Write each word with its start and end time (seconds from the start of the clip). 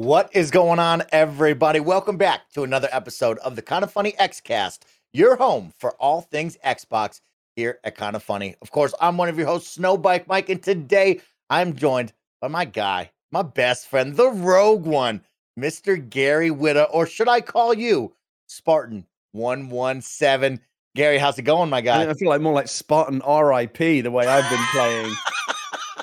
What 0.00 0.34
is 0.34 0.50
going 0.50 0.78
on, 0.78 1.02
everybody? 1.12 1.78
Welcome 1.78 2.16
back 2.16 2.48
to 2.54 2.62
another 2.62 2.88
episode 2.90 3.36
of 3.40 3.54
the 3.54 3.60
Kind 3.60 3.84
of 3.84 3.92
Funny 3.92 4.12
Xcast, 4.12 4.78
your 5.12 5.36
home 5.36 5.74
for 5.76 5.92
all 5.96 6.22
things 6.22 6.56
Xbox 6.64 7.20
here 7.54 7.80
at 7.84 7.96
Kind 7.96 8.16
of 8.16 8.22
Funny. 8.22 8.54
Of 8.62 8.70
course, 8.70 8.94
I'm 8.98 9.18
one 9.18 9.28
of 9.28 9.36
your 9.36 9.46
hosts, 9.46 9.76
Snowbike 9.76 10.26
Mike, 10.26 10.48
and 10.48 10.62
today 10.62 11.20
I'm 11.50 11.76
joined 11.76 12.14
by 12.40 12.48
my 12.48 12.64
guy, 12.64 13.10
my 13.30 13.42
best 13.42 13.88
friend, 13.88 14.16
the 14.16 14.30
rogue 14.30 14.86
one, 14.86 15.20
Mr. 15.58 16.08
Gary 16.08 16.48
Whitta, 16.48 16.88
or 16.90 17.04
should 17.04 17.28
I 17.28 17.42
call 17.42 17.74
you 17.74 18.14
Spartan 18.46 19.04
117? 19.32 20.64
Gary, 20.96 21.18
how's 21.18 21.38
it 21.38 21.42
going, 21.42 21.68
my 21.68 21.82
guy? 21.82 22.08
I 22.08 22.14
feel 22.14 22.30
like 22.30 22.40
more 22.40 22.54
like 22.54 22.68
Spartan 22.68 23.18
RIP 23.18 23.76
the 23.76 24.10
way 24.10 24.26
I've 24.26 24.48
been 24.48 24.66
playing. 24.72 25.14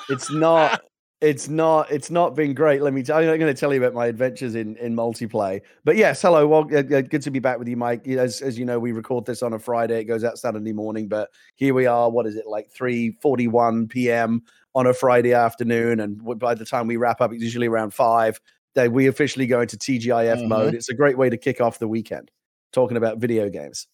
it's 0.08 0.30
not 0.30 0.84
it's 1.20 1.48
not 1.48 1.90
it's 1.90 2.10
not 2.10 2.36
been 2.36 2.54
great. 2.54 2.80
Let 2.80 2.92
me 2.92 3.02
tell 3.02 3.20
you 3.22 3.30
i'm 3.30 3.38
going 3.38 3.52
to 3.52 3.58
tell 3.58 3.72
you 3.72 3.82
about 3.82 3.94
my 3.94 4.06
adventures 4.06 4.54
in 4.54 4.76
in 4.76 4.94
multiplayer. 4.94 5.60
But 5.84 5.96
yes 5.96 6.22
hello 6.22 6.46
well 6.46 6.62
uh, 6.76 6.82
good 6.82 7.22
to 7.22 7.30
be 7.30 7.40
back 7.40 7.58
with 7.58 7.66
you 7.66 7.76
mike. 7.76 8.06
As, 8.06 8.40
as 8.40 8.58
you 8.58 8.64
know 8.64 8.78
we 8.78 8.92
record 8.92 9.26
this 9.26 9.42
on 9.42 9.52
a 9.52 9.58
friday. 9.58 10.00
It 10.00 10.04
goes 10.04 10.22
out 10.22 10.38
saturday 10.38 10.72
morning 10.72 11.08
but 11.08 11.30
here 11.56 11.74
we 11.74 11.86
are 11.86 12.08
what 12.08 12.26
is 12.26 12.36
it 12.36 12.46
like 12.46 12.70
3 12.70 13.18
41 13.20 13.88
p.m 13.88 14.42
on 14.74 14.86
a 14.86 14.94
friday 14.94 15.32
afternoon 15.32 15.98
and 15.98 16.38
by 16.38 16.54
the 16.54 16.64
time 16.64 16.86
we 16.86 16.96
wrap 16.96 17.20
up 17.20 17.32
it's 17.32 17.42
usually 17.42 17.66
around 17.66 17.92
5 17.92 18.40
that 18.74 18.92
we 18.92 19.08
officially 19.08 19.46
go 19.46 19.60
into 19.60 19.76
tgif 19.76 20.36
mm-hmm. 20.36 20.48
mode. 20.48 20.74
It's 20.74 20.88
a 20.88 20.94
great 20.94 21.18
way 21.18 21.30
to 21.30 21.36
kick 21.36 21.60
off 21.60 21.80
the 21.80 21.88
weekend 21.88 22.30
talking 22.72 22.96
about 22.96 23.18
video 23.18 23.48
games. 23.48 23.88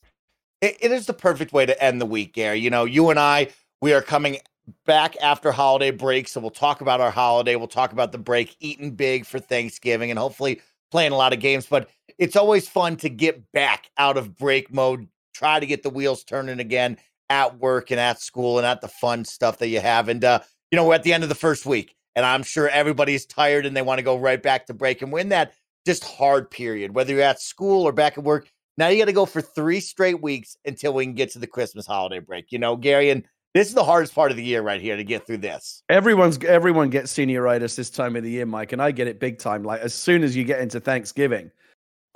It, 0.61 0.77
it 0.81 0.93
is 0.93 1.07
the 1.07 1.15
perfect 1.15 1.53
way 1.53 1.65
to 1.65 1.83
end 1.83 2.03
the 2.03 2.07
week 2.07 2.35
gary. 2.35 2.59
You 2.59 2.69
know 2.69 2.85
you 2.85 3.09
and 3.09 3.19
i 3.19 3.49
we 3.81 3.95
are 3.95 4.03
coming 4.03 4.39
back 4.87 5.17
after 5.23 5.53
holiday 5.53 5.91
break. 5.91 6.29
So 6.29 6.41
we'll 6.41 6.51
talk 6.51 6.81
about 6.81 7.01
our 7.01 7.11
holiday. 7.11 7.57
We'll 7.57 7.69
talk 7.69 7.93
about 7.93 8.13
the 8.13 8.19
break, 8.19 8.57
eating 8.61 8.93
big 8.93 9.27
for 9.27 9.39
Thanksgiving, 9.39 10.11
and 10.11 10.19
hopefully 10.19 10.61
playing 10.91 11.13
a 11.13 11.17
lot 11.17 11.33
of 11.33 11.41
games. 11.41 11.67
But 11.67 11.89
it's 12.19 12.37
always 12.37 12.69
fun 12.69 12.97
to 12.99 13.09
get 13.09 13.51
back 13.53 13.91
out 13.99 14.17
of 14.17 14.37
break 14.37 14.73
mode, 14.73 15.09
try 15.35 15.61
to 15.61 15.67
get 15.67 15.83
the 15.83 15.91
wheels 15.91 16.25
turning 16.25 16.61
again 16.61 16.99
at 17.31 17.59
work 17.59 17.91
and 17.91 18.01
at 18.01 18.21
school 18.21 18.59
and 18.59 18.67
at 18.67 18.81
the 18.81 18.89
fun 18.89 19.25
stuff 19.25 19.59
that 19.59 19.69
you 19.69 19.81
have. 19.81 20.09
And, 20.09 20.25
uh, 20.25 20.41
you 20.71 20.77
know, 20.77 20.87
we're 20.87 20.95
at 20.95 21.03
the 21.03 21.13
end 21.13 21.23
of 21.23 21.29
the 21.29 21.35
first 21.35 21.67
week, 21.67 21.95
and 22.15 22.25
I'm 22.25 22.43
sure 22.43 22.69
everybody's 22.69 23.27
tired 23.27 23.67
and 23.67 23.77
they 23.77 23.83
want 23.83 23.99
to 23.99 24.05
go 24.05 24.17
right 24.17 24.43
back 24.43 24.67
to 24.67 24.75
break 24.75 25.03
and 25.03 25.13
win 25.13 25.31
that 25.31 25.53
just 25.87 26.05
hard 26.05 26.51
period, 26.51 26.95
whether 26.95 27.13
you're 27.13 27.23
at 27.23 27.41
school 27.41 27.83
or 27.83 27.93
back 27.93 28.17
at 28.17 28.25
work. 28.25 28.49
Now 28.77 28.89
you 28.89 28.99
got 28.99 29.05
to 29.05 29.13
go 29.13 29.27
for 29.27 29.41
three 29.41 29.81
straight 29.81 30.21
weeks 30.21 30.57
until 30.65 30.95
we 30.95 31.05
can 31.05 31.15
get 31.15 31.31
to 31.33 31.39
the 31.39 31.47
Christmas 31.47 31.87
holiday 31.87 32.19
break. 32.19 32.51
You 32.51 32.59
know, 32.59 32.77
Gary, 32.77 33.11
and 33.11 33.25
this 33.55 33.69
is 33.69 33.75
the 33.75 33.85
hardest 33.85 34.15
part 34.15 34.33
of 34.33 34.37
the 34.37 34.43
year 34.43 34.63
right 34.63 34.81
here 34.81 34.97
to 34.97 35.05
get 35.05 35.27
through 35.27 35.39
this. 35.39 35.83
Everyone's 35.89 36.43
everyone 36.45 36.91
gets 36.91 37.13
senioritis 37.13 37.77
this 37.77 37.89
time 37.89 38.17
of 38.17 38.25
the 38.25 38.31
year, 38.31 38.47
Mike, 38.47 38.73
and 38.73 38.83
I 38.83 38.91
get 38.91 39.07
it 39.07 39.21
big 39.21 39.39
time. 39.39 39.63
Like 39.63 39.81
as 39.81 39.95
soon 39.95 40.25
as 40.25 40.35
you 40.35 40.43
get 40.43 40.61
into 40.61 40.81
Thanksgiving, 40.81 41.53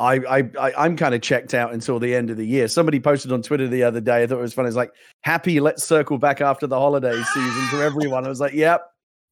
I 0.00 0.16
I, 0.28 0.50
I 0.60 0.86
am 0.86 0.96
kind 0.96 1.14
of 1.14 1.20
checked 1.20 1.54
out 1.54 1.72
until 1.72 2.00
the 2.00 2.12
end 2.12 2.30
of 2.30 2.36
the 2.36 2.46
year. 2.46 2.66
Somebody 2.66 2.98
posted 2.98 3.30
on 3.30 3.42
Twitter 3.42 3.68
the 3.68 3.84
other 3.84 4.00
day. 4.00 4.24
I 4.24 4.26
thought 4.26 4.38
it 4.38 4.42
was 4.42 4.52
funny. 4.52 4.66
It's 4.66 4.76
like 4.76 4.92
happy. 5.22 5.60
Let's 5.60 5.84
circle 5.84 6.18
back 6.18 6.40
after 6.40 6.66
the 6.66 6.78
holiday 6.78 7.22
season 7.22 7.68
to 7.70 7.82
everyone. 7.82 8.26
I 8.26 8.28
was 8.28 8.40
like, 8.40 8.52
yep. 8.52 8.82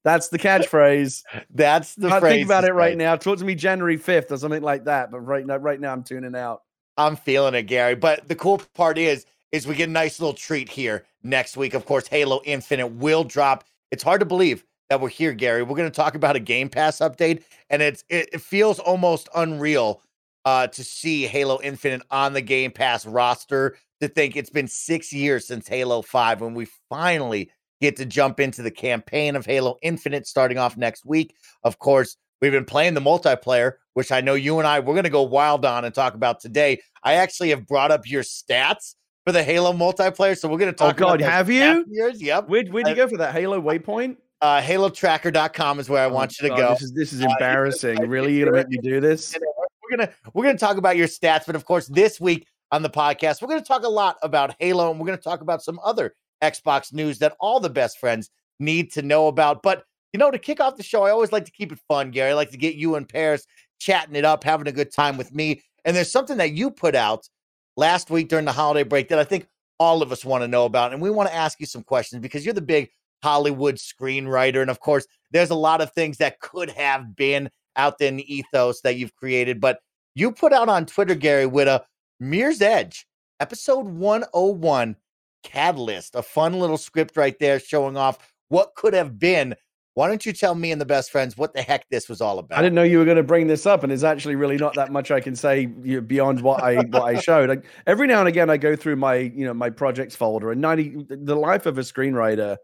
That's 0.05 0.28
the 0.28 0.39
catchphrase. 0.39 1.25
That's 1.50 1.97
the 1.97 2.09
Can't 2.09 2.21
phrase. 2.21 2.34
Think 2.34 2.47
about 2.47 2.62
it 2.62 2.75
right 2.75 2.97
now. 2.97 3.16
Talk 3.16 3.39
to 3.39 3.45
me 3.45 3.56
January 3.56 3.99
5th 3.99 4.31
or 4.31 4.37
something 4.37 4.62
like 4.62 4.84
that. 4.84 5.11
But 5.11 5.19
right 5.19 5.45
now, 5.45 5.56
right 5.56 5.81
now 5.81 5.93
I'm 5.93 6.05
tuning 6.05 6.37
out. 6.37 6.62
I'm 6.97 7.16
feeling 7.16 7.55
it, 7.55 7.65
Gary. 7.65 7.97
But 7.97 8.28
the 8.28 8.37
cool 8.37 8.62
part 8.75 8.99
is 8.99 9.27
is 9.50 9.66
we 9.66 9.75
get 9.75 9.89
a 9.89 9.93
nice 9.93 10.21
little 10.21 10.34
treat 10.34 10.69
here 10.69 11.05
next 11.26 11.56
week. 11.56 11.75
Of 11.75 11.84
course, 11.84 12.06
Halo 12.06 12.41
Infinite 12.44 12.88
will 12.88 13.25
drop. 13.25 13.64
It's 13.91 14.03
hard 14.03 14.20
to 14.20 14.26
believe 14.26 14.64
that 14.88 15.00
we're 15.00 15.09
here, 15.09 15.32
Gary. 15.32 15.62
We're 15.62 15.76
going 15.76 15.91
to 15.91 15.94
talk 15.94 16.14
about 16.14 16.37
a 16.37 16.41
Game 16.41 16.69
Pass 16.69 16.98
update, 16.98 17.42
and 17.70 17.82
it's 17.82 18.04
it, 18.09 18.28
it 18.32 18.41
feels 18.41 18.78
almost 18.78 19.28
unreal 19.34 20.03
uh, 20.44 20.69
to 20.69 20.84
see 20.84 21.26
Halo 21.26 21.59
Infinite 21.62 22.03
on 22.10 22.32
the 22.32 22.42
Game 22.42 22.70
Pass 22.70 23.06
roster. 23.06 23.76
To 24.00 24.09
think 24.09 24.36
it's 24.36 24.50
been 24.50 24.69
six 24.69 25.10
years 25.12 25.47
since 25.47 25.66
Halo 25.66 26.03
Five 26.03 26.41
when 26.41 26.54
we 26.54 26.66
finally 26.88 27.50
get 27.81 27.97
to 27.97 28.06
jump 28.06 28.41
into 28.41 28.62
the 28.62 28.70
campaign 28.70 29.36
of 29.36 29.47
Halo 29.47 29.76
Infinite 29.82 30.26
starting 30.26 30.59
off 30.59 30.76
next 30.76 31.04
week. 31.04 31.34
Of 31.62 31.78
course, 31.78 32.16
we've 32.41 32.53
been 32.53 32.65
playing 32.65 32.94
the 32.94 33.00
multiplayer, 33.00 33.72
which 33.94 34.12
I 34.12 34.20
know 34.20 34.34
you 34.34 34.59
and 34.59 34.69
I 34.69 34.81
we're 34.81 34.94
going 34.94 35.04
to 35.04 35.10
go 35.10 35.22
wild 35.22 35.65
on 35.65 35.84
and 35.84 35.94
talk 35.94 36.15
about 36.15 36.41
today. 36.41 36.81
I 37.03 37.15
actually 37.15 37.50
have 37.50 37.66
brought 37.66 37.91
up 37.91 38.09
your 38.09 38.22
stats 38.22 38.94
for 39.26 39.32
the 39.32 39.42
Halo 39.42 39.72
multiplayer. 39.72 40.38
So 40.38 40.48
we're 40.48 40.59
going 40.59 40.72
to 40.72 40.76
talk. 40.76 41.00
Oh 41.00 41.04
God, 41.04 41.20
have 41.20 41.50
you? 41.50 41.84
Years? 41.88 42.22
Yep. 42.22 42.48
Where'd, 42.48 42.72
where'd 42.72 42.87
you 42.87 42.94
go 42.94 43.09
for 43.09 43.16
that 43.16 43.32
Halo 43.32 43.60
waypoint? 43.60 44.16
Uh, 44.41 44.60
HaloTracker.com 44.60 45.81
is 45.81 45.88
where 45.88 46.03
I 46.03 46.06
oh, 46.06 46.12
want 46.12 46.38
you 46.38 46.48
to 46.48 46.54
God, 46.54 46.59
go. 46.59 46.70
This 46.75 46.82
is 46.82 46.92
this 46.92 47.12
is 47.12 47.22
uh, 47.22 47.28
embarrassing. 47.31 48.00
Uh, 48.00 48.06
really, 48.06 48.36
you're 48.36 48.47
gonna 48.47 48.59
make 48.59 48.69
me 48.69 48.76
do 48.76 49.00
this? 49.00 49.34
We're 49.82 49.98
gonna 49.98 50.12
we're 50.34 50.42
gonna 50.42 50.59
talk 50.59 50.78
about 50.78 50.97
your 50.97 51.06
stats, 51.06 51.47
but 51.47 51.54
of 51.54 51.65
course, 51.65 51.86
this 51.86 52.20
week 52.20 52.48
on 52.72 52.82
the 52.82 52.91
podcast, 52.91 53.41
we're 53.41 53.47
gonna 53.47 53.62
talk 53.62 53.84
a 53.84 53.88
lot 53.88 54.16
about 54.20 54.56
Halo, 54.59 54.91
and 54.91 54.98
we're 54.98 55.06
gonna 55.06 55.16
talk 55.16 55.42
about 55.42 55.62
some 55.62 55.78
other 55.84 56.12
Xbox 56.42 56.92
news 56.92 57.20
that 57.20 57.36
all 57.38 57.60
the 57.60 57.70
best 57.70 58.00
friends 58.00 58.31
need 58.59 58.91
to 58.94 59.03
know 59.03 59.28
about. 59.28 59.62
But 59.62 59.84
you 60.12 60.19
know, 60.19 60.32
to 60.32 60.41
kick 60.41 60.59
off 60.59 60.76
the 60.76 60.82
show, 60.82 61.04
I 61.04 61.10
always 61.10 61.31
like 61.31 61.44
to 61.44 61.53
keep 61.53 61.70
it 61.70 61.78
fun, 61.86 62.10
Gary. 62.10 62.32
I 62.32 62.34
like 62.34 62.50
to 62.50 62.56
get 62.56 62.75
you 62.75 62.97
and 62.97 63.09
Parris 63.09 63.47
chatting 63.78 64.16
it 64.16 64.25
up, 64.25 64.42
having 64.42 64.66
a 64.66 64.72
good 64.72 64.92
time 64.92 65.16
with 65.16 65.32
me. 65.32 65.62
And 65.84 65.94
there's 65.94 66.10
something 66.10 66.38
that 66.38 66.50
you 66.50 66.72
put 66.72 66.97
out 66.97 67.28
last 67.76 68.10
week 68.10 68.28
during 68.28 68.44
the 68.44 68.53
holiday 68.53 68.82
break 68.82 69.09
that 69.09 69.19
I 69.19 69.25
think 69.25 69.48
all 69.78 70.03
of 70.03 70.12
us 70.12 70.25
want 70.25 70.42
to 70.42 70.48
know 70.48 70.64
about. 70.64 70.92
And 70.92 71.03
we 71.03 71.10
want 71.10 71.28
to 71.28 71.34
ask 71.34 71.60
you 71.60 71.66
some 71.66 71.82
questions 71.82 72.22
because 72.22 72.44
you're 72.44 72.54
the 72.54 72.60
big 72.60 72.91
Hollywood 73.22 73.76
screenwriter. 73.76 74.60
And 74.60 74.70
of 74.70 74.81
course, 74.81 75.06
there's 75.32 75.50
a 75.50 75.54
lot 75.54 75.81
of 75.81 75.92
things 75.92 76.19
that 76.19 76.41
could 76.41 76.70
have 76.70 77.15
been 77.16 77.50
out 77.76 77.98
there 77.98 78.09
in 78.09 78.16
the 78.16 78.34
ethos 78.34 78.81
that 78.82 78.97
you've 78.97 79.15
created. 79.16 79.60
But 79.60 79.81
you 80.15 80.32
put 80.32 80.53
out 80.53 80.69
on 80.69 80.86
Twitter, 80.86 81.15
Gary, 81.15 81.47
with 81.47 81.69
a 81.69 81.84
Mirror's 82.20 82.62
Edge, 82.62 83.06
episode 83.41 83.86
101 83.86 84.97
Catalyst, 85.42 86.15
a 86.15 86.22
fun 86.22 86.59
little 86.59 86.78
script 86.78 87.16
right 87.16 87.38
there 87.38 87.60
showing 87.60 87.97
off 87.97 88.19
what 88.48 88.75
could 88.75 88.94
have 88.94 89.19
been 89.19 89.54
why 89.97 90.09
don't 90.09 90.27
you 90.27 90.34
tell 90.34 90.55
me 90.55 90.73
and 90.73 90.79
the 90.79 90.84
best 90.84 91.11
friends 91.11 91.39
what 91.39 91.55
the 91.55 91.62
heck 91.62 91.89
this 91.89 92.07
was 92.07 92.21
all 92.21 92.39
about? 92.39 92.59
I 92.59 92.61
didn't 92.61 92.75
know 92.75 92.83
you 92.83 92.99
were 92.99 93.07
going 93.07 93.17
to 93.17 93.23
bring 93.23 93.47
this 93.47 93.65
up, 93.65 93.83
and 93.83 93.91
there's 93.91 94.05
actually 94.05 94.37
really 94.37 94.59
not 94.59 94.75
that 94.75 94.93
much 94.93 95.11
I 95.11 95.21
can 95.21 95.34
say 95.34 95.65
beyond 95.65 96.43
what 96.43 96.62
I 96.62 96.83
what 96.91 97.05
I 97.05 97.19
showed. 97.19 97.49
Like, 97.49 97.65
every 97.87 98.07
now 98.07 98.19
and 98.19 98.29
again, 98.29 98.51
I 98.51 98.59
go 98.59 98.77
through 98.77 98.97
my 98.97 99.15
you 99.15 99.47
know 99.47 99.55
my 99.55 99.71
projects 99.71 100.15
folder, 100.15 100.53
and 100.53 100.61
ninety 100.61 100.95
the 101.09 101.34
life 101.34 101.65
of 101.65 101.78
a 101.78 101.81
screenwriter, 101.81 102.59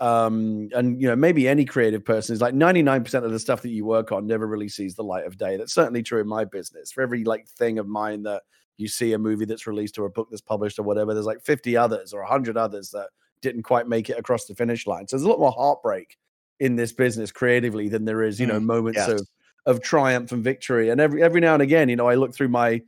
um, 0.00 0.70
and 0.74 1.00
you 1.00 1.06
know 1.06 1.14
maybe 1.14 1.46
any 1.46 1.64
creative 1.64 2.04
person 2.04 2.34
is 2.34 2.40
like 2.40 2.52
ninety 2.52 2.82
nine 2.82 3.04
percent 3.04 3.24
of 3.24 3.30
the 3.30 3.38
stuff 3.38 3.62
that 3.62 3.70
you 3.70 3.84
work 3.84 4.10
on 4.10 4.26
never 4.26 4.48
really 4.48 4.68
sees 4.68 4.96
the 4.96 5.04
light 5.04 5.24
of 5.24 5.38
day. 5.38 5.56
That's 5.56 5.72
certainly 5.72 6.02
true 6.02 6.20
in 6.20 6.26
my 6.26 6.44
business. 6.44 6.90
For 6.90 7.02
every 7.02 7.22
like 7.22 7.46
thing 7.46 7.78
of 7.78 7.86
mine 7.86 8.24
that 8.24 8.42
you 8.76 8.88
see 8.88 9.12
a 9.12 9.18
movie 9.18 9.44
that's 9.44 9.68
released 9.68 10.00
or 10.00 10.06
a 10.06 10.10
book 10.10 10.30
that's 10.30 10.42
published 10.42 10.80
or 10.80 10.82
whatever, 10.82 11.14
there's 11.14 11.26
like 11.26 11.42
fifty 11.42 11.76
others 11.76 12.12
or 12.12 12.24
hundred 12.24 12.56
others 12.56 12.90
that 12.90 13.10
didn't 13.40 13.62
quite 13.62 13.86
make 13.86 14.10
it 14.10 14.18
across 14.18 14.46
the 14.46 14.54
finish 14.56 14.84
line. 14.88 15.06
So 15.06 15.16
there's 15.16 15.26
a 15.26 15.28
lot 15.28 15.38
more 15.38 15.52
heartbreak 15.52 16.16
in 16.62 16.76
this 16.76 16.92
business 16.92 17.32
creatively 17.32 17.88
than 17.88 18.04
there 18.04 18.22
is, 18.22 18.38
you 18.38 18.46
know, 18.46 18.60
mm, 18.60 18.64
moments 18.64 18.98
yes. 18.98 19.08
of 19.08 19.28
of 19.66 19.82
triumph 19.82 20.30
and 20.30 20.44
victory. 20.44 20.90
And 20.90 21.00
every 21.00 21.20
every 21.20 21.40
now 21.40 21.54
and 21.54 21.62
again, 21.62 21.88
you 21.88 21.96
know, 21.96 22.08
I 22.08 22.14
look 22.14 22.32
through 22.32 22.50
my 22.50 22.80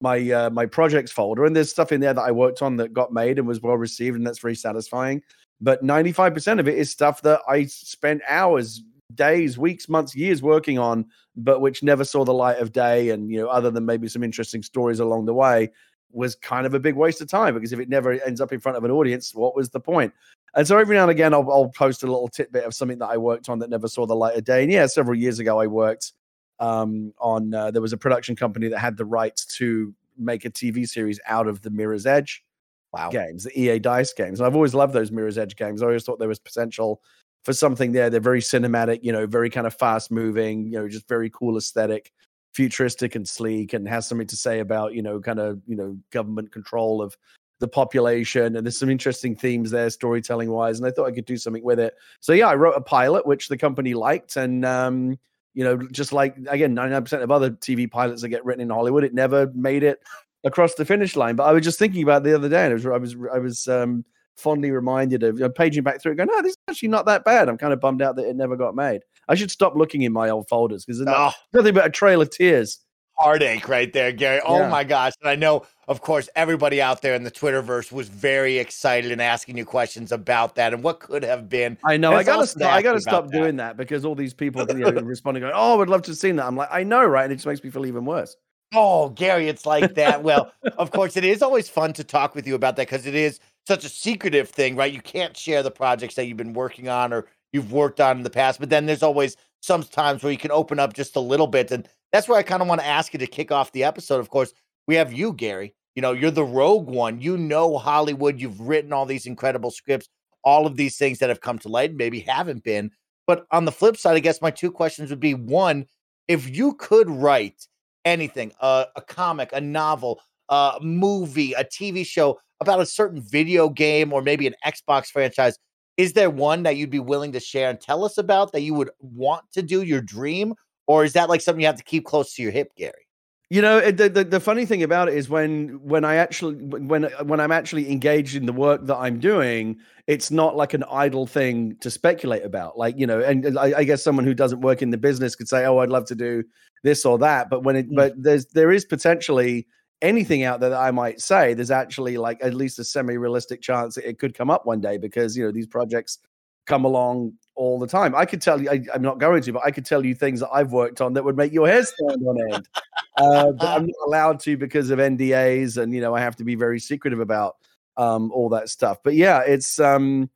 my 0.00 0.30
uh, 0.30 0.50
my 0.50 0.66
projects 0.66 1.12
folder 1.12 1.44
and 1.44 1.54
there's 1.54 1.70
stuff 1.70 1.92
in 1.92 2.00
there 2.00 2.12
that 2.12 2.20
I 2.20 2.32
worked 2.32 2.60
on 2.60 2.76
that 2.78 2.92
got 2.92 3.12
made 3.12 3.38
and 3.38 3.46
was 3.46 3.60
well 3.60 3.76
received 3.76 4.16
and 4.16 4.26
that's 4.26 4.40
very 4.40 4.56
satisfying. 4.56 5.22
But 5.60 5.84
95% 5.84 6.58
of 6.58 6.66
it 6.66 6.76
is 6.76 6.90
stuff 6.90 7.22
that 7.22 7.40
I 7.46 7.66
spent 7.66 8.22
hours, 8.26 8.82
days, 9.14 9.56
weeks, 9.58 9.88
months, 9.88 10.16
years 10.16 10.42
working 10.42 10.78
on, 10.78 11.04
but 11.36 11.60
which 11.60 11.84
never 11.84 12.02
saw 12.02 12.24
the 12.24 12.34
light 12.34 12.58
of 12.58 12.72
day. 12.72 13.10
And 13.10 13.30
you 13.30 13.40
know, 13.40 13.48
other 13.48 13.70
than 13.70 13.86
maybe 13.86 14.08
some 14.08 14.24
interesting 14.24 14.64
stories 14.64 14.98
along 14.98 15.26
the 15.26 15.34
way, 15.34 15.70
was 16.12 16.34
kind 16.34 16.66
of 16.66 16.74
a 16.74 16.80
big 16.80 16.94
waste 16.94 17.20
of 17.20 17.28
time 17.28 17.54
because 17.54 17.72
if 17.72 17.78
it 17.78 17.88
never 17.88 18.12
ends 18.12 18.40
up 18.40 18.52
in 18.52 18.60
front 18.60 18.76
of 18.76 18.84
an 18.84 18.90
audience, 18.90 19.34
what 19.34 19.54
was 19.54 19.70
the 19.70 19.80
point? 19.80 20.12
And 20.54 20.66
so 20.66 20.78
every 20.78 20.96
now 20.96 21.02
and 21.02 21.10
again, 21.10 21.32
I'll, 21.32 21.48
I'll 21.50 21.68
post 21.68 22.02
a 22.02 22.06
little 22.06 22.28
tidbit 22.28 22.64
of 22.64 22.74
something 22.74 22.98
that 22.98 23.08
I 23.08 23.16
worked 23.16 23.48
on 23.48 23.58
that 23.60 23.70
never 23.70 23.88
saw 23.88 24.06
the 24.06 24.16
light 24.16 24.36
of 24.36 24.44
day. 24.44 24.62
And 24.62 24.72
yeah, 24.72 24.86
several 24.86 25.16
years 25.16 25.38
ago, 25.38 25.60
I 25.60 25.66
worked 25.66 26.12
um, 26.58 27.12
on 27.18 27.54
uh, 27.54 27.70
there 27.70 27.82
was 27.82 27.92
a 27.92 27.96
production 27.96 28.34
company 28.36 28.68
that 28.68 28.78
had 28.78 28.96
the 28.96 29.04
rights 29.04 29.46
to 29.58 29.94
make 30.18 30.44
a 30.44 30.50
TV 30.50 30.88
series 30.88 31.20
out 31.26 31.46
of 31.46 31.62
the 31.62 31.70
Mirror's 31.70 32.06
Edge 32.06 32.44
Wow. 32.92 33.10
games, 33.10 33.44
the 33.44 33.58
EA 33.58 33.78
Dice 33.78 34.12
games. 34.12 34.40
And 34.40 34.46
I've 34.46 34.56
always 34.56 34.74
loved 34.74 34.92
those 34.92 35.12
Mirror's 35.12 35.38
Edge 35.38 35.56
games. 35.56 35.82
I 35.82 35.86
always 35.86 36.04
thought 36.04 36.18
there 36.18 36.28
was 36.28 36.40
potential 36.40 37.00
for 37.44 37.52
something 37.52 37.92
there. 37.92 38.10
They're 38.10 38.20
very 38.20 38.40
cinematic, 38.40 39.00
you 39.02 39.12
know, 39.12 39.26
very 39.26 39.48
kind 39.48 39.66
of 39.66 39.74
fast 39.74 40.10
moving, 40.10 40.66
you 40.66 40.72
know, 40.72 40.88
just 40.88 41.08
very 41.08 41.30
cool 41.30 41.56
aesthetic, 41.56 42.12
futuristic 42.52 43.14
and 43.14 43.28
sleek, 43.28 43.72
and 43.72 43.88
has 43.88 44.06
something 44.06 44.26
to 44.26 44.36
say 44.36 44.60
about, 44.60 44.94
you 44.94 45.02
know, 45.02 45.20
kind 45.20 45.38
of, 45.38 45.60
you 45.66 45.76
know, 45.76 45.96
government 46.10 46.52
control 46.52 47.02
of 47.02 47.16
the 47.60 47.68
population. 47.68 48.56
And 48.56 48.66
there's 48.66 48.78
some 48.78 48.90
interesting 48.90 49.36
themes 49.36 49.70
there, 49.70 49.88
storytelling 49.90 50.50
wise. 50.50 50.78
And 50.78 50.86
I 50.86 50.90
thought 50.90 51.06
I 51.06 51.12
could 51.12 51.26
do 51.26 51.36
something 51.36 51.62
with 51.62 51.78
it. 51.78 51.94
So 52.20 52.32
yeah, 52.32 52.48
I 52.48 52.54
wrote 52.54 52.76
a 52.76 52.80
pilot, 52.80 53.26
which 53.26 53.48
the 53.48 53.58
company 53.58 53.94
liked. 53.94 54.36
And 54.36 54.64
um, 54.64 55.18
you 55.54 55.64
know, 55.64 55.76
just 55.92 56.12
like 56.12 56.36
again, 56.48 56.74
99% 56.74 57.22
of 57.22 57.30
other 57.30 57.50
TV 57.50 57.90
pilots 57.90 58.22
that 58.22 58.28
get 58.28 58.44
written 58.44 58.62
in 58.62 58.70
Hollywood, 58.70 59.04
it 59.04 59.14
never 59.14 59.50
made 59.54 59.82
it 59.82 60.00
across 60.44 60.74
the 60.74 60.84
finish 60.84 61.16
line. 61.16 61.36
But 61.36 61.44
I 61.44 61.52
was 61.52 61.64
just 61.64 61.78
thinking 61.78 62.02
about 62.02 62.22
the 62.22 62.34
other 62.34 62.48
day, 62.48 62.64
and 62.64 62.72
I 62.72 62.74
was 62.74 62.86
I 62.86 62.96
was 62.96 63.16
I 63.34 63.38
was 63.38 63.68
um, 63.68 64.04
fondly 64.36 64.70
reminded 64.70 65.22
of 65.22 65.36
you 65.36 65.44
know, 65.44 65.50
paging 65.50 65.82
back 65.82 66.00
through, 66.00 66.12
it, 66.12 66.16
going, 66.16 66.28
"No, 66.32 66.42
this 66.42 66.52
is 66.52 66.56
actually 66.68 66.88
not 66.88 67.06
that 67.06 67.24
bad." 67.24 67.48
I'm 67.48 67.58
kind 67.58 67.72
of 67.72 67.80
bummed 67.80 68.02
out 68.02 68.16
that 68.16 68.26
it 68.26 68.36
never 68.36 68.56
got 68.56 68.74
made. 68.74 69.02
I 69.30 69.34
should 69.36 69.50
stop 69.50 69.74
looking 69.76 70.02
in 70.02 70.12
my 70.12 70.28
old 70.28 70.48
folders 70.48 70.84
because 70.84 70.98
there's 70.98 71.08
Oh, 71.16 71.30
nothing 71.52 71.72
but 71.72 71.86
a 71.86 71.90
trail 71.90 72.20
of 72.20 72.28
tears. 72.30 72.80
heartache 73.16 73.68
right 73.68 73.92
there, 73.92 74.12
Gary. 74.12 74.40
Oh 74.46 74.58
Yeah. 74.60 74.68
my 74.70 74.82
gosh. 74.82 75.12
And 75.20 75.28
I 75.30 75.34
know, 75.36 75.66
of 75.88 76.00
course, 76.00 76.28
everybody 76.36 76.80
out 76.80 77.02
there 77.02 77.14
in 77.14 77.22
the 77.22 77.30
Twitterverse 77.30 77.92
was 77.92 78.08
very 78.08 78.56
excited 78.58 79.12
and 79.12 79.20
asking 79.20 79.56
you 79.58 79.64
questions 79.66 80.10
about 80.10 80.54
that 80.56 80.72
and 80.72 80.82
what 80.82 81.00
could 81.00 81.22
have 81.22 81.48
been. 81.48 81.76
I 81.84 81.96
know. 81.98 82.12
I 82.14 82.22
gotta. 82.24 82.42
awesome 82.42 82.60
St- 82.60 82.72
I 82.72 82.80
gotta 82.82 83.00
stop 83.00 83.26
that. 83.26 83.32
doing 83.32 83.56
that 83.56 83.76
because 83.76 84.04
all 84.06 84.14
these 84.14 84.32
people 84.34 84.66
you 84.70 84.74
know, 84.90 84.90
responding, 85.02 85.42
going, 85.42 85.52
"Oh, 85.54 85.80
I'd 85.82 85.88
love 85.88 86.02
to 86.02 86.12
have 86.12 86.18
seen 86.18 86.36
that." 86.36 86.46
I'm 86.46 86.56
like, 86.56 86.70
I 86.72 86.82
know, 86.82 87.04
right? 87.04 87.24
And 87.24 87.32
it 87.32 87.36
just 87.36 87.46
makes 87.46 87.62
me 87.62 87.70
feel 87.70 87.84
even 87.86 88.04
worse. 88.06 88.36
Oh, 88.74 89.08
Gary, 89.10 89.48
it's 89.48 89.66
like 89.66 89.94
that. 89.96 90.22
well, 90.22 90.50
of 90.78 90.90
course, 90.92 91.16
it 91.16 91.24
is 91.24 91.42
always 91.42 91.68
fun 91.68 91.92
to 91.94 92.04
talk 92.04 92.34
with 92.34 92.46
you 92.46 92.54
about 92.54 92.76
that 92.76 92.86
because 92.88 93.04
it 93.04 93.14
is 93.16 93.38
such 93.66 93.84
a 93.84 93.88
secretive 93.90 94.48
thing, 94.48 94.76
right? 94.76 94.92
You 94.92 95.00
can't 95.02 95.36
share 95.36 95.62
the 95.62 95.70
projects 95.72 96.14
that 96.14 96.26
you've 96.26 96.36
been 96.38 96.52
working 96.54 96.88
on 96.88 97.12
or 97.12 97.26
you've 97.52 97.72
worked 97.72 98.00
on 98.00 98.18
in 98.18 98.22
the 98.22 98.30
past, 98.30 98.60
but 98.60 98.70
then 98.70 98.86
there's 98.86 99.02
always 99.02 99.36
some 99.60 99.82
times 99.82 100.22
where 100.22 100.32
you 100.32 100.38
can 100.38 100.50
open 100.50 100.78
up 100.78 100.94
just 100.94 101.16
a 101.16 101.20
little 101.20 101.46
bit. 101.46 101.70
And 101.70 101.88
that's 102.12 102.28
where 102.28 102.38
I 102.38 102.42
kind 102.42 102.62
of 102.62 102.68
want 102.68 102.80
to 102.80 102.86
ask 102.86 103.12
you 103.12 103.18
to 103.18 103.26
kick 103.26 103.52
off 103.52 103.72
the 103.72 103.84
episode. 103.84 104.20
Of 104.20 104.30
course, 104.30 104.52
we 104.86 104.94
have 104.96 105.12
you, 105.12 105.32
Gary. 105.32 105.74
You 105.94 106.02
know, 106.02 106.12
you're 106.12 106.30
the 106.30 106.44
rogue 106.44 106.88
one. 106.88 107.20
You 107.20 107.36
know 107.36 107.76
Hollywood. 107.78 108.40
You've 108.40 108.60
written 108.60 108.92
all 108.92 109.06
these 109.06 109.26
incredible 109.26 109.70
scripts, 109.70 110.08
all 110.44 110.66
of 110.66 110.76
these 110.76 110.96
things 110.96 111.18
that 111.18 111.28
have 111.28 111.40
come 111.40 111.58
to 111.60 111.68
light, 111.68 111.94
maybe 111.94 112.20
haven't 112.20 112.64
been. 112.64 112.90
But 113.26 113.46
on 113.50 113.64
the 113.64 113.72
flip 113.72 113.96
side, 113.96 114.16
I 114.16 114.20
guess 114.20 114.40
my 114.40 114.50
two 114.50 114.70
questions 114.70 115.10
would 115.10 115.20
be 115.20 115.34
one, 115.34 115.86
if 116.28 116.48
you 116.56 116.74
could 116.74 117.10
write 117.10 117.66
anything, 118.04 118.52
uh, 118.60 118.86
a 118.96 119.02
comic, 119.02 119.50
a 119.52 119.60
novel, 119.60 120.20
a 120.48 120.78
movie, 120.80 121.52
a 121.52 121.64
TV 121.64 122.04
show 122.06 122.38
about 122.60 122.80
a 122.80 122.86
certain 122.86 123.20
video 123.20 123.68
game 123.68 124.12
or 124.12 124.22
maybe 124.22 124.46
an 124.46 124.54
Xbox 124.66 125.06
franchise, 125.06 125.58
is 126.00 126.14
there 126.14 126.30
one 126.30 126.62
that 126.62 126.78
you'd 126.78 126.88
be 126.88 126.98
willing 126.98 127.32
to 127.32 127.40
share 127.40 127.68
and 127.68 127.78
tell 127.78 128.04
us 128.04 128.16
about 128.16 128.52
that 128.52 128.62
you 128.62 128.72
would 128.72 128.88
want 129.00 129.44
to 129.52 129.60
do 129.60 129.82
your 129.82 130.00
dream? 130.00 130.54
Or 130.86 131.04
is 131.04 131.12
that 131.12 131.28
like 131.28 131.42
something 131.42 131.60
you 131.60 131.66
have 131.66 131.76
to 131.76 131.84
keep 131.84 132.06
close 132.06 132.32
to 132.34 132.42
your 132.42 132.50
hip, 132.50 132.74
Gary? 132.74 133.06
You 133.50 133.60
know, 133.60 133.90
the, 133.90 134.08
the 134.08 134.24
the 134.24 134.40
funny 134.40 134.64
thing 134.64 134.82
about 134.82 135.08
it 135.08 135.14
is 135.14 135.28
when 135.28 135.80
when 135.82 136.04
I 136.04 136.14
actually 136.14 136.54
when 136.54 137.02
when 137.24 137.38
I'm 137.38 137.52
actually 137.52 137.90
engaged 137.90 138.34
in 138.34 138.46
the 138.46 138.52
work 138.52 138.86
that 138.86 138.96
I'm 138.96 139.18
doing, 139.18 139.76
it's 140.06 140.30
not 140.30 140.56
like 140.56 140.72
an 140.72 140.84
idle 140.90 141.26
thing 141.26 141.76
to 141.80 141.90
speculate 141.90 142.44
about. 142.44 142.78
Like 142.78 142.96
you 142.96 143.06
know, 143.06 143.20
and 143.20 143.58
I, 143.58 143.72
I 143.78 143.84
guess 143.84 144.02
someone 144.02 144.24
who 144.24 144.34
doesn't 144.34 144.60
work 144.62 144.82
in 144.82 144.90
the 144.90 144.98
business 144.98 145.34
could 145.36 145.48
say, 145.48 145.66
"Oh, 145.66 145.78
I'd 145.78 145.90
love 145.90 146.06
to 146.06 146.14
do 146.14 146.44
this 146.82 147.04
or 147.04 147.18
that," 147.18 147.50
but 147.50 147.62
when 147.64 147.76
it 147.76 147.90
Mm. 147.90 147.96
but 147.96 148.14
there's 148.16 148.46
there 148.46 148.70
is 148.70 148.84
potentially 148.84 149.66
anything 150.02 150.44
out 150.44 150.60
there 150.60 150.70
that 150.70 150.80
I 150.80 150.90
might 150.90 151.20
say. 151.20 151.54
There's 151.54 151.70
actually 151.70 152.16
like 152.16 152.38
at 152.42 152.54
least 152.54 152.78
a 152.78 152.84
semi 152.84 153.16
realistic 153.16 153.60
chance 153.60 153.96
it 153.96 154.18
could 154.18 154.34
come 154.34 154.50
up 154.50 154.66
one 154.66 154.80
day 154.80 154.96
because 154.98 155.36
you 155.36 155.44
know 155.44 155.52
these 155.52 155.66
projects 155.66 156.18
come 156.66 156.84
along 156.84 157.32
all 157.54 157.78
the 157.78 157.86
time. 157.86 158.14
I 158.14 158.24
could 158.24 158.40
tell 158.40 158.60
you, 158.60 158.70
I, 158.70 158.80
I'm 158.94 159.02
not 159.02 159.18
going 159.18 159.42
to, 159.42 159.52
but 159.52 159.64
I 159.64 159.70
could 159.70 159.84
tell 159.84 160.04
you 160.04 160.14
things 160.14 160.40
that 160.40 160.50
I've 160.50 160.72
worked 160.72 161.00
on 161.00 161.12
that 161.14 161.24
would 161.24 161.36
make 161.36 161.52
your 161.52 161.66
hair 161.66 161.84
stand 161.84 162.22
on 162.26 162.52
end. 162.52 162.68
Uh, 163.16 163.52
but 163.52 163.68
I'm 163.68 163.86
not 163.86 164.06
allowed 164.06 164.40
to 164.40 164.56
because 164.56 164.90
of 164.90 164.98
NDAs, 164.98 165.76
and 165.76 165.92
you 165.92 166.00
know 166.00 166.14
I 166.14 166.20
have 166.20 166.36
to 166.36 166.44
be 166.44 166.54
very 166.54 166.80
secretive 166.80 167.20
about 167.20 167.56
um, 167.96 168.30
all 168.32 168.48
that 168.50 168.68
stuff. 168.68 168.98
But 169.02 169.14
yeah, 169.14 169.40
it's 169.40 169.78
um, 169.80 170.30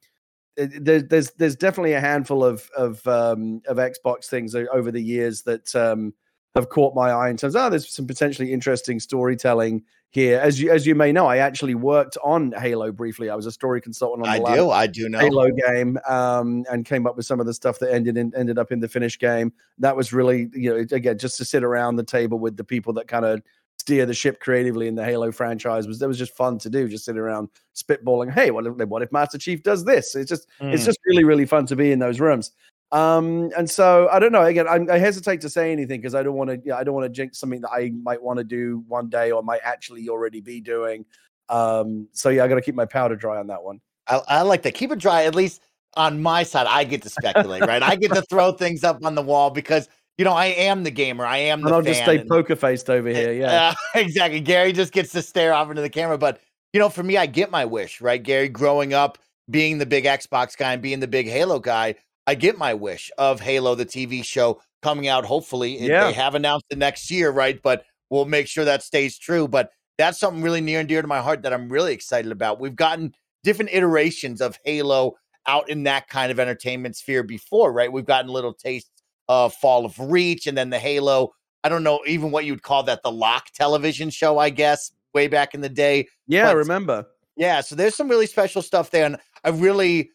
there's 0.56 1.30
there's 1.32 1.56
definitely 1.56 1.94
a 1.94 2.00
handful 2.00 2.44
of 2.44 2.68
of 2.76 3.06
um, 3.06 3.62
of 3.66 3.78
Xbox 3.78 4.26
things 4.26 4.54
over 4.54 4.90
the 4.90 5.02
years 5.02 5.42
that 5.42 5.74
um, 5.74 6.14
have 6.54 6.68
caught 6.68 6.94
my 6.94 7.10
eye 7.10 7.30
in 7.30 7.36
terms. 7.36 7.56
Of, 7.56 7.62
oh, 7.62 7.70
there's 7.70 7.88
some 7.88 8.06
potentially 8.06 8.52
interesting 8.52 9.00
storytelling 9.00 9.82
here. 10.10 10.38
As 10.38 10.60
you 10.60 10.70
as 10.70 10.86
you 10.86 10.94
may 10.94 11.10
know, 11.10 11.26
I 11.26 11.38
actually 11.38 11.74
worked 11.74 12.16
on 12.22 12.52
Halo 12.52 12.92
briefly. 12.92 13.28
I 13.28 13.34
was 13.34 13.46
a 13.46 13.52
story 13.52 13.80
consultant 13.80 14.26
on 14.26 14.32
I 14.32 14.38
the 14.38 14.44
last 14.44 14.56
do. 14.56 14.70
I 14.70 14.86
do 14.86 15.08
know. 15.08 15.18
Halo 15.18 15.50
game 15.50 15.98
um, 16.08 16.64
and 16.70 16.84
came 16.84 17.06
up 17.06 17.16
with 17.16 17.26
some 17.26 17.40
of 17.40 17.46
the 17.46 17.54
stuff 17.54 17.80
that 17.80 17.92
ended 17.92 18.16
in, 18.16 18.32
ended 18.36 18.58
up 18.58 18.70
in 18.70 18.78
the 18.78 18.88
finished 18.88 19.20
game. 19.20 19.52
That 19.78 19.96
was 19.96 20.12
really, 20.12 20.48
you 20.54 20.70
know, 20.70 20.76
again, 20.92 21.18
just 21.18 21.36
to 21.38 21.44
sit 21.44 21.64
around 21.64 21.96
the 21.96 22.04
table 22.04 22.38
with 22.38 22.56
the 22.56 22.64
people 22.64 22.92
that 22.94 23.08
kind 23.08 23.24
of 23.24 23.42
steer 23.80 24.06
the 24.06 24.14
ship 24.14 24.38
creatively 24.38 24.86
in 24.86 24.94
the 24.94 25.04
Halo 25.04 25.32
franchise 25.32 25.88
was 25.88 25.98
that 25.98 26.06
was 26.06 26.18
just 26.18 26.36
fun 26.36 26.58
to 26.58 26.70
do. 26.70 26.88
Just 26.88 27.04
sitting 27.04 27.20
around 27.20 27.48
spitballing. 27.74 28.32
Hey, 28.32 28.52
what 28.52 28.64
if, 28.64 28.74
what 28.74 29.02
if 29.02 29.10
Master 29.10 29.38
Chief 29.38 29.64
does 29.64 29.84
this? 29.84 30.14
It's 30.14 30.28
just 30.28 30.46
it's 30.60 30.84
Mm. 30.84 30.86
just 30.86 31.00
really 31.06 31.24
really 31.24 31.46
fun 31.46 31.66
to 31.66 31.74
be 31.74 31.90
in 31.90 31.98
those 31.98 32.20
rooms. 32.20 32.52
Um, 32.94 33.50
and 33.56 33.68
so 33.68 34.08
I 34.12 34.20
don't 34.20 34.30
know. 34.30 34.44
Again, 34.44 34.68
I, 34.68 34.94
I 34.94 34.98
hesitate 34.98 35.40
to 35.40 35.50
say 35.50 35.72
anything 35.72 36.00
because 36.00 36.14
I 36.14 36.22
don't 36.22 36.36
want 36.36 36.64
to. 36.64 36.76
I 36.76 36.84
don't 36.84 36.94
want 36.94 37.06
to 37.06 37.08
jinx 37.08 37.38
something 37.40 37.60
that 37.62 37.70
I 37.70 37.90
might 38.02 38.22
want 38.22 38.38
to 38.38 38.44
do 38.44 38.84
one 38.86 39.08
day 39.08 39.32
or 39.32 39.42
might 39.42 39.62
actually 39.64 40.08
already 40.08 40.40
be 40.40 40.60
doing. 40.60 41.04
Um, 41.48 42.06
so 42.12 42.28
yeah, 42.28 42.44
I 42.44 42.48
got 42.48 42.54
to 42.54 42.60
keep 42.62 42.76
my 42.76 42.84
powder 42.86 43.16
dry 43.16 43.38
on 43.38 43.48
that 43.48 43.64
one. 43.64 43.80
I, 44.06 44.20
I 44.28 44.42
like 44.42 44.62
that. 44.62 44.74
Keep 44.74 44.92
it 44.92 45.00
dry. 45.00 45.24
At 45.24 45.34
least 45.34 45.60
on 45.96 46.22
my 46.22 46.44
side, 46.44 46.68
I 46.68 46.84
get 46.84 47.02
to 47.02 47.10
speculate, 47.10 47.62
right? 47.62 47.82
I 47.82 47.96
get 47.96 48.12
to 48.14 48.22
throw 48.30 48.52
things 48.52 48.84
up 48.84 49.04
on 49.04 49.16
the 49.16 49.22
wall 49.22 49.50
because 49.50 49.88
you 50.16 50.24
know 50.24 50.32
I 50.32 50.46
am 50.46 50.84
the 50.84 50.92
gamer. 50.92 51.26
I 51.26 51.38
am 51.38 51.62
the 51.62 51.66
And 51.66 51.74
I'll 51.74 51.82
just 51.82 52.00
stay 52.02 52.18
and- 52.20 52.30
poker 52.30 52.54
faced 52.54 52.88
over 52.90 53.08
here. 53.08 53.32
Yeah. 53.32 53.74
Uh, 53.74 53.74
exactly. 53.98 54.38
Gary 54.38 54.72
just 54.72 54.92
gets 54.92 55.10
to 55.12 55.22
stare 55.22 55.52
off 55.52 55.68
into 55.68 55.82
the 55.82 55.90
camera. 55.90 56.16
But, 56.16 56.40
you 56.72 56.78
know, 56.78 56.88
for 56.88 57.02
me, 57.02 57.16
I 57.16 57.26
get 57.26 57.50
my 57.50 57.64
wish, 57.64 58.00
right? 58.00 58.22
Gary, 58.22 58.48
growing 58.48 58.94
up, 58.94 59.18
being 59.50 59.78
the 59.78 59.86
big 59.86 60.04
Xbox 60.04 60.56
guy 60.56 60.74
and 60.74 60.80
being 60.80 61.00
the 61.00 61.08
big 61.08 61.26
Halo 61.26 61.58
guy, 61.58 61.96
I 62.26 62.34
get 62.34 62.58
my 62.58 62.74
wish 62.74 63.10
of 63.18 63.40
Halo, 63.40 63.74
the 63.74 63.86
TV 63.86 64.24
show, 64.24 64.60
coming 64.82 65.08
out 65.08 65.24
hopefully. 65.24 65.78
Yeah. 65.78 66.04
They 66.04 66.12
have 66.12 66.34
announced 66.34 66.66
the 66.70 66.76
next 66.76 67.10
year, 67.10 67.30
right? 67.30 67.60
But 67.62 67.84
we'll 68.10 68.24
make 68.24 68.46
sure 68.46 68.64
that 68.64 68.82
stays 68.82 69.18
true. 69.18 69.48
But 69.48 69.70
that's 69.98 70.18
something 70.18 70.42
really 70.42 70.60
near 70.60 70.80
and 70.80 70.88
dear 70.88 71.02
to 71.02 71.08
my 71.08 71.20
heart 71.20 71.42
that 71.42 71.52
I'm 71.52 71.68
really 71.68 71.92
excited 71.92 72.32
about. 72.32 72.60
We've 72.60 72.76
gotten 72.76 73.14
different 73.42 73.72
iterations 73.72 74.40
of 74.40 74.58
Halo 74.64 75.14
out 75.46 75.68
in 75.68 75.82
that 75.84 76.08
kind 76.08 76.32
of 76.32 76.40
entertainment 76.40 76.96
sphere 76.96 77.22
before, 77.22 77.72
right? 77.72 77.92
We've 77.92 78.04
gotten 78.06 78.30
little 78.30 78.54
tastes 78.54 78.90
of 79.28 79.54
Fall 79.54 79.84
of 79.84 79.98
Reach 79.98 80.46
and 80.46 80.56
then 80.56 80.70
the 80.70 80.78
Halo 80.78 81.32
I 81.64 81.70
don't 81.70 81.82
know 81.82 82.00
even 82.06 82.30
what 82.30 82.44
you'd 82.44 82.62
call 82.62 82.82
that 82.84 83.02
the 83.02 83.10
lock 83.10 83.46
television 83.54 84.10
show, 84.10 84.38
I 84.38 84.50
guess, 84.50 84.92
way 85.14 85.28
back 85.28 85.54
in 85.54 85.62
the 85.62 85.68
day. 85.70 86.06
Yeah, 86.28 86.50
I 86.50 86.52
remember. 86.52 87.06
Yeah, 87.36 87.62
so 87.62 87.74
there's 87.74 87.96
some 87.96 88.08
really 88.08 88.26
special 88.26 88.60
stuff 88.60 88.90
there. 88.90 89.06
And 89.06 89.16
I 89.42 89.48
really 89.48 90.10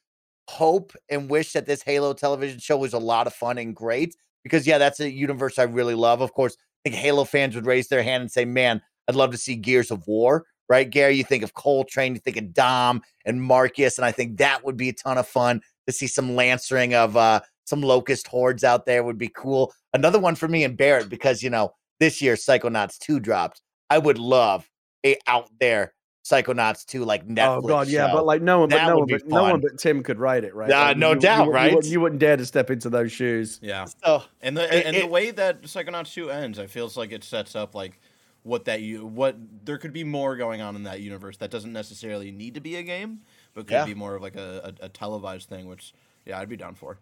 hope 0.50 0.94
and 1.10 1.30
wish 1.30 1.54
that 1.54 1.68
this 1.68 1.84
Halo 1.84 2.14
television 2.14 2.60
show 2.60 2.78
was 2.78 2.94
a 2.94 3.00
lot 3.00 3.28
of 3.28 3.34
fun 3.34 3.58
and 3.58 3.76
great 3.76 4.16
because, 4.44 4.66
yeah, 4.66 4.80
that's 4.80 5.00
a 5.00 5.10
universe 5.10 5.60
I 5.60 5.64
really 5.64 5.96
love. 5.96 6.22
Of 6.22 6.34
course, 6.34 6.56
I 6.56 6.90
think 6.90 7.02
Halo 7.02 7.24
fans 7.24 7.56
would 7.56 7.68
raise 7.68 7.88
their 7.88 8.02
hand 8.02 8.22
and 8.22 8.32
say, 8.32 8.46
man, 8.46 8.82
I'd 9.08 9.16
love 9.16 9.32
to 9.32 9.38
see 9.38 9.56
Gears 9.56 9.92
of 9.92 10.08
War, 10.08 10.46
right? 10.68 10.90
Gary, 10.90 11.16
you 11.16 11.24
think 11.24 11.44
of 11.44 11.54
Cole 11.54 11.84
Train, 11.84 12.16
you 12.16 12.20
think 12.20 12.38
of 12.38 12.54
Dom 12.54 13.02
and 13.26 13.44
Marcus, 13.44 13.98
and 13.98 14.06
I 14.06 14.12
think 14.12 14.38
that 14.38 14.66
would 14.66 14.78
be 14.78 14.90
a 14.90 14.94
ton 14.94 15.18
of 15.18 15.28
fun 15.28 15.62
to 15.88 15.94
see 15.94 16.08
some 16.08 16.36
lancering 16.36 16.94
of 16.94 17.16
uh, 17.16 17.42
some 17.66 17.82
locust 17.82 18.28
hordes 18.28 18.64
out 18.64 18.86
there 18.86 19.04
would 19.04 19.18
be 19.18 19.30
cool. 19.30 19.72
Another 19.94 20.20
one 20.20 20.36
for 20.36 20.48
me 20.48 20.64
and 20.64 20.76
Barrett 20.76 21.10
because, 21.10 21.44
you 21.44 21.50
know, 21.50 21.74
this 22.00 22.22
year 22.22 22.36
Psychonauts 22.36 22.98
2 22.98 23.20
dropped. 23.20 23.62
I 23.90 23.98
would 23.98 24.18
love 24.18 24.70
a 25.06 25.18
out 25.28 25.50
there 25.60 25.94
Psychonauts 26.30 26.86
2 26.86 27.04
like 27.06 27.28
Netflix. 27.28 27.58
oh 27.58 27.68
God, 27.68 27.88
yeah, 27.88 28.08
show. 28.08 28.18
but 28.18 28.26
like 28.26 28.42
no 28.42 28.60
one, 28.60 28.70
but 28.70 28.86
no 28.86 28.98
one, 28.98 29.08
be 29.08 29.14
but 29.14 29.28
no 29.28 29.44
one 29.44 29.60
but 29.62 29.78
Tim 29.80 30.04
could 30.04 30.20
write 30.20 30.44
it, 30.44 30.54
right? 30.54 30.70
Uh, 30.72 30.76
Like, 30.80 30.98
no 30.98 31.10
you- 31.10 31.16
you 31.16 31.22
doubt, 31.22 31.48
wouldn't- 31.48 31.56
right? 31.56 31.70
You 31.72 31.76
wouldn't, 31.76 31.92
you 31.94 32.02
wouldn't 32.02 32.20
dare 32.20 32.38
to 32.38 32.46
step 32.46 32.70
into 32.70 32.90
those 32.90 33.12
shoes. 33.12 33.60
Yeah. 33.62 33.86
So, 34.04 34.24
And 34.42 34.56
the 34.56 34.64
It- 34.78 34.86
and 34.86 34.96
the 34.98 35.08
way 35.08 35.32
that 35.32 35.64
Psychonauts 35.64 36.14
2 36.14 36.30
ends, 36.30 36.60
I 36.60 36.68
feels 36.68 36.96
like 36.98 37.12
it 37.12 37.24
sets 37.24 37.56
up 37.56 37.74
like 37.76 38.00
what 38.44 38.66
that 38.66 38.82
you 38.82 39.06
what 39.06 39.36
there 39.66 39.78
could 39.78 39.92
be 39.94 40.04
more 40.04 40.36
going 40.38 40.62
on 40.62 40.76
in 40.76 40.84
that 40.84 41.02
universe 41.02 41.38
that 41.38 41.52
doesn't 41.52 41.74
necessarily 41.74 42.32
need 42.32 42.54
to 42.54 42.62
be 42.62 42.76
a 42.78 42.84
game, 42.84 43.20
but 43.54 43.68
could 43.68 43.74
Yeah. 43.74 43.86
be 43.86 43.94
more 43.94 44.16
of 44.16 44.22
like 44.22 44.36
a, 44.36 44.74
a, 44.82 44.86
a 44.86 44.90
televised 44.90 45.50
thing, 45.50 45.68
which 45.68 45.94
yeah, 46.26 46.40
I'd 46.40 46.48
be 46.50 46.56
down 46.58 46.76
for. 46.76 47.00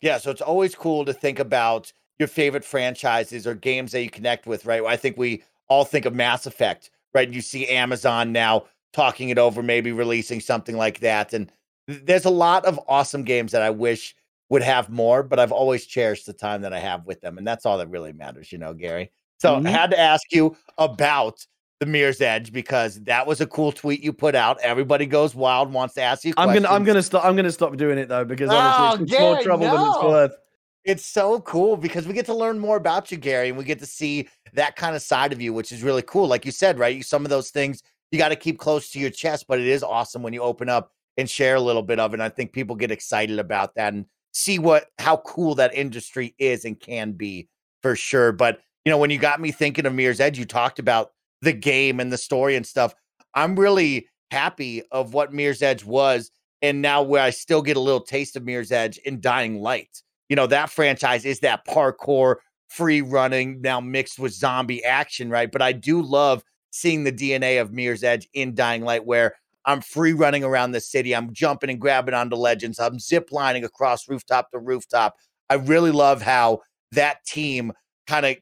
yeah, 0.00 0.18
so 0.18 0.30
it's 0.30 0.40
always 0.42 0.74
cool 0.74 1.04
to 1.04 1.12
think 1.12 1.38
about 1.38 1.92
your 2.18 2.28
favorite 2.28 2.64
franchises 2.64 3.46
or 3.46 3.54
games 3.54 3.92
that 3.92 4.02
you 4.02 4.10
connect 4.10 4.46
with, 4.46 4.64
right? 4.66 4.82
I 4.84 4.96
think 4.96 5.16
we 5.16 5.42
all 5.68 5.84
think 5.84 6.04
of 6.06 6.14
Mass 6.14 6.44
Effect, 6.46 6.90
right? 7.14 7.26
And 7.26 7.34
you 7.34 7.42
see 7.42 7.66
Amazon 7.68 8.32
now 8.32 8.64
talking 8.92 9.30
it 9.30 9.38
over, 9.38 9.62
maybe 9.62 9.92
releasing 9.92 10.40
something 10.40 10.76
like 10.76 11.00
that. 11.00 11.32
And 11.32 11.50
there's 11.88 12.24
a 12.24 12.30
lot 12.30 12.64
of 12.64 12.80
awesome 12.88 13.24
games 13.24 13.52
that 13.52 13.62
I 13.62 13.70
wish 13.70 14.14
would 14.48 14.62
have 14.62 14.90
more, 14.90 15.22
but 15.22 15.38
I've 15.38 15.52
always 15.52 15.86
cherished 15.86 16.26
the 16.26 16.32
time 16.32 16.62
that 16.62 16.72
I 16.72 16.78
have 16.78 17.06
with 17.06 17.20
them. 17.20 17.38
And 17.38 17.46
that's 17.46 17.64
all 17.64 17.78
that 17.78 17.88
really 17.88 18.12
matters, 18.12 18.52
you 18.52 18.58
know, 18.58 18.74
Gary. 18.74 19.10
So 19.38 19.56
mm-hmm. 19.56 19.66
I 19.66 19.70
had 19.70 19.90
to 19.90 19.98
ask 19.98 20.22
you 20.30 20.56
about 20.78 21.44
the 21.80 21.86
Mirror's 21.86 22.20
Edge 22.20 22.52
because 22.52 23.00
that 23.04 23.26
was 23.26 23.40
a 23.40 23.46
cool 23.46 23.72
tweet 23.72 24.02
you 24.02 24.12
put 24.12 24.34
out. 24.36 24.60
Everybody 24.60 25.06
goes 25.06 25.34
wild, 25.34 25.72
wants 25.72 25.94
to 25.94 26.02
ask 26.02 26.24
you. 26.24 26.32
I'm 26.36 26.54
gonna, 26.54 26.68
I'm 26.68 26.84
gonna 26.84 27.02
stop. 27.02 27.24
I'm 27.24 27.34
gonna 27.34 27.50
stop 27.50 27.76
doing 27.76 27.98
it 27.98 28.08
though 28.08 28.24
because 28.24 28.50
honestly, 28.50 29.00
oh, 29.00 29.02
it's 29.02 29.10
Gary, 29.10 29.34
more 29.34 29.42
trouble 29.42 29.66
no. 29.66 29.76
than 29.76 29.86
it's 29.88 30.02
worth. 30.04 30.36
It's 30.84 31.04
so 31.04 31.40
cool 31.40 31.76
because 31.76 32.06
we 32.06 32.14
get 32.14 32.26
to 32.26 32.34
learn 32.34 32.58
more 32.58 32.76
about 32.76 33.12
you, 33.12 33.16
Gary, 33.16 33.48
and 33.48 33.56
we 33.58 33.64
get 33.64 33.78
to 33.78 33.86
see 33.86 34.28
that 34.54 34.74
kind 34.74 34.96
of 34.96 35.02
side 35.02 35.32
of 35.32 35.40
you, 35.40 35.52
which 35.52 35.70
is 35.70 35.82
really 35.82 36.02
cool. 36.02 36.26
Like 36.26 36.44
you 36.44 36.50
said, 36.50 36.78
right? 36.78 37.04
Some 37.04 37.24
of 37.24 37.30
those 37.30 37.50
things 37.50 37.82
you 38.10 38.18
got 38.18 38.28
to 38.28 38.36
keep 38.36 38.58
close 38.58 38.90
to 38.90 38.98
your 38.98 39.10
chest, 39.10 39.46
but 39.48 39.60
it 39.60 39.66
is 39.66 39.82
awesome 39.82 40.22
when 40.22 40.32
you 40.32 40.42
open 40.42 40.68
up 40.68 40.92
and 41.16 41.28
share 41.28 41.54
a 41.54 41.60
little 41.60 41.82
bit 41.82 41.98
of 41.98 42.12
it. 42.12 42.14
And 42.14 42.22
I 42.22 42.28
think 42.28 42.52
people 42.52 42.76
get 42.76 42.90
excited 42.90 43.38
about 43.38 43.74
that 43.76 43.92
and 43.92 44.06
see 44.32 44.58
what 44.58 44.86
how 44.98 45.18
cool 45.18 45.54
that 45.56 45.74
industry 45.74 46.34
is 46.38 46.64
and 46.64 46.78
can 46.78 47.12
be 47.12 47.48
for 47.80 47.94
sure. 47.96 48.32
But 48.32 48.60
you 48.84 48.90
know, 48.90 48.98
when 48.98 49.10
you 49.10 49.18
got 49.18 49.40
me 49.40 49.52
thinking 49.52 49.86
of 49.86 49.94
Mirror's 49.94 50.20
Edge, 50.20 50.38
you 50.38 50.44
talked 50.44 50.78
about 50.78 51.12
the 51.42 51.52
game 51.52 52.00
and 52.00 52.12
the 52.12 52.18
story 52.18 52.56
and 52.56 52.66
stuff. 52.66 52.94
I'm 53.34 53.58
really 53.58 54.08
happy 54.30 54.82
of 54.90 55.14
what 55.14 55.32
Mirror's 55.32 55.62
Edge 55.62 55.84
was, 55.84 56.30
and 56.60 56.82
now 56.82 57.02
where 57.02 57.22
I 57.22 57.30
still 57.30 57.62
get 57.62 57.76
a 57.76 57.80
little 57.80 58.00
taste 58.00 58.36
of 58.36 58.44
Mirror's 58.44 58.72
Edge 58.72 58.98
in 58.98 59.20
Dying 59.20 59.60
Light. 59.60 60.02
You 60.28 60.36
know, 60.36 60.46
that 60.46 60.70
franchise 60.70 61.24
is 61.24 61.40
that 61.40 61.66
parkour, 61.66 62.36
free 62.68 63.02
running, 63.02 63.60
now 63.60 63.80
mixed 63.80 64.18
with 64.18 64.32
zombie 64.32 64.82
action, 64.84 65.28
right? 65.30 65.50
But 65.50 65.62
I 65.62 65.72
do 65.72 66.00
love 66.00 66.42
seeing 66.70 67.04
the 67.04 67.12
DNA 67.12 67.60
of 67.60 67.72
Mirror's 67.72 68.02
Edge 68.02 68.28
in 68.32 68.54
Dying 68.54 68.82
Light, 68.82 69.04
where 69.04 69.34
I'm 69.64 69.80
free 69.80 70.12
running 70.12 70.42
around 70.42 70.72
the 70.72 70.80
city. 70.80 71.14
I'm 71.14 71.32
jumping 71.32 71.70
and 71.70 71.80
grabbing 71.80 72.14
onto 72.14 72.36
legends. 72.36 72.80
I'm 72.80 72.98
zip 72.98 73.30
lining 73.30 73.64
across 73.64 74.08
rooftop 74.08 74.50
to 74.50 74.58
rooftop. 74.58 75.16
I 75.50 75.54
really 75.54 75.90
love 75.90 76.22
how 76.22 76.60
that 76.92 77.24
team 77.24 77.72
kind 78.06 78.26
of 78.26 78.36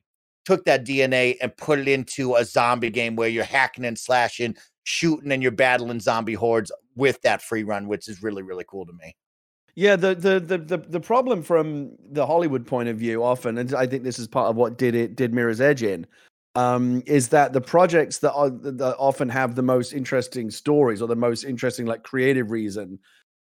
took 0.44 0.64
that 0.64 0.86
DNA 0.86 1.36
and 1.40 1.56
put 1.56 1.78
it 1.78 1.88
into 1.88 2.36
a 2.36 2.44
zombie 2.44 2.90
game 2.90 3.16
where 3.16 3.28
you're 3.28 3.44
hacking 3.44 3.84
and 3.84 3.98
slashing, 3.98 4.56
shooting, 4.84 5.32
and 5.32 5.42
you're 5.42 5.52
battling 5.52 6.00
zombie 6.00 6.34
hordes 6.34 6.72
with 6.96 7.20
that 7.22 7.42
free 7.42 7.64
run, 7.64 7.88
which 7.88 8.08
is 8.08 8.22
really, 8.22 8.42
really 8.42 8.64
cool 8.66 8.86
to 8.86 8.92
me. 8.92 9.14
Yeah, 9.74 9.96
the, 9.96 10.14
the 10.14 10.40
the 10.40 10.58
the 10.58 10.78
the 10.78 11.00
problem 11.00 11.42
from 11.42 11.92
the 12.10 12.26
Hollywood 12.26 12.66
point 12.66 12.88
of 12.88 12.96
view 12.96 13.22
often, 13.22 13.58
and 13.58 13.72
I 13.74 13.86
think 13.86 14.02
this 14.02 14.18
is 14.18 14.26
part 14.26 14.50
of 14.50 14.56
what 14.56 14.78
did 14.78 14.94
it 14.94 15.16
did 15.16 15.32
Mirror's 15.32 15.60
Edge 15.60 15.82
in, 15.82 16.06
um, 16.54 17.02
is 17.06 17.28
that 17.28 17.52
the 17.52 17.60
projects 17.60 18.18
that 18.18 18.32
are 18.32 18.50
that 18.50 18.96
often 18.98 19.28
have 19.28 19.54
the 19.54 19.62
most 19.62 19.92
interesting 19.92 20.50
stories 20.50 21.00
or 21.00 21.08
the 21.08 21.16
most 21.16 21.44
interesting 21.44 21.86
like 21.86 22.02
creative 22.02 22.50
reason 22.50 22.98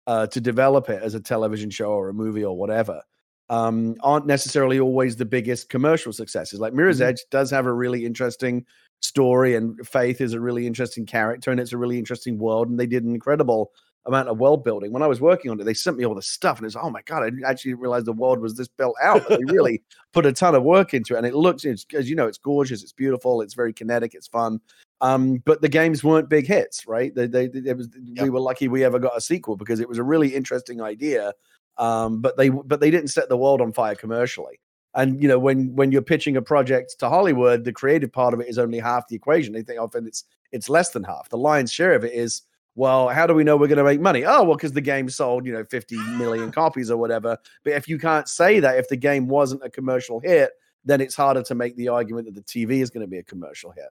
uh, 0.06 0.28
to 0.28 0.42
develop 0.42 0.90
it 0.90 1.02
as 1.02 1.16
a 1.16 1.20
television 1.20 1.70
show 1.70 1.92
or 1.92 2.10
a 2.10 2.14
movie 2.14 2.44
or 2.44 2.58
whatever 2.58 3.02
um, 3.50 3.96
aren't 4.02 4.26
necessarily 4.26 4.80
always 4.80 5.16
the 5.16 5.26
biggest 5.26 5.70
commercial 5.70 6.12
successes. 6.12 6.60
Like 6.60 6.74
Mirror's 6.74 7.00
mm-hmm. 7.00 7.10
Edge 7.10 7.24
does 7.32 7.50
have 7.52 7.66
a 7.66 7.74
really 7.74 8.06
interesting 8.06 8.66
story, 9.00 9.56
and 9.56 9.88
Faith 9.88 10.22
is 10.22 10.34
a 10.34 10.40
really 10.40 10.68
interesting 10.68 11.06
character, 11.06 11.52
and 11.52 11.60
it's 11.60 11.74
a 11.74 11.78
really 11.78 12.00
interesting 12.00 12.38
world, 12.38 12.70
and 12.70 12.80
they 12.80 12.88
did 12.88 13.04
an 13.04 13.14
incredible 13.14 13.72
amount 14.08 14.30
of 14.30 14.40
world 14.40 14.64
building. 14.64 14.92
When 14.92 15.04
I 15.04 15.08
was 15.08 15.22
working 15.22 15.52
on 15.52 15.60
it, 15.60 15.66
they 15.66 15.74
sent 15.74 15.98
me 15.98 16.06
all 16.06 16.16
the 16.16 16.22
stuff, 16.22 16.58
and 16.58 16.66
it's 16.66 16.76
oh 16.76 16.90
my 16.90 17.02
god, 17.04 17.24
I 17.24 17.50
actually 17.50 17.72
didn't 17.72 17.82
realize 17.82 18.04
the 18.04 18.14
world 18.14 18.40
was 18.40 18.56
this 18.56 18.68
built 18.68 18.96
out. 19.02 19.28
they 19.30 19.38
really 19.46 19.84
put 20.14 20.26
a 20.26 20.34
ton 20.34 20.56
of 20.56 20.64
work 20.64 20.94
into 20.94 21.14
it, 21.14 21.18
and 21.18 21.28
it 21.28 21.36
looks, 21.36 21.66
as 21.66 22.10
you 22.10 22.16
know, 22.16 22.28
it's 22.28 22.38
gorgeous, 22.38 22.82
it's 22.82 22.94
beautiful, 22.94 23.42
it's 23.42 23.54
very 23.54 23.74
kinetic, 23.74 24.16
it's 24.16 24.28
fun. 24.28 24.60
Um, 25.02 25.44
but 25.46 25.62
the 25.62 25.70
games 25.70 26.04
weren't 26.04 26.28
big 26.28 26.48
hits, 26.48 26.88
right? 26.88 27.14
They, 27.14 27.28
they, 27.28 27.48
they 27.48 27.74
was, 27.74 27.88
yep. 28.02 28.24
we 28.24 28.32
were 28.32 28.40
lucky 28.40 28.68
we 28.68 28.84
ever 28.84 28.98
got 28.98 29.16
a 29.16 29.22
sequel 29.22 29.56
because 29.56 29.80
it 29.80 29.88
was 29.88 30.00
a 30.00 30.04
really 30.04 30.34
interesting 30.34 30.82
idea 30.82 31.34
um, 31.78 32.22
but 32.22 32.38
they 32.38 32.50
but 32.50 32.80
they 32.80 32.92
didn't 32.92 33.10
set 33.10 33.30
the 33.30 33.38
world 33.38 33.62
on 33.62 33.72
fire 33.72 33.96
commercially. 33.96 34.60
And 34.96 35.22
you 35.22 35.28
know, 35.28 35.38
when 35.38 35.76
when 35.76 35.92
you're 35.92 36.02
pitching 36.02 36.38
a 36.38 36.42
project 36.42 36.96
to 37.00 37.10
Hollywood, 37.10 37.64
the 37.64 37.74
creative 37.74 38.12
part 38.12 38.34
of 38.34 38.40
it 38.40 38.48
is 38.48 38.58
only 38.58 38.80
half 38.80 39.08
the 39.08 39.16
equation. 39.16 39.54
They 39.54 39.62
think 39.62 39.80
often 39.80 40.08
it's 40.08 40.24
it's 40.52 40.70
less 40.70 40.90
than 40.90 41.04
half. 41.04 41.30
The 41.30 41.38
lion's 41.38 41.72
share 41.72 41.94
of 41.94 42.04
it 42.04 42.14
is 42.14 42.44
well, 42.78 43.10
how 43.10 43.26
do 43.26 43.34
we 43.34 43.44
know 43.44 43.58
we're 43.58 43.68
going 43.68 43.80
to 43.80 43.84
make 43.84 44.00
money? 44.00 44.24
Oh, 44.24 44.44
well, 44.44 44.56
because 44.56 44.72
the 44.72 44.82
game 44.82 45.10
sold, 45.10 45.48
you 45.48 45.52
know, 45.52 45.64
50 45.64 45.98
million 46.16 46.52
copies 46.62 46.92
or 46.92 46.98
whatever. 46.98 47.36
But 47.64 47.74
if 47.74 47.88
you 47.88 47.98
can't 47.98 48.28
say 48.28 48.60
that, 48.60 48.78
if 48.78 48.88
the 48.88 48.96
game 48.96 49.28
wasn't 49.28 49.64
a 49.64 49.70
commercial 49.70 50.20
hit, 50.20 50.52
then 50.86 51.02
it's 51.02 51.16
harder 51.16 51.42
to 51.42 51.56
make 51.56 51.76
the 51.76 51.88
argument 51.88 52.28
that 52.28 52.36
the 52.36 52.44
TV 52.44 52.84
is 52.84 52.92
going 52.92 53.02
to 53.02 53.10
be 53.10 53.18
a 53.18 53.24
commercial 53.24 53.72
hit. 53.72 53.90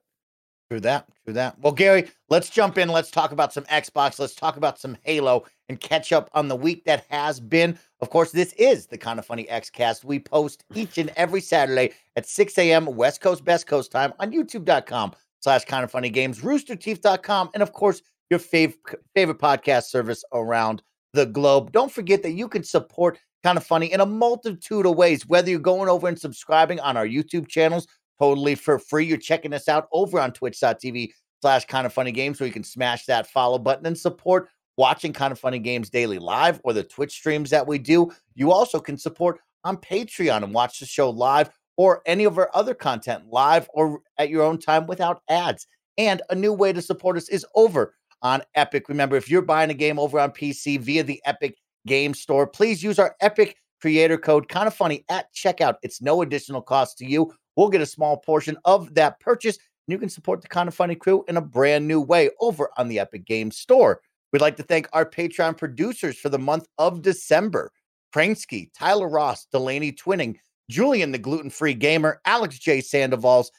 True 0.71 0.79
that. 0.79 1.05
True 1.25 1.33
that. 1.33 1.59
Well, 1.59 1.73
Gary, 1.73 2.09
let's 2.29 2.49
jump 2.49 2.77
in. 2.77 2.87
Let's 2.87 3.11
talk 3.11 3.33
about 3.33 3.51
some 3.51 3.65
Xbox. 3.65 4.19
Let's 4.19 4.35
talk 4.35 4.55
about 4.55 4.79
some 4.79 4.97
Halo 5.03 5.45
and 5.67 5.77
catch 5.81 6.13
up 6.13 6.29
on 6.33 6.47
the 6.47 6.55
week 6.55 6.85
that 6.85 7.05
has 7.09 7.41
been. 7.41 7.77
Of 7.99 8.09
course, 8.09 8.31
this 8.31 8.53
is 8.53 8.85
the 8.85 8.97
kind 8.97 9.19
of 9.19 9.25
funny 9.25 9.47
Xcast. 9.51 10.05
We 10.05 10.19
post 10.19 10.63
each 10.75 10.97
and 10.97 11.09
every 11.17 11.41
Saturday 11.41 11.91
at 12.15 12.25
6 12.25 12.57
a.m. 12.57 12.85
West 12.85 13.19
Coast, 13.19 13.43
Best 13.43 13.67
Coast 13.67 13.91
time 13.91 14.13
on 14.19 14.31
youtube.com 14.31 15.11
slash 15.41 15.65
kind 15.65 15.83
of 15.83 15.91
funny 15.91 16.09
games, 16.09 16.39
roosterteeth.com, 16.39 17.49
and 17.53 17.61
of 17.61 17.73
course, 17.73 18.01
your 18.29 18.39
fav- 18.39 18.75
favorite 19.13 19.39
podcast 19.39 19.85
service 19.85 20.23
around 20.33 20.81
the 21.13 21.25
globe. 21.25 21.71
Don't 21.71 21.91
forget 21.91 22.23
that 22.23 22.33
you 22.33 22.47
can 22.47 22.63
support 22.63 23.19
kind 23.43 23.57
of 23.57 23.63
funny 23.63 23.91
in 23.91 24.01
a 24.01 24.05
multitude 24.05 24.85
of 24.85 24.95
ways, 24.95 25.27
whether 25.27 25.49
you're 25.49 25.59
going 25.59 25.89
over 25.89 26.07
and 26.07 26.19
subscribing 26.19 26.79
on 26.79 26.97
our 26.97 27.07
YouTube 27.07 27.47
channels 27.47 27.87
totally 28.19 28.55
for 28.55 28.79
free. 28.79 29.05
You're 29.05 29.17
checking 29.17 29.53
us 29.53 29.69
out 29.69 29.87
over 29.91 30.19
on 30.19 30.31
twitch.tv 30.31 31.11
slash 31.41 31.65
kind 31.65 31.85
of 31.85 31.93
funny 31.93 32.11
games 32.11 32.39
where 32.39 32.47
you 32.47 32.53
can 32.53 32.63
smash 32.63 33.05
that 33.05 33.27
follow 33.27 33.59
button 33.59 33.85
and 33.85 33.97
support 33.97 34.49
watching 34.75 35.13
kind 35.13 35.31
of 35.31 35.39
funny 35.39 35.59
games 35.59 35.89
daily 35.89 36.19
live 36.19 36.61
or 36.63 36.73
the 36.73 36.83
Twitch 36.83 37.11
streams 37.11 37.49
that 37.49 37.67
we 37.67 37.77
do. 37.77 38.11
You 38.35 38.51
also 38.51 38.79
can 38.79 38.97
support 38.97 39.39
on 39.63 39.77
Patreon 39.77 40.43
and 40.43 40.53
watch 40.53 40.79
the 40.79 40.85
show 40.85 41.09
live 41.09 41.49
or 41.77 42.01
any 42.05 42.23
of 42.23 42.37
our 42.37 42.49
other 42.53 42.73
content 42.73 43.25
live 43.29 43.69
or 43.73 44.01
at 44.17 44.29
your 44.29 44.43
own 44.43 44.59
time 44.59 44.87
without 44.87 45.21
ads. 45.29 45.67
And 45.97 46.21
a 46.29 46.35
new 46.35 46.53
way 46.53 46.73
to 46.73 46.81
support 46.81 47.17
us 47.17 47.27
is 47.29 47.45
over 47.55 47.95
on 48.21 48.41
Epic. 48.55 48.89
Remember, 48.89 49.15
if 49.15 49.29
you're 49.29 49.41
buying 49.41 49.69
a 49.69 49.75
game 49.75 49.99
over 49.99 50.19
on 50.19 50.31
PC 50.31 50.79
via 50.79 51.03
the 51.03 51.21
Epic 51.25 51.57
Game 51.85 52.13
Store, 52.13 52.47
please 52.47 52.83
use 52.83 52.99
our 52.99 53.15
Epic 53.21 53.57
creator 53.81 54.17
code 54.17 54.49
kind 54.49 54.67
of 54.67 54.73
funny 54.73 55.05
at 55.09 55.33
checkout. 55.33 55.75
It's 55.83 56.01
no 56.01 56.21
additional 56.21 56.61
cost 56.61 56.97
to 56.99 57.05
you. 57.05 57.33
We'll 57.55 57.69
get 57.69 57.81
a 57.81 57.85
small 57.85 58.17
portion 58.17 58.57
of 58.65 58.93
that 58.95 59.19
purchase. 59.19 59.57
And 59.57 59.93
you 59.93 59.99
can 59.99 60.09
support 60.09 60.41
the 60.41 60.47
kind 60.47 60.67
of 60.67 60.73
funny 60.73 60.95
crew 60.95 61.23
in 61.27 61.37
a 61.37 61.41
brand 61.41 61.87
new 61.87 62.01
way 62.01 62.29
over 62.39 62.69
on 62.77 62.87
the 62.87 62.99
Epic 62.99 63.25
Game 63.25 63.51
Store. 63.51 64.01
We'd 64.33 64.41
like 64.41 64.57
to 64.57 64.63
thank 64.63 64.89
our 64.93 65.09
Patreon 65.09 65.57
producers 65.57 66.17
for 66.17 66.29
the 66.29 66.39
month 66.39 66.67
of 66.77 67.01
December 67.01 67.71
Pransky, 68.13 68.69
Tyler 68.77 69.07
Ross, 69.07 69.45
Delaney 69.51 69.91
Twinning, 69.91 70.37
Julian 70.69 71.11
the 71.11 71.17
Gluten 71.17 71.49
Free 71.49 71.73
Gamer, 71.73 72.21
Alex 72.25 72.57
J. 72.59 72.81
Sandoval's, 72.81 73.51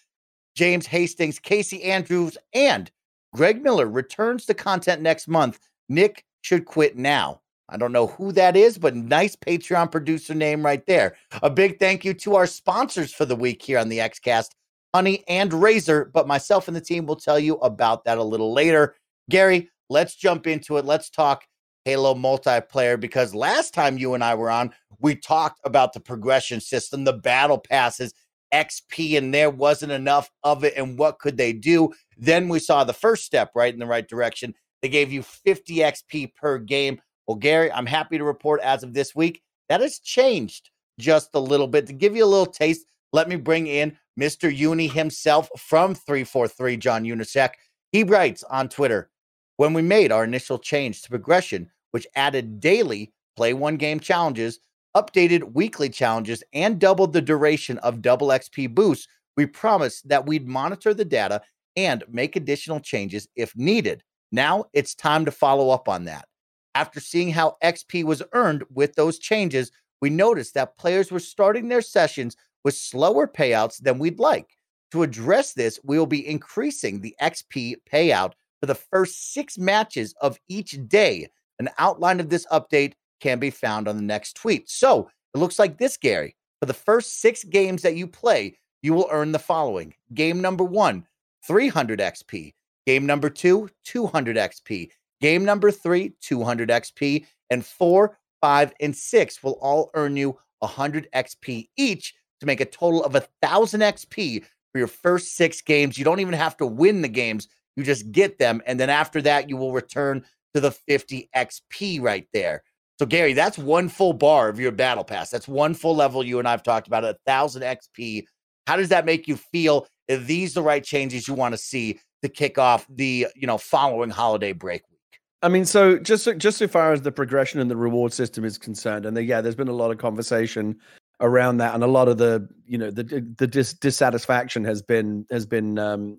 James 0.55 0.87
Hastings, 0.87 1.39
Casey 1.39 1.83
Andrews, 1.85 2.37
and 2.53 2.91
Greg 3.35 3.63
Miller 3.63 3.87
returns 3.87 4.47
to 4.47 4.55
content 4.55 5.03
next 5.03 5.29
month. 5.29 5.59
Nick 5.89 6.25
should 6.43 6.65
quit 6.65 6.97
now. 6.97 7.41
I 7.69 7.77
don't 7.77 7.93
know 7.93 8.07
who 8.07 8.33
that 8.33 8.57
is, 8.57 8.79
but 8.79 8.97
nice 8.97 9.37
Patreon 9.37 9.93
producer 9.93 10.35
name 10.35 10.65
right 10.65 10.85
there. 10.87 11.17
A 11.43 11.51
big 11.51 11.79
thank 11.79 12.05
you 12.05 12.15
to 12.15 12.37
our 12.37 12.47
sponsors 12.47 13.13
for 13.13 13.27
the 13.27 13.37
week 13.37 13.63
here 13.63 13.79
on 13.79 13.91
the 13.91 13.99
Xcast, 13.99 14.51
Honey 14.95 15.23
and 15.29 15.53
Razor. 15.53 16.07
But 16.07 16.27
myself 16.27 16.69
and 16.69 16.77
the 16.77 16.81
team 16.81 17.05
will 17.05 17.17
tell 17.17 17.39
you 17.39 17.57
about 17.57 18.05
that 18.05 18.17
a 18.17 18.23
little 18.23 18.55
later. 18.55 18.97
Gary, 19.29 19.69
let's 19.91 20.15
jump 20.15 20.47
into 20.47 20.79
it. 20.79 20.87
Let's 20.87 21.11
talk 21.11 21.45
Halo 21.85 22.15
multiplayer 22.15 22.99
because 22.99 23.35
last 23.35 23.75
time 23.75 23.99
you 23.99 24.15
and 24.15 24.25
I 24.25 24.35
were 24.35 24.51
on, 24.51 24.73
we 25.01 25.15
talked 25.15 25.61
about 25.65 25.93
the 25.93 26.01
progression 26.01 26.61
system, 26.61 27.05
the 27.05 27.13
battle 27.13 27.59
passes, 27.59 28.15
XP, 28.53 29.19
and 29.19 29.33
there 29.33 29.51
wasn't 29.51 29.93
enough 29.93 30.31
of 30.45 30.65
it. 30.65 30.75
And 30.77 30.99
what 30.99 31.19
could 31.19 31.37
they 31.37 31.53
do? 31.53 31.93
Then 32.17 32.49
we 32.49 32.59
saw 32.59 32.85
the 32.85 32.93
first 32.93 33.25
step 33.25 33.53
right 33.55 33.73
in 33.73 33.81
the 33.81 33.87
right 33.87 34.07
direction. 34.07 34.55
They 34.83 34.89
gave 34.89 35.13
you 35.13 35.23
50 35.23 35.77
XP 35.77 36.35
per 36.35 36.59
game. 36.59 37.01
Well, 37.27 37.37
Gary, 37.37 37.71
I'm 37.71 37.87
happy 37.87 38.19
to 38.19 38.25
report 38.25 38.61
as 38.63 38.83
of 38.83 38.95
this 38.95 39.15
week 39.15 39.43
that 39.69 39.81
has 39.81 39.99
changed 39.99 40.71
just 40.99 41.31
a 41.35 41.41
little 41.41 41.69
bit. 41.69 41.87
To 41.87 41.93
give 41.93 42.17
you 42.17 42.25
a 42.25 42.27
little 42.27 42.47
taste, 42.47 42.87
let 43.13 43.29
me 43.29 43.37
bring 43.37 43.67
in 43.67 43.97
Mr. 44.19 44.55
Uni 44.55 44.89
himself 44.89 45.49
from 45.57 45.95
343, 45.95 46.77
John 46.77 47.05
Junyszek. 47.05 47.51
He 47.93 48.03
writes 48.03 48.43
on 48.45 48.69
Twitter 48.69 49.11
When 49.57 49.73
we 49.73 49.83
made 49.83 50.13
our 50.13 50.25
initial 50.25 50.59
change 50.59 51.03
to 51.03 51.11
progression, 51.11 51.71
which 51.93 52.07
added 52.15 52.61
daily 52.61 53.13
play 53.37 53.55
one 53.55 53.77
game 53.77 54.01
challenges, 54.01 54.59
updated 54.97 55.53
weekly 55.55 55.89
challenges, 55.89 56.43
and 56.53 56.79
doubled 56.79 57.13
the 57.13 57.23
duration 57.23 57.79
of 57.79 58.03
double 58.03 58.29
XP 58.29 58.75
boosts, 58.75 59.07
we 59.37 59.47
promised 59.47 60.09
that 60.09 60.27
we'd 60.27 60.49
monitor 60.49 60.93
the 60.93 61.05
data 61.05 61.41
and 61.77 62.03
make 62.09 62.35
additional 62.35 62.81
changes 62.81 63.29
if 63.37 63.55
needed. 63.57 64.03
Now 64.33 64.65
it's 64.73 64.95
time 64.95 65.25
to 65.25 65.31
follow 65.31 65.71
up 65.71 65.89
on 65.89 66.05
that. 66.05 66.27
After 66.75 67.01
seeing 67.01 67.31
how 67.31 67.57
XP 67.63 68.05
was 68.05 68.23
earned 68.33 68.65
with 68.73 68.95
those 68.95 69.19
changes, 69.19 69.71
we 70.01 70.11
noticed 70.11 70.55
that 70.55 70.77
players 70.79 71.11
were 71.11 71.21
starting 71.21 71.69
their 71.69 71.83
sessions 71.83 72.37
with 72.65 72.75
slower 72.75 73.27
payouts 73.27 73.79
than 73.79 73.99
we'd 73.99 74.19
like. 74.19 74.57
to 74.91 75.03
address 75.03 75.53
this, 75.53 75.79
we 75.85 75.99
will 75.99 76.07
be 76.07 76.27
increasing 76.27 77.01
the 77.01 77.15
XP 77.21 77.77
payout 77.93 78.33
for 78.61 78.67
the 78.67 78.75
first 78.75 79.33
six 79.33 79.59
matches 79.59 80.15
of 80.21 80.39
each 80.49 80.79
day. 80.89 81.29
An 81.59 81.69
outline 81.79 82.21
of 82.21 82.31
this 82.31 82.47
update 82.51 82.95
can 83.21 83.39
be 83.39 83.51
found 83.51 83.89
on 83.89 83.97
the 83.97 84.03
next 84.03 84.37
tweet. 84.37 84.69
So 84.69 85.11
it 85.35 85.39
looks 85.39 85.59
like 85.59 85.79
this, 85.79 85.97
Gary. 85.97 86.37
For 86.61 86.67
the 86.67 86.75
first 86.75 87.21
six 87.21 87.45
games 87.45 87.83
that 87.83 87.97
you 87.97 88.07
play, 88.07 88.57
you 88.83 88.95
will 88.95 89.09
earn 89.11 89.33
the 89.33 89.39
following 89.39 89.95
Game 90.15 90.41
number 90.41 90.65
one, 90.65 91.07
300 91.47 92.01
XP. 92.01 92.55
Game 92.87 93.07
number 93.07 93.31
two, 93.31 93.69
200 93.85 94.37
XP. 94.37 94.91
Game 95.21 95.45
number 95.45 95.71
three, 95.71 96.15
200 96.21 96.69
XP. 96.69 97.27
And 97.51 97.65
four, 97.65 98.19
five, 98.41 98.73
and 98.81 98.95
six 98.95 99.43
will 99.43 99.59
all 99.61 99.91
earn 99.95 100.17
you 100.17 100.39
100 100.61 101.09
XP 101.15 101.69
each 101.77 102.15
to 102.41 102.47
make 102.47 102.61
a 102.61 102.65
total 102.65 103.05
of 103.05 103.15
1,000 103.15 103.81
XP 103.81 104.45
for 104.73 104.79
your 104.79 104.87
first 104.87 105.37
six 105.37 105.61
games. 105.61 105.99
You 105.99 106.05
don't 106.05 106.21
even 106.21 106.35
have 106.35 106.57
to 106.59 106.67
win 106.67 107.03
the 107.03 107.09
games, 107.09 107.49
you 107.77 107.85
just 107.85 108.11
get 108.13 108.39
them. 108.39 108.63
And 108.67 108.79
then 108.79 108.91
after 108.91 109.23
that, 109.23 109.49
you 109.49 109.57
will 109.57 109.73
return 109.73 110.25
to 110.55 110.61
the 110.61 110.71
50 110.71 111.31
XP 111.35 112.03
right 112.03 112.27
there. 112.33 112.63
So, 112.99 113.07
Gary, 113.07 113.33
that's 113.33 113.57
one 113.57 113.89
full 113.89 114.13
bar 114.13 114.49
of 114.49 114.59
your 114.59 114.73
battle 114.73 115.05
pass. 115.05 115.31
That's 115.31 115.47
one 115.47 115.75
full 115.75 115.95
level 115.95 116.25
you 116.25 116.41
and 116.41 116.49
I've 116.49 116.65
talked 116.65 116.89
about, 116.89 117.05
a 117.05 117.17
thousand 117.27 117.63
XP. 117.63 118.25
How 118.67 118.77
does 118.77 118.89
that 118.89 119.05
make 119.05 119.29
you 119.29 119.37
feel? 119.37 119.87
Are 120.11 120.17
these 120.17 120.55
the 120.55 120.63
right 120.63 120.83
changes 120.83 121.29
you 121.29 121.35
want 121.35 121.55
to 121.55 121.59
see 121.59 122.01
to 122.23 122.29
kick 122.29 122.59
off 122.59 122.87
the 122.89 123.29
you 123.37 123.47
know 123.47 123.59
following 123.59 124.11
holiday 124.11 124.53
break 124.53 124.83
week? 124.91 125.21
I 125.43 125.49
mean, 125.49 125.65
so 125.65 125.99
just 125.99 126.25
so, 126.25 126.35
just 126.35 126.59
so 126.59 126.67
far 126.67 126.93
as 126.93 127.03
the 127.03 127.13
progression 127.13 127.61
and 127.61 127.71
the 127.71 127.77
reward 127.77 128.13
system 128.13 128.45
is 128.45 128.59
concerned, 128.59 129.07
and 129.07 129.17
the, 129.17 129.23
yeah, 129.23 129.41
there's 129.41 129.55
been 129.55 129.69
a 129.69 129.73
lot 129.73 129.93
of 129.93 129.99
conversation 129.99 130.77
around 131.21 131.59
that, 131.59 131.75
and 131.75 131.85
a 131.85 131.89
lot 131.89 132.09
of 132.09 132.19
the 132.19 132.49
you 132.67 132.79
know 132.79 132.91
the 132.91 133.05
the 133.37 133.47
dis- 133.47 133.75
dissatisfaction 133.75 134.65
has 134.65 134.83
been 134.83 135.25
has 135.31 135.47
been 135.47 135.79
um, 135.79 136.19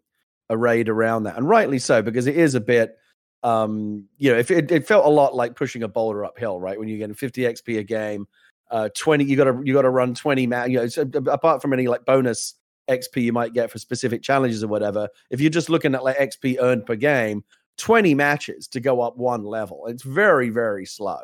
arrayed 0.50 0.88
around 0.88 1.24
that, 1.24 1.36
and 1.36 1.50
rightly 1.50 1.80
so 1.80 2.02
because 2.02 2.26
it 2.26 2.38
is 2.38 2.56
a 2.56 2.62
bit 2.62 2.98
um, 3.44 4.06
you 4.18 4.32
know, 4.32 4.38
if 4.38 4.52
it, 4.52 4.72
it 4.72 4.88
felt 4.88 5.06
a 5.06 5.10
lot 5.10 5.36
like 5.36 5.56
pushing 5.56 5.84
a 5.84 5.88
boulder 5.88 6.26
uphill, 6.26 6.60
right? 6.60 6.80
When 6.80 6.88
you're 6.88 6.98
getting 6.98 7.16
50 7.16 7.42
XP 7.44 7.80
a 7.80 7.84
game, 7.84 8.28
uh, 8.72 8.90
20, 8.96 9.24
you 9.24 9.36
got 9.36 9.46
to 9.46 9.62
you 9.64 9.74
got 9.74 9.84
to 9.84 9.90
run 9.90 10.14
20 10.14 10.46
ma- 10.48 10.66
you 10.66 10.78
know, 10.78 10.88
so 10.88 11.02
apart 11.28 11.62
from 11.62 11.74
any 11.74 11.88
like 11.88 12.06
bonus 12.06 12.56
XP 12.90 13.24
you 13.24 13.34
might 13.34 13.54
get 13.54 13.72
for 13.72 13.80
specific 13.80 14.22
challenges 14.22 14.64
or 14.64 14.68
whatever. 14.68 15.08
If 15.30 15.40
you're 15.42 15.50
just 15.50 15.70
looking 15.70 15.96
at 15.96 16.04
like 16.04 16.18
XP 16.18 16.58
earned 16.60 16.86
per 16.86 16.96
game, 16.96 17.44
20 17.78 18.14
matches 18.14 18.68
to 18.68 18.80
go 18.80 19.02
up 19.02 19.18
one 19.18 19.44
level. 19.44 19.88
It's 19.88 20.04
very 20.04 20.50
very 20.50 20.86
slow. 20.86 21.20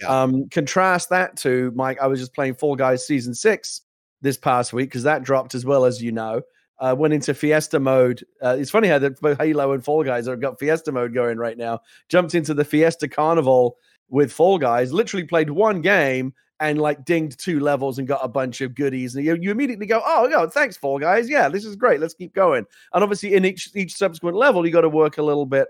Yeah. 0.00 0.22
Um, 0.22 0.48
contrast 0.48 1.10
that 1.10 1.36
to 1.38 1.72
Mike. 1.74 1.98
I 2.00 2.06
was 2.06 2.20
just 2.20 2.34
playing 2.34 2.54
Fall 2.54 2.76
Guys 2.76 3.06
season 3.06 3.34
six 3.34 3.82
this 4.20 4.36
past 4.36 4.72
week 4.72 4.88
because 4.88 5.02
that 5.02 5.22
dropped 5.22 5.54
as 5.54 5.64
well 5.64 5.84
as 5.84 6.02
you 6.02 6.12
know 6.12 6.40
uh, 6.80 6.94
went 6.96 7.14
into 7.14 7.34
Fiesta 7.34 7.80
mode. 7.80 8.24
Uh, 8.42 8.56
it's 8.58 8.70
funny 8.70 8.88
how 8.88 8.98
the 8.98 9.36
Halo 9.38 9.72
and 9.72 9.84
Fall 9.84 10.04
Guys 10.04 10.26
have 10.26 10.40
got 10.40 10.58
Fiesta 10.58 10.92
mode 10.92 11.12
going 11.12 11.38
right 11.38 11.58
now. 11.58 11.80
Jumped 12.08 12.34
into 12.34 12.54
the 12.54 12.64
Fiesta 12.64 13.08
Carnival 13.08 13.76
with 14.08 14.32
Fall 14.32 14.58
Guys. 14.58 14.92
Literally 14.92 15.26
played 15.26 15.50
one 15.50 15.80
game 15.80 16.32
and 16.60 16.80
like 16.80 17.04
dinged 17.04 17.38
two 17.38 17.60
levels 17.60 17.98
and 17.98 18.08
got 18.08 18.24
a 18.24 18.28
bunch 18.28 18.60
of 18.60 18.74
goodies. 18.74 19.14
And 19.14 19.24
you, 19.24 19.36
you 19.40 19.50
immediately 19.50 19.86
go, 19.86 20.02
"Oh, 20.04 20.28
no, 20.30 20.48
thanks, 20.48 20.76
Fall 20.76 20.98
Guys. 20.98 21.28
Yeah, 21.28 21.48
this 21.48 21.64
is 21.64 21.76
great. 21.76 22.00
Let's 22.00 22.14
keep 22.14 22.34
going." 22.34 22.64
And 22.92 23.02
obviously, 23.02 23.34
in 23.34 23.44
each 23.44 23.70
each 23.74 23.94
subsequent 23.94 24.36
level, 24.36 24.66
you 24.66 24.72
got 24.72 24.82
to 24.82 24.88
work 24.88 25.18
a 25.18 25.22
little 25.22 25.46
bit 25.46 25.68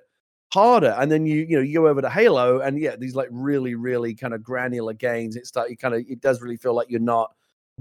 harder. 0.53 0.95
And 0.99 1.11
then 1.11 1.27
you 1.27 1.47
you 1.49 1.57
know 1.57 1.63
you 1.63 1.75
go 1.75 1.89
over 1.89 2.03
to 2.03 2.11
Halo, 2.11 2.61
and 2.61 2.79
yeah, 2.79 2.97
these 2.97 3.15
like 3.15 3.29
really 3.31 3.75
really 3.75 4.15
kind 4.15 4.35
of 4.35 4.43
granular 4.43 4.93
gains. 4.93 5.37
It 5.37 5.47
start 5.47 5.71
you 5.71 5.77
kind 5.77 5.95
of 5.95 6.05
it 6.09 6.21
does 6.21 6.43
really 6.43 6.57
feel 6.57 6.75
like 6.75 6.91
you're 6.91 7.01
not 7.01 7.33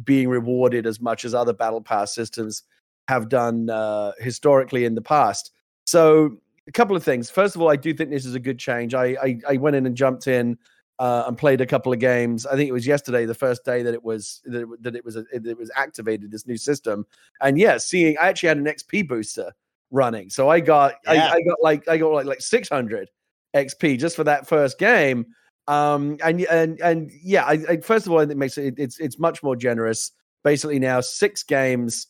being 0.03 0.29
rewarded 0.29 0.86
as 0.86 1.01
much 1.01 1.25
as 1.25 1.34
other 1.34 1.53
battle 1.53 1.81
pass 1.81 2.13
systems 2.13 2.63
have 3.07 3.29
done 3.29 3.69
uh, 3.69 4.11
historically 4.19 4.85
in 4.85 4.95
the 4.95 5.01
past. 5.01 5.51
So 5.85 6.37
a 6.67 6.71
couple 6.71 6.95
of 6.95 7.03
things. 7.03 7.29
First 7.29 7.55
of 7.55 7.61
all, 7.61 7.69
I 7.69 7.75
do 7.75 7.93
think 7.93 8.09
this 8.09 8.25
is 8.25 8.35
a 8.35 8.39
good 8.39 8.59
change. 8.59 8.93
I 8.93 9.15
I, 9.21 9.39
I 9.49 9.57
went 9.57 9.75
in 9.75 9.85
and 9.85 9.95
jumped 9.95 10.27
in 10.27 10.57
uh, 10.99 11.25
and 11.27 11.37
played 11.37 11.61
a 11.61 11.65
couple 11.65 11.93
of 11.93 11.99
games. 11.99 12.45
I 12.45 12.55
think 12.55 12.67
it 12.67 12.73
was 12.73 12.87
yesterday, 12.87 13.25
the 13.25 13.33
first 13.33 13.63
day 13.63 13.83
that 13.83 13.93
it 13.93 14.03
was 14.03 14.41
that 14.45 14.63
it, 14.63 14.84
that 14.84 14.95
it 14.95 15.05
was 15.05 15.15
that 15.15 15.27
it 15.32 15.58
was 15.58 15.71
activated 15.75 16.32
this 16.32 16.47
new 16.47 16.58
system. 16.58 17.05
And 17.41 17.58
yeah, 17.58 17.77
seeing 17.77 18.17
I 18.17 18.27
actually 18.27 18.49
had 18.49 18.58
an 18.58 18.65
XP 18.65 19.08
booster 19.08 19.53
running, 19.91 20.29
so 20.29 20.49
I 20.49 20.60
got 20.60 20.95
yeah. 21.05 21.32
I, 21.32 21.36
I, 21.36 21.41
got 21.41 21.58
like 21.62 21.88
I 21.88 21.97
got 21.97 22.10
like 22.10 22.25
like 22.25 22.41
600 22.41 23.10
XP 23.55 23.99
just 23.99 24.15
for 24.15 24.23
that 24.23 24.47
first 24.47 24.79
game. 24.79 25.27
Um 25.67 26.17
and 26.23 26.41
and 26.41 26.79
and 26.82 27.12
yeah, 27.21 27.43
I, 27.43 27.60
I 27.69 27.77
first 27.77 28.05
of 28.05 28.12
all, 28.12 28.19
it 28.19 28.36
makes 28.36 28.58
it 28.58 28.75
it's 28.77 28.99
it's 28.99 29.19
much 29.19 29.43
more 29.43 29.55
generous. 29.55 30.12
Basically, 30.43 30.79
now 30.79 31.01
six 31.01 31.43
games 31.43 32.08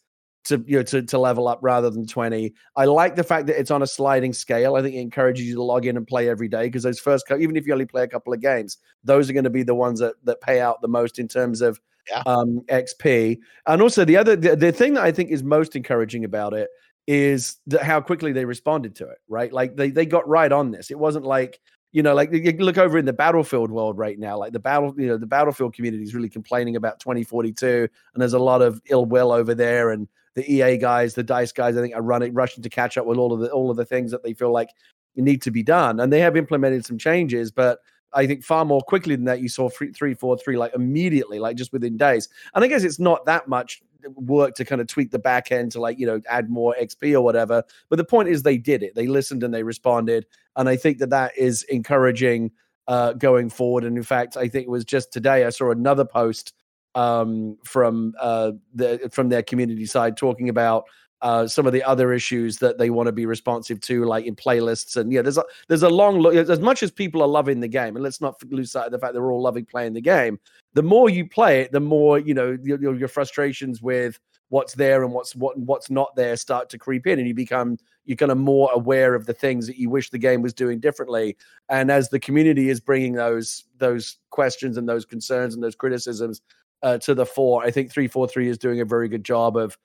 to 0.47 0.63
you 0.67 0.77
know 0.77 0.83
to, 0.83 1.01
to 1.01 1.17
level 1.17 1.47
up 1.47 1.59
rather 1.61 1.89
than 1.89 2.05
20 2.05 2.53
i 2.75 2.85
like 2.85 3.15
the 3.15 3.23
fact 3.23 3.47
that 3.47 3.59
it's 3.59 3.71
on 3.71 3.81
a 3.81 3.87
sliding 3.87 4.33
scale. 4.33 4.75
I 4.75 4.81
think 4.81 4.95
it 4.95 4.99
encourages 4.99 5.45
you 5.45 5.55
to 5.55 5.63
log 5.63 5.85
in 5.85 5.97
and 5.97 6.07
play 6.07 6.29
every 6.29 6.47
day 6.47 6.63
because 6.63 6.83
those 6.83 6.99
first 6.99 7.25
even 7.31 7.55
if 7.55 7.67
you 7.67 7.73
only 7.73 7.85
play 7.85 8.03
a 8.03 8.07
couple 8.07 8.33
of 8.33 8.41
games 8.41 8.77
those 9.03 9.29
are 9.29 9.33
going 9.33 9.43
to 9.43 9.49
be 9.49 9.63
the 9.63 9.75
ones 9.75 9.99
that, 9.99 10.15
that 10.23 10.41
pay 10.41 10.59
out 10.59 10.81
the 10.81 10.87
most 10.87 11.19
in 11.19 11.27
terms 11.27 11.61
of 11.61 11.79
yeah. 12.09 12.23
um, 12.25 12.61
xp 12.69 13.37
and 13.67 13.81
also 13.81 14.05
the 14.05 14.17
other 14.17 14.35
the, 14.35 14.55
the 14.55 14.71
thing 14.71 14.93
that 14.93 15.03
i 15.03 15.11
think 15.11 15.29
is 15.29 15.43
most 15.43 15.75
encouraging 15.75 16.23
about 16.23 16.53
it 16.53 16.69
is 17.07 17.55
that 17.67 17.83
how 17.83 18.01
quickly 18.01 18.33
they 18.33 18.43
responded 18.43 18.93
to 18.93 19.07
it 19.07 19.17
right? 19.29 19.51
Like 19.53 19.75
they, 19.77 19.89
they 19.89 20.05
got 20.05 20.27
right 20.27 20.51
on 20.51 20.71
this. 20.71 20.91
It 20.91 20.99
wasn't 20.99 21.25
like 21.25 21.59
you 21.93 22.03
know, 22.03 22.13
like 22.13 22.31
you 22.31 22.51
look 22.59 22.77
over 22.77 22.97
in 22.97 23.05
the 23.05 23.13
battlefield 23.13 23.71
world 23.71 23.97
right 23.97 24.19
now, 24.19 24.37
like 24.37 24.51
the 24.51 24.59
battle, 24.59 24.93
you 24.97 25.07
know, 25.07 25.17
the 25.17 25.25
battlefield 25.25 25.73
community 25.73 26.03
is 26.03 26.13
really 26.13 26.29
complaining 26.29 26.75
about 26.75 26.99
2042, 26.99 27.87
and 28.13 28.21
there's 28.21 28.33
a 28.33 28.39
lot 28.39 28.61
of 28.61 28.81
ill 28.89 29.05
will 29.05 29.31
over 29.31 29.55
there, 29.55 29.91
and 29.91 30.07
the 30.37 30.53
EA 30.53 30.77
guys, 30.77 31.15
the 31.15 31.23
Dice 31.23 31.51
guys, 31.51 31.75
I 31.75 31.81
think 31.81 31.95
are 31.95 32.01
running 32.01 32.31
rushing 32.35 32.61
to 32.61 32.69
catch 32.69 32.95
up 32.95 33.07
with 33.07 33.17
all 33.17 33.33
of 33.33 33.39
the 33.39 33.49
all 33.51 33.71
of 33.71 33.75
the 33.75 33.85
things 33.85 34.11
that 34.11 34.23
they 34.23 34.33
feel 34.33 34.53
like 34.53 34.69
need 35.15 35.41
to 35.41 35.51
be 35.51 35.63
done, 35.63 35.99
and 35.99 36.13
they 36.13 36.19
have 36.19 36.37
implemented 36.37 36.85
some 36.85 36.99
changes, 36.99 37.51
but 37.51 37.79
I 38.13 38.27
think 38.27 38.43
far 38.43 38.63
more 38.63 38.81
quickly 38.81 39.15
than 39.15 39.25
that. 39.25 39.41
You 39.41 39.49
saw 39.49 39.67
three, 39.67 39.91
three, 39.91 40.13
four, 40.13 40.37
three, 40.37 40.55
like 40.55 40.75
immediately, 40.75 41.39
like 41.39 41.57
just 41.57 41.73
within 41.73 41.97
days. 41.97 42.29
And 42.53 42.63
I 42.63 42.67
guess 42.67 42.83
it's 42.83 42.99
not 42.99 43.25
that 43.25 43.47
much 43.47 43.81
work 44.15 44.53
to 44.55 44.63
kind 44.63 44.79
of 44.79 44.85
tweak 44.85 45.09
the 45.09 45.19
back 45.19 45.51
end 45.51 45.71
to 45.71 45.81
like 45.81 45.97
you 45.97 46.05
know 46.05 46.21
add 46.29 46.51
more 46.51 46.75
XP 46.79 47.13
or 47.15 47.21
whatever. 47.21 47.63
But 47.89 47.95
the 47.95 48.05
point 48.05 48.29
is, 48.29 48.43
they 48.43 48.59
did 48.59 48.83
it. 48.83 48.93
They 48.93 49.07
listened 49.07 49.41
and 49.41 49.51
they 49.51 49.63
responded, 49.63 50.27
and 50.55 50.69
I 50.69 50.75
think 50.75 50.99
that 50.99 51.09
that 51.09 51.35
is 51.35 51.63
encouraging 51.63 52.51
uh, 52.87 53.13
going 53.13 53.49
forward. 53.49 53.85
And 53.85 53.97
in 53.97 54.03
fact, 54.03 54.37
I 54.37 54.47
think 54.47 54.67
it 54.67 54.71
was 54.71 54.85
just 54.85 55.11
today 55.11 55.45
I 55.45 55.49
saw 55.49 55.71
another 55.71 56.05
post 56.05 56.53
um, 56.95 57.57
from 57.63 58.13
uh, 58.19 58.51
the 58.73 59.09
from 59.11 59.29
their 59.29 59.43
community 59.43 59.85
side 59.85 60.17
talking 60.17 60.49
about 60.49 60.85
uh, 61.21 61.47
some 61.47 61.65
of 61.65 61.73
the 61.73 61.83
other 61.83 62.13
issues 62.13 62.57
that 62.57 62.77
they 62.77 62.89
want 62.89 63.07
to 63.07 63.11
be 63.11 63.25
responsive 63.25 63.79
to, 63.81 64.05
like 64.05 64.25
in 64.25 64.35
playlists. 64.35 64.97
And 64.97 65.11
yeah, 65.11 65.21
there's 65.21 65.37
a 65.37 65.43
there's 65.67 65.83
a 65.83 65.89
long 65.89 66.19
look. 66.19 66.35
As 66.35 66.59
much 66.59 66.83
as 66.83 66.91
people 66.91 67.21
are 67.21 67.27
loving 67.27 67.59
the 67.59 67.67
game, 67.67 67.95
and 67.95 68.03
let's 68.03 68.21
not 68.21 68.35
lose 68.51 68.71
sight 68.71 68.85
of 68.85 68.91
the 68.91 68.99
fact 68.99 69.13
they're 69.13 69.31
all 69.31 69.41
loving 69.41 69.65
playing 69.65 69.93
the 69.93 70.01
game. 70.01 70.39
The 70.73 70.83
more 70.83 71.09
you 71.09 71.27
play 71.27 71.61
it, 71.61 71.71
the 71.71 71.79
more 71.79 72.19
you 72.19 72.33
know 72.33 72.57
your, 72.61 72.95
your 72.95 73.07
frustrations 73.07 73.81
with 73.81 74.19
what's 74.49 74.75
there 74.75 75.03
and 75.03 75.11
what's 75.11 75.35
what 75.35 75.57
what's 75.57 75.89
not 75.89 76.15
there 76.15 76.37
start 76.37 76.69
to 76.69 76.77
creep 76.77 77.07
in, 77.07 77.17
and 77.17 77.27
you 77.27 77.33
become 77.33 77.77
you're 78.05 78.15
kind 78.15 78.31
of 78.31 78.37
more 78.37 78.71
aware 78.73 79.15
of 79.15 79.25
the 79.25 79.33
things 79.33 79.67
that 79.67 79.77
you 79.77 79.89
wish 79.89 80.09
the 80.09 80.17
game 80.17 80.41
was 80.41 80.53
doing 80.53 80.79
differently. 80.79 81.35
And 81.67 81.91
as 81.91 82.09
the 82.09 82.19
community 82.19 82.69
is 82.69 82.79
bringing 82.79 83.13
those 83.13 83.65
those 83.79 84.17
questions 84.29 84.77
and 84.77 84.87
those 84.87 85.05
concerns 85.05 85.55
and 85.55 85.63
those 85.63 85.75
criticisms 85.75 86.41
uh, 86.83 86.97
to 86.99 87.15
the 87.15 87.25
fore. 87.25 87.63
I 87.63 87.71
think 87.71 87.91
three 87.91 88.07
four 88.07 88.27
three 88.27 88.49
is 88.49 88.57
doing 88.57 88.81
a 88.81 88.85
very 88.85 89.07
good 89.07 89.23
job 89.23 89.57
of, 89.57 89.77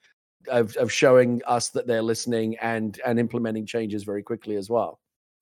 of 0.47 0.75
of 0.77 0.91
showing 0.91 1.41
us 1.45 1.69
that 1.69 1.87
they're 1.87 2.01
listening 2.01 2.57
and 2.61 2.99
and 3.05 3.19
implementing 3.19 3.65
changes 3.65 4.03
very 4.03 4.23
quickly 4.23 4.55
as 4.55 4.69
well. 4.69 4.99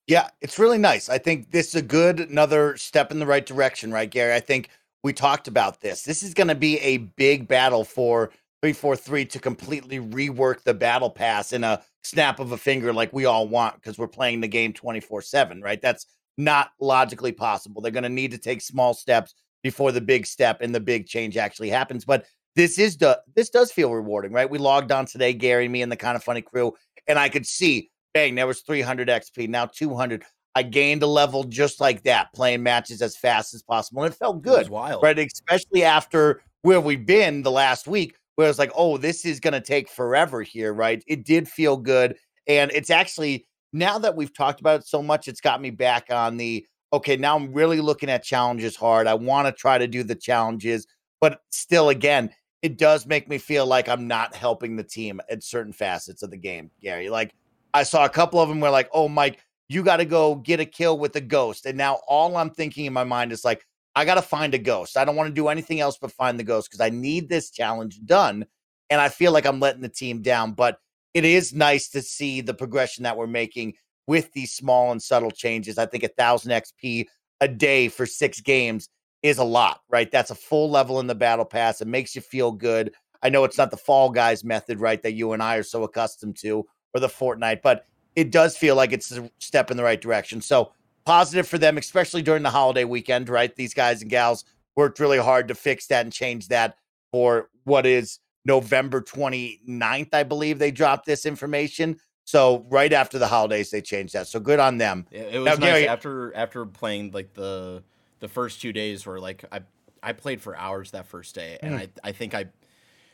Yeah, 0.08 0.30
it's 0.42 0.60
really 0.60 0.78
nice. 0.78 1.10
I 1.10 1.18
think 1.18 1.52
this 1.52 1.70
is 1.70 1.76
a 1.76 1.82
good 1.82 2.20
another 2.20 2.78
step 2.78 3.12
in 3.12 3.20
the 3.20 3.26
right 3.26 3.46
direction, 3.46 3.92
right, 3.92 4.10
Gary? 4.10 4.34
I 4.34 4.40
think 4.40 4.70
we 5.04 5.14
talked 5.14 5.48
about 5.48 5.82
this. 5.82 6.04
This 6.04 6.24
is 6.24 6.34
going 6.34 6.48
to 6.48 6.56
be 6.56 6.78
a 6.80 6.98
big 6.98 7.48
battle 7.48 7.84
for 7.84 8.28
343 8.62 9.26
to 9.26 9.40
completely 9.40 10.00
rework 10.00 10.62
the 10.64 10.74
battle 10.74 11.10
pass 11.10 11.54
in 11.54 11.64
a 11.64 11.82
snap 12.04 12.40
of 12.40 12.52
a 12.52 12.58
finger 12.58 12.94
like 12.94 13.12
we 13.12 13.26
all 13.26 13.48
want 13.48 13.76
because 13.76 13.98
we're 13.98 14.08
playing 14.08 14.42
the 14.42 14.48
game 14.48 14.74
24/7, 14.74 15.64
right? 15.64 15.82
That's 15.82 16.06
not 16.38 16.72
logically 16.80 17.32
possible. 17.32 17.82
They're 17.82 17.92
going 17.92 18.04
to 18.04 18.10
need 18.10 18.32
to 18.32 18.38
take 18.38 18.62
small 18.62 18.94
steps 18.94 19.36
before 19.64 19.92
the 19.92 20.02
big 20.02 20.26
step 20.26 20.60
and 20.62 20.74
the 20.74 20.80
big 20.80 21.08
change 21.08 21.38
actually 21.38 21.70
happens. 21.70 22.06
But 22.06 22.26
this 22.56 22.78
is 22.78 22.98
the 22.98 23.22
this 23.36 23.50
does 23.50 23.72
feel 23.72 23.94
rewarding, 23.94 24.32
right? 24.32 24.50
We 24.50 24.58
logged 24.58 24.92
on 24.92 25.06
today, 25.06 25.34
Gary, 25.34 25.68
me, 25.68 25.82
and 25.82 25.92
the 25.92 25.98
kind 25.98 26.16
of 26.16 26.24
funny 26.24 26.42
crew, 26.42 26.74
and 27.08 27.18
I 27.18 27.30
could 27.30 27.46
see, 27.46 27.90
bang, 28.14 28.36
there 28.36 28.48
was 28.48 28.62
300 28.62 29.08
XP, 29.08 29.50
now 29.50 29.66
200. 29.66 30.24
I 30.54 30.64
gained 30.64 31.02
a 31.02 31.08
level 31.08 31.46
just 31.46 31.80
like 31.80 32.04
that, 32.04 32.34
playing 32.34 32.62
matches 32.62 33.02
as 33.02 33.16
fast 33.16 33.54
as 33.54 33.64
possible, 33.64 34.04
and 34.04 34.14
it 34.14 34.18
felt 34.18 34.42
good, 34.42 34.66
it 34.66 34.70
wild, 34.70 35.02
right? 35.02 35.18
Especially 35.18 35.84
after 35.84 36.42
where 36.64 36.82
we've 36.82 37.06
been 37.06 37.42
the 37.42 37.52
last 37.52 37.88
week, 37.88 38.16
where 38.36 38.50
it's 38.50 38.60
like, 38.60 38.72
oh, 38.76 38.98
this 38.98 39.26
is 39.26 39.40
going 39.40 39.54
to 39.54 39.62
take 39.62 39.90
forever 39.90 40.42
here, 40.42 40.74
right? 40.74 41.04
It 41.08 41.26
did 41.26 41.48
feel 41.48 41.78
good, 41.78 42.18
and 42.48 42.70
it's 42.74 42.90
actually 42.90 43.48
now 43.74 43.98
that 44.00 44.16
we've 44.18 44.34
talked 44.34 44.60
about 44.60 44.82
it 44.82 44.88
so 44.88 45.02
much, 45.02 45.30
it's 45.30 45.40
got 45.40 45.62
me 45.62 45.70
back 45.70 46.08
on 46.10 46.36
the 46.36 46.66
okay, 46.94 47.16
now 47.16 47.36
I'm 47.36 47.54
really 47.54 47.80
looking 47.80 48.10
at 48.10 48.24
challenges 48.24 48.76
hard. 48.76 49.08
I 49.08 49.14
want 49.14 49.48
to 49.48 49.52
try 49.52 49.78
to 49.78 49.88
do 49.88 50.04
the 50.04 50.16
challenges, 50.16 50.88
but 51.20 51.42
still, 51.50 51.90
again, 51.90 52.32
it 52.62 52.78
does 52.78 53.06
make 53.06 53.28
me 53.28 53.38
feel 53.38 53.66
like 53.66 53.90
I'm 53.90 54.08
not 54.08 54.36
helping 54.36 54.76
the 54.76 54.84
team 54.84 55.20
at 55.30 55.44
certain 55.44 55.74
facets 55.74 56.22
of 56.22 56.30
the 56.30 56.38
game, 56.38 56.70
Gary. 56.82 57.10
Like 57.10 57.34
I 57.74 57.84
saw 57.84 58.06
a 58.06 58.10
couple 58.10 58.40
of 58.40 58.50
them 58.50 58.60
where 58.60 58.72
like, 58.72 58.90
oh 58.94 59.08
Mike, 59.08 59.40
you 59.68 59.84
got 59.84 59.98
to 59.98 60.06
go 60.06 60.36
get 60.36 60.60
a 60.60 60.66
kill 60.66 61.00
with 61.00 61.16
a 61.16 61.22
ghost. 61.22 61.66
And 61.66 61.78
now 61.78 62.02
all 62.08 62.36
I'm 62.38 62.52
thinking 62.52 62.86
in 62.86 62.94
my 62.94 63.04
mind 63.04 63.32
is 63.32 63.46
like, 63.46 63.66
I 63.96 64.06
got 64.06 64.16
to 64.16 64.22
find 64.22 64.54
a 64.54 64.60
ghost. 64.60 64.98
I 64.98 65.06
don't 65.06 65.16
want 65.16 65.30
to 65.30 65.34
do 65.34 65.48
anything 65.48 65.80
else 65.80 65.98
but 65.98 66.12
find 66.12 66.38
the 66.38 66.44
ghost 66.44 66.70
because 66.70 66.82
I 66.82 66.90
need 66.90 67.30
this 67.30 67.52
challenge 67.52 68.00
done. 68.06 68.46
And 68.90 69.02
I 69.02 69.10
feel 69.10 69.32
like 69.32 69.46
I'm 69.46 69.60
letting 69.60 69.82
the 69.82 69.90
team 69.90 70.22
down. 70.22 70.54
But 70.54 70.78
it 71.14 71.26
is 71.26 71.54
nice 71.54 71.90
to 71.90 72.02
see 72.02 72.42
the 72.42 72.54
progression 72.54 73.04
that 73.04 73.18
we're 73.18 73.28
making 73.28 73.74
with 74.08 74.32
these 74.34 74.54
small 74.54 74.92
and 74.92 75.02
subtle 75.02 75.32
changes. 75.32 75.78
I 75.78 75.86
think 75.86 76.04
a 76.04 76.10
thousand 76.10 76.52
XP 76.52 77.08
a 77.40 77.48
day 77.48 77.88
for 77.88 78.06
six 78.06 78.40
games 78.42 78.90
is 79.24 79.38
a 79.38 79.44
lot, 79.44 79.82
right? 79.90 80.12
That's 80.12 80.32
a 80.32 80.36
full 80.36 80.70
level 80.70 81.00
in 81.00 81.08
the 81.08 81.16
battle 81.16 81.46
pass. 81.46 81.82
It 81.82 81.88
makes 81.88 82.16
you 82.16 82.22
feel 82.22 82.52
good. 82.52 82.94
I 83.24 83.30
know 83.30 83.44
it's 83.44 83.58
not 83.58 83.72
the 83.72 83.78
fall 83.78 84.10
guys 84.10 84.44
method, 84.44 84.80
right, 84.80 85.02
that 85.04 85.14
you 85.14 85.34
and 85.34 85.44
I 85.44 85.58
are 85.58 85.64
so 85.64 85.84
accustomed 85.84 86.38
to, 86.38 86.66
or 86.94 87.00
the 87.00 87.08
Fortnite, 87.08 87.62
but 87.62 87.86
it 88.16 88.32
does 88.32 88.58
feel 88.58 88.76
like 88.76 88.92
it's 88.92 89.12
a 89.12 89.30
step 89.40 89.72
in 89.72 89.78
the 89.78 89.84
right 89.84 90.02
direction. 90.02 90.42
So 90.42 90.72
positive 91.06 91.48
for 91.48 91.58
them, 91.58 91.78
especially 91.78 92.22
during 92.22 92.44
the 92.44 92.50
holiday 92.50 92.84
weekend, 92.84 93.30
right? 93.30 93.56
These 93.56 93.74
guys 93.74 94.02
and 94.02 94.10
gals 94.10 94.46
worked 94.76 95.00
really 95.00 95.20
hard 95.20 95.48
to 95.48 95.56
fix 95.56 95.88
that 95.88 96.06
and 96.06 96.14
change 96.14 96.48
that 96.48 96.76
for 97.12 97.50
what 97.64 97.86
is 97.86 98.20
November 98.46 99.02
29th, 99.02 100.14
I 100.14 100.24
believe 100.24 100.58
they 100.58 100.72
dropped 100.72 101.06
this 101.06 101.26
information. 101.26 101.98
So 102.32 102.66
right 102.70 102.94
after 102.94 103.20
the 103.20 103.28
holidays, 103.28 103.72
they 103.72 103.82
changed 103.82 104.14
that. 104.14 104.26
So 104.26 104.40
good 104.40 104.62
on 104.62 104.78
them. 104.78 105.06
Yeah, 105.12 105.24
it 105.24 105.40
was 105.40 105.48
now, 105.48 105.52
nice 105.56 105.60
Gary, 105.60 105.88
after 105.90 106.34
after 106.34 106.66
playing 106.66 107.12
like 107.12 107.34
the 107.34 107.84
the 108.22 108.30
first 108.30 108.62
two 108.62 108.72
days 108.72 109.06
where 109.06 109.20
like 109.20 109.44
I 109.52 109.60
I 110.02 110.14
played 110.14 110.42
for 110.42 110.56
hours 110.56 110.92
that 110.92 111.08
first 111.08 111.36
day, 111.36 111.60
and 111.62 111.74
mm. 111.74 111.80
I 111.82 111.90
I 112.06 112.12
think 112.14 112.34
I 112.34 112.46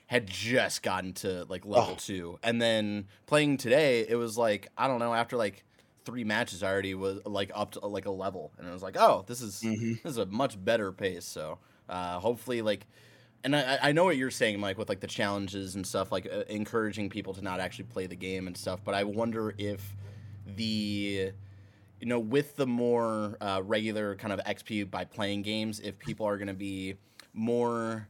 had 0.06 0.27
just 0.27 0.84
gotten 0.84 1.13
to 1.13 1.45
like 1.49 1.65
level 1.65 1.93
oh. 1.93 1.97
two, 1.97 2.38
and 2.43 2.62
then 2.62 3.08
playing 3.25 3.58
today, 3.58 4.06
it 4.08 4.17
was 4.17 4.38
like 4.38 4.67
I 4.77 4.88
don't 4.88 4.99
know 4.99 5.15
after 5.15 5.36
like 5.36 5.63
three 6.06 6.23
matches 6.23 6.62
I 6.62 6.71
already 6.71 6.93
was 6.93 7.19
like 7.25 7.49
up 7.56 7.71
to 7.71 7.88
like 7.88 8.06
a 8.06 8.12
level, 8.12 8.51
and 8.60 8.69
I 8.69 8.71
was 8.71 8.84
like, 8.84 8.97
oh, 8.99 9.25
this 9.25 9.41
is 9.41 9.62
mm-hmm. 9.62 9.93
this 10.03 10.12
is 10.12 10.19
a 10.19 10.27
much 10.27 10.63
better 10.63 10.91
pace. 10.91 11.25
So 11.25 11.58
uh, 11.89 12.19
hopefully, 12.19 12.62
like, 12.62 12.86
and 13.43 13.56
I, 13.56 13.80
I 13.82 13.91
know 13.91 14.04
what 14.04 14.17
you're 14.17 14.32
saying, 14.32 14.60
Mike, 14.60 14.78
with 14.78 14.89
like 14.89 15.00
the 15.00 15.08
challenges 15.08 15.76
and 15.76 15.86
stuff, 15.86 16.12
like 16.12 16.28
uh, 16.32 16.43
encouraging 16.50 17.10
people 17.10 17.34
to 17.34 17.41
not 17.41 17.60
actually 17.60 17.86
play 17.86 18.08
the 18.08 18.15
game 18.15 18.47
and 18.47 18.56
stuff. 18.56 18.80
But 18.84 18.95
I 18.95 19.04
wonder 19.04 19.54
if 19.58 19.95
the 20.56 21.32
you 22.00 22.08
know, 22.08 22.19
with 22.19 22.56
the 22.56 22.67
more 22.67 23.38
uh, 23.41 23.62
regular 23.63 24.15
kind 24.15 24.32
of 24.32 24.39
XP 24.41 24.89
by 24.91 25.06
playing 25.06 25.41
games, 25.41 25.80
if 25.80 25.97
people 25.97 26.28
are 26.28 26.38
going 26.38 26.47
to 26.47 26.54
be 26.54 26.95
more 27.34 28.08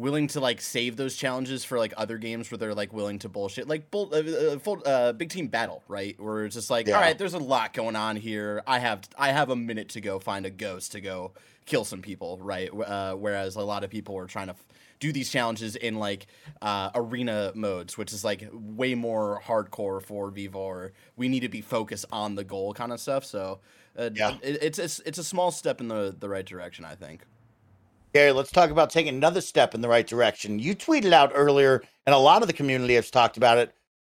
willing 0.00 0.26
to 0.26 0.40
like 0.40 0.60
save 0.60 0.96
those 0.96 1.14
challenges 1.14 1.64
for 1.64 1.78
like 1.78 1.92
other 1.96 2.16
games 2.18 2.50
where 2.50 2.58
they're 2.58 2.74
like 2.74 2.92
willing 2.92 3.18
to 3.18 3.28
bullshit 3.28 3.68
like 3.68 3.90
bull, 3.90 4.08
uh, 4.12 4.18
uh, 4.18 4.58
full, 4.58 4.82
uh, 4.86 5.12
big 5.12 5.28
team 5.28 5.46
battle 5.46 5.82
right 5.88 6.18
where 6.18 6.44
it's 6.44 6.54
just 6.54 6.70
like 6.70 6.86
yeah. 6.86 6.94
all 6.94 7.00
right 7.00 7.18
there's 7.18 7.34
a 7.34 7.38
lot 7.38 7.72
going 7.74 7.94
on 7.94 8.16
here 8.16 8.62
i 8.66 8.78
have 8.78 9.00
i 9.18 9.30
have 9.30 9.50
a 9.50 9.56
minute 9.56 9.90
to 9.90 10.00
go 10.00 10.18
find 10.18 10.46
a 10.46 10.50
ghost 10.50 10.92
to 10.92 11.00
go 11.00 11.32
kill 11.66 11.84
some 11.84 12.00
people 12.00 12.38
right 12.40 12.70
uh, 12.72 13.14
whereas 13.14 13.56
a 13.56 13.60
lot 13.60 13.84
of 13.84 13.90
people 13.90 14.14
were 14.14 14.26
trying 14.26 14.46
to 14.46 14.54
f- 14.54 14.64
do 15.00 15.12
these 15.12 15.30
challenges 15.30 15.76
in 15.76 15.96
like 15.96 16.26
uh, 16.60 16.90
arena 16.94 17.52
modes, 17.54 17.96
which 17.96 18.12
is 18.12 18.22
like 18.22 18.46
way 18.52 18.94
more 18.94 19.40
hardcore 19.44 20.00
for 20.02 20.30
Vivor. 20.30 20.92
We 21.16 21.28
need 21.28 21.40
to 21.40 21.48
be 21.48 21.62
focused 21.62 22.04
on 22.12 22.34
the 22.34 22.44
goal 22.44 22.74
kind 22.74 22.92
of 22.92 23.00
stuff. 23.00 23.24
So 23.24 23.60
uh, 23.98 24.10
yeah, 24.14 24.36
it, 24.42 24.62
it's, 24.62 24.78
it's 24.78 25.00
it's 25.00 25.18
a 25.18 25.24
small 25.24 25.50
step 25.50 25.80
in 25.80 25.88
the 25.88 26.14
the 26.16 26.28
right 26.28 26.44
direction, 26.44 26.84
I 26.84 26.94
think. 26.94 27.22
Gary, 28.12 28.32
let's 28.32 28.50
talk 28.50 28.70
about 28.70 28.90
taking 28.90 29.14
another 29.14 29.40
step 29.40 29.74
in 29.74 29.80
the 29.80 29.88
right 29.88 30.06
direction. 30.06 30.58
You 30.58 30.74
tweeted 30.74 31.12
out 31.12 31.30
earlier, 31.32 31.82
and 32.06 32.14
a 32.14 32.18
lot 32.18 32.42
of 32.42 32.48
the 32.48 32.54
community 32.54 32.94
has 32.94 33.10
talked 33.10 33.36
about 33.36 33.58
it. 33.58 33.72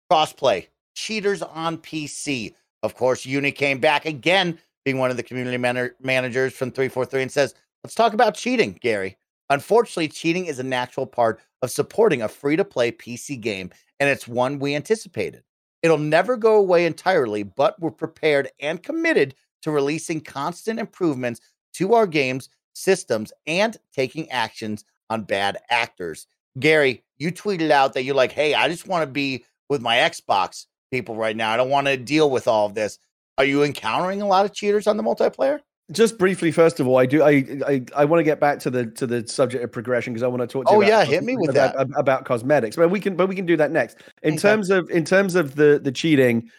Crossplay, 0.09 0.67
cheaters 0.95 1.41
on 1.41 1.77
PC. 1.77 2.55
Of 2.83 2.95
course, 2.95 3.25
Uni 3.25 3.51
came 3.51 3.79
back 3.79 4.05
again, 4.05 4.57
being 4.85 4.97
one 4.97 5.11
of 5.11 5.17
the 5.17 5.23
community 5.23 5.57
man- 5.57 5.91
managers 6.01 6.53
from 6.53 6.71
343, 6.71 7.23
and 7.23 7.31
says, 7.31 7.53
Let's 7.83 7.95
talk 7.95 8.13
about 8.13 8.35
cheating, 8.35 8.77
Gary. 8.79 9.17
Unfortunately, 9.49 10.07
cheating 10.07 10.45
is 10.45 10.59
a 10.59 10.63
natural 10.63 11.05
part 11.05 11.41
of 11.61 11.71
supporting 11.71 12.21
a 12.21 12.29
free 12.29 12.55
to 12.55 12.63
play 12.63 12.91
PC 12.91 13.39
game, 13.39 13.71
and 13.99 14.09
it's 14.09 14.27
one 14.27 14.59
we 14.59 14.75
anticipated. 14.75 15.43
It'll 15.83 15.97
never 15.97 16.37
go 16.37 16.55
away 16.55 16.85
entirely, 16.85 17.43
but 17.43 17.79
we're 17.79 17.91
prepared 17.91 18.49
and 18.61 18.81
committed 18.81 19.35
to 19.63 19.71
releasing 19.71 20.21
constant 20.21 20.79
improvements 20.79 21.41
to 21.73 21.93
our 21.93 22.07
games, 22.07 22.49
systems, 22.81 23.31
and 23.47 23.77
taking 23.93 24.29
actions 24.31 24.83
on 25.09 25.23
bad 25.23 25.57
actors. 25.69 26.27
Gary, 26.59 27.03
you 27.17 27.31
tweeted 27.31 27.71
out 27.71 27.93
that 27.93 28.03
you're 28.03 28.15
like, 28.15 28.31
hey, 28.31 28.53
I 28.53 28.67
just 28.67 28.87
want 28.87 29.03
to 29.03 29.11
be 29.11 29.45
with 29.69 29.81
my 29.81 29.97
Xbox 29.97 30.65
people 30.91 31.15
right 31.15 31.35
now. 31.35 31.51
I 31.51 31.57
don't 31.57 31.69
want 31.69 31.87
to 31.87 31.97
deal 31.97 32.29
with 32.29 32.47
all 32.47 32.65
of 32.65 32.73
this. 32.73 32.99
Are 33.37 33.45
you 33.45 33.63
encountering 33.63 34.21
a 34.21 34.27
lot 34.27 34.45
of 34.45 34.53
cheaters 34.53 34.87
on 34.87 34.97
the 34.97 35.03
multiplayer? 35.03 35.61
just 35.91 36.17
briefly, 36.17 36.51
first 36.51 36.79
of 36.79 36.87
all, 36.87 36.97
I 36.97 37.05
do 37.05 37.21
I 37.21 37.45
I, 37.67 37.85
I 37.95 38.05
want 38.05 38.19
to 38.19 38.23
get 38.23 38.39
back 38.39 38.59
to 38.59 38.69
the 38.69 38.85
to 38.87 39.05
the 39.05 39.27
subject 39.27 39.63
of 39.63 39.71
progression 39.71 40.13
because 40.13 40.23
I 40.23 40.27
want 40.27 40.41
to 40.41 40.47
talk 40.47 40.65
to 40.67 40.71
you. 40.73 40.77
Oh 40.77 40.81
yeah, 40.81 41.03
hit 41.03 41.23
me 41.23 41.35
with 41.35 41.49
about, 41.49 41.75
that 41.75 41.87
about 41.95 42.25
cosmetics. 42.25 42.75
But 42.75 42.89
we 42.89 42.99
can 42.99 43.15
but 43.15 43.27
we 43.27 43.35
can 43.35 43.45
do 43.45 43.57
that 43.57 43.71
next. 43.71 43.97
In 44.23 44.33
okay. 44.33 44.41
terms 44.41 44.69
of 44.69 44.89
in 44.89 45.03
terms 45.03 45.35
of 45.35 45.55
the 45.55 45.79
the 45.83 45.91
cheating, 45.91 46.49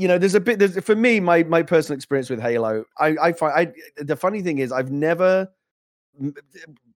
you 0.00 0.08
know, 0.08 0.16
there's 0.16 0.34
a 0.34 0.40
bit. 0.40 0.58
There's 0.58 0.82
for 0.82 0.96
me, 0.96 1.20
my 1.20 1.42
my 1.42 1.62
personal 1.62 1.94
experience 1.94 2.30
with 2.30 2.40
Halo. 2.40 2.86
I 2.98 3.16
I 3.20 3.32
find 3.32 3.54
I 3.54 4.02
the 4.02 4.16
funny 4.16 4.40
thing 4.40 4.58
is 4.58 4.72
I've 4.72 4.90
never. 4.90 5.46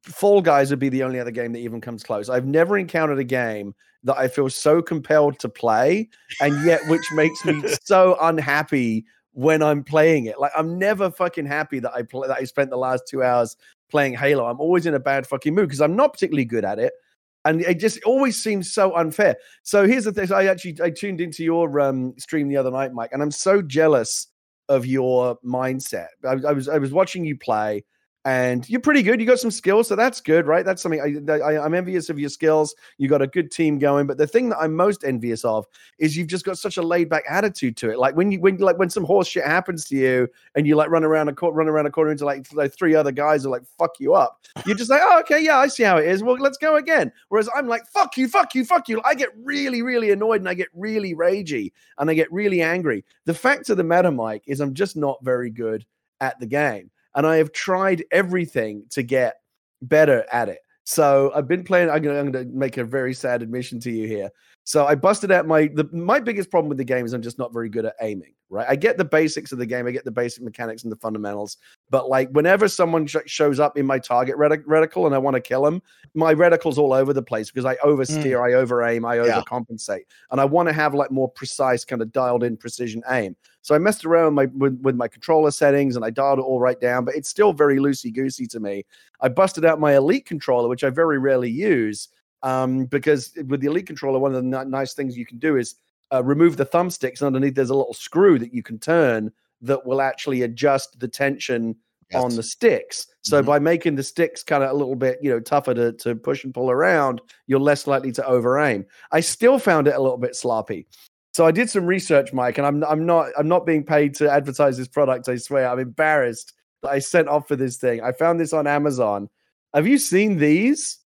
Fall 0.03 0.41
Guys 0.43 0.71
would 0.71 0.79
be 0.79 0.89
the 0.89 1.03
only 1.03 1.21
other 1.21 1.31
game 1.31 1.53
that 1.53 1.59
even 1.59 1.81
comes 1.81 2.03
close. 2.03 2.29
I've 2.31 2.47
never 2.47 2.79
encountered 2.79 3.19
a 3.19 3.25
game 3.25 3.75
that 4.05 4.17
I 4.17 4.29
feel 4.29 4.49
so 4.49 4.81
compelled 4.81 5.39
to 5.41 5.51
play, 5.51 6.09
and 6.41 6.65
yet 6.65 6.81
which 6.89 7.05
makes 7.13 7.45
me 7.45 7.63
so 7.85 8.17
unhappy 8.23 9.05
when 9.33 9.63
I'm 9.63 9.85
playing 9.85 10.25
it. 10.25 10.41
Like 10.41 10.53
I'm 10.57 10.79
never 10.79 11.11
fucking 11.11 11.45
happy 11.45 11.81
that 11.81 11.93
I 11.93 12.05
play 12.05 12.27
that 12.27 12.39
I 12.39 12.45
spent 12.45 12.71
the 12.71 12.79
last 12.79 13.05
two 13.07 13.23
hours 13.23 13.55
playing 13.91 14.15
Halo. 14.15 14.47
I'm 14.47 14.61
always 14.61 14.87
in 14.87 14.95
a 14.95 15.01
bad 15.01 15.27
fucking 15.27 15.55
mood 15.55 15.69
because 15.69 15.83
I'm 15.83 15.97
not 15.97 16.15
particularly 16.15 16.47
good 16.47 16.65
at 16.65 16.79
it. 16.79 16.95
And 17.45 17.61
it 17.61 17.79
just 17.79 18.03
always 18.05 18.43
seems 18.43 18.73
so 18.73 18.95
unfair. 18.97 19.37
So 19.63 19.87
here's 19.87 20.05
the 20.05 20.13
thing. 20.13 20.33
I 20.33 20.47
actually 20.47 20.79
I 20.83 20.91
tuned 20.91 21.21
into 21.21 21.45
your 21.45 21.79
um, 21.81 22.15
stream 22.19 22.49
the 22.49 22.57
other 22.57 22.71
night, 22.71 22.93
Mike, 22.93 23.11
and 23.13 23.23
I'm 23.23 23.31
so 23.31 23.61
jealous 23.61 24.29
of 24.69 24.87
your 24.87 25.37
mindset. 25.45 26.09
I, 26.27 26.37
I 26.49 26.53
was 26.53 26.69
I 26.69 26.79
was 26.79 26.93
watching 26.93 27.25
you 27.25 27.37
play 27.37 27.85
and 28.25 28.67
you're 28.71 28.81
pretty 28.81 29.03
good. 29.03 29.21
You 29.21 29.27
got 29.27 29.39
some 29.39 29.51
skills, 29.51 29.89
so 29.89 29.97
that's 29.97 30.21
good, 30.23 30.47
right? 30.47 30.65
That's 30.65 30.81
something 30.81 31.29
I, 31.29 31.33
I, 31.33 31.65
am 31.67 31.75
envious 31.75 32.09
of 32.09 32.19
your 32.19 32.31
skills. 32.31 32.75
You 32.97 33.07
got 33.07 33.21
a 33.21 33.27
good 33.27 33.51
team 33.51 33.79
going, 33.79 34.07
but 34.07 34.17
the 34.17 34.27
thing 34.27 34.49
that 34.49 34.59
I'm 34.59 34.75
most 34.75 35.05
envious 35.05 35.45
of 35.45 35.67
is 35.99 36.17
you've 36.17 36.29
just 36.29 36.47
got 36.47 36.57
such 36.57 36.79
a 36.79 36.83
laid 36.83 37.11
back 37.11 37.25
attitude 37.29 37.77
to 37.79 37.91
it. 37.91 37.99
Like 37.99 38.17
when 38.17 38.33
you 38.33 38.41
when 38.41 38.57
like 38.57 38.79
when 38.79 38.89
some 38.89 39.05
horse 39.05 39.29
shit 39.29 39.45
happens 39.45 39.85
to 39.87 39.97
you 39.97 40.29
and 40.55 40.67
you 40.67 40.75
like 40.75 40.89
run 40.89 41.05
around 41.05 41.29
a 41.29 41.35
court, 41.35 41.55
run 41.55 41.69
around 41.69 41.85
a 41.85 41.91
corner 41.91 42.13
into 42.13 42.25
like, 42.25 42.51
like 42.55 42.73
three 42.73 42.95
other 42.95 43.13
guys 43.13 43.45
are 43.45 43.51
like 43.51 43.65
fuck 43.79 44.01
you 44.01 44.15
up. 44.15 44.41
You're 44.67 44.77
just 44.77 44.91
like, 44.91 45.03
oh 45.03 45.21
okay, 45.21 45.45
yeah, 45.45 45.59
I 45.59 45.67
see 45.67 45.83
how 45.83 45.99
it 45.99 46.09
is. 46.09 46.23
Well, 46.23 46.37
let's 46.37 46.59
go 46.59 46.77
again. 46.77 47.13
Whereas 47.29 47.51
I'm 47.55 47.69
like, 47.69 47.87
fuck 47.89 48.17
you, 48.17 48.29
fuck 48.29 48.55
you, 48.55 48.65
fuck 48.65 48.89
you. 48.89 49.03
I 49.05 49.15
get 49.15 49.31
really, 49.43 49.83
really 49.83 50.13
annoyed 50.13 50.41
and 50.41 50.49
I 50.49 50.55
get 50.55 50.69
really 50.73 51.15
ragey 51.15 51.73
and 51.99 52.09
I 52.09 52.15
get 52.15 52.33
really 52.33 52.63
angry. 52.63 53.05
The 53.27 53.35
fact 53.35 53.69
of 53.69 53.77
the 53.77 53.85
matter, 53.85 54.11
Mike, 54.11 54.45
is 54.47 54.61
I'm 54.61 54.73
just 54.73 54.97
not 54.97 55.23
very 55.23 55.51
good 55.51 55.85
at 56.21 56.41
the 56.41 56.47
game 56.47 56.91
and 57.15 57.27
I 57.27 57.37
have 57.37 57.53
tried 57.53 58.05
everything 58.11 58.85
to 58.91 59.03
get 59.03 59.37
better 59.83 60.25
at 60.33 60.49
it. 60.49 60.59
So 60.85 61.33
I've 61.35 61.49
been 61.49 61.65
playing. 61.65 61.91
I'm 61.91 62.03
going 62.03 62.33
to 62.33 62.45
make 62.47 62.77
a 62.77 62.85
very 62.85 63.15
sad 63.15 63.43
admission 63.43 63.81
to 63.81 63.91
you 63.91 64.07
here. 64.07 64.31
So 64.67 64.87
I 64.87 64.95
busted 64.95 65.31
out 65.31 65.47
my 65.47 65.69
the 65.69 65.89
my 65.93 66.19
biggest 66.19 66.51
problem 66.51 66.71
with 66.71 66.79
the 66.79 66.85
game 66.85 67.05
is 67.05 67.13
I'm 67.13 67.23
just 67.23 67.39
not 67.39 67.53
very 67.53 67.69
good 67.69 67.85
at 67.85 67.95
aiming. 68.01 68.33
Right, 68.51 68.67
I 68.69 68.77
get 68.77 68.99
the 68.99 69.05
basics 69.05 69.53
of 69.53 69.59
the 69.59 69.67
game, 69.67 69.87
I 69.87 69.91
get 69.91 70.05
the 70.05 70.11
basic 70.11 70.43
mechanics 70.43 70.85
and 70.85 70.93
the 70.93 70.97
fundamentals, 70.97 71.57
but 71.91 72.09
like 72.09 72.31
whenever 72.31 72.69
someone 72.69 73.07
sh- 73.07 73.17
shows 73.27 73.59
up 73.59 73.77
in 73.77 73.85
my 73.85 73.99
target 73.99 74.37
retic- 74.37 74.65
reticle 74.65 75.07
and 75.07 75.15
I 75.15 75.19
want 75.19 75.35
to 75.35 75.41
kill 75.41 75.63
them, 75.63 75.83
my 76.15 76.33
reticle's 76.33 76.79
all 76.79 76.93
over 76.93 77.13
the 77.13 77.23
place 77.23 77.51
because 77.51 77.65
I 77.65 77.75
oversteer, 77.77 78.37
mm. 78.37 78.51
I 78.51 78.55
over 78.55 78.85
aim, 78.85 79.05
I 79.05 79.17
yeah. 79.17 79.43
overcompensate, 79.43 80.03
and 80.31 80.41
I 80.41 80.45
want 80.45 80.69
to 80.69 80.73
have 80.73 80.95
like 80.95 81.11
more 81.11 81.29
precise, 81.29 81.85
kind 81.85 82.01
of 82.01 82.13
dialed 82.13 82.45
in 82.45 82.57
precision 82.57 83.03
aim. 83.11 83.35
So 83.63 83.75
I 83.75 83.79
messed 83.79 84.05
around 84.05 84.35
with 84.35 84.35
my 84.35 84.57
with, 84.57 84.81
with 84.83 84.95
my 84.95 85.09
controller 85.09 85.51
settings 85.51 85.97
and 85.97 86.05
I 86.05 86.11
dialed 86.11 86.39
it 86.39 86.43
all 86.43 86.61
right 86.61 86.81
down, 86.81 87.05
but 87.05 87.17
it's 87.17 87.29
still 87.29 87.53
very 87.53 87.79
loosey 87.79 88.13
goosey 88.13 88.47
to 88.49 88.61
me. 88.61 88.85
I 89.21 89.31
busted 89.31 89.65
out 89.65 89.81
my 89.81 89.97
elite 89.97 90.27
controller, 90.27 90.69
which 90.69 90.85
I 90.85 90.91
very 90.91 91.19
rarely 91.19 91.51
use 91.51 92.09
um, 92.45 92.85
because 92.85 93.33
with 93.49 93.61
the 93.61 93.67
Elite 93.67 93.87
controller, 93.87 94.19
one 94.19 94.35
of 94.35 94.45
the 94.45 94.59
n- 94.59 94.71
nice 94.71 94.93
things 94.93 95.17
you 95.17 95.27
can 95.27 95.39
do 95.39 95.57
is 95.57 95.77
uh, 96.13 96.23
remove 96.23 96.57
the 96.57 96.67
thumbsticks. 96.67 97.21
And 97.21 97.27
underneath, 97.27 97.55
there's 97.55 97.71
a 97.71 97.75
little 97.75 97.95
screw 97.95 98.39
that 98.39 98.55
you 98.55 98.63
can 98.63 98.79
turn 98.79 99.33
that 99.63 99.85
will 99.85 100.03
actually 100.03 100.43
adjust 100.43 101.01
the 101.01 101.09
tension 101.09 101.75
yes. 102.13 102.23
on 102.23 102.37
the 102.37 102.43
sticks. 102.43 103.07
So 103.23 103.39
mm-hmm. 103.39 103.47
by 103.47 103.59
making 103.59 103.97
the 103.97 104.03
sticks 104.03 104.43
kind 104.43 104.63
of 104.63 104.71
a 104.71 104.75
little 104.75 104.95
bit, 104.95 105.19
you 105.23 105.31
know, 105.31 105.41
tougher 105.41 105.73
to, 105.73 105.93
to 105.93 106.15
push 106.15 106.45
and 106.45 106.53
pull 106.53 106.71
around, 106.71 107.23
you're 107.47 107.59
less 107.59 107.87
likely 107.87 108.13
to 108.13 108.27
over 108.27 108.59
aim. 108.59 108.85
I 109.11 109.21
still 109.21 109.59
found 109.59 109.89
it 109.89 109.95
a 109.95 110.01
little 110.01 110.19
bit 110.19 110.37
sloppy. 110.37 110.87
So 111.33 111.47
I 111.47 111.51
did 111.51 111.69
some 111.71 111.87
research, 111.87 112.33
Mike, 112.33 112.59
and 112.59 112.67
I'm 112.67 112.85
I'm 112.85 113.05
not 113.05 113.31
I'm 113.37 113.49
not 113.49 113.67
being 113.67 113.83
paid 113.83 114.15
to 114.17 114.31
advertise 114.31 114.79
this 114.79 114.87
product. 114.87 115.29
I 115.29 115.35
swear, 115.35 115.69
I'm 115.69 115.81
embarrassed 115.81 116.53
that 116.83 116.91
I 116.91 117.01
sent 117.01 117.27
off 117.27 117.49
for 117.49 117.57
this 117.57 117.77
thing. 117.77 118.03
I 118.03 118.13
found 118.13 118.39
this 118.39 118.53
on 118.53 118.69
Amazon. 118.69 119.29
Have 119.73 119.89
you 119.89 119.99
seen 119.99 120.39
these? 120.39 120.99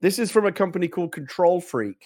This 0.00 0.18
is 0.18 0.30
from 0.30 0.46
a 0.46 0.52
company 0.52 0.88
called 0.88 1.12
KontrolFreek. 1.12 1.96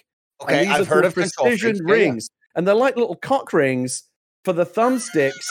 Okay, 0.43 0.67
I've 0.67 0.89
heard 0.89 1.05
of 1.05 1.15
precision 1.15 1.85
rings, 1.85 2.29
yeah. 2.31 2.59
and 2.59 2.67
they're 2.67 2.75
like 2.75 2.97
little 2.97 3.17
cock 3.17 3.53
rings 3.53 4.05
for 4.45 4.53
the 4.53 4.67
thumbsticks 4.67 5.47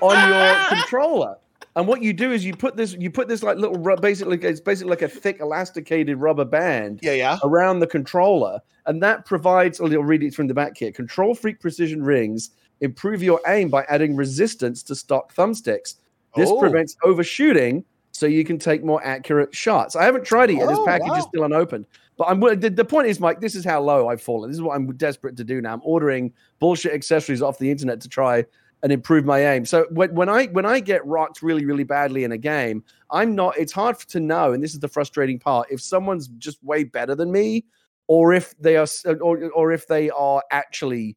on 0.00 0.28
your 0.28 0.64
controller. 0.68 1.36
And 1.76 1.88
what 1.88 2.02
you 2.02 2.12
do 2.12 2.32
is 2.32 2.44
you 2.44 2.54
put 2.54 2.76
this, 2.76 2.94
you 2.94 3.10
put 3.10 3.28
this 3.28 3.42
like 3.42 3.58
little, 3.58 3.78
basically, 3.96 4.38
it's 4.38 4.60
basically 4.60 4.90
like 4.90 5.02
a 5.02 5.08
thick 5.08 5.40
elasticated 5.40 6.18
rubber 6.18 6.44
band, 6.44 7.00
yeah, 7.02 7.12
yeah, 7.12 7.38
around 7.42 7.80
the 7.80 7.86
controller, 7.86 8.60
and 8.86 9.02
that 9.02 9.24
provides. 9.24 9.80
Oh, 9.80 9.86
I'll 9.86 10.02
read 10.02 10.22
it 10.22 10.34
from 10.34 10.46
the 10.46 10.54
back 10.54 10.76
here. 10.76 10.90
KontrolFreek 10.90 11.60
precision 11.60 12.02
rings 12.02 12.50
improve 12.80 13.22
your 13.22 13.40
aim 13.46 13.68
by 13.70 13.84
adding 13.88 14.16
resistance 14.16 14.82
to 14.84 14.94
stock 14.94 15.34
thumbsticks. 15.34 15.96
This 16.36 16.50
oh. 16.50 16.58
prevents 16.60 16.96
overshooting, 17.04 17.84
so 18.14 18.26
you 18.26 18.44
can 18.44 18.58
take 18.58 18.84
more 18.84 19.04
accurate 19.04 19.54
shots. 19.54 19.96
I 19.96 20.04
haven't 20.04 20.24
tried 20.24 20.50
it 20.50 20.54
yet. 20.54 20.68
Oh, 20.68 20.68
this 20.68 20.78
package 20.86 21.10
wow. 21.10 21.16
is 21.16 21.24
still 21.24 21.44
unopened. 21.44 21.86
But 22.16 22.28
I'm 22.28 22.38
the, 22.38 22.70
the 22.70 22.84
point 22.84 23.08
is, 23.08 23.18
Mike, 23.18 23.40
this 23.40 23.56
is 23.56 23.64
how 23.64 23.82
low 23.82 24.08
I've 24.08 24.22
fallen. 24.22 24.48
This 24.48 24.56
is 24.56 24.62
what 24.62 24.76
I'm 24.76 24.90
desperate 24.96 25.36
to 25.36 25.44
do 25.44 25.60
now. 25.60 25.74
I'm 25.74 25.80
ordering 25.82 26.32
bullshit 26.60 26.92
accessories 26.92 27.42
off 27.42 27.58
the 27.58 27.70
internet 27.70 28.00
to 28.02 28.08
try 28.08 28.44
and 28.84 28.92
improve 28.92 29.24
my 29.24 29.44
aim. 29.44 29.66
So 29.66 29.86
when, 29.90 30.14
when 30.14 30.28
I 30.28 30.46
when 30.46 30.64
I 30.64 30.78
get 30.78 31.04
rocked 31.04 31.42
really 31.42 31.64
really 31.64 31.82
badly 31.82 32.22
in 32.22 32.30
a 32.30 32.38
game, 32.38 32.84
I'm 33.10 33.34
not. 33.34 33.58
It's 33.58 33.72
hard 33.72 33.98
to 33.98 34.20
know, 34.20 34.52
and 34.52 34.62
this 34.62 34.74
is 34.74 34.80
the 34.80 34.88
frustrating 34.88 35.40
part. 35.40 35.66
If 35.70 35.80
someone's 35.80 36.28
just 36.38 36.62
way 36.62 36.84
better 36.84 37.16
than 37.16 37.32
me, 37.32 37.64
or 38.06 38.32
if 38.32 38.56
they 38.60 38.76
are, 38.76 38.86
or 39.20 39.50
or 39.50 39.72
if 39.72 39.88
they 39.88 40.10
are 40.10 40.40
actually 40.52 41.16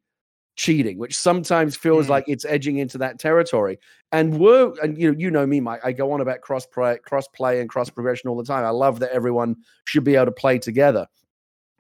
cheating, 0.57 0.97
which 0.97 1.15
sometimes 1.15 1.75
feels 1.77 2.07
mm. 2.07 2.09
like 2.09 2.25
it's 2.27 2.43
edging 2.43 2.79
into 2.79 2.97
that 2.97 3.19
territory. 3.19 3.79
And 4.11 4.39
we're 4.39 4.73
and 4.81 4.97
you 4.97 5.11
know 5.11 5.17
you 5.17 5.31
know 5.31 5.47
me, 5.47 5.61
Mike. 5.61 5.81
I 5.83 5.91
go 5.93 6.11
on 6.11 6.21
about 6.21 6.41
cross 6.41 6.65
play, 6.65 6.97
cross 6.97 7.27
play, 7.29 7.61
and 7.61 7.69
cross 7.69 7.89
progression 7.89 8.29
all 8.29 8.37
the 8.37 8.43
time. 8.43 8.65
I 8.65 8.69
love 8.69 8.99
that 8.99 9.11
everyone 9.11 9.55
should 9.85 10.03
be 10.03 10.15
able 10.15 10.25
to 10.25 10.31
play 10.31 10.59
together. 10.59 11.07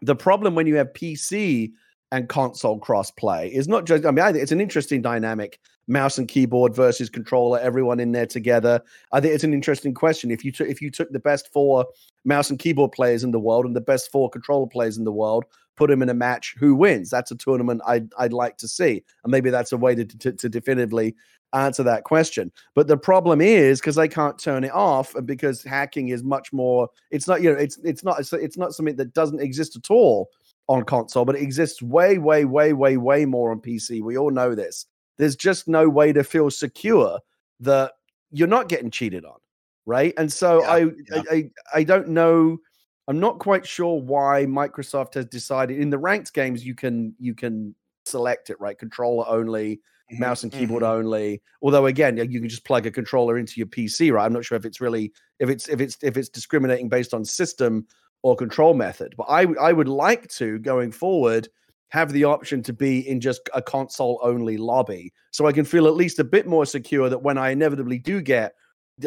The 0.01 0.15
problem 0.15 0.55
when 0.55 0.67
you 0.67 0.75
have 0.75 0.93
PC 0.93 1.71
and 2.11 2.29
console 2.29 2.79
cross 2.79 3.11
play 3.11 3.49
is 3.53 3.67
not 3.67 3.85
just. 3.85 4.05
I 4.05 4.11
mean, 4.11 4.23
I 4.23 4.29
it's 4.29 4.51
an 4.51 4.61
interesting 4.61 5.01
dynamic. 5.01 5.59
Mouse 5.87 6.17
and 6.17 6.27
keyboard 6.27 6.75
versus 6.75 7.09
controller, 7.09 7.59
everyone 7.59 7.99
in 7.99 8.11
there 8.11 8.25
together. 8.25 8.81
I 9.13 9.21
think 9.21 9.33
it's 9.33 9.43
an 9.43 9.53
interesting 9.53 9.93
question. 9.93 10.31
If 10.31 10.43
you 10.43 10.51
took 10.51 10.67
if 10.67 10.81
you 10.81 10.91
took 10.91 11.11
the 11.11 11.19
best 11.19 11.51
four 11.53 11.85
mouse 12.25 12.49
and 12.49 12.59
keyboard 12.59 12.91
players 12.91 13.23
in 13.23 13.31
the 13.31 13.39
world 13.39 13.65
and 13.65 13.75
the 13.75 13.81
best 13.81 14.11
four 14.11 14.29
controller 14.29 14.67
players 14.67 14.97
in 14.97 15.05
the 15.05 15.11
world, 15.13 15.45
put 15.77 15.89
them 15.89 16.01
in 16.01 16.09
a 16.09 16.13
match, 16.13 16.55
who 16.59 16.75
wins? 16.75 17.09
That's 17.09 17.31
a 17.31 17.35
tournament 17.35 17.81
I'd, 17.87 18.11
I'd 18.17 18.33
like 18.33 18.57
to 18.57 18.67
see. 18.67 19.03
And 19.23 19.31
maybe 19.31 19.49
that's 19.49 19.71
a 19.71 19.77
way 19.77 19.95
to, 19.95 20.03
to, 20.05 20.33
to 20.33 20.49
definitively 20.49 21.15
answer 21.53 21.83
that 21.83 22.03
question. 22.03 22.51
But 22.75 22.87
the 22.87 22.97
problem 22.97 23.39
is 23.39 23.79
because 23.79 23.95
they 23.95 24.07
can't 24.07 24.37
turn 24.37 24.63
it 24.63 24.73
off, 24.73 25.15
and 25.15 25.25
because 25.25 25.63
hacking 25.63 26.09
is 26.09 26.23
much 26.23 26.51
more. 26.51 26.89
It's 27.11 27.27
not 27.27 27.41
you 27.41 27.51
know 27.51 27.57
it's 27.57 27.77
it's 27.83 28.03
not 28.03 28.19
it's, 28.19 28.33
it's 28.33 28.57
not 28.57 28.73
something 28.73 28.97
that 28.97 29.13
doesn't 29.13 29.41
exist 29.41 29.75
at 29.75 29.89
all 29.89 30.29
on 30.67 30.83
console, 30.83 31.25
but 31.25 31.35
it 31.35 31.41
exists 31.41 31.81
way 31.81 32.17
way 32.17 32.45
way 32.45 32.73
way 32.73 32.97
way 32.97 33.25
more 33.25 33.51
on 33.51 33.61
PC. 33.61 34.01
We 34.01 34.17
all 34.17 34.31
know 34.31 34.55
this. 34.55 34.85
There's 35.17 35.35
just 35.35 35.67
no 35.67 35.89
way 35.89 36.13
to 36.13 36.23
feel 36.23 36.49
secure 36.51 37.19
that 37.59 37.93
you're 38.31 38.47
not 38.47 38.69
getting 38.69 38.91
cheated 38.91 39.25
on, 39.25 39.37
right? 39.85 40.13
And 40.17 40.31
so 40.31 40.61
yeah, 40.61 40.71
I, 40.71 40.77
yeah. 40.77 41.21
I 41.29 41.35
I 41.35 41.49
I 41.75 41.83
don't 41.83 42.09
know 42.09 42.59
I'm 43.07 43.19
not 43.19 43.39
quite 43.39 43.65
sure 43.65 44.01
why 44.01 44.45
Microsoft 44.45 45.13
has 45.13 45.25
decided 45.25 45.79
in 45.79 45.89
the 45.89 45.97
ranked 45.97 46.33
games 46.33 46.65
you 46.65 46.75
can 46.75 47.15
you 47.19 47.33
can 47.33 47.73
select 48.05 48.49
it 48.49 48.59
right, 48.59 48.77
controller 48.77 49.25
only, 49.27 49.77
mm-hmm. 50.11 50.19
mouse 50.19 50.43
and 50.43 50.51
keyboard 50.51 50.83
mm-hmm. 50.83 50.99
only. 50.99 51.41
Although 51.61 51.85
again, 51.85 52.17
you 52.17 52.39
can 52.39 52.49
just 52.49 52.65
plug 52.65 52.85
a 52.85 52.91
controller 52.91 53.37
into 53.37 53.53
your 53.57 53.67
PC, 53.67 54.11
right? 54.11 54.25
I'm 54.25 54.33
not 54.33 54.43
sure 54.43 54.57
if 54.57 54.65
it's 54.65 54.81
really 54.81 55.13
if 55.39 55.49
it's 55.49 55.69
if 55.69 55.79
it's 55.79 55.97
if 56.01 56.17
it's 56.17 56.29
discriminating 56.29 56.89
based 56.89 57.13
on 57.13 57.23
system 57.23 57.87
or 58.23 58.35
control 58.35 58.73
method. 58.73 59.15
But 59.17 59.27
I 59.29 59.45
I 59.59 59.71
would 59.71 59.89
like 59.89 60.27
to 60.31 60.59
going 60.59 60.91
forward 60.91 61.47
have 61.89 62.11
the 62.11 62.23
option 62.23 62.61
to 62.63 62.73
be 62.73 63.07
in 63.07 63.21
just 63.21 63.41
a 63.53 63.61
console 63.61 64.19
only 64.21 64.57
lobby 64.57 65.13
so 65.31 65.45
I 65.45 65.51
can 65.51 65.65
feel 65.65 65.87
at 65.87 65.95
least 65.95 66.19
a 66.19 66.23
bit 66.23 66.47
more 66.47 66.65
secure 66.65 67.09
that 67.09 67.21
when 67.21 67.37
I 67.37 67.51
inevitably 67.51 67.99
do 67.99 68.21
get 68.21 68.55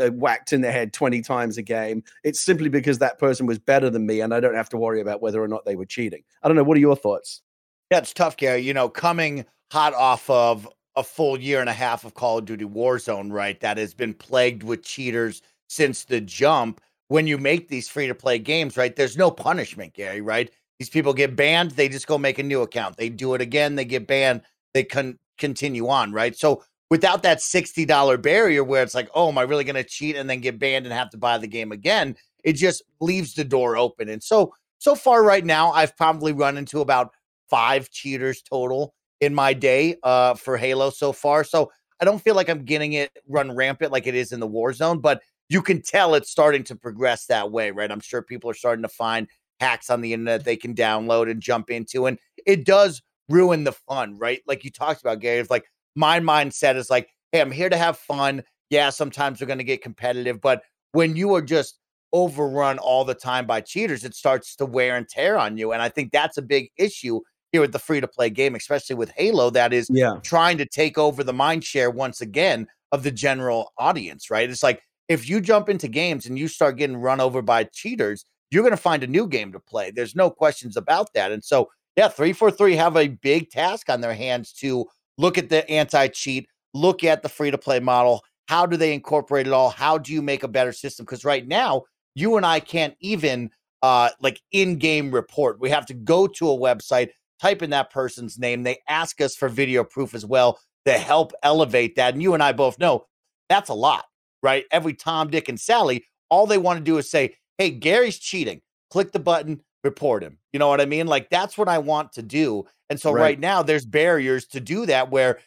uh, 0.00 0.08
whacked 0.10 0.52
in 0.52 0.60
the 0.60 0.70
head 0.70 0.92
20 0.92 1.20
times 1.22 1.58
a 1.58 1.62
game. 1.62 2.02
It's 2.22 2.40
simply 2.40 2.68
because 2.68 2.98
that 2.98 3.18
person 3.18 3.46
was 3.46 3.58
better 3.58 3.90
than 3.90 4.06
me 4.06 4.20
and 4.20 4.32
I 4.32 4.40
don't 4.40 4.54
have 4.54 4.68
to 4.70 4.76
worry 4.76 5.00
about 5.00 5.20
whether 5.20 5.42
or 5.42 5.48
not 5.48 5.64
they 5.64 5.76
were 5.76 5.86
cheating. 5.86 6.22
I 6.42 6.48
don't 6.48 6.56
know. 6.56 6.62
What 6.62 6.76
are 6.76 6.80
your 6.80 6.96
thoughts? 6.96 7.42
Yeah, 7.90 7.98
it's 7.98 8.12
tough, 8.12 8.36
Gary. 8.36 8.60
You 8.60 8.72
know, 8.72 8.88
coming 8.88 9.44
hot 9.72 9.94
off 9.94 10.28
of 10.30 10.68
a 10.96 11.02
full 11.02 11.40
year 11.40 11.60
and 11.60 11.68
a 11.68 11.74
half 11.74 12.04
of 12.04 12.14
Call 12.14 12.38
of 12.38 12.44
Duty 12.44 12.64
Warzone, 12.64 13.32
right? 13.32 13.58
That 13.60 13.78
has 13.78 13.94
been 13.94 14.14
plagued 14.14 14.62
with 14.62 14.84
cheaters 14.84 15.42
since 15.68 16.04
the 16.04 16.20
jump. 16.20 16.80
When 17.08 17.26
you 17.26 17.38
make 17.38 17.68
these 17.68 17.88
free 17.88 18.06
to 18.06 18.14
play 18.14 18.38
games, 18.38 18.76
right? 18.76 18.94
There's 18.94 19.16
no 19.16 19.32
punishment, 19.32 19.94
Gary, 19.94 20.20
right? 20.20 20.50
These 20.80 20.88
people 20.88 21.12
get 21.12 21.36
banned, 21.36 21.72
they 21.72 21.90
just 21.90 22.06
go 22.06 22.16
make 22.16 22.38
a 22.38 22.42
new 22.42 22.62
account. 22.62 22.96
They 22.96 23.10
do 23.10 23.34
it 23.34 23.42
again, 23.42 23.74
they 23.74 23.84
get 23.84 24.06
banned, 24.06 24.40
they 24.72 24.82
can 24.82 25.18
continue 25.36 25.88
on, 25.88 26.10
right? 26.10 26.34
So 26.34 26.64
without 26.88 27.22
that 27.22 27.40
$60 27.40 28.22
barrier 28.22 28.64
where 28.64 28.82
it's 28.82 28.94
like, 28.94 29.10
oh, 29.14 29.28
am 29.28 29.36
I 29.36 29.42
really 29.42 29.64
going 29.64 29.76
to 29.76 29.84
cheat 29.84 30.16
and 30.16 30.28
then 30.28 30.40
get 30.40 30.58
banned 30.58 30.86
and 30.86 30.92
have 30.94 31.10
to 31.10 31.18
buy 31.18 31.36
the 31.36 31.46
game 31.46 31.70
again? 31.70 32.16
It 32.44 32.54
just 32.54 32.82
leaves 32.98 33.34
the 33.34 33.44
door 33.44 33.76
open. 33.76 34.08
And 34.08 34.22
so, 34.22 34.54
so 34.78 34.94
far 34.94 35.22
right 35.22 35.44
now, 35.44 35.70
I've 35.70 35.94
probably 35.98 36.32
run 36.32 36.56
into 36.56 36.80
about 36.80 37.10
five 37.50 37.90
cheaters 37.90 38.40
total 38.40 38.94
in 39.20 39.34
my 39.34 39.52
day 39.52 39.96
uh, 40.02 40.32
for 40.32 40.56
Halo 40.56 40.88
so 40.88 41.12
far. 41.12 41.44
So 41.44 41.70
I 42.00 42.06
don't 42.06 42.22
feel 42.22 42.34
like 42.34 42.48
I'm 42.48 42.64
getting 42.64 42.94
it 42.94 43.10
run 43.28 43.54
rampant 43.54 43.92
like 43.92 44.06
it 44.06 44.14
is 44.14 44.32
in 44.32 44.40
the 44.40 44.46
war 44.46 44.72
zone, 44.72 45.00
but 45.00 45.20
you 45.50 45.60
can 45.60 45.82
tell 45.82 46.14
it's 46.14 46.30
starting 46.30 46.64
to 46.64 46.76
progress 46.76 47.26
that 47.26 47.50
way, 47.52 47.70
right? 47.70 47.90
I'm 47.90 48.00
sure 48.00 48.22
people 48.22 48.48
are 48.48 48.54
starting 48.54 48.82
to 48.84 48.88
find 48.88 49.28
hacks 49.60 49.90
on 49.90 50.00
the 50.00 50.12
internet 50.12 50.44
they 50.44 50.56
can 50.56 50.74
download 50.74 51.30
and 51.30 51.40
jump 51.40 51.70
into. 51.70 52.06
And 52.06 52.18
it 52.46 52.64
does 52.64 53.02
ruin 53.28 53.64
the 53.64 53.72
fun, 53.72 54.18
right? 54.18 54.40
Like 54.46 54.64
you 54.64 54.70
talked 54.70 55.00
about, 55.00 55.20
Gary, 55.20 55.38
it's 55.38 55.50
like 55.50 55.66
my 55.94 56.18
mindset 56.20 56.76
is 56.76 56.90
like, 56.90 57.08
hey, 57.32 57.40
I'm 57.40 57.50
here 57.50 57.68
to 57.68 57.76
have 57.76 57.98
fun. 57.98 58.42
Yeah, 58.70 58.90
sometimes 58.90 59.40
we're 59.40 59.46
going 59.46 59.58
to 59.58 59.64
get 59.64 59.82
competitive, 59.82 60.40
but 60.40 60.62
when 60.92 61.16
you 61.16 61.34
are 61.34 61.42
just 61.42 61.78
overrun 62.12 62.78
all 62.78 63.04
the 63.04 63.14
time 63.14 63.46
by 63.46 63.60
cheaters, 63.60 64.04
it 64.04 64.14
starts 64.14 64.56
to 64.56 64.66
wear 64.66 64.96
and 64.96 65.08
tear 65.08 65.38
on 65.38 65.56
you. 65.56 65.72
And 65.72 65.82
I 65.82 65.88
think 65.88 66.12
that's 66.12 66.38
a 66.38 66.42
big 66.42 66.70
issue 66.76 67.20
here 67.52 67.60
with 67.60 67.72
the 67.72 67.78
free 67.78 68.00
to 68.00 68.08
play 68.08 68.30
game, 68.30 68.54
especially 68.54 68.96
with 68.96 69.10
Halo, 69.16 69.50
that 69.50 69.72
is 69.72 69.88
yeah. 69.90 70.14
trying 70.22 70.58
to 70.58 70.66
take 70.66 70.98
over 70.98 71.24
the 71.24 71.32
mind 71.32 71.64
share 71.64 71.90
once 71.90 72.20
again 72.20 72.66
of 72.92 73.02
the 73.02 73.10
general 73.10 73.72
audience, 73.78 74.30
right? 74.30 74.48
It's 74.48 74.62
like 74.62 74.82
if 75.08 75.28
you 75.28 75.40
jump 75.40 75.68
into 75.68 75.88
games 75.88 76.26
and 76.26 76.38
you 76.38 76.48
start 76.48 76.76
getting 76.76 76.96
run 76.96 77.20
over 77.20 77.42
by 77.42 77.64
cheaters, 77.64 78.24
you're 78.50 78.62
going 78.62 78.72
to 78.72 78.76
find 78.76 79.02
a 79.02 79.08
new 79.08 79.26
game 79.26 79.52
to 79.52 79.60
play. 79.60 79.90
There's 79.90 80.16
no 80.16 80.30
questions 80.30 80.76
about 80.76 81.12
that. 81.14 81.32
And 81.32 81.42
so, 81.42 81.70
yeah, 81.96 82.08
343 82.08 82.76
have 82.76 82.96
a 82.96 83.08
big 83.08 83.50
task 83.50 83.88
on 83.88 84.00
their 84.00 84.14
hands 84.14 84.52
to 84.54 84.86
look 85.18 85.38
at 85.38 85.48
the 85.48 85.68
anti 85.70 86.08
cheat, 86.08 86.48
look 86.74 87.04
at 87.04 87.22
the 87.22 87.28
free 87.28 87.50
to 87.50 87.58
play 87.58 87.80
model. 87.80 88.22
How 88.48 88.66
do 88.66 88.76
they 88.76 88.92
incorporate 88.92 89.46
it 89.46 89.52
all? 89.52 89.70
How 89.70 89.98
do 89.98 90.12
you 90.12 90.22
make 90.22 90.42
a 90.42 90.48
better 90.48 90.72
system? 90.72 91.04
Because 91.04 91.24
right 91.24 91.46
now, 91.46 91.84
you 92.14 92.36
and 92.36 92.44
I 92.44 92.58
can't 92.58 92.94
even 93.00 93.50
uh, 93.82 94.10
like 94.20 94.40
in 94.52 94.76
game 94.76 95.10
report. 95.10 95.60
We 95.60 95.70
have 95.70 95.86
to 95.86 95.94
go 95.94 96.26
to 96.26 96.50
a 96.50 96.58
website, 96.58 97.10
type 97.40 97.62
in 97.62 97.70
that 97.70 97.90
person's 97.90 98.38
name. 98.38 98.62
They 98.62 98.78
ask 98.88 99.20
us 99.20 99.36
for 99.36 99.48
video 99.48 99.84
proof 99.84 100.14
as 100.14 100.26
well 100.26 100.58
to 100.86 100.92
help 100.92 101.32
elevate 101.42 101.96
that. 101.96 102.14
And 102.14 102.22
you 102.22 102.34
and 102.34 102.42
I 102.42 102.52
both 102.52 102.78
know 102.78 103.06
that's 103.48 103.70
a 103.70 103.74
lot, 103.74 104.04
right? 104.42 104.64
Every 104.70 104.94
Tom, 104.94 105.30
Dick, 105.30 105.48
and 105.48 105.60
Sally, 105.60 106.04
all 106.28 106.46
they 106.46 106.58
want 106.58 106.78
to 106.78 106.84
do 106.84 106.98
is 106.98 107.10
say, 107.10 107.34
hey, 107.60 107.70
Gary's 107.70 108.18
cheating. 108.18 108.62
Click 108.88 109.12
the 109.12 109.18
button, 109.18 109.60
report 109.84 110.22
him. 110.22 110.38
You 110.52 110.58
know 110.58 110.68
what 110.68 110.80
I 110.80 110.86
mean? 110.86 111.06
Like 111.06 111.28
that's 111.28 111.58
what 111.58 111.68
I 111.68 111.78
want 111.78 112.12
to 112.14 112.22
do. 112.22 112.64
And 112.88 112.98
so 112.98 113.12
right. 113.12 113.20
right, 113.20 113.40
now 113.40 113.62
there's 113.62 113.84
barriers 113.84 114.46
to 114.48 114.60
do 114.60 114.86
that 114.86 115.10
where, 115.10 115.38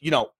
you 0.00 0.10
know, 0.10 0.30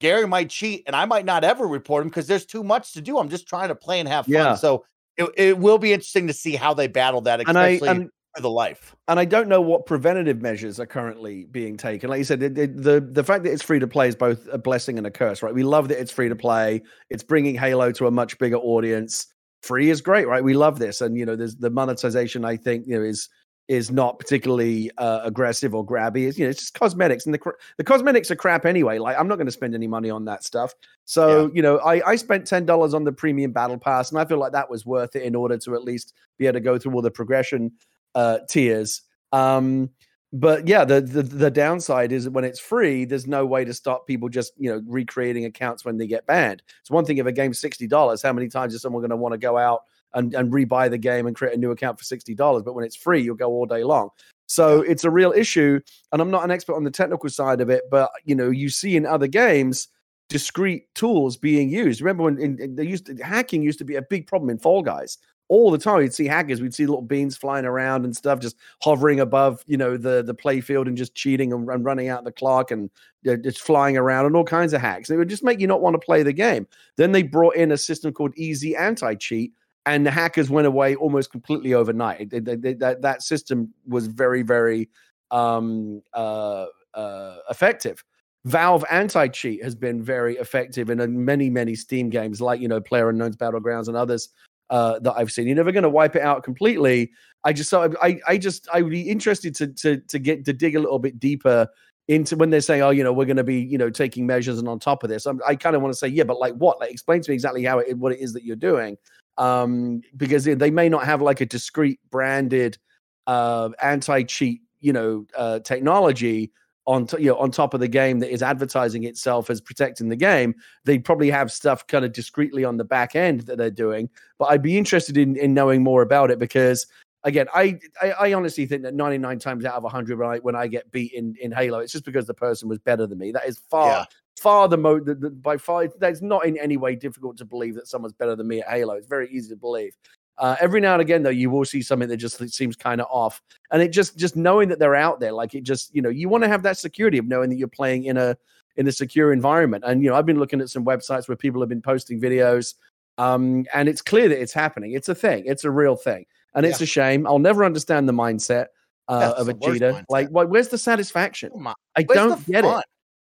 Gary 0.00 0.26
might 0.26 0.50
cheat 0.50 0.82
and 0.88 0.96
I 0.96 1.04
might 1.04 1.24
not 1.24 1.44
ever 1.44 1.68
report 1.68 2.02
him 2.02 2.08
because 2.08 2.26
there's 2.26 2.44
too 2.44 2.64
much 2.64 2.92
to 2.94 3.00
do. 3.00 3.18
I'm 3.18 3.28
just 3.28 3.46
trying 3.46 3.68
to 3.68 3.76
play 3.76 4.00
and 4.00 4.08
have 4.08 4.24
fun. 4.24 4.34
Yeah. 4.34 4.54
So 4.56 4.84
it, 5.16 5.30
it 5.36 5.58
will 5.58 5.78
be 5.78 5.92
interesting 5.92 6.26
to 6.26 6.32
see 6.32 6.56
how 6.56 6.74
they 6.74 6.88
battle 6.88 7.20
that, 7.22 7.40
especially 7.40 7.88
and 7.88 7.98
I, 7.98 8.02
and, 8.02 8.10
for 8.34 8.42
the 8.42 8.50
life. 8.50 8.96
And 9.06 9.20
I 9.20 9.24
don't 9.24 9.48
know 9.48 9.60
what 9.60 9.86
preventative 9.86 10.42
measures 10.42 10.80
are 10.80 10.86
currently 10.86 11.44
being 11.44 11.76
taken. 11.76 12.10
Like 12.10 12.18
you 12.18 12.24
said, 12.24 12.42
it, 12.42 12.58
it, 12.58 12.82
the 12.82 13.00
the 13.00 13.22
fact 13.22 13.44
that 13.44 13.52
it's 13.52 13.62
free 13.62 13.78
to 13.78 13.86
play 13.86 14.08
is 14.08 14.16
both 14.16 14.48
a 14.50 14.58
blessing 14.58 14.98
and 14.98 15.06
a 15.06 15.10
curse, 15.12 15.42
right? 15.42 15.54
We 15.54 15.62
love 15.62 15.86
that 15.88 16.00
it's 16.00 16.10
free 16.10 16.28
to 16.28 16.36
play. 16.36 16.82
It's 17.08 17.22
bringing 17.22 17.54
Halo 17.54 17.92
to 17.92 18.08
a 18.08 18.10
much 18.10 18.36
bigger 18.38 18.56
audience. 18.56 19.28
Free 19.62 19.90
is 19.90 20.00
great, 20.00 20.26
right? 20.26 20.42
We 20.42 20.54
love 20.54 20.78
this, 20.78 21.00
and 21.00 21.16
you 21.16 21.24
know, 21.24 21.36
there's 21.36 21.56
the 21.56 21.70
monetization. 21.70 22.44
I 22.44 22.56
think 22.56 22.86
you 22.86 22.98
know 22.98 23.04
is 23.04 23.28
is 23.68 23.90
not 23.90 24.18
particularly 24.18 24.90
uh, 24.98 25.20
aggressive 25.22 25.74
or 25.74 25.86
grabby. 25.86 26.26
It's 26.26 26.38
you 26.38 26.44
know 26.44 26.50
it's 26.50 26.60
just 26.60 26.74
cosmetics, 26.74 27.26
and 27.26 27.34
the 27.34 27.52
the 27.78 27.84
cosmetics 27.84 28.30
are 28.30 28.36
crap 28.36 28.66
anyway. 28.66 28.98
Like 28.98 29.16
I'm 29.18 29.28
not 29.28 29.36
going 29.36 29.46
to 29.46 29.52
spend 29.52 29.74
any 29.74 29.86
money 29.86 30.10
on 30.10 30.24
that 30.24 30.44
stuff. 30.44 30.74
So 31.04 31.46
yeah. 31.46 31.50
you 31.54 31.62
know 31.62 31.78
I 31.78 32.06
I 32.10 32.16
spent 32.16 32.46
ten 32.46 32.66
dollars 32.66 32.92
on 32.92 33.04
the 33.04 33.12
premium 33.12 33.52
battle 33.52 33.78
pass, 33.78 34.10
and 34.10 34.18
I 34.18 34.24
feel 34.24 34.38
like 34.38 34.52
that 34.52 34.68
was 34.68 34.84
worth 34.84 35.14
it 35.16 35.22
in 35.22 35.34
order 35.34 35.56
to 35.58 35.74
at 35.74 35.84
least 35.84 36.14
be 36.38 36.46
able 36.46 36.54
to 36.54 36.60
go 36.60 36.78
through 36.78 36.94
all 36.94 37.02
the 37.02 37.10
progression 37.10 37.72
uh, 38.14 38.38
tiers. 38.48 39.02
Um, 39.32 39.90
but 40.32 40.66
yeah, 40.66 40.84
the, 40.84 41.00
the 41.00 41.22
the 41.22 41.50
downside 41.50 42.10
is 42.10 42.28
when 42.28 42.44
it's 42.44 42.60
free, 42.60 43.04
there's 43.04 43.26
no 43.26 43.44
way 43.44 43.64
to 43.64 43.74
stop 43.74 44.06
people 44.06 44.28
just 44.28 44.52
you 44.56 44.70
know 44.70 44.82
recreating 44.86 45.44
accounts 45.44 45.84
when 45.84 45.98
they 45.98 46.06
get 46.06 46.26
banned. 46.26 46.62
It's 46.80 46.90
one 46.90 47.04
thing 47.04 47.18
if 47.18 47.26
a 47.26 47.32
game's 47.32 47.58
sixty 47.58 47.86
dollars, 47.86 48.22
how 48.22 48.32
many 48.32 48.48
times 48.48 48.74
is 48.74 48.82
someone 48.82 49.02
going 49.02 49.10
to 49.10 49.16
want 49.16 49.32
to 49.32 49.38
go 49.38 49.58
out 49.58 49.82
and, 50.14 50.34
and 50.34 50.52
rebuy 50.52 50.90
the 50.90 50.98
game 50.98 51.26
and 51.26 51.36
create 51.36 51.54
a 51.54 51.58
new 51.58 51.70
account 51.70 51.98
for 51.98 52.04
$60. 52.04 52.64
But 52.64 52.74
when 52.74 52.84
it's 52.84 52.96
free, 52.96 53.22
you'll 53.22 53.36
go 53.36 53.50
all 53.50 53.66
day 53.66 53.84
long. 53.84 54.10
So 54.46 54.82
it's 54.82 55.04
a 55.04 55.10
real 55.10 55.32
issue. 55.32 55.80
And 56.12 56.20
I'm 56.20 56.30
not 56.30 56.44
an 56.44 56.50
expert 56.50 56.76
on 56.76 56.84
the 56.84 56.90
technical 56.90 57.30
side 57.30 57.60
of 57.60 57.70
it, 57.70 57.84
but 57.90 58.10
you 58.24 58.34
know, 58.34 58.50
you 58.50 58.68
see 58.68 58.96
in 58.96 59.06
other 59.06 59.26
games 59.26 59.88
discrete 60.28 60.94
tools 60.94 61.36
being 61.36 61.68
used. 61.68 62.00
Remember 62.00 62.24
when 62.24 62.38
in, 62.38 62.60
in, 62.60 62.74
they 62.74 62.86
used 62.86 63.06
to, 63.06 63.16
hacking 63.16 63.62
used 63.62 63.78
to 63.78 63.84
be 63.84 63.96
a 63.96 64.02
big 64.02 64.26
problem 64.26 64.50
in 64.50 64.58
Fall 64.58 64.82
Guys 64.82 65.18
all 65.48 65.70
the 65.70 65.78
time. 65.78 66.02
You'd 66.02 66.14
see 66.14 66.26
hackers, 66.26 66.60
we'd 66.60 66.74
see 66.74 66.86
little 66.86 67.02
beans 67.02 67.36
flying 67.36 67.64
around 67.64 68.04
and 68.04 68.16
stuff, 68.16 68.40
just 68.40 68.56
hovering 68.82 69.20
above, 69.20 69.62
you 69.66 69.76
know, 69.76 69.96
the 69.96 70.22
the 70.22 70.34
play 70.34 70.60
field 70.60 70.88
and 70.88 70.96
just 70.96 71.14
cheating 71.14 71.52
and, 71.52 71.68
and 71.68 71.84
running 71.84 72.08
out 72.08 72.24
the 72.24 72.32
clock 72.32 72.70
and 72.70 72.90
uh, 73.28 73.36
just 73.36 73.60
flying 73.60 73.96
around 73.96 74.26
and 74.26 74.36
all 74.36 74.44
kinds 74.44 74.72
of 74.72 74.80
hacks. 74.80 75.10
It 75.10 75.16
would 75.16 75.28
just 75.28 75.44
make 75.44 75.60
you 75.60 75.66
not 75.66 75.82
want 75.82 75.94
to 75.94 75.98
play 75.98 76.22
the 76.22 76.32
game. 76.32 76.66
Then 76.96 77.12
they 77.12 77.22
brought 77.22 77.56
in 77.56 77.72
a 77.72 77.78
system 77.78 78.12
called 78.12 78.32
Easy 78.36 78.74
Anti 78.76 79.14
Cheat, 79.16 79.52
and 79.86 80.06
the 80.06 80.10
hackers 80.10 80.50
went 80.50 80.66
away 80.66 80.94
almost 80.94 81.30
completely 81.30 81.74
overnight. 81.74 82.30
That 82.30 82.98
that 83.02 83.22
system 83.22 83.72
was 83.86 84.06
very 84.06 84.42
very 84.42 84.88
um, 85.30 86.02
uh, 86.14 86.66
uh, 86.94 87.36
effective. 87.50 88.04
Valve 88.44 88.84
anti 88.90 89.28
cheat 89.28 89.62
has 89.62 89.76
been 89.76 90.02
very 90.02 90.36
effective 90.36 90.90
in 90.90 91.24
many 91.24 91.48
many 91.48 91.76
Steam 91.76 92.10
games, 92.10 92.40
like 92.40 92.60
you 92.60 92.68
know 92.68 92.80
Player 92.80 93.08
Unknown's 93.08 93.36
Battlegrounds 93.36 93.86
and 93.88 93.96
others 93.96 94.30
uh, 94.72 94.98
that 95.00 95.14
I've 95.16 95.30
seen. 95.30 95.46
You're 95.46 95.56
never 95.56 95.70
going 95.70 95.82
to 95.84 95.90
wipe 95.90 96.16
it 96.16 96.22
out 96.22 96.42
completely. 96.42 97.12
I 97.44 97.52
just 97.52 97.70
so 97.70 97.94
I 98.02 98.18
I 98.26 98.38
just 98.38 98.68
I 98.72 98.82
would 98.82 98.90
be 98.90 99.02
interested 99.02 99.54
to 99.56 99.68
to 99.68 99.98
to 99.98 100.18
get 100.18 100.44
to 100.46 100.52
dig 100.52 100.74
a 100.74 100.80
little 100.80 100.98
bit 100.98 101.20
deeper 101.20 101.68
into 102.08 102.36
when 102.36 102.50
they're 102.50 102.60
saying, 102.60 102.82
oh, 102.82 102.90
you 102.90 103.04
know, 103.04 103.12
we're 103.12 103.26
going 103.26 103.36
to 103.36 103.44
be, 103.44 103.60
you 103.60 103.78
know, 103.78 103.90
taking 103.90 104.26
measures 104.26 104.58
and 104.58 104.68
on 104.68 104.78
top 104.78 105.04
of 105.04 105.10
this. 105.10 105.26
I'm, 105.26 105.40
i 105.46 105.54
kind 105.54 105.76
of 105.76 105.82
want 105.82 105.92
to 105.92 105.98
say, 105.98 106.08
yeah, 106.08 106.24
but 106.24 106.40
like 106.40 106.54
what? 106.54 106.80
Like, 106.80 106.90
explain 106.90 107.20
to 107.20 107.30
me 107.30 107.34
exactly 107.34 107.62
how 107.64 107.78
it, 107.78 107.96
what 107.96 108.12
it 108.12 108.20
is 108.20 108.32
that 108.32 108.44
you're 108.44 108.56
doing 108.56 108.96
um, 109.38 110.00
because 110.16 110.44
they 110.44 110.70
may 110.70 110.88
not 110.88 111.04
have 111.04 111.22
like 111.22 111.40
a 111.40 111.46
discrete 111.46 112.00
branded 112.10 112.78
uh, 113.26 113.70
anti-cheat, 113.80 114.62
you 114.80 114.92
know, 114.92 115.26
uh, 115.36 115.60
technology 115.60 116.50
on 116.86 117.06
t- 117.06 117.18
you 117.22 117.30
know 117.30 117.36
on 117.36 117.50
top 117.50 117.74
of 117.74 117.80
the 117.80 117.88
game 117.88 118.18
that 118.20 118.32
is 118.32 118.42
advertising 118.42 119.04
itself 119.04 119.50
as 119.50 119.60
protecting 119.60 120.08
the 120.08 120.16
game. 120.16 120.54
They 120.84 120.98
probably 120.98 121.30
have 121.30 121.52
stuff 121.52 121.86
kind 121.86 122.04
of 122.04 122.12
discreetly 122.12 122.64
on 122.64 122.76
the 122.76 122.84
back 122.84 123.14
end 123.16 123.42
that 123.42 123.58
they're 123.58 123.70
doing. 123.70 124.08
But 124.38 124.46
I'd 124.46 124.62
be 124.62 124.78
interested 124.78 125.16
in 125.16 125.36
in 125.36 125.54
knowing 125.54 125.82
more 125.82 126.02
about 126.02 126.30
it 126.30 126.38
because 126.38 126.86
again, 127.24 127.46
I, 127.54 127.78
I, 128.00 128.10
I 128.10 128.32
honestly 128.32 128.66
think 128.66 128.82
that 128.82 128.94
99 128.94 129.38
times 129.38 129.64
out 129.64 129.74
of 129.74 129.84
100 129.84 130.18
when 130.18 130.28
I 130.28 130.38
when 130.38 130.56
I 130.56 130.66
get 130.66 130.90
beat 130.90 131.12
in 131.12 131.36
in 131.40 131.52
Halo, 131.52 131.78
it's 131.78 131.92
just 131.92 132.04
because 132.04 132.26
the 132.26 132.34
person 132.34 132.68
was 132.68 132.78
better 132.78 133.06
than 133.06 133.18
me. 133.18 133.32
That 133.32 133.46
is 133.46 133.58
far 133.58 133.88
yeah 133.88 134.04
far 134.42 134.68
the 134.68 134.78
most 134.78 135.04
by 135.42 135.56
far 135.56 135.86
that's 135.98 136.22
not 136.22 136.46
in 136.46 136.56
any 136.58 136.76
way 136.76 136.96
difficult 136.96 137.36
to 137.36 137.44
believe 137.44 137.74
that 137.74 137.86
someone's 137.86 138.14
better 138.14 138.34
than 138.34 138.48
me 138.48 138.60
at 138.60 138.68
halo 138.68 138.94
it's 138.94 139.06
very 139.06 139.28
easy 139.30 139.48
to 139.48 139.56
believe 139.56 139.94
uh, 140.38 140.56
every 140.60 140.80
now 140.80 140.94
and 140.94 141.02
again 141.02 141.22
though 141.22 141.30
you 141.30 141.50
will 141.50 141.64
see 141.64 141.82
something 141.82 142.08
that 142.08 142.16
just 142.16 142.38
seems 142.52 142.76
kind 142.76 143.00
of 143.00 143.06
off 143.10 143.42
and 143.70 143.82
it 143.82 143.88
just 143.88 144.16
just 144.16 144.36
knowing 144.36 144.68
that 144.68 144.78
they're 144.78 144.94
out 144.94 145.20
there 145.20 145.32
like 145.32 145.54
it 145.54 145.62
just 145.62 145.94
you 145.94 146.02
know 146.02 146.08
you 146.08 146.28
want 146.28 146.42
to 146.42 146.48
have 146.48 146.62
that 146.62 146.78
security 146.78 147.18
of 147.18 147.26
knowing 147.26 147.50
that 147.50 147.56
you're 147.56 147.68
playing 147.68 148.04
in 148.04 148.16
a 148.16 148.36
in 148.76 148.88
a 148.88 148.92
secure 148.92 149.32
environment 149.32 149.84
and 149.86 150.02
you 150.02 150.08
know 150.08 150.16
i've 150.16 150.26
been 150.26 150.38
looking 150.38 150.60
at 150.60 150.68
some 150.68 150.84
websites 150.84 151.28
where 151.28 151.36
people 151.36 151.60
have 151.60 151.68
been 151.68 151.82
posting 151.82 152.20
videos 152.20 152.74
um 153.18 153.64
and 153.74 153.88
it's 153.88 154.00
clear 154.00 154.28
that 154.28 154.40
it's 154.40 154.52
happening 154.52 154.92
it's 154.92 155.08
a 155.08 155.14
thing 155.14 155.44
it's 155.46 155.64
a 155.64 155.70
real 155.70 155.96
thing 155.96 156.24
and 156.54 156.64
it's 156.64 156.80
a 156.80 156.86
shame 156.86 157.26
i'll 157.26 157.38
never 157.38 157.64
understand 157.64 158.08
the 158.08 158.12
mindset 158.12 158.66
uh, 159.08 159.34
of 159.36 159.48
a 159.48 159.54
cheater 159.54 160.02
like 160.08 160.28
where's 160.30 160.68
the 160.68 160.78
satisfaction 160.78 161.50
i 161.96 162.02
where's 162.06 162.16
don't 162.16 162.46
get 162.46 162.64
fun? 162.64 162.80
it 162.80 162.84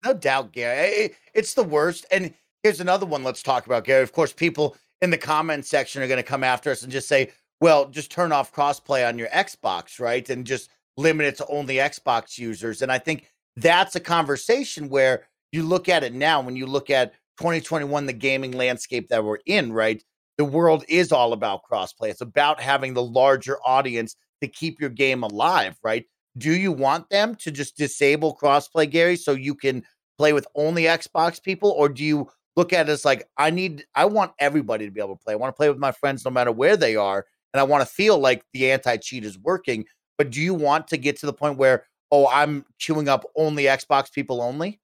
no 0.05 0.15
doubt, 0.15 0.53
Gary. 0.53 1.15
It's 1.35 1.55
the 1.55 1.63
worst. 1.63 2.07
And 2.11 2.35
here's 2.63 2.81
another 2.81 3.07
one 3.07 3.23
let's 3.23 3.43
talk 3.43 3.67
about, 3.67 3.85
Gary. 3.85 4.03
Of 4.03 4.13
course, 4.13 4.33
people 4.33 4.77
in 5.03 5.11
the 5.11 5.19
comment 5.19 5.67
section 5.67 6.03
are 6.03 6.09
going 6.09 6.17
to 6.17 6.23
come 6.23 6.43
after 6.43 6.71
us 6.71 6.83
and 6.83 6.91
just 6.91 7.09
say, 7.09 7.31
well, 7.61 7.87
just 7.87 8.11
turn 8.11 8.33
off 8.33 8.53
crossplay 8.53 9.07
on 9.07 9.19
your 9.19 9.29
Xbox, 9.29 10.01
right? 10.01 10.29
And 10.31 10.47
just 10.47 10.71
limit 10.97 11.27
it 11.27 11.37
to 11.37 11.47
only 11.49 11.75
Xbox 11.75 12.39
users. 12.39 12.81
And 12.81 12.91
I 12.91 12.99
think 12.99 13.31
that's 13.57 13.95
a 13.95 14.01
conversation 14.01 14.89
where 14.89 15.27
you 15.53 15.63
look 15.63 15.89
at 15.89 16.03
it 16.03 16.15
now, 16.15 16.41
when 16.41 16.57
you 16.57 16.67
look 16.67 16.89
at 16.89 17.13
2021, 17.39 18.07
the 18.07 18.13
gaming 18.15 18.53
landscape 18.53 19.09
that 19.09 19.23
we're 19.23 19.39
in, 19.45 19.73
right? 19.73 20.03
The 20.39 20.45
world 20.47 20.85
is 20.89 21.13
all 21.13 21.35
about 21.35 21.63
crossplay. 21.71 22.09
It's 22.09 22.23
about 22.23 22.61
having 22.61 22.95
the 22.95 23.03
larger 23.03 23.59
audience 23.65 24.17
to 24.41 24.49
keep 24.49 24.81
your 24.81 24.91
game 24.91 25.23
alive, 25.23 25.77
right? 25.85 26.07
do 26.39 26.53
you 26.53 26.73
want 26.73 27.09
them 27.11 27.35
to 27.37 27.51
just 27.51 27.77
disable 27.77 28.37
crossplay, 28.37 28.91
Gary, 28.91 29.17
so 29.17 29.33
you 29.33 29.55
can 29.55 29.85
play 30.19 30.33
with 30.33 30.47
only 30.55 30.85
Xbox 30.85 31.43
people, 31.43 31.71
or 31.71 31.89
do 31.89 32.05
you 32.05 32.29
look 32.57 32.73
at 32.73 32.89
it 32.89 32.93
as 32.93 33.05
like 33.05 33.29
I 33.37 33.51
need, 33.51 33.85
I 33.95 34.05
want 34.07 34.33
everybody 34.39 34.85
to 34.87 34.91
be 34.91 35.01
able 35.01 35.17
to 35.17 35.23
play. 35.23 35.33
I 35.33 35.37
want 35.37 35.55
to 35.55 35.57
play 35.57 35.69
with 35.69 35.79
my 35.79 35.93
friends 35.93 36.25
no 36.25 36.31
matter 36.31 36.53
where 36.53 36.77
they 36.77 36.97
are, 36.97 37.27
and 37.53 37.61
I 37.61 37.65
want 37.65 37.87
to 37.87 37.93
feel 37.93 38.19
like 38.19 38.45
the 38.53 38.71
anti 38.71 38.97
cheat 38.97 39.25
is 39.25 39.39
working. 39.39 39.85
But 40.19 40.31
do 40.31 40.41
you 40.41 40.55
want 40.55 40.89
to 40.89 40.97
get 40.97 41.19
to 41.21 41.27
the 41.27 41.33
point 41.33 41.59
where 41.59 41.87
oh, 42.11 42.29
I'm 42.29 42.65
queuing 42.79 43.09
up 43.09 43.25
only 43.37 43.65
Xbox 43.65 44.13
people 44.13 44.43
only? 44.43 44.81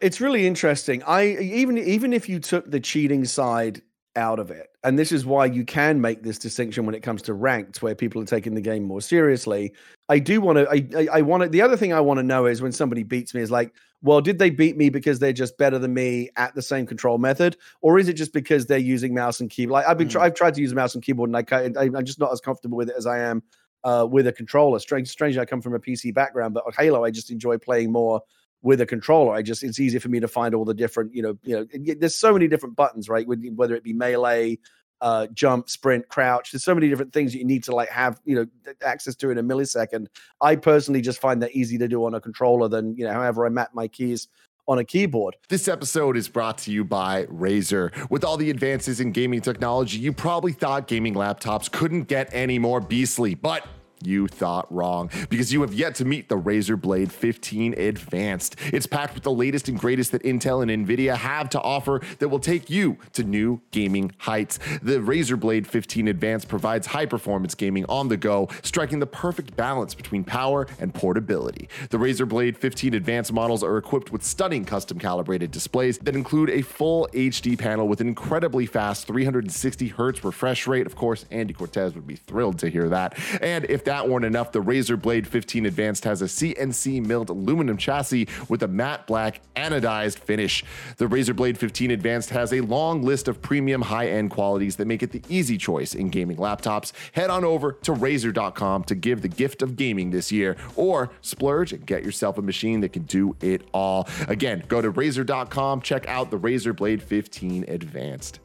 It's 0.00 0.20
really 0.20 0.46
interesting. 0.46 1.02
I 1.04 1.28
even 1.28 1.78
even 1.78 2.12
if 2.12 2.28
you 2.28 2.38
took 2.38 2.70
the 2.70 2.80
cheating 2.80 3.24
side 3.24 3.82
out 4.16 4.38
of 4.38 4.50
it. 4.50 4.68
And 4.82 4.98
this 4.98 5.12
is 5.12 5.24
why 5.24 5.46
you 5.46 5.64
can 5.64 6.00
make 6.00 6.22
this 6.22 6.38
distinction 6.38 6.84
when 6.86 6.94
it 6.94 7.02
comes 7.02 7.22
to 7.22 7.34
ranked, 7.34 7.82
where 7.82 7.94
people 7.94 8.20
are 8.22 8.26
taking 8.26 8.54
the 8.54 8.60
game 8.60 8.82
more 8.82 9.00
seriously. 9.00 9.72
I 10.08 10.18
do 10.18 10.40
want 10.40 10.58
to. 10.58 10.68
I, 10.68 10.86
I, 10.96 11.18
I 11.18 11.22
want 11.22 11.42
to. 11.42 11.48
The 11.48 11.62
other 11.62 11.76
thing 11.76 11.92
I 11.92 12.00
want 12.00 12.18
to 12.18 12.24
know 12.24 12.46
is 12.46 12.62
when 12.62 12.72
somebody 12.72 13.02
beats 13.02 13.34
me 13.34 13.40
is 13.40 13.50
like, 13.50 13.72
well, 14.02 14.20
did 14.20 14.38
they 14.38 14.50
beat 14.50 14.76
me 14.76 14.88
because 14.88 15.18
they're 15.18 15.32
just 15.32 15.58
better 15.58 15.78
than 15.78 15.92
me 15.92 16.30
at 16.36 16.54
the 16.54 16.62
same 16.62 16.86
control 16.86 17.18
method, 17.18 17.56
or 17.82 17.98
is 17.98 18.08
it 18.08 18.14
just 18.14 18.32
because 18.32 18.66
they're 18.66 18.78
using 18.78 19.14
mouse 19.14 19.40
and 19.40 19.50
keyboard? 19.50 19.72
Like 19.72 19.86
I've 19.86 19.98
been, 19.98 20.08
mm. 20.08 20.20
I've 20.20 20.34
tried 20.34 20.54
to 20.54 20.60
use 20.60 20.72
a 20.72 20.74
mouse 20.74 20.94
and 20.94 21.04
keyboard, 21.04 21.30
and 21.30 21.36
I, 21.36 21.80
I, 21.80 21.84
I'm 21.84 22.04
just 22.04 22.18
not 22.18 22.32
as 22.32 22.40
comfortable 22.40 22.78
with 22.78 22.88
it 22.88 22.96
as 22.96 23.06
I 23.06 23.18
am 23.18 23.42
uh, 23.84 24.06
with 24.10 24.26
a 24.26 24.32
controller. 24.32 24.78
Strange, 24.78 25.08
strangely, 25.08 25.40
I 25.40 25.44
come 25.44 25.60
from 25.60 25.74
a 25.74 25.80
PC 25.80 26.14
background, 26.14 26.54
but 26.54 26.64
Halo, 26.76 27.04
I 27.04 27.10
just 27.10 27.30
enjoy 27.30 27.58
playing 27.58 27.92
more 27.92 28.22
with 28.62 28.80
a 28.80 28.86
controller. 28.86 29.34
I 29.34 29.42
just 29.42 29.62
it's 29.62 29.80
easy 29.80 29.98
for 29.98 30.08
me 30.08 30.20
to 30.20 30.28
find 30.28 30.54
all 30.54 30.64
the 30.64 30.74
different, 30.74 31.14
you 31.14 31.22
know, 31.22 31.38
you 31.42 31.56
know, 31.56 31.94
there's 31.98 32.14
so 32.14 32.32
many 32.32 32.48
different 32.48 32.76
buttons, 32.76 33.08
right? 33.08 33.26
Whether 33.26 33.74
it 33.74 33.84
be 33.84 33.92
melee, 33.92 34.58
uh, 35.00 35.26
jump, 35.28 35.68
sprint, 35.68 36.08
crouch. 36.08 36.52
There's 36.52 36.64
so 36.64 36.74
many 36.74 36.88
different 36.88 37.12
things 37.12 37.32
that 37.32 37.38
you 37.38 37.44
need 37.44 37.64
to 37.64 37.74
like 37.74 37.88
have, 37.88 38.20
you 38.24 38.36
know, 38.36 38.74
access 38.84 39.14
to 39.16 39.30
in 39.30 39.38
a 39.38 39.42
millisecond. 39.42 40.06
I 40.40 40.56
personally 40.56 41.00
just 41.00 41.20
find 41.20 41.42
that 41.42 41.52
easy 41.52 41.78
to 41.78 41.88
do 41.88 42.04
on 42.04 42.14
a 42.14 42.20
controller 42.20 42.68
than, 42.68 42.96
you 42.96 43.04
know, 43.04 43.12
however 43.12 43.46
I 43.46 43.48
map 43.48 43.70
my 43.74 43.88
keys 43.88 44.28
on 44.68 44.78
a 44.78 44.84
keyboard. 44.84 45.36
This 45.48 45.66
episode 45.66 46.16
is 46.16 46.28
brought 46.28 46.58
to 46.58 46.70
you 46.70 46.84
by 46.84 47.24
Razer. 47.26 48.08
With 48.08 48.24
all 48.24 48.36
the 48.36 48.50
advances 48.50 49.00
in 49.00 49.10
gaming 49.10 49.40
technology, 49.40 49.98
you 49.98 50.12
probably 50.12 50.52
thought 50.52 50.86
gaming 50.86 51.14
laptops 51.14 51.70
couldn't 51.70 52.04
get 52.04 52.28
any 52.32 52.58
more 52.58 52.80
beastly, 52.80 53.34
but 53.34 53.66
you 54.02 54.26
thought 54.28 54.72
wrong 54.72 55.10
because 55.28 55.52
you 55.52 55.60
have 55.62 55.74
yet 55.74 55.94
to 55.96 56.04
meet 56.04 56.28
the 56.28 56.36
Razer 56.36 56.80
Blade 56.80 57.12
15 57.12 57.74
Advanced. 57.78 58.56
It's 58.72 58.86
packed 58.86 59.14
with 59.14 59.22
the 59.22 59.32
latest 59.32 59.68
and 59.68 59.78
greatest 59.78 60.12
that 60.12 60.22
Intel 60.22 60.62
and 60.62 60.86
Nvidia 60.86 61.16
have 61.16 61.50
to 61.50 61.60
offer 61.60 62.00
that 62.18 62.28
will 62.28 62.38
take 62.38 62.70
you 62.70 62.98
to 63.12 63.24
new 63.24 63.60
gaming 63.70 64.12
heights. 64.18 64.58
The 64.82 64.98
Razer 64.98 65.38
Blade 65.38 65.66
15 65.66 66.08
Advanced 66.08 66.48
provides 66.48 66.88
high 66.88 67.06
performance 67.06 67.54
gaming 67.54 67.84
on 67.88 68.08
the 68.08 68.16
go, 68.16 68.48
striking 68.62 69.00
the 69.00 69.06
perfect 69.06 69.56
balance 69.56 69.94
between 69.94 70.24
power 70.24 70.66
and 70.78 70.94
portability. 70.94 71.68
The 71.90 71.98
Razer 71.98 72.28
Blade 72.28 72.56
15 72.56 72.94
Advanced 72.94 73.32
models 73.32 73.62
are 73.62 73.76
equipped 73.76 74.12
with 74.12 74.22
stunning 74.22 74.64
custom 74.64 74.98
calibrated 74.98 75.50
displays 75.50 75.98
that 75.98 76.14
include 76.14 76.50
a 76.50 76.62
full 76.62 77.08
HD 77.12 77.58
panel 77.58 77.88
with 77.88 78.00
an 78.00 78.08
incredibly 78.08 78.66
fast 78.66 79.06
360 79.06 79.88
hertz 79.88 80.24
refresh 80.24 80.66
rate. 80.66 80.86
Of 80.86 80.96
course, 80.96 81.26
Andy 81.30 81.52
Cortez 81.52 81.94
would 81.94 82.06
be 82.06 82.16
thrilled 82.16 82.58
to 82.60 82.68
hear 82.68 82.88
that. 82.88 83.18
And 83.40 83.64
if 83.68 83.84
that 83.90 84.08
weren't 84.08 84.24
enough, 84.24 84.52
the 84.52 84.62
Razer 84.62 85.00
Blade 85.00 85.26
15 85.26 85.66
Advanced 85.66 86.04
has 86.04 86.22
a 86.22 86.26
CNC 86.26 87.04
milled 87.04 87.28
aluminum 87.28 87.76
chassis 87.76 88.28
with 88.48 88.62
a 88.62 88.68
matte 88.68 89.04
black 89.08 89.40
anodized 89.56 90.20
finish. 90.20 90.64
The 90.98 91.06
Razer 91.06 91.34
Blade 91.34 91.58
15 91.58 91.90
Advanced 91.90 92.30
has 92.30 92.52
a 92.52 92.60
long 92.60 93.02
list 93.02 93.26
of 93.26 93.42
premium 93.42 93.82
high 93.82 94.06
end 94.06 94.30
qualities 94.30 94.76
that 94.76 94.86
make 94.86 95.02
it 95.02 95.10
the 95.10 95.24
easy 95.28 95.58
choice 95.58 95.92
in 95.92 96.08
gaming 96.08 96.36
laptops. 96.36 96.92
Head 97.14 97.30
on 97.30 97.44
over 97.44 97.72
to 97.82 97.92
Razer.com 97.92 98.84
to 98.84 98.94
give 98.94 99.22
the 99.22 99.28
gift 99.28 99.60
of 99.60 99.74
gaming 99.74 100.12
this 100.12 100.30
year, 100.30 100.56
or 100.76 101.10
splurge 101.20 101.72
and 101.72 101.84
get 101.84 102.04
yourself 102.04 102.38
a 102.38 102.42
machine 102.42 102.82
that 102.82 102.92
can 102.92 103.02
do 103.02 103.34
it 103.40 103.62
all. 103.74 104.08
Again, 104.28 104.62
go 104.68 104.80
to 104.80 104.92
Razer.com, 104.92 105.82
check 105.82 106.06
out 106.06 106.30
the 106.30 106.38
Razer 106.38 106.76
Blade 106.76 107.02
15 107.02 107.64
Advanced. 107.66 108.38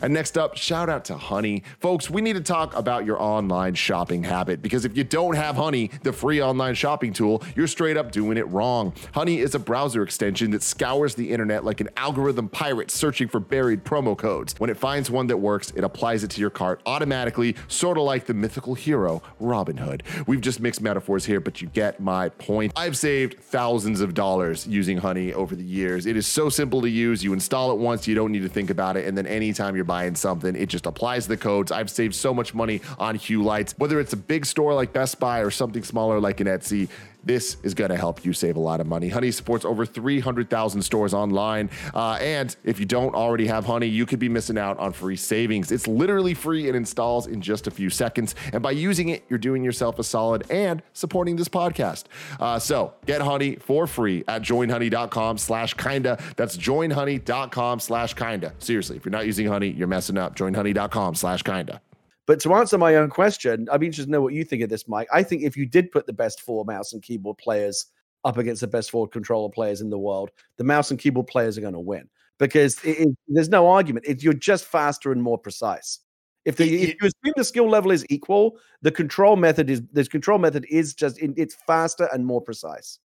And 0.00 0.14
next 0.14 0.38
up, 0.38 0.56
shout 0.56 0.88
out 0.88 1.04
to 1.06 1.16
Honey. 1.16 1.64
Folks, 1.80 2.08
we 2.08 2.22
need 2.22 2.34
to 2.34 2.40
talk 2.40 2.76
about 2.76 3.04
your 3.04 3.20
online 3.20 3.74
shopping 3.74 4.22
habit 4.22 4.62
because 4.62 4.84
if 4.84 4.91
if 4.92 4.98
you 4.98 5.04
don't 5.04 5.36
have 5.36 5.56
Honey, 5.56 5.90
the 6.02 6.12
free 6.12 6.42
online 6.42 6.74
shopping 6.74 7.14
tool, 7.14 7.42
you're 7.56 7.66
straight 7.66 7.96
up 7.96 8.12
doing 8.12 8.36
it 8.36 8.46
wrong. 8.48 8.92
Honey 9.14 9.38
is 9.38 9.54
a 9.54 9.58
browser 9.58 10.02
extension 10.02 10.50
that 10.50 10.62
scours 10.62 11.14
the 11.14 11.30
internet 11.30 11.64
like 11.64 11.80
an 11.80 11.88
algorithm 11.96 12.46
pirate 12.46 12.90
searching 12.90 13.26
for 13.26 13.40
buried 13.40 13.84
promo 13.84 14.16
codes. 14.16 14.54
When 14.58 14.68
it 14.68 14.76
finds 14.76 15.10
one 15.10 15.28
that 15.28 15.38
works, 15.38 15.70
it 15.74 15.82
applies 15.82 16.24
it 16.24 16.30
to 16.32 16.42
your 16.42 16.50
cart 16.50 16.82
automatically, 16.84 17.56
sort 17.68 17.96
of 17.96 18.04
like 18.04 18.26
the 18.26 18.34
mythical 18.34 18.74
hero 18.74 19.22
Robin 19.40 19.78
Hood. 19.78 20.02
We've 20.26 20.42
just 20.42 20.60
mixed 20.60 20.82
metaphors 20.82 21.24
here, 21.24 21.40
but 21.40 21.62
you 21.62 21.68
get 21.68 21.98
my 21.98 22.28
point. 22.28 22.74
I've 22.76 22.98
saved 22.98 23.40
thousands 23.40 24.02
of 24.02 24.12
dollars 24.12 24.66
using 24.66 24.98
Honey 24.98 25.32
over 25.32 25.56
the 25.56 25.64
years. 25.64 26.04
It 26.04 26.18
is 26.18 26.26
so 26.26 26.50
simple 26.50 26.82
to 26.82 26.90
use. 26.90 27.24
You 27.24 27.32
install 27.32 27.72
it 27.72 27.78
once, 27.78 28.06
you 28.06 28.14
don't 28.14 28.30
need 28.30 28.42
to 28.42 28.50
think 28.50 28.68
about 28.68 28.98
it, 28.98 29.06
and 29.06 29.16
then 29.16 29.26
anytime 29.26 29.74
you're 29.74 29.86
buying 29.86 30.14
something, 30.14 30.54
it 30.54 30.66
just 30.68 30.84
applies 30.84 31.26
the 31.26 31.38
codes. 31.38 31.72
I've 31.72 31.88
saved 31.88 32.14
so 32.14 32.34
much 32.34 32.52
money 32.52 32.82
on 32.98 33.14
Hue 33.14 33.42
lights, 33.42 33.74
whether 33.78 33.98
it's 33.98 34.12
a 34.12 34.18
big 34.18 34.44
store 34.44 34.74
like 34.74 34.81
Best 34.90 35.20
Buy 35.20 35.40
or 35.40 35.50
something 35.50 35.82
smaller 35.82 36.18
like 36.18 36.40
an 36.40 36.46
Etsy. 36.46 36.88
This 37.24 37.56
is 37.62 37.74
going 37.74 37.90
to 37.90 37.96
help 37.96 38.24
you 38.24 38.32
save 38.32 38.56
a 38.56 38.60
lot 38.60 38.80
of 38.80 38.86
money. 38.86 39.08
Honey 39.08 39.30
supports 39.30 39.64
over 39.64 39.86
300,000 39.86 40.82
stores 40.82 41.14
online. 41.14 41.70
Uh, 41.94 42.18
and 42.20 42.56
if 42.64 42.80
you 42.80 42.86
don't 42.86 43.14
already 43.14 43.46
have 43.46 43.64
Honey, 43.64 43.86
you 43.86 44.06
could 44.06 44.18
be 44.18 44.28
missing 44.28 44.58
out 44.58 44.76
on 44.78 44.92
free 44.92 45.14
savings. 45.14 45.70
It's 45.70 45.86
literally 45.86 46.34
free 46.34 46.66
and 46.66 46.76
installs 46.76 47.28
in 47.28 47.40
just 47.40 47.68
a 47.68 47.70
few 47.70 47.90
seconds. 47.90 48.34
And 48.52 48.60
by 48.60 48.72
using 48.72 49.10
it, 49.10 49.22
you're 49.28 49.38
doing 49.38 49.62
yourself 49.62 50.00
a 50.00 50.04
solid 50.04 50.50
and 50.50 50.82
supporting 50.94 51.36
this 51.36 51.48
podcast. 51.48 52.04
Uh, 52.40 52.58
so 52.58 52.92
get 53.06 53.20
Honey 53.20 53.54
for 53.56 53.86
free 53.86 54.24
at 54.26 54.42
joinhoney.com 54.42 55.38
slash 55.38 55.74
kinda. 55.74 56.18
That's 56.36 56.56
joinhoney.com 56.56 57.78
slash 57.78 58.14
kinda. 58.14 58.52
Seriously, 58.58 58.96
if 58.96 59.04
you're 59.04 59.12
not 59.12 59.26
using 59.26 59.46
Honey, 59.46 59.68
you're 59.68 59.86
messing 59.86 60.18
up. 60.18 60.34
Joinhoney.com 60.34 61.14
slash 61.14 61.42
kinda. 61.42 61.80
But 62.26 62.40
to 62.40 62.54
answer 62.54 62.78
my 62.78 62.94
own 62.96 63.10
question, 63.10 63.68
I'd 63.70 63.80
be 63.80 63.86
interested 63.86 64.06
to 64.06 64.12
know 64.12 64.22
what 64.22 64.34
you 64.34 64.44
think 64.44 64.62
of 64.62 64.70
this, 64.70 64.86
Mike. 64.86 65.08
I 65.12 65.22
think 65.22 65.42
if 65.42 65.56
you 65.56 65.66
did 65.66 65.90
put 65.90 66.06
the 66.06 66.12
best 66.12 66.40
four 66.40 66.64
mouse 66.64 66.92
and 66.92 67.02
keyboard 67.02 67.38
players 67.38 67.86
up 68.24 68.38
against 68.38 68.60
the 68.60 68.68
best 68.68 68.90
four 68.90 69.08
controller 69.08 69.50
players 69.50 69.80
in 69.80 69.90
the 69.90 69.98
world, 69.98 70.30
the 70.56 70.64
mouse 70.64 70.90
and 70.90 71.00
keyboard 71.00 71.26
players 71.26 71.58
are 71.58 71.62
going 71.62 71.72
to 71.72 71.80
win 71.80 72.08
because 72.38 72.82
it, 72.84 73.00
it, 73.00 73.08
there's 73.28 73.48
no 73.48 73.68
argument. 73.68 74.06
It, 74.06 74.22
you're 74.22 74.34
just 74.34 74.64
faster 74.64 75.10
and 75.10 75.22
more 75.22 75.38
precise. 75.38 75.98
If, 76.44 76.56
the, 76.56 76.82
if 76.82 76.88
you 77.00 77.08
assume 77.08 77.34
the 77.36 77.44
skill 77.44 77.68
level 77.68 77.92
is 77.92 78.04
equal, 78.08 78.58
the 78.82 78.90
control 78.90 79.36
method 79.36 79.70
is 79.70 79.80
this 79.92 80.08
control 80.08 80.38
method 80.38 80.66
is 80.68 80.92
just 80.92 81.18
it's 81.20 81.54
faster 81.54 82.08
and 82.12 82.26
more 82.26 82.40
precise. 82.40 82.98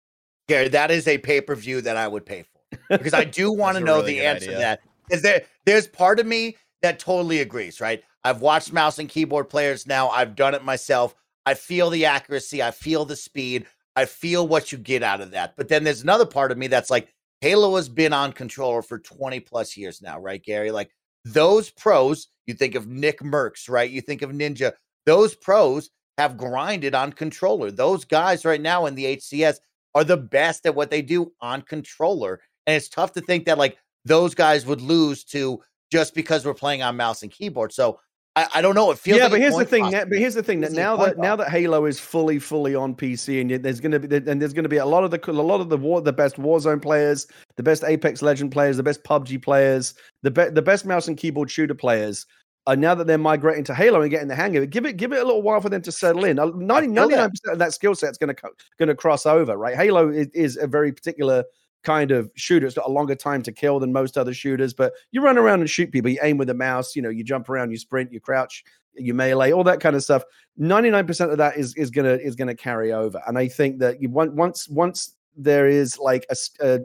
Gary, 0.49 0.69
that 0.69 0.91
is 0.91 1.09
a 1.09 1.19
pay 1.19 1.41
per 1.41 1.57
view 1.57 1.81
that 1.81 1.97
I 1.97 2.07
would 2.07 2.25
pay 2.25 2.43
for 2.43 2.99
because 2.99 3.15
I 3.15 3.25
do 3.41 3.51
want 3.51 3.77
to 3.77 3.83
know 3.83 3.97
really 3.97 4.15
the 4.15 4.27
answer 4.27 4.51
idea. 4.51 4.55
to 4.55 4.61
that. 4.61 4.81
Is 5.11 5.23
there 5.23 5.43
there's 5.65 5.89
part 5.89 6.21
of 6.21 6.27
me 6.27 6.57
that 6.83 7.01
totally 7.01 7.41
agrees, 7.41 7.81
right? 7.81 8.05
I've 8.25 8.41
watched 8.41 8.72
mouse 8.72 8.99
and 8.99 9.09
keyboard 9.09 9.49
players 9.49 9.87
now. 9.87 10.09
I've 10.09 10.35
done 10.35 10.55
it 10.55 10.64
myself. 10.64 11.14
I 11.47 11.55
feel 11.55 11.91
the 11.91 12.07
accuracy. 12.07 12.62
I 12.62 12.70
feel 12.70 13.05
the 13.05 13.16
speed. 13.16 13.66
I 13.97 14.07
feel 14.07 14.49
what 14.49 14.72
you 14.72 14.79
get 14.79 15.03
out 15.03 15.20
of 15.20 15.31
that. 15.33 15.55
But 15.57 15.68
then 15.68 15.85
there's 15.85 16.03
another 16.03 16.27
part 16.27 16.51
of 16.51 16.59
me 16.59 16.66
that's 16.66 16.91
like, 16.91 17.09
Halo 17.41 17.77
has 17.77 17.89
been 17.89 18.14
on 18.14 18.33
controller 18.33 18.81
for 18.81 18.99
20 18.99 19.41
plus 19.41 19.77
years 19.77 20.01
now, 20.01 20.18
right, 20.18 20.43
Gary? 20.43 20.70
Like 20.70 20.91
those 21.27 21.70
pros, 21.70 22.29
you 22.47 22.55
think 22.55 22.75
of 22.75 22.87
Nick 22.87 23.20
Mercs, 23.20 23.68
right? 23.68 23.91
You 23.91 24.01
think 24.01 24.22
of 24.22 24.31
Ninja. 24.31 24.72
Those 25.05 25.35
pros 25.35 25.91
have 26.16 26.39
grinded 26.39 26.95
on 26.95 27.12
controller. 27.12 27.70
Those 27.70 28.05
guys 28.05 28.45
right 28.45 28.61
now 28.61 28.87
in 28.87 28.95
the 28.95 29.16
HCS 29.16 29.57
are 29.95 30.05
the 30.05 30.16
best 30.16 30.64
at 30.64 30.75
what 30.75 30.91
they 30.91 31.03
do 31.03 31.33
on 31.41 31.61
controller. 31.62 32.41
And 32.66 32.77
it's 32.77 32.89
tough 32.89 33.12
to 33.12 33.20
think 33.20 33.45
that 33.45 33.59
like 33.59 33.77
those 34.05 34.35
guys 34.35 34.64
would 34.64 34.81
lose 34.81 35.25
to 35.25 35.61
just 35.93 36.14
because 36.14 36.47
we're 36.47 36.55
playing 36.55 36.83
on 36.83 36.97
mouse 36.97 37.22
and 37.22 37.31
keyboard. 37.31 37.72
So 37.72 38.01
I, 38.37 38.49
I 38.55 38.62
don't 38.62 38.74
know. 38.74 38.91
It 38.91 38.99
feels 38.99 39.18
yeah, 39.18 39.24
like 39.24 39.32
but 39.32 39.41
here's 39.41 39.57
the 39.57 39.64
thing. 39.64 39.91
But 39.91 40.18
here's 40.18 40.35
the 40.35 40.43
thing 40.43 40.61
that 40.62 40.72
now 40.72 40.97
that 40.97 41.18
now 41.18 41.37
that 41.37 41.51
Halo 41.51 41.85
is 41.85 42.01
fully 42.01 42.39
fully 42.39 42.74
on 42.74 42.95
PC 42.95 43.41
and 43.41 43.64
there's 43.64 43.80
going 43.80 43.93
to 43.93 44.01
be 44.01 44.16
and 44.16 44.41
there's 44.41 44.53
going 44.53 44.64
to 44.64 44.68
be 44.68 44.78
a 44.78 44.87
lot 44.87 45.05
of 45.05 45.11
the 45.11 45.20
a 45.30 45.32
lot 45.32 45.61
of 45.61 45.68
the 45.68 45.76
war 45.76 46.01
the 46.01 46.12
best 46.12 46.37
Warzone 46.37 46.82
players, 46.82 47.28
the 47.57 47.62
best 47.62 47.85
Apex 47.85 48.22
Legend 48.22 48.51
players, 48.51 48.76
the 48.76 48.82
best 48.82 49.05
PUBG 49.05 49.43
players, 49.43 49.95
the 50.22 50.30
be, 50.30 50.49
the 50.49 50.62
best 50.62 50.85
mouse 50.85 51.07
and 51.07 51.16
keyboard 51.16 51.51
shooter 51.51 51.74
players. 51.74 52.26
Uh, 52.66 52.74
now 52.74 52.95
that 52.95 53.07
they're 53.07 53.18
migrating 53.18 53.62
to 53.62 53.74
Halo 53.74 54.01
and 54.01 54.11
getting 54.11 54.26
the 54.26 54.35
hang 54.35 54.57
of 54.57 54.62
it, 54.62 54.70
give 54.70 54.87
it 54.87 54.97
give 54.97 55.12
it 55.12 55.20
a 55.20 55.24
little 55.24 55.43
while 55.43 55.61
for 55.61 55.68
them 55.68 55.82
to 55.82 55.93
settle 55.93 56.24
in. 56.24 56.37
99 56.37 57.09
percent 57.09 57.53
of 57.53 57.59
that 57.59 57.74
skill 57.74 57.95
set 57.95 58.11
is 58.11 58.18
going 58.18 58.35
to 58.35 58.43
going 58.78 58.89
to 58.89 58.97
cross 58.97 59.26
over, 59.26 59.57
right? 59.57 59.76
Halo 59.76 60.09
is, 60.09 60.28
is 60.35 60.57
a 60.57 60.66
very 60.66 60.91
particular 60.91 61.45
kind 61.85 62.11
of 62.11 62.30
shooter. 62.35 62.66
It's 62.66 62.74
got 62.74 62.87
a 62.87 62.93
longer 62.93 63.14
time 63.14 63.43
to 63.43 63.53
kill 63.53 63.78
than 63.78 63.93
most 63.93 64.18
other 64.18 64.35
shooters, 64.35 64.74
but 64.74 64.93
you 65.12 65.22
run 65.22 65.39
around 65.39 65.61
and 65.61 65.70
shoot 65.70 65.93
people. 65.93 66.11
You 66.11 66.18
aim 66.22 66.39
with 66.39 66.51
a 66.51 66.55
mouse, 66.55 66.97
you 66.97 67.03
know, 67.03 67.11
you 67.11 67.22
jump 67.22 67.49
around, 67.49 67.70
you 67.70 67.76
sprint, 67.76 68.12
you 68.12 68.20
crouch, 68.20 68.64
you 68.95 69.14
melee, 69.14 69.53
all 69.53 69.64
that 69.64 69.80
kind 69.80 69.95
of 69.95 70.03
stuff. 70.03 70.24
99% 70.61 71.30
of 71.30 71.39
that 71.39 71.57
is 71.57 71.74
is 71.76 71.91
gonna 71.91 72.14
is 72.14 72.35
gonna 72.35 72.55
carry 72.55 72.93
over. 72.93 73.20
And 73.26 73.39
I 73.39 73.49
think 73.49 73.78
that 73.80 74.01
you 74.01 74.09
once 74.09 74.68
once 74.68 75.14
there 75.37 75.68
is 75.68 75.99
like 75.99 76.26
a, 76.30 76.37
a 76.61 76.80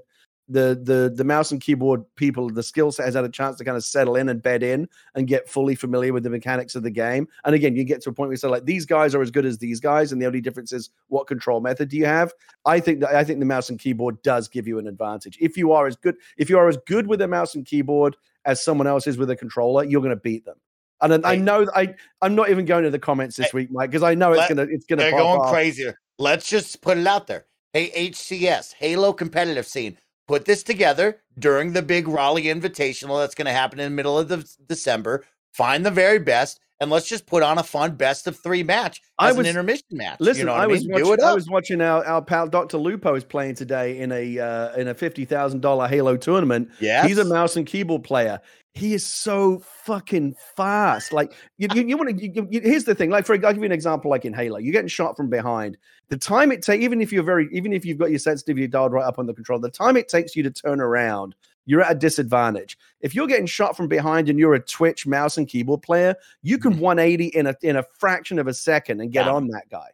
the 0.50 0.80
the 0.84 1.14
the 1.16 1.24
mouse 1.24 1.52
and 1.52 1.62
keyboard 1.62 2.04
people, 2.16 2.50
the 2.50 2.64
skill 2.64 2.91
set 2.91 3.06
has 3.06 3.14
had 3.14 3.24
a 3.24 3.30
chance 3.30 3.58
to 3.58 3.64
kind 3.64 3.78
of 3.78 3.84
settle 3.84 4.16
in 4.16 4.30
and 4.30 4.41
bed 4.41 4.64
in 4.64 4.89
and 5.14 5.28
get 5.28 5.47
fully 5.47 5.76
familiar 5.76 6.12
with 6.12 6.24
the 6.24 6.30
mechanics 6.30 6.76
of 6.76 6.82
the 6.82 6.89
game. 6.89 7.28
And 7.45 7.54
again, 7.54 7.76
you 7.76 7.84
get 7.84 8.02
to 8.02 8.10
a 8.10 8.14
point 8.14 8.30
where 8.30 8.34
you 8.34 8.38
say 8.38 8.47
like 8.47 8.66
these 8.66 8.86
guys 8.86 9.14
are 9.14 9.22
as 9.22 9.30
good 9.30 9.45
as 9.45 9.60
these 9.60 9.80
guys, 9.80 10.12
and 10.12 10.22
the 10.22 10.26
only 10.26 10.41
difference 10.41 10.74
is 10.74 10.89
what 11.08 11.28
control 11.28 11.62
method 11.62 11.89
do 11.89 11.97
you 11.97 12.06
have. 12.06 12.34
I 12.66 12.80
think 12.80 13.00
that 13.02 13.14
I 13.14 13.24
think 13.24 13.39
the 13.39 13.45
mouse 13.45 13.70
and 13.70 13.80
keyboard 13.80 14.22
does 14.24 14.47
give 14.47 14.68
you 14.68 14.80
an 14.80 14.88
advantage. 14.88 15.38
If 15.39 15.56
you 15.56 15.72
are 15.72 15.86
as 15.86 15.95
good, 15.95 16.16
if 16.38 16.50
you 16.50 16.58
are 16.58 16.68
as 16.68 16.78
good 16.88 17.06
with 17.06 17.22
a 17.22 17.28
mouse 17.28 17.54
and 17.54 17.66
keyboard 17.66 18.18
as 18.45 18.64
someone 18.64 18.88
else 18.88 19.06
is 19.06 19.18
with 19.18 19.30
a 19.30 19.36
controller, 19.36 19.84
you're 19.84 20.02
going 20.02 20.16
to 20.16 20.22
beat 20.22 20.45
them. 20.45 20.58
And 21.02 21.26
I, 21.26 21.34
I 21.34 21.36
know 21.36 21.68
I 21.76 21.93
I'm 22.22 22.34
not 22.34 22.50
even 22.50 22.66
going 22.66 22.84
to 22.84 22.89
the 22.89 23.00
comments 23.00 23.36
this 23.36 23.54
week, 23.54 23.70
Mike, 23.72 23.91
because 23.91 24.04
I 24.04 24.16
know 24.16 24.34
it's 24.34 24.50
gonna 24.50 24.68
it's 24.70 24.86
gonna. 24.86 25.04
They're 25.04 25.12
going 25.12 25.41
off. 25.41 25.52
crazier. 25.52 26.00
Let's 26.18 26.50
just 26.50 26.82
put 26.82 26.97
it 26.97 27.08
out 27.08 27.28
there. 27.28 27.45
Hey, 27.72 28.10
HCS 28.10 28.74
Halo 28.74 29.14
competitive 29.14 29.68
scene 29.68 29.97
put 30.30 30.46
this 30.46 30.62
together 30.62 31.20
during 31.40 31.74
the 31.74 31.82
big 31.82 32.08
Raleigh 32.08 32.44
Invitational 32.44 33.20
that's 33.20 33.34
going 33.34 33.48
to 33.48 33.52
happen 33.52 33.80
in 33.80 33.86
the 33.86 33.96
middle 33.96 34.18
of 34.20 34.28
the 34.28 34.48
December. 34.68 35.26
Find 35.54 35.84
the 35.84 35.90
very 35.90 36.20
best, 36.20 36.60
and 36.80 36.92
let's 36.92 37.10
just 37.10 37.26
put 37.26 37.42
on 37.42 37.58
a 37.58 37.64
fun 37.64 37.96
best 37.96 38.28
of 38.28 38.38
three 38.38 38.62
match 38.62 39.02
as 39.20 39.30
I 39.30 39.32
was, 39.32 39.40
an 39.40 39.46
intermission 39.48 39.88
match. 39.94 40.20
Listen, 40.20 40.42
you 40.42 40.46
know 40.46 40.54
I, 40.54 40.68
was 40.68 40.88
mean? 40.88 41.02
watching, 41.02 41.24
I 41.24 41.34
was 41.34 41.50
watching 41.50 41.82
our, 41.82 42.06
our 42.06 42.22
pal 42.22 42.48
Dr. 42.48 42.78
Lupo 42.78 43.16
is 43.16 43.24
playing 43.24 43.56
today 43.56 43.98
in 43.98 44.12
a 44.12 44.38
uh, 44.38 44.76
in 44.76 44.88
a 44.88 44.94
fifty 44.94 45.26
thousand 45.26 45.62
dollar 45.62 45.88
Halo 45.88 46.16
tournament. 46.16 46.70
Yeah, 46.80 47.08
he's 47.08 47.18
a 47.18 47.26
mouse 47.26 47.56
and 47.56 47.66
keyboard 47.66 48.04
player. 48.04 48.40
He 48.80 48.94
is 48.94 49.06
so 49.06 49.60
fucking 49.84 50.36
fast. 50.56 51.12
Like 51.12 51.34
you, 51.58 51.68
you, 51.74 51.84
you 51.84 51.98
want 51.98 52.18
to. 52.18 52.48
here's 52.50 52.86
the 52.86 52.96
thing. 52.96 53.10
Like 53.10 53.26
for, 53.26 53.34
I'll 53.34 53.54
give 53.54 53.58
you 53.58 53.66
an 53.66 53.72
example. 53.72 54.10
Like 54.10 54.26
in 54.26 54.34
Halo, 54.34 54.58
you're 54.58 54.72
getting 54.72 54.88
shot 54.88 55.18
from 55.18 55.30
behind. 55.30 55.78
The 56.08 56.18
time 56.18 56.52
it 56.52 56.62
takes, 56.62 56.84
even 56.84 57.02
if 57.02 57.12
you're 57.12 57.24
very, 57.24 57.50
even 57.52 57.74
if 57.74 57.86
you've 57.86 57.98
got 57.98 58.10
your 58.10 58.20
sensitivity 58.20 58.68
dialed 58.68 58.94
right 58.94 59.06
up 59.06 59.20
on 59.20 59.26
the 59.26 59.34
control, 59.34 59.60
the 59.60 59.70
time 59.70 59.98
it 59.98 60.08
takes 60.08 60.36
you 60.36 60.44
to 60.44 60.52
turn 60.52 60.80
around, 60.80 61.36
you're 61.66 61.82
at 61.82 61.92
a 61.92 61.96
disadvantage. 61.96 62.78
If 63.02 63.14
you're 63.14 63.28
getting 63.28 63.46
shot 63.46 63.76
from 63.76 63.88
behind 63.88 64.30
and 64.30 64.40
you're 64.40 64.56
a 64.56 64.60
Twitch 64.60 65.06
mouse 65.06 65.38
and 65.38 65.48
keyboard 65.48 65.82
player, 65.82 66.16
you 66.42 66.58
can 66.58 66.72
mm-hmm. 66.72 66.82
180 66.82 67.26
in 67.38 67.48
a 67.48 67.56
in 67.62 67.76
a 67.76 67.84
fraction 68.00 68.40
of 68.40 68.48
a 68.48 68.54
second 68.54 69.02
and 69.02 69.12
get 69.12 69.26
yeah. 69.26 69.34
on 69.34 69.48
that 69.50 69.70
guy. 69.70 69.90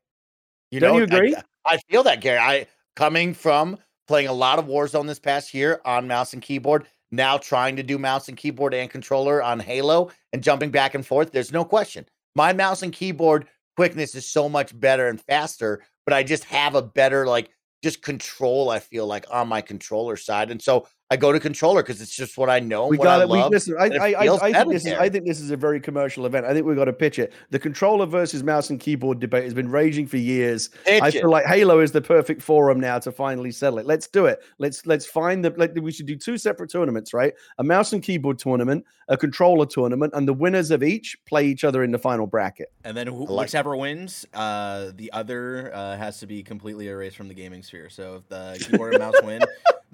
You 0.72 0.80
Don't 0.80 0.94
know, 0.94 0.98
you 1.00 1.04
agree? 1.04 1.36
I, 1.36 1.74
I 1.74 1.78
feel 1.90 2.04
that, 2.04 2.22
Gary. 2.22 2.40
I 2.40 2.68
coming 2.96 3.34
from 3.34 3.78
playing 4.08 4.28
a 4.28 4.34
lot 4.34 4.60
of 4.60 4.66
Warzone 4.66 5.08
this 5.08 5.20
past 5.20 5.54
year 5.54 5.82
on 5.86 6.08
mouse 6.08 6.34
and 6.34 6.42
keyboard 6.42 6.86
now 7.12 7.38
trying 7.38 7.76
to 7.76 7.84
do 7.84 7.98
mouse 7.98 8.28
and 8.28 8.38
keyboard 8.38 8.74
and 8.74 8.90
controller 8.90 9.42
on 9.42 9.60
Halo 9.60 10.12
and 10.34 10.44
jumping 10.44 10.72
back 10.72 10.96
and 10.96 11.06
forth, 11.06 11.32
there's 11.32 11.52
no 11.52 11.64
question. 11.64 12.06
My 12.36 12.54
mouse 12.54 12.84
and 12.84 12.92
keyboard 12.92 13.48
quickness 13.76 14.16
is 14.16 14.28
so 14.28 14.50
much 14.50 14.78
better 14.80 15.08
and 15.08 15.22
faster, 15.22 15.84
but 16.06 16.14
I 16.14 16.24
just 16.24 16.44
have 16.46 16.76
a 16.76 16.82
better 16.82 17.26
like 17.28 17.50
just 17.84 18.02
control, 18.02 18.70
I 18.70 18.80
feel 18.80 19.06
like 19.06 19.26
on 19.30 19.48
my 19.48 19.62
controller 19.62 20.18
side. 20.18 20.50
And 20.50 20.62
so 20.62 20.88
I 21.12 21.18
go 21.18 21.32
to 21.32 21.40
controller 21.40 21.84
because 21.84 22.02
it's 22.02 22.16
just 22.16 22.36
what 22.36 22.50
I 22.50 22.60
know. 22.60 22.88
We 22.88 22.98
got 22.98 23.22
it. 23.22 23.30
We, 23.30 23.44
listen, 23.44 23.76
I, 23.80 23.86
I, 23.86 24.26
I, 24.26 24.36
I 24.42 24.54
think 24.54 24.72
this 24.72 24.86
is, 24.88 24.94
I 24.94 25.08
think 25.08 25.28
this 25.28 25.40
is 25.40 25.52
a 25.52 25.58
very 25.58 25.80
commercial 25.80 26.26
event. 26.26 26.48
I 26.48 26.54
think 26.54 26.66
we've 26.66 26.76
got 26.76 26.86
to 26.86 26.94
pitch 26.94 27.20
it. 27.20 27.32
The 27.52 27.60
controller 27.60 28.08
versus 28.08 28.44
mouse 28.44 28.72
and 28.72 28.80
keyboard 28.80 29.20
debate 29.20 29.44
has 29.44 29.54
been 29.54 29.70
raging 29.70 30.08
for 30.08 30.18
years. 30.18 30.70
Pitch 30.84 31.04
I 31.04 31.12
feel 31.12 31.26
it. 31.26 31.30
like 31.30 31.46
Halo 31.46 31.80
is 31.80 31.92
the 31.92 32.02
perfect 32.02 32.42
forum 32.42 32.80
now 32.80 32.98
to 32.98 33.12
finally 33.12 33.52
settle 33.52 33.78
it. 33.78 33.86
Let's 33.86 34.08
do 34.08 34.26
it. 34.26 34.40
Let's 34.58 34.88
let's 34.88 35.06
find 35.06 35.46
the. 35.46 35.52
Let, 35.52 35.80
we 35.80 35.92
should 35.92 36.08
do 36.08 36.16
two 36.16 36.40
separate 36.40 36.72
tournaments, 36.72 37.14
right? 37.14 37.36
A 37.60 37.64
mouse 37.64 37.94
and 37.94 38.02
keyboard 38.02 38.40
tournament, 38.40 38.84
a 39.08 39.16
controller 39.16 39.68
tournament, 39.68 40.12
and 40.16 40.28
the 40.28 40.34
winners 40.34 40.72
of 40.72 40.82
each 40.82 41.16
play 41.26 41.46
each 41.46 41.64
other 41.64 41.84
in 41.84 41.92
the 41.92 42.00
final 42.00 42.26
bracket. 42.26 42.72
And 42.84 42.98
then 42.98 43.06
wh- 43.06 43.30
like 43.30 43.46
whichever 43.46 43.78
wins, 43.78 44.26
uh, 44.34 44.90
the 44.96 45.12
other 45.12 45.72
uh, 45.72 45.98
has 45.98 46.20
to 46.22 46.26
be 46.26 46.42
completely 46.42 46.88
erased 46.88 47.16
from 47.16 47.28
the 47.28 47.36
gaming 47.36 47.62
sphere. 47.62 47.90
So 47.92 48.16
if 48.16 48.28
the 48.28 48.66
keyboard 48.68 48.96
and 48.96 49.04
mouse 49.04 49.22
win 49.24 49.44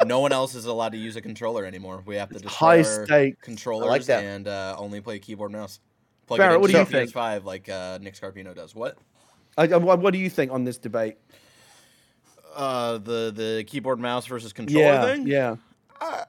no 0.06 0.20
one 0.20 0.32
else 0.32 0.56
is 0.56 0.66
allowed 0.66 0.92
to 0.94 0.98
use 0.98 1.16
a 1.16 1.22
controller 1.22 1.66
anymore. 1.66 2.04
We 2.06 2.16
have 2.16 2.30
to 2.30 2.40
destroy 2.40 2.50
high 2.50 2.82
stake 2.82 3.42
controllers 3.42 4.08
like 4.08 4.24
and 4.24 4.48
uh, 4.48 4.76
only 4.78 5.02
play 5.02 5.20
keyboard 5.20 5.52
mouse. 5.52 5.80
Plug 6.28 6.40
Barrett, 6.40 6.62
what 6.62 6.72
do 6.72 6.78
you 6.78 6.86
think? 6.86 7.12
PS5 7.12 7.44
like 7.44 7.70
uh, 7.70 8.00
Nick 8.02 8.16
Scarpino 8.16 8.56
does. 8.56 8.74
What? 8.74 8.98
I, 9.58 9.64
I, 9.64 9.78
what 9.78 10.12
do 10.12 10.20
you 10.20 10.30
think 10.30 10.52
on 10.52 10.64
this 10.64 10.78
debate? 10.78 11.18
Uh, 12.56 12.98
the 12.98 13.32
the 13.36 13.64
keyboard 13.68 14.00
mouse 14.00 14.26
versus 14.26 14.54
controller 14.54 14.86
yeah, 14.86 15.06
thing. 15.06 15.28
Yeah. 15.28 15.56
I, 16.00 16.24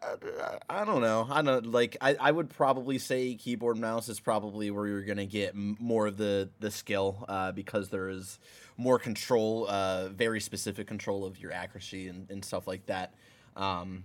I, 0.69 0.83
I 0.83 0.85
don't 0.85 1.01
know. 1.01 1.27
I 1.31 1.41
don't 1.41 1.67
like. 1.67 1.97
I, 2.01 2.15
I 2.21 2.31
would 2.31 2.51
probably 2.51 2.99
say 2.99 3.35
keyboard 3.35 3.79
mouse 3.79 4.09
is 4.09 4.21
probably 4.21 4.71
where 4.71 4.87
you're 4.87 5.03
gonna 5.03 5.25
get 5.25 5.51
m- 5.55 5.77
more 5.81 6.09
of 6.09 6.19
the 6.19 6.51
the 6.61 6.71
skill 6.71 7.25
uh, 7.29 7.53
because 7.53 7.89
there 7.89 8.11
is 8.11 8.39
more 8.77 8.99
control, 8.99 9.67
uh, 9.69 10.09
very 10.09 10.41
specific 10.41 10.87
control 10.87 11.25
of 11.25 11.39
your 11.39 11.53
accuracy 11.53 12.09
and, 12.09 12.31
and 12.31 12.45
stuff 12.45 12.67
like 12.67 12.85
that. 12.87 13.15
Um, 13.57 14.05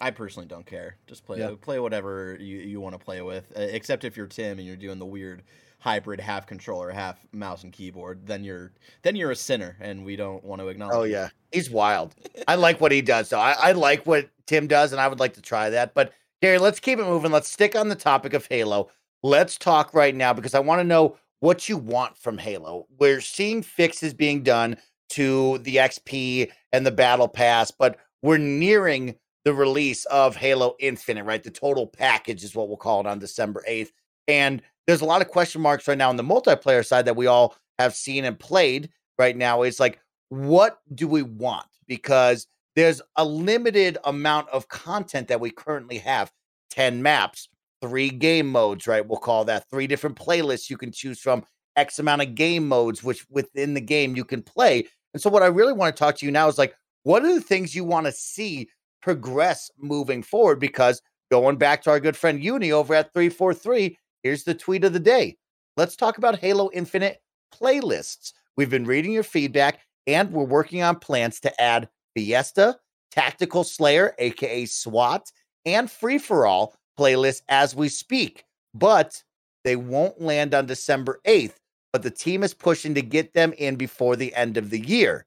I 0.00 0.10
personally 0.10 0.46
don't 0.46 0.66
care. 0.66 0.96
Just 1.06 1.24
play 1.24 1.38
Yeah. 1.38 1.52
play 1.60 1.78
whatever 1.78 2.36
you, 2.40 2.58
you 2.58 2.80
want 2.80 2.94
to 2.98 3.04
play 3.04 3.20
with, 3.20 3.50
uh, 3.56 3.60
except 3.60 4.04
if 4.04 4.16
you're 4.16 4.26
Tim 4.26 4.58
and 4.58 4.66
you're 4.66 4.76
doing 4.76 4.98
the 4.98 5.06
weird 5.06 5.42
hybrid 5.80 6.20
half 6.20 6.46
controller, 6.46 6.90
half 6.90 7.18
mouse 7.32 7.62
and 7.64 7.72
keyboard. 7.72 8.26
Then 8.26 8.44
you're 8.44 8.72
then 9.02 9.16
you're 9.16 9.30
a 9.30 9.36
sinner, 9.36 9.76
and 9.80 10.04
we 10.04 10.16
don't 10.16 10.42
want 10.44 10.60
to 10.60 10.68
acknowledge. 10.68 10.96
Oh 10.96 11.02
it. 11.02 11.10
yeah, 11.10 11.28
he's 11.52 11.70
wild. 11.70 12.14
I 12.46 12.54
like 12.56 12.80
what 12.80 12.92
he 12.92 13.02
does, 13.02 13.28
though. 13.30 13.40
I, 13.40 13.52
I 13.58 13.72
like 13.72 14.06
what 14.06 14.28
Tim 14.46 14.66
does, 14.66 14.92
and 14.92 15.00
I 15.00 15.08
would 15.08 15.20
like 15.20 15.34
to 15.34 15.42
try 15.42 15.70
that. 15.70 15.94
But 15.94 16.12
Gary, 16.42 16.58
let's 16.58 16.80
keep 16.80 16.98
it 16.98 17.04
moving. 17.04 17.32
Let's 17.32 17.50
stick 17.50 17.74
on 17.76 17.88
the 17.88 17.96
topic 17.96 18.34
of 18.34 18.46
Halo. 18.46 18.90
Let's 19.24 19.58
talk 19.58 19.94
right 19.94 20.14
now 20.14 20.32
because 20.32 20.54
I 20.54 20.60
want 20.60 20.80
to 20.80 20.84
know 20.84 21.16
what 21.40 21.68
you 21.68 21.76
want 21.76 22.16
from 22.16 22.38
Halo. 22.38 22.86
We're 22.98 23.20
seeing 23.20 23.62
fixes 23.62 24.14
being 24.14 24.42
done 24.44 24.76
to 25.10 25.58
the 25.58 25.76
XP 25.76 26.50
and 26.72 26.86
the 26.86 26.90
Battle 26.92 27.28
Pass, 27.28 27.70
but 27.72 27.98
we're 28.22 28.38
nearing 28.38 29.14
the 29.44 29.54
release 29.54 30.04
of 30.06 30.36
Halo 30.36 30.76
Infinite, 30.78 31.24
right? 31.24 31.42
The 31.42 31.50
total 31.50 31.86
package 31.86 32.44
is 32.44 32.54
what 32.54 32.68
we'll 32.68 32.76
call 32.76 33.00
it 33.00 33.06
on 33.06 33.18
December 33.18 33.64
8th. 33.68 33.90
And 34.26 34.62
there's 34.86 35.00
a 35.00 35.06
lot 35.06 35.22
of 35.22 35.28
question 35.28 35.60
marks 35.60 35.88
right 35.88 35.98
now 35.98 36.08
on 36.08 36.16
the 36.16 36.22
multiplayer 36.22 36.84
side 36.84 37.06
that 37.06 37.16
we 37.16 37.26
all 37.26 37.56
have 37.78 37.94
seen 37.94 38.24
and 38.24 38.38
played 38.38 38.90
right 39.18 39.36
now. 39.36 39.62
It's 39.62 39.80
like, 39.80 40.00
what 40.28 40.80
do 40.94 41.08
we 41.08 41.22
want? 41.22 41.66
Because 41.86 42.46
there's 42.76 43.00
a 43.16 43.24
limited 43.24 43.98
amount 44.04 44.48
of 44.50 44.68
content 44.68 45.28
that 45.28 45.40
we 45.40 45.50
currently 45.50 45.98
have 45.98 46.30
10 46.70 47.02
maps, 47.02 47.48
three 47.80 48.10
game 48.10 48.48
modes, 48.48 48.86
right? 48.86 49.06
We'll 49.06 49.18
call 49.18 49.44
that 49.46 49.68
three 49.70 49.86
different 49.86 50.16
playlists 50.16 50.68
you 50.68 50.76
can 50.76 50.92
choose 50.92 51.20
from, 51.20 51.44
X 51.76 51.98
amount 51.98 52.22
of 52.22 52.34
game 52.34 52.68
modes, 52.68 53.02
which 53.02 53.24
within 53.30 53.74
the 53.74 53.80
game 53.80 54.16
you 54.16 54.24
can 54.24 54.42
play. 54.42 54.86
And 55.14 55.22
so, 55.22 55.30
what 55.30 55.42
I 55.42 55.46
really 55.46 55.72
want 55.72 55.94
to 55.94 55.98
talk 55.98 56.16
to 56.16 56.26
you 56.26 56.32
now 56.32 56.48
is 56.48 56.58
like, 56.58 56.74
what 57.08 57.24
are 57.24 57.34
the 57.34 57.40
things 57.40 57.74
you 57.74 57.84
want 57.84 58.04
to 58.04 58.12
see 58.12 58.68
progress 59.00 59.70
moving 59.78 60.22
forward? 60.22 60.60
Because 60.60 61.00
going 61.30 61.56
back 61.56 61.80
to 61.82 61.90
our 61.90 62.00
good 62.00 62.18
friend 62.18 62.44
Uni 62.44 62.70
over 62.70 62.94
at 62.94 63.14
343, 63.14 63.96
here's 64.22 64.44
the 64.44 64.52
tweet 64.52 64.84
of 64.84 64.92
the 64.92 65.00
day. 65.00 65.38
Let's 65.78 65.96
talk 65.96 66.18
about 66.18 66.38
Halo 66.38 66.68
Infinite 66.74 67.22
playlists. 67.50 68.34
We've 68.58 68.68
been 68.68 68.84
reading 68.84 69.12
your 69.12 69.22
feedback 69.22 69.80
and 70.06 70.30
we're 70.30 70.44
working 70.44 70.82
on 70.82 70.98
plans 70.98 71.40
to 71.40 71.60
add 71.62 71.88
Fiesta, 72.14 72.76
Tactical 73.10 73.64
Slayer, 73.64 74.14
aka 74.18 74.66
SWAT, 74.66 75.32
and 75.64 75.90
Free 75.90 76.18
for 76.18 76.44
All 76.44 76.74
playlists 77.00 77.40
as 77.48 77.74
we 77.74 77.88
speak. 77.88 78.44
But 78.74 79.22
they 79.64 79.76
won't 79.76 80.20
land 80.20 80.52
on 80.52 80.66
December 80.66 81.20
8th, 81.26 81.54
but 81.90 82.02
the 82.02 82.10
team 82.10 82.42
is 82.42 82.52
pushing 82.52 82.94
to 82.96 83.00
get 83.00 83.32
them 83.32 83.54
in 83.56 83.76
before 83.76 84.14
the 84.14 84.34
end 84.34 84.58
of 84.58 84.68
the 84.68 84.80
year. 84.80 85.24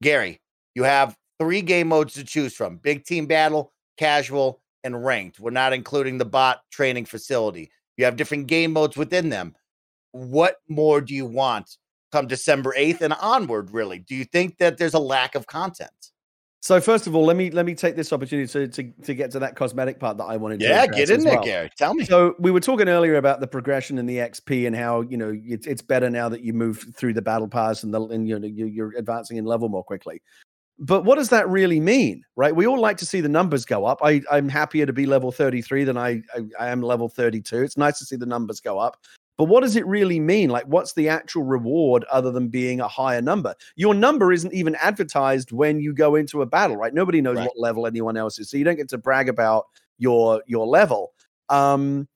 Gary, 0.00 0.40
you 0.78 0.84
have 0.84 1.16
three 1.40 1.60
game 1.60 1.88
modes 1.88 2.14
to 2.14 2.22
choose 2.22 2.54
from 2.54 2.76
big 2.76 3.04
team 3.04 3.26
battle, 3.26 3.72
casual, 3.96 4.60
and 4.84 5.04
ranked. 5.04 5.40
We're 5.40 5.50
not 5.50 5.72
including 5.72 6.18
the 6.18 6.24
bot 6.24 6.60
training 6.70 7.04
facility. 7.04 7.72
You 7.96 8.04
have 8.04 8.14
different 8.14 8.46
game 8.46 8.72
modes 8.72 8.96
within 8.96 9.28
them. 9.28 9.56
What 10.12 10.58
more 10.68 11.00
do 11.00 11.14
you 11.16 11.26
want 11.26 11.76
come 12.12 12.28
December 12.28 12.74
8th 12.78 13.00
and 13.00 13.12
onward, 13.14 13.72
really? 13.72 13.98
Do 13.98 14.14
you 14.14 14.24
think 14.24 14.58
that 14.58 14.78
there's 14.78 14.94
a 14.94 15.00
lack 15.00 15.34
of 15.34 15.48
content? 15.48 15.90
So 16.60 16.80
first 16.80 17.06
of 17.06 17.14
all, 17.14 17.24
let 17.24 17.36
me 17.36 17.50
let 17.50 17.66
me 17.66 17.74
take 17.74 17.94
this 17.94 18.12
opportunity 18.12 18.48
to 18.52 18.66
to, 18.68 18.92
to 19.04 19.14
get 19.14 19.30
to 19.30 19.38
that 19.38 19.54
cosmetic 19.54 20.00
part 20.00 20.18
that 20.18 20.24
I 20.24 20.36
wanted 20.36 20.58
to 20.60 20.66
Yeah, 20.66 20.84
address 20.84 21.08
get 21.08 21.10
in 21.10 21.24
there, 21.24 21.34
well. 21.36 21.44
Gary. 21.44 21.70
Tell 21.78 21.94
me. 21.94 22.04
So 22.04 22.34
we 22.40 22.50
were 22.50 22.60
talking 22.60 22.88
earlier 22.88 23.14
about 23.14 23.40
the 23.40 23.46
progression 23.46 23.96
and 23.98 24.08
the 24.08 24.16
XP 24.16 24.66
and 24.66 24.74
how 24.74 25.02
you 25.02 25.16
know 25.16 25.38
it's 25.44 25.68
it's 25.68 25.82
better 25.82 26.10
now 26.10 26.28
that 26.28 26.42
you 26.42 26.52
move 26.52 26.84
through 26.96 27.14
the 27.14 27.22
battle 27.22 27.46
pass 27.46 27.84
and 27.84 27.94
the 27.94 28.02
and 28.08 28.28
you 28.28 28.38
know 28.38 28.46
you're 28.46 28.92
advancing 28.96 29.36
in 29.36 29.44
level 29.44 29.68
more 29.68 29.84
quickly. 29.84 30.20
But 30.80 31.04
what 31.04 31.16
does 31.16 31.30
that 31.30 31.48
really 31.48 31.80
mean, 31.80 32.22
right? 32.36 32.54
We 32.54 32.66
all 32.66 32.78
like 32.78 32.98
to 32.98 33.06
see 33.06 33.20
the 33.20 33.28
numbers 33.28 33.64
go 33.64 33.84
up. 33.84 33.98
I, 34.02 34.22
I'm 34.30 34.48
happier 34.48 34.86
to 34.86 34.92
be 34.92 35.06
level 35.06 35.32
33 35.32 35.84
than 35.84 35.96
I, 35.96 36.22
I 36.34 36.42
I 36.58 36.68
am 36.68 36.82
level 36.82 37.08
32. 37.08 37.62
It's 37.62 37.76
nice 37.76 37.98
to 37.98 38.04
see 38.04 38.16
the 38.16 38.26
numbers 38.26 38.60
go 38.60 38.78
up. 38.78 38.96
But 39.38 39.44
what 39.44 39.62
does 39.62 39.76
it 39.76 39.86
really 39.86 40.18
mean? 40.20 40.50
Like, 40.50 40.64
what's 40.66 40.94
the 40.94 41.08
actual 41.08 41.44
reward 41.44 42.04
other 42.10 42.32
than 42.32 42.48
being 42.48 42.80
a 42.80 42.88
higher 42.88 43.22
number? 43.22 43.54
Your 43.76 43.94
number 43.94 44.32
isn't 44.32 44.52
even 44.52 44.74
advertised 44.76 45.52
when 45.52 45.80
you 45.80 45.94
go 45.94 46.16
into 46.16 46.42
a 46.42 46.46
battle, 46.46 46.76
right? 46.76 46.92
Nobody 46.92 47.20
knows 47.20 47.36
Right. 47.36 47.46
what 47.46 47.58
level 47.58 47.86
anyone 47.86 48.16
else 48.16 48.38
is, 48.38 48.50
so 48.50 48.56
you 48.56 48.64
don't 48.64 48.76
get 48.76 48.88
to 48.90 48.98
brag 48.98 49.28
about 49.28 49.66
your 49.98 50.42
your 50.46 50.66
level. 50.66 51.12
Um, 51.48 52.08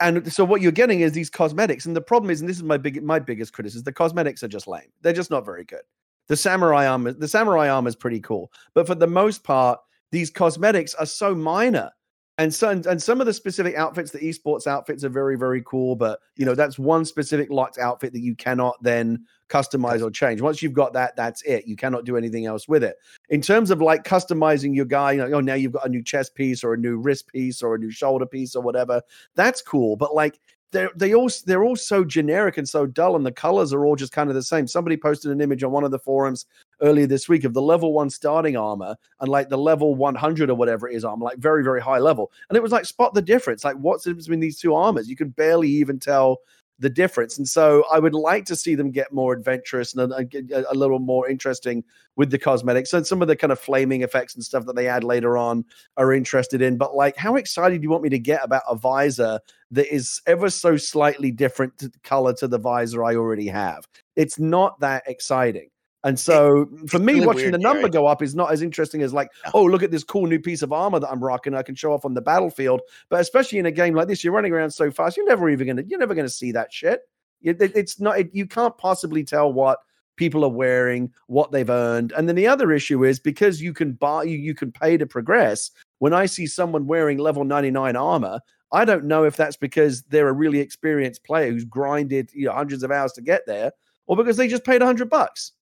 and 0.00 0.30
so 0.30 0.44
what 0.44 0.60
you're 0.60 0.72
getting 0.72 1.00
is 1.00 1.12
these 1.12 1.30
cosmetics, 1.30 1.86
and 1.86 1.96
the 1.96 2.02
problem 2.02 2.30
is, 2.30 2.40
and 2.40 2.48
this 2.48 2.56
is 2.58 2.62
my 2.62 2.76
big 2.76 3.02
my 3.02 3.18
biggest 3.18 3.52
criticism: 3.54 3.84
the 3.84 3.92
cosmetics 3.92 4.42
are 4.42 4.48
just 4.48 4.66
lame. 4.66 4.90
They're 5.02 5.12
just 5.14 5.30
not 5.30 5.44
very 5.46 5.64
good. 5.64 5.82
The 6.28 6.36
samurai 6.36 6.86
armor, 6.86 7.12
the 7.12 7.28
samurai 7.28 7.68
armor 7.68 7.88
is 7.88 7.96
pretty 7.96 8.20
cool, 8.20 8.52
but 8.74 8.86
for 8.86 8.94
the 8.94 9.06
most 9.06 9.44
part, 9.44 9.78
these 10.12 10.30
cosmetics 10.30 10.94
are 10.94 11.06
so 11.06 11.34
minor. 11.34 11.90
And 12.38 12.52
so, 12.52 12.68
and 12.68 13.02
some 13.02 13.20
of 13.20 13.26
the 13.26 13.32
specific 13.32 13.76
outfits, 13.76 14.10
the 14.10 14.18
esports 14.18 14.66
outfits 14.66 15.04
are 15.04 15.08
very, 15.08 15.38
very 15.38 15.62
cool. 15.64 15.96
But 15.96 16.20
you 16.36 16.44
know, 16.44 16.54
that's 16.54 16.78
one 16.78 17.06
specific 17.06 17.48
locked 17.48 17.78
outfit 17.78 18.12
that 18.12 18.20
you 18.20 18.34
cannot 18.34 18.76
then 18.82 19.24
customize 19.48 20.02
or 20.02 20.10
change. 20.10 20.42
Once 20.42 20.62
you've 20.62 20.74
got 20.74 20.92
that, 20.92 21.16
that's 21.16 21.40
it. 21.42 21.66
You 21.66 21.76
cannot 21.76 22.04
do 22.04 22.14
anything 22.14 22.44
else 22.44 22.68
with 22.68 22.84
it. 22.84 22.96
In 23.30 23.40
terms 23.40 23.70
of 23.70 23.80
like 23.80 24.04
customizing 24.04 24.74
your 24.74 24.84
guy, 24.84 25.12
you 25.12 25.18
know, 25.18 25.38
oh, 25.38 25.40
now 25.40 25.54
you've 25.54 25.72
got 25.72 25.86
a 25.86 25.88
new 25.88 26.02
chest 26.02 26.34
piece 26.34 26.62
or 26.62 26.74
a 26.74 26.78
new 26.78 26.98
wrist 26.98 27.26
piece 27.28 27.62
or 27.62 27.74
a 27.74 27.78
new 27.78 27.90
shoulder 27.90 28.26
piece 28.26 28.54
or 28.54 28.62
whatever. 28.62 29.00
That's 29.34 29.62
cool. 29.62 29.96
But 29.96 30.14
like 30.14 30.38
they're 30.72 30.90
they 30.96 31.14
all 31.14 31.30
they're 31.44 31.64
all 31.64 31.76
so 31.76 32.04
generic 32.04 32.58
and 32.58 32.68
so 32.68 32.86
dull, 32.86 33.16
and 33.16 33.24
the 33.24 33.32
colors 33.32 33.72
are 33.72 33.86
all 33.86 33.96
just 33.96 34.12
kind 34.12 34.28
of 34.28 34.34
the 34.34 34.42
same. 34.42 34.66
Somebody 34.66 34.96
posted 34.96 35.30
an 35.30 35.40
image 35.40 35.62
on 35.62 35.72
one 35.72 35.84
of 35.84 35.90
the 35.90 35.98
forums 35.98 36.46
earlier 36.82 37.06
this 37.06 37.28
week 37.28 37.44
of 37.44 37.54
the 37.54 37.62
level 37.62 37.92
one 37.92 38.10
starting 38.10 38.56
armor 38.56 38.96
and 39.20 39.28
like 39.28 39.48
the 39.48 39.56
level 39.56 39.94
100 39.94 40.50
or 40.50 40.54
whatever 40.54 40.88
it 40.88 40.96
is 40.96 41.04
armor, 41.04 41.24
like 41.24 41.38
very 41.38 41.62
very 41.62 41.80
high 41.80 41.98
level, 41.98 42.30
and 42.48 42.56
it 42.56 42.62
was 42.62 42.72
like 42.72 42.84
spot 42.84 43.14
the 43.14 43.22
difference. 43.22 43.64
Like 43.64 43.76
what's 43.76 44.04
the 44.04 44.10
difference 44.10 44.26
between 44.26 44.40
these 44.40 44.58
two 44.58 44.74
armors? 44.74 45.08
You 45.08 45.16
can 45.16 45.30
barely 45.30 45.68
even 45.68 45.98
tell 45.98 46.38
the 46.78 46.90
difference. 46.90 47.38
And 47.38 47.48
so 47.48 47.84
I 47.90 47.98
would 47.98 48.14
like 48.14 48.44
to 48.46 48.56
see 48.56 48.74
them 48.74 48.90
get 48.90 49.12
more 49.12 49.32
adventurous 49.32 49.94
and 49.94 50.12
uh, 50.12 50.16
a, 50.16 50.54
a, 50.54 50.58
uh, 50.58 50.64
a 50.70 50.74
little 50.74 50.98
more 50.98 51.28
interesting 51.28 51.82
with 52.16 52.30
the 52.30 52.38
cosmetics 52.38 52.92
and 52.92 53.06
some 53.06 53.22
of 53.22 53.28
the 53.28 53.36
kind 53.36 53.52
of 53.52 53.58
flaming 53.58 54.02
effects 54.02 54.34
and 54.34 54.44
stuff 54.44 54.66
that 54.66 54.76
they 54.76 54.88
add 54.88 55.04
later 55.04 55.38
on 55.38 55.64
are 55.96 56.12
interested 56.12 56.60
in. 56.60 56.76
But 56.76 56.94
like, 56.94 57.16
how 57.16 57.36
excited 57.36 57.80
do 57.80 57.82
you 57.82 57.90
want 57.90 58.02
me 58.02 58.10
to 58.10 58.18
get 58.18 58.44
about 58.44 58.62
a 58.68 58.76
visor 58.76 59.40
that 59.70 59.92
is 59.92 60.20
ever 60.26 60.50
so 60.50 60.76
slightly 60.76 61.30
different 61.30 61.78
to 61.78 61.90
color 62.02 62.34
to 62.34 62.48
the 62.48 62.58
visor 62.58 63.04
I 63.04 63.16
already 63.16 63.48
have? 63.48 63.86
It's 64.14 64.38
not 64.38 64.78
that 64.80 65.04
exciting. 65.06 65.70
And 66.06 66.18
so 66.18 66.66
for 66.88 66.98
me, 67.00 67.14
watching 67.26 67.50
the 67.50 67.58
number 67.58 67.88
go 67.88 68.06
up 68.06 68.22
is 68.22 68.34
not 68.34 68.52
as 68.52 68.62
interesting 68.62 69.02
as 69.02 69.12
like, 69.12 69.28
No. 69.46 69.50
oh, 69.54 69.64
look 69.64 69.82
at 69.82 69.90
this 69.90 70.04
cool 70.04 70.26
new 70.26 70.38
piece 70.38 70.62
of 70.62 70.72
armor 70.72 71.00
that 71.00 71.10
I'm 71.10 71.22
rocking. 71.22 71.52
I 71.54 71.62
can 71.62 71.74
show 71.74 71.92
off 71.92 72.04
on 72.04 72.14
the 72.14 72.20
battlefield. 72.22 72.80
But 73.08 73.20
especially 73.20 73.58
in 73.58 73.66
a 73.66 73.72
game 73.72 73.94
like 73.94 74.06
this, 74.08 74.22
you're 74.22 74.32
running 74.32 74.52
around 74.52 74.70
so 74.70 74.90
fast, 74.90 75.16
you're 75.16 75.26
never 75.26 75.50
even 75.50 75.66
gonna, 75.66 75.82
you're 75.86 75.98
never 75.98 76.14
gonna 76.14 76.28
see 76.28 76.52
that 76.52 76.72
shit. 76.72 77.00
It- 77.42 77.60
it- 77.60 77.76
it's 77.76 78.00
not, 78.00 78.18
it, 78.20 78.30
you 78.32 78.46
can't 78.46 78.76
possibly 78.78 79.24
tell 79.24 79.52
what 79.52 79.80
people 80.16 80.44
are 80.44 80.48
wearing, 80.50 81.12
what 81.26 81.50
they've 81.52 81.68
earned. 81.68 82.12
And 82.16 82.28
then 82.28 82.36
the 82.36 82.46
other 82.46 82.72
issue 82.72 83.04
is 83.04 83.18
because 83.18 83.60
you 83.60 83.74
can 83.74 83.92
buy, 83.92 84.22
you, 84.22 84.38
you 84.38 84.54
can 84.54 84.70
pay 84.72 84.96
to 84.96 85.06
progress. 85.06 85.70
When 85.98 86.14
I 86.14 86.26
see 86.26 86.46
someone 86.46 86.86
wearing 86.86 87.18
level 87.18 87.44
99 87.44 87.96
armor, 87.96 88.40
I 88.72 88.84
don't 88.84 89.04
know 89.04 89.24
if 89.24 89.36
that's 89.36 89.56
because 89.56 90.02
they're 90.04 90.28
a 90.28 90.32
really 90.32 90.60
experienced 90.60 91.24
player 91.24 91.50
who's 91.50 91.64
grinded 91.64 92.30
you 92.32 92.46
know, 92.46 92.52
hundreds 92.52 92.82
of 92.82 92.90
hours 92.90 93.12
to 93.14 93.22
get 93.22 93.42
there, 93.46 93.72
or 94.06 94.16
because 94.16 94.36
they 94.36 94.48
just 94.48 94.64
paid 94.64 94.82
a 94.82 94.86
hundred 94.86 95.10
bucks. 95.10 95.52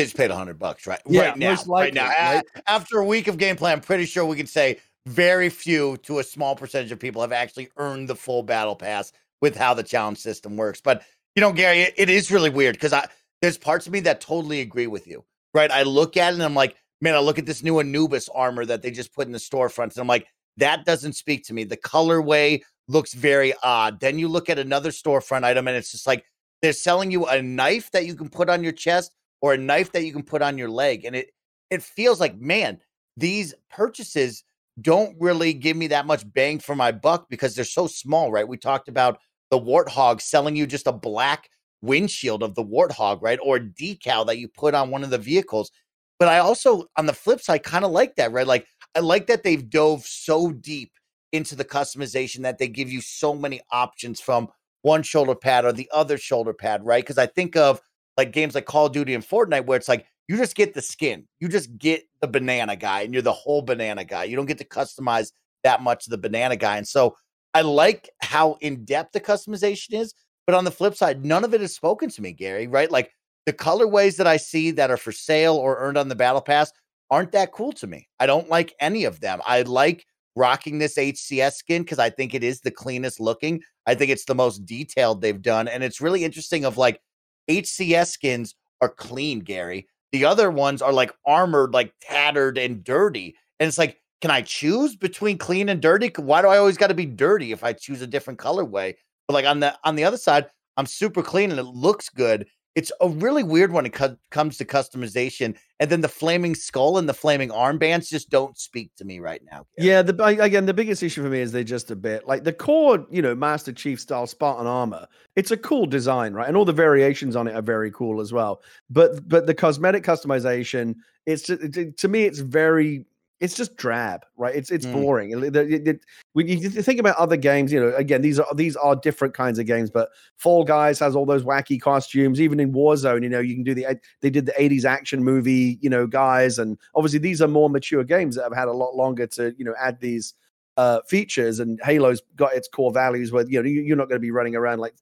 They 0.00 0.06
just 0.06 0.16
paid 0.16 0.30
a 0.30 0.34
hundred 0.34 0.58
bucks, 0.58 0.86
right? 0.86 0.98
Yeah, 1.06 1.28
right 1.28 1.36
now. 1.36 1.50
most 1.50 1.66
right 1.66 1.92
now. 1.92 2.08
right? 2.08 2.42
After 2.66 3.00
a 3.00 3.04
week 3.04 3.28
of 3.28 3.36
gameplay, 3.36 3.70
I'm 3.70 3.82
pretty 3.82 4.06
sure 4.06 4.24
we 4.24 4.34
can 4.34 4.46
say 4.46 4.78
very 5.04 5.50
few 5.50 5.98
to 5.98 6.20
a 6.20 6.24
small 6.24 6.56
percentage 6.56 6.90
of 6.90 6.98
people 6.98 7.20
have 7.20 7.32
actually 7.32 7.68
earned 7.76 8.08
the 8.08 8.14
full 8.14 8.42
battle 8.42 8.74
pass 8.74 9.12
with 9.42 9.54
how 9.54 9.74
the 9.74 9.82
challenge 9.82 10.16
system 10.16 10.56
works. 10.56 10.80
But 10.80 11.02
you 11.36 11.42
know, 11.42 11.52
Gary, 11.52 11.82
it, 11.82 11.94
it 11.98 12.08
is 12.08 12.30
really 12.30 12.48
weird 12.48 12.76
because 12.76 12.94
I 12.94 13.08
there's 13.42 13.58
parts 13.58 13.86
of 13.86 13.92
me 13.92 14.00
that 14.00 14.22
totally 14.22 14.62
agree 14.62 14.86
with 14.86 15.06
you. 15.06 15.22
Right. 15.52 15.70
I 15.70 15.82
look 15.82 16.16
at 16.16 16.30
it 16.30 16.34
and 16.34 16.42
I'm 16.42 16.54
like, 16.54 16.76
man, 17.02 17.14
I 17.14 17.18
look 17.18 17.38
at 17.38 17.44
this 17.44 17.62
new 17.62 17.78
Anubis 17.78 18.30
armor 18.30 18.64
that 18.64 18.80
they 18.80 18.90
just 18.90 19.14
put 19.14 19.26
in 19.26 19.32
the 19.32 19.38
storefronts, 19.38 19.92
and 19.92 19.98
I'm 19.98 20.06
like, 20.06 20.28
that 20.56 20.86
doesn't 20.86 21.12
speak 21.12 21.44
to 21.44 21.52
me. 21.52 21.64
The 21.64 21.76
colorway 21.76 22.62
looks 22.88 23.12
very 23.12 23.52
odd. 23.62 24.00
Then 24.00 24.18
you 24.18 24.28
look 24.28 24.48
at 24.48 24.58
another 24.58 24.92
storefront 24.92 25.44
item, 25.44 25.68
and 25.68 25.76
it's 25.76 25.92
just 25.92 26.06
like 26.06 26.24
they're 26.62 26.72
selling 26.72 27.10
you 27.10 27.26
a 27.26 27.42
knife 27.42 27.90
that 27.90 28.06
you 28.06 28.14
can 28.14 28.30
put 28.30 28.48
on 28.48 28.62
your 28.62 28.72
chest 28.72 29.12
or 29.40 29.54
a 29.54 29.58
knife 29.58 29.92
that 29.92 30.04
you 30.04 30.12
can 30.12 30.22
put 30.22 30.42
on 30.42 30.58
your 30.58 30.70
leg. 30.70 31.04
And 31.04 31.16
it 31.16 31.30
it 31.70 31.82
feels 31.82 32.20
like, 32.20 32.38
man, 32.38 32.78
these 33.16 33.54
purchases 33.70 34.44
don't 34.80 35.16
really 35.20 35.52
give 35.52 35.76
me 35.76 35.86
that 35.88 36.06
much 36.06 36.30
bang 36.32 36.58
for 36.58 36.74
my 36.74 36.92
buck 36.92 37.28
because 37.28 37.54
they're 37.54 37.64
so 37.64 37.86
small, 37.86 38.32
right? 38.32 38.48
We 38.48 38.56
talked 38.56 38.88
about 38.88 39.18
the 39.50 39.60
warthog 39.60 40.20
selling 40.20 40.56
you 40.56 40.66
just 40.66 40.86
a 40.86 40.92
black 40.92 41.48
windshield 41.82 42.42
of 42.42 42.54
the 42.54 42.64
warthog, 42.64 43.20
right? 43.22 43.38
Or 43.42 43.58
decal 43.58 44.26
that 44.26 44.38
you 44.38 44.48
put 44.48 44.74
on 44.74 44.90
one 44.90 45.04
of 45.04 45.10
the 45.10 45.18
vehicles. 45.18 45.70
But 46.18 46.28
I 46.28 46.38
also, 46.38 46.84
on 46.96 47.06
the 47.06 47.12
flip 47.12 47.40
side, 47.40 47.62
kind 47.62 47.84
of 47.84 47.90
like 47.90 48.16
that, 48.16 48.32
right? 48.32 48.46
Like 48.46 48.66
I 48.94 49.00
like 49.00 49.26
that 49.28 49.42
they've 49.42 49.68
dove 49.68 50.04
so 50.04 50.50
deep 50.52 50.92
into 51.32 51.54
the 51.54 51.64
customization 51.64 52.42
that 52.42 52.58
they 52.58 52.68
give 52.68 52.90
you 52.90 53.00
so 53.00 53.34
many 53.34 53.60
options 53.70 54.20
from 54.20 54.48
one 54.82 55.02
shoulder 55.02 55.34
pad 55.34 55.64
or 55.64 55.72
the 55.72 55.88
other 55.92 56.18
shoulder 56.18 56.52
pad, 56.52 56.84
right? 56.84 57.02
Because 57.02 57.18
I 57.18 57.26
think 57.26 57.56
of 57.56 57.80
like 58.20 58.32
games 58.32 58.54
like 58.54 58.66
Call 58.66 58.86
of 58.86 58.92
Duty 58.92 59.14
and 59.14 59.24
Fortnite 59.24 59.64
where 59.64 59.78
it's 59.78 59.88
like 59.88 60.06
you 60.28 60.36
just 60.36 60.54
get 60.54 60.74
the 60.74 60.82
skin, 60.82 61.26
you 61.40 61.48
just 61.48 61.76
get 61.78 62.04
the 62.20 62.28
banana 62.28 62.76
guy, 62.76 63.00
and 63.00 63.12
you're 63.12 63.22
the 63.22 63.32
whole 63.32 63.62
banana 63.62 64.04
guy. 64.04 64.24
You 64.24 64.36
don't 64.36 64.46
get 64.46 64.58
to 64.58 64.64
customize 64.64 65.32
that 65.64 65.82
much 65.82 66.06
of 66.06 66.10
the 66.10 66.18
banana 66.18 66.56
guy. 66.56 66.76
And 66.76 66.86
so 66.86 67.16
I 67.54 67.62
like 67.62 68.10
how 68.20 68.56
in 68.60 68.84
depth 68.84 69.12
the 69.12 69.20
customization 69.20 69.94
is, 69.94 70.14
but 70.46 70.54
on 70.54 70.64
the 70.64 70.70
flip 70.70 70.94
side, 70.94 71.24
none 71.24 71.44
of 71.44 71.54
it 71.54 71.62
is 71.62 71.74
spoken 71.74 72.10
to 72.10 72.22
me, 72.22 72.32
Gary, 72.32 72.66
right? 72.66 72.90
Like 72.90 73.10
the 73.46 73.52
colorways 73.52 74.16
that 74.18 74.26
I 74.26 74.36
see 74.36 74.70
that 74.72 74.90
are 74.90 74.96
for 74.96 75.12
sale 75.12 75.56
or 75.56 75.78
earned 75.78 75.98
on 75.98 76.08
the 76.08 76.14
battle 76.14 76.42
pass 76.42 76.70
aren't 77.10 77.32
that 77.32 77.52
cool 77.52 77.72
to 77.72 77.86
me. 77.86 78.06
I 78.20 78.26
don't 78.26 78.48
like 78.48 78.74
any 78.80 79.04
of 79.04 79.20
them. 79.20 79.40
I 79.46 79.62
like 79.62 80.04
rocking 80.36 80.78
this 80.78 80.96
HCS 80.96 81.54
skin 81.54 81.82
because 81.82 81.98
I 81.98 82.10
think 82.10 82.34
it 82.34 82.44
is 82.44 82.60
the 82.60 82.70
cleanest 82.70 83.18
looking. 83.18 83.62
I 83.86 83.96
think 83.96 84.12
it's 84.12 84.26
the 84.26 84.34
most 84.34 84.64
detailed 84.64 85.20
they've 85.20 85.42
done. 85.42 85.66
And 85.66 85.82
it's 85.82 86.00
really 86.00 86.24
interesting 86.24 86.64
of 86.64 86.76
like 86.76 87.00
HCS 87.48 88.08
skins 88.08 88.54
are 88.80 88.88
clean, 88.88 89.40
Gary. 89.40 89.88
The 90.12 90.24
other 90.24 90.50
ones 90.50 90.82
are 90.82 90.92
like 90.92 91.12
armored, 91.26 91.72
like 91.72 91.92
tattered 92.00 92.58
and 92.58 92.82
dirty. 92.82 93.36
And 93.58 93.68
it's 93.68 93.78
like, 93.78 93.98
can 94.20 94.30
I 94.30 94.42
choose 94.42 94.96
between 94.96 95.38
clean 95.38 95.68
and 95.68 95.80
dirty? 95.80 96.10
Why 96.16 96.42
do 96.42 96.48
I 96.48 96.58
always 96.58 96.76
got 96.76 96.88
to 96.88 96.94
be 96.94 97.06
dirty 97.06 97.52
if 97.52 97.64
I 97.64 97.72
choose 97.72 98.02
a 98.02 98.06
different 98.06 98.38
colorway? 98.38 98.94
But 99.28 99.34
like 99.34 99.46
on 99.46 99.60
the 99.60 99.78
on 99.84 99.96
the 99.96 100.04
other 100.04 100.16
side, 100.16 100.46
I'm 100.76 100.86
super 100.86 101.22
clean 101.22 101.50
and 101.50 101.60
it 101.60 101.64
looks 101.64 102.08
good 102.08 102.46
it's 102.74 102.92
a 103.00 103.08
really 103.08 103.42
weird 103.42 103.72
when 103.72 103.84
it 103.84 103.92
co- 103.92 104.16
comes 104.30 104.56
to 104.58 104.64
customization. 104.64 105.56
And 105.80 105.90
then 105.90 106.02
the 106.02 106.08
flaming 106.08 106.54
skull 106.54 106.98
and 106.98 107.08
the 107.08 107.14
flaming 107.14 107.50
armbands 107.50 108.08
just 108.08 108.30
don't 108.30 108.56
speak 108.56 108.92
to 108.96 109.04
me 109.04 109.18
right 109.18 109.42
now. 109.50 109.66
Gary. 109.76 109.88
Yeah, 109.88 110.02
the 110.02 110.24
again, 110.24 110.66
the 110.66 110.74
biggest 110.74 111.02
issue 111.02 111.22
for 111.22 111.28
me 111.28 111.40
is 111.40 111.52
they're 111.52 111.64
just 111.64 111.90
a 111.90 111.96
bit 111.96 112.28
like 112.28 112.44
the 112.44 112.52
core, 112.52 113.04
you 113.10 113.22
know, 113.22 113.34
Master 113.34 113.72
Chief 113.72 113.98
style 114.00 114.26
Spartan 114.26 114.66
armor. 114.66 115.06
It's 115.36 115.50
a 115.50 115.56
cool 115.56 115.86
design, 115.86 116.32
right? 116.32 116.46
And 116.46 116.56
all 116.56 116.64
the 116.64 116.72
variations 116.72 117.34
on 117.34 117.48
it 117.48 117.54
are 117.54 117.62
very 117.62 117.90
cool 117.90 118.20
as 118.20 118.32
well. 118.32 118.62
But 118.88 119.28
but 119.28 119.46
the 119.46 119.54
cosmetic 119.54 120.04
customization, 120.04 120.96
it's 121.26 121.50
it, 121.50 121.96
to 121.96 122.08
me, 122.08 122.24
it's 122.24 122.40
very 122.40 123.04
it's 123.40 123.56
just 123.56 123.76
drab, 123.76 124.26
right? 124.36 124.54
It's 124.54 124.70
it's 124.70 124.84
mm. 124.84 124.92
boring. 124.92 125.30
It, 125.30 125.56
it, 125.56 125.88
it, 125.88 126.00
when 126.34 126.46
you 126.46 126.68
think 126.68 127.00
about 127.00 127.16
other 127.16 127.38
games, 127.38 127.72
you 127.72 127.80
know, 127.80 127.94
again, 127.96 128.20
these 128.20 128.38
are 128.38 128.54
these 128.54 128.76
are 128.76 128.94
different 128.94 129.32
kinds 129.32 129.58
of 129.58 129.64
games. 129.64 129.90
But 129.90 130.10
Fall 130.36 130.62
Guys 130.62 130.98
has 130.98 131.16
all 131.16 131.24
those 131.24 131.42
wacky 131.42 131.80
costumes. 131.80 132.40
Even 132.40 132.60
in 132.60 132.72
Warzone, 132.72 133.22
you 133.22 133.30
know, 133.30 133.40
you 133.40 133.54
can 133.54 133.64
do 133.64 133.74
the 133.74 133.98
they 134.20 134.28
did 134.28 134.44
the 134.44 134.52
'80s 134.52 134.84
action 134.84 135.24
movie, 135.24 135.78
you 135.80 135.88
know, 135.88 136.06
guys, 136.06 136.58
and 136.58 136.76
obviously 136.94 137.18
these 137.18 137.40
are 137.40 137.48
more 137.48 137.70
mature 137.70 138.04
games 138.04 138.36
that 138.36 138.44
have 138.44 138.54
had 138.54 138.68
a 138.68 138.72
lot 138.72 138.94
longer 138.94 139.26
to 139.28 139.54
you 139.56 139.64
know 139.64 139.74
add 139.80 139.98
these 140.00 140.34
uh, 140.76 141.00
features. 141.08 141.60
And 141.60 141.80
Halo's 141.82 142.22
got 142.36 142.54
its 142.54 142.68
core 142.68 142.92
values 142.92 143.32
where 143.32 143.46
you 143.48 143.62
know 143.62 143.68
you're 143.68 143.96
not 143.96 144.10
going 144.10 144.20
to 144.20 144.20
be 144.20 144.32
running 144.32 144.54
around 144.54 144.80
like 144.80 144.94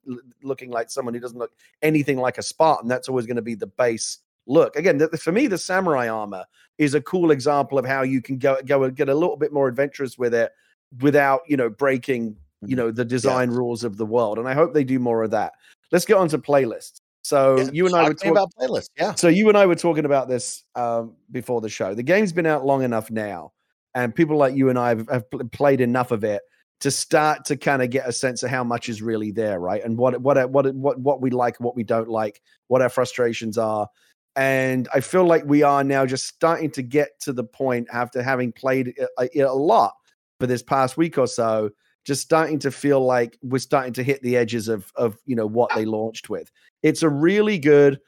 looking 0.45 0.71
like 0.71 0.91
someone 0.91 1.13
who 1.13 1.21
doesn't 1.21 1.39
look 1.39 1.53
anything 1.83 2.19
like 2.19 2.39
a 2.39 2.43
Spartan. 2.43 2.89
That's 2.89 3.09
always 3.09 3.27
going 3.27 3.37
to 3.37 3.43
be 3.43 3.57
the 3.57 3.67
base 3.67 4.19
look. 4.49 4.75
Again, 4.77 4.99
the, 4.99 5.09
for 5.17 5.31
me, 5.31 5.47
the 5.47 5.59
samurai 5.59 6.09
armor 6.09 6.45
is 6.79 6.95
a 6.95 7.01
cool 7.01 7.31
example 7.31 7.79
of 7.79 7.85
how 7.85 8.03
you 8.03 8.21
can 8.21 8.39
go 8.39 8.59
go 8.65 8.83
and 8.85 8.97
get 8.97 9.09
a 9.09 9.15
little 9.15 9.37
bit 9.37 9.53
more 9.53 9.69
adventurous 9.69 10.19
with 10.19 10.35
it 10.35 10.53
without 11.01 11.43
you 11.47 11.57
know 11.57 11.69
breaking 11.69 12.37
you 12.63 12.69
mm-hmm. 12.69 12.77
know 12.77 12.91
the 12.91 13.05
design 13.05 13.51
yeah. 13.51 13.59
rules 13.59 13.85
of 13.85 13.97
the 13.97 14.07
world. 14.07 14.39
And 14.39 14.49
I 14.49 14.55
hope 14.55 14.75
they 14.75 14.85
do 14.85 14.99
more 14.99 15.23
of 15.23 15.31
that. 15.31 15.53
Let's 15.93 16.05
get 16.05 16.17
on 16.17 16.29
to 16.29 16.39
playlists. 16.39 17.01
So 17.23 17.59
yeah, 17.59 17.71
you 17.73 17.87
and 17.87 17.95
I 17.95 18.09
were 18.09 18.15
talking 18.15 18.31
about 18.31 18.53
playlists. 18.59 18.91
Yeah. 18.97 19.15
So 19.15 19.29
you 19.29 19.49
and 19.49 19.59
I 19.59 19.67
were 19.67 19.75
talking 19.75 20.05
about 20.05 20.29
this 20.29 20.65
um, 20.75 21.15
before 21.31 21.61
the 21.61 21.69
show. 21.69 21.95
The 21.95 22.03
game's 22.03 22.33
been 22.33 22.47
out 22.47 22.65
long 22.65 22.83
enough 22.83 23.11
now, 23.11 23.53
and 23.95 24.15
people 24.15 24.37
like 24.37 24.55
you 24.55 24.71
and 24.71 24.79
I 24.79 24.91
have, 24.91 25.09
have 25.09 25.25
played 25.53 25.81
enough 25.81 26.11
of 26.11 26.25
it 26.25 26.43
to 26.81 26.91
start 26.91 27.45
to 27.47 27.57
kind 27.57 27.83
of 27.83 27.91
get 27.91 28.09
a 28.09 28.13
sense 28.13 28.43
of 28.43 28.51
how 28.51 28.63
much 28.63 28.89
is 28.89 29.03
really 29.03 29.33
there, 29.33 29.59
right? 29.59 29.85
And 29.85 29.99
what 29.99 30.21
what 30.21 30.51
what 30.51 30.75
what 30.75 30.99
what 31.01 31.21
we 31.21 31.31
like, 31.31 31.59
what 31.59 31.77
we 31.77 31.85
don't 31.85 32.09
like, 32.09 32.41
what 32.69 32.83
our 32.83 32.89
frustrations 32.89 33.59
are, 33.59 33.89
and 34.37 34.89
I 34.95 35.01
feel 35.01 35.25
like 35.25 35.45
we 35.45 35.63
are 35.63 35.83
now 35.83 36.07
just 36.07 36.27
starting 36.27 36.71
to 36.73 36.83
get 36.83 37.21
to 37.21 37.33
the 37.33 37.45
point 37.45 37.89
after 37.93 38.23
having 38.23 38.53
played 38.53 38.89
it 38.89 39.09
uh, 39.19 39.27
a, 39.35 39.41
a 39.41 39.53
lot 39.53 39.95
for 40.39 40.47
this 40.47 40.63
past 40.63 40.97
week 40.97 41.19
or 41.19 41.27
so, 41.27 41.71
just 42.05 42.23
starting 42.23 42.59
to 42.61 42.71
feel 42.71 43.05
like 43.05 43.39
we're 43.43 43.59
starting 43.59 43.93
to 43.95 44.03
hit 44.03 44.23
the 44.23 44.37
edges 44.37 44.69
of 44.69 44.93
of 44.97 45.17
you 45.25 45.37
know 45.37 45.47
what 45.47 45.75
they 45.75 45.85
launched 45.85 46.31
with. 46.31 46.51
It's 46.83 47.03
a 47.03 47.09
really 47.09 47.59
good, 47.59 48.01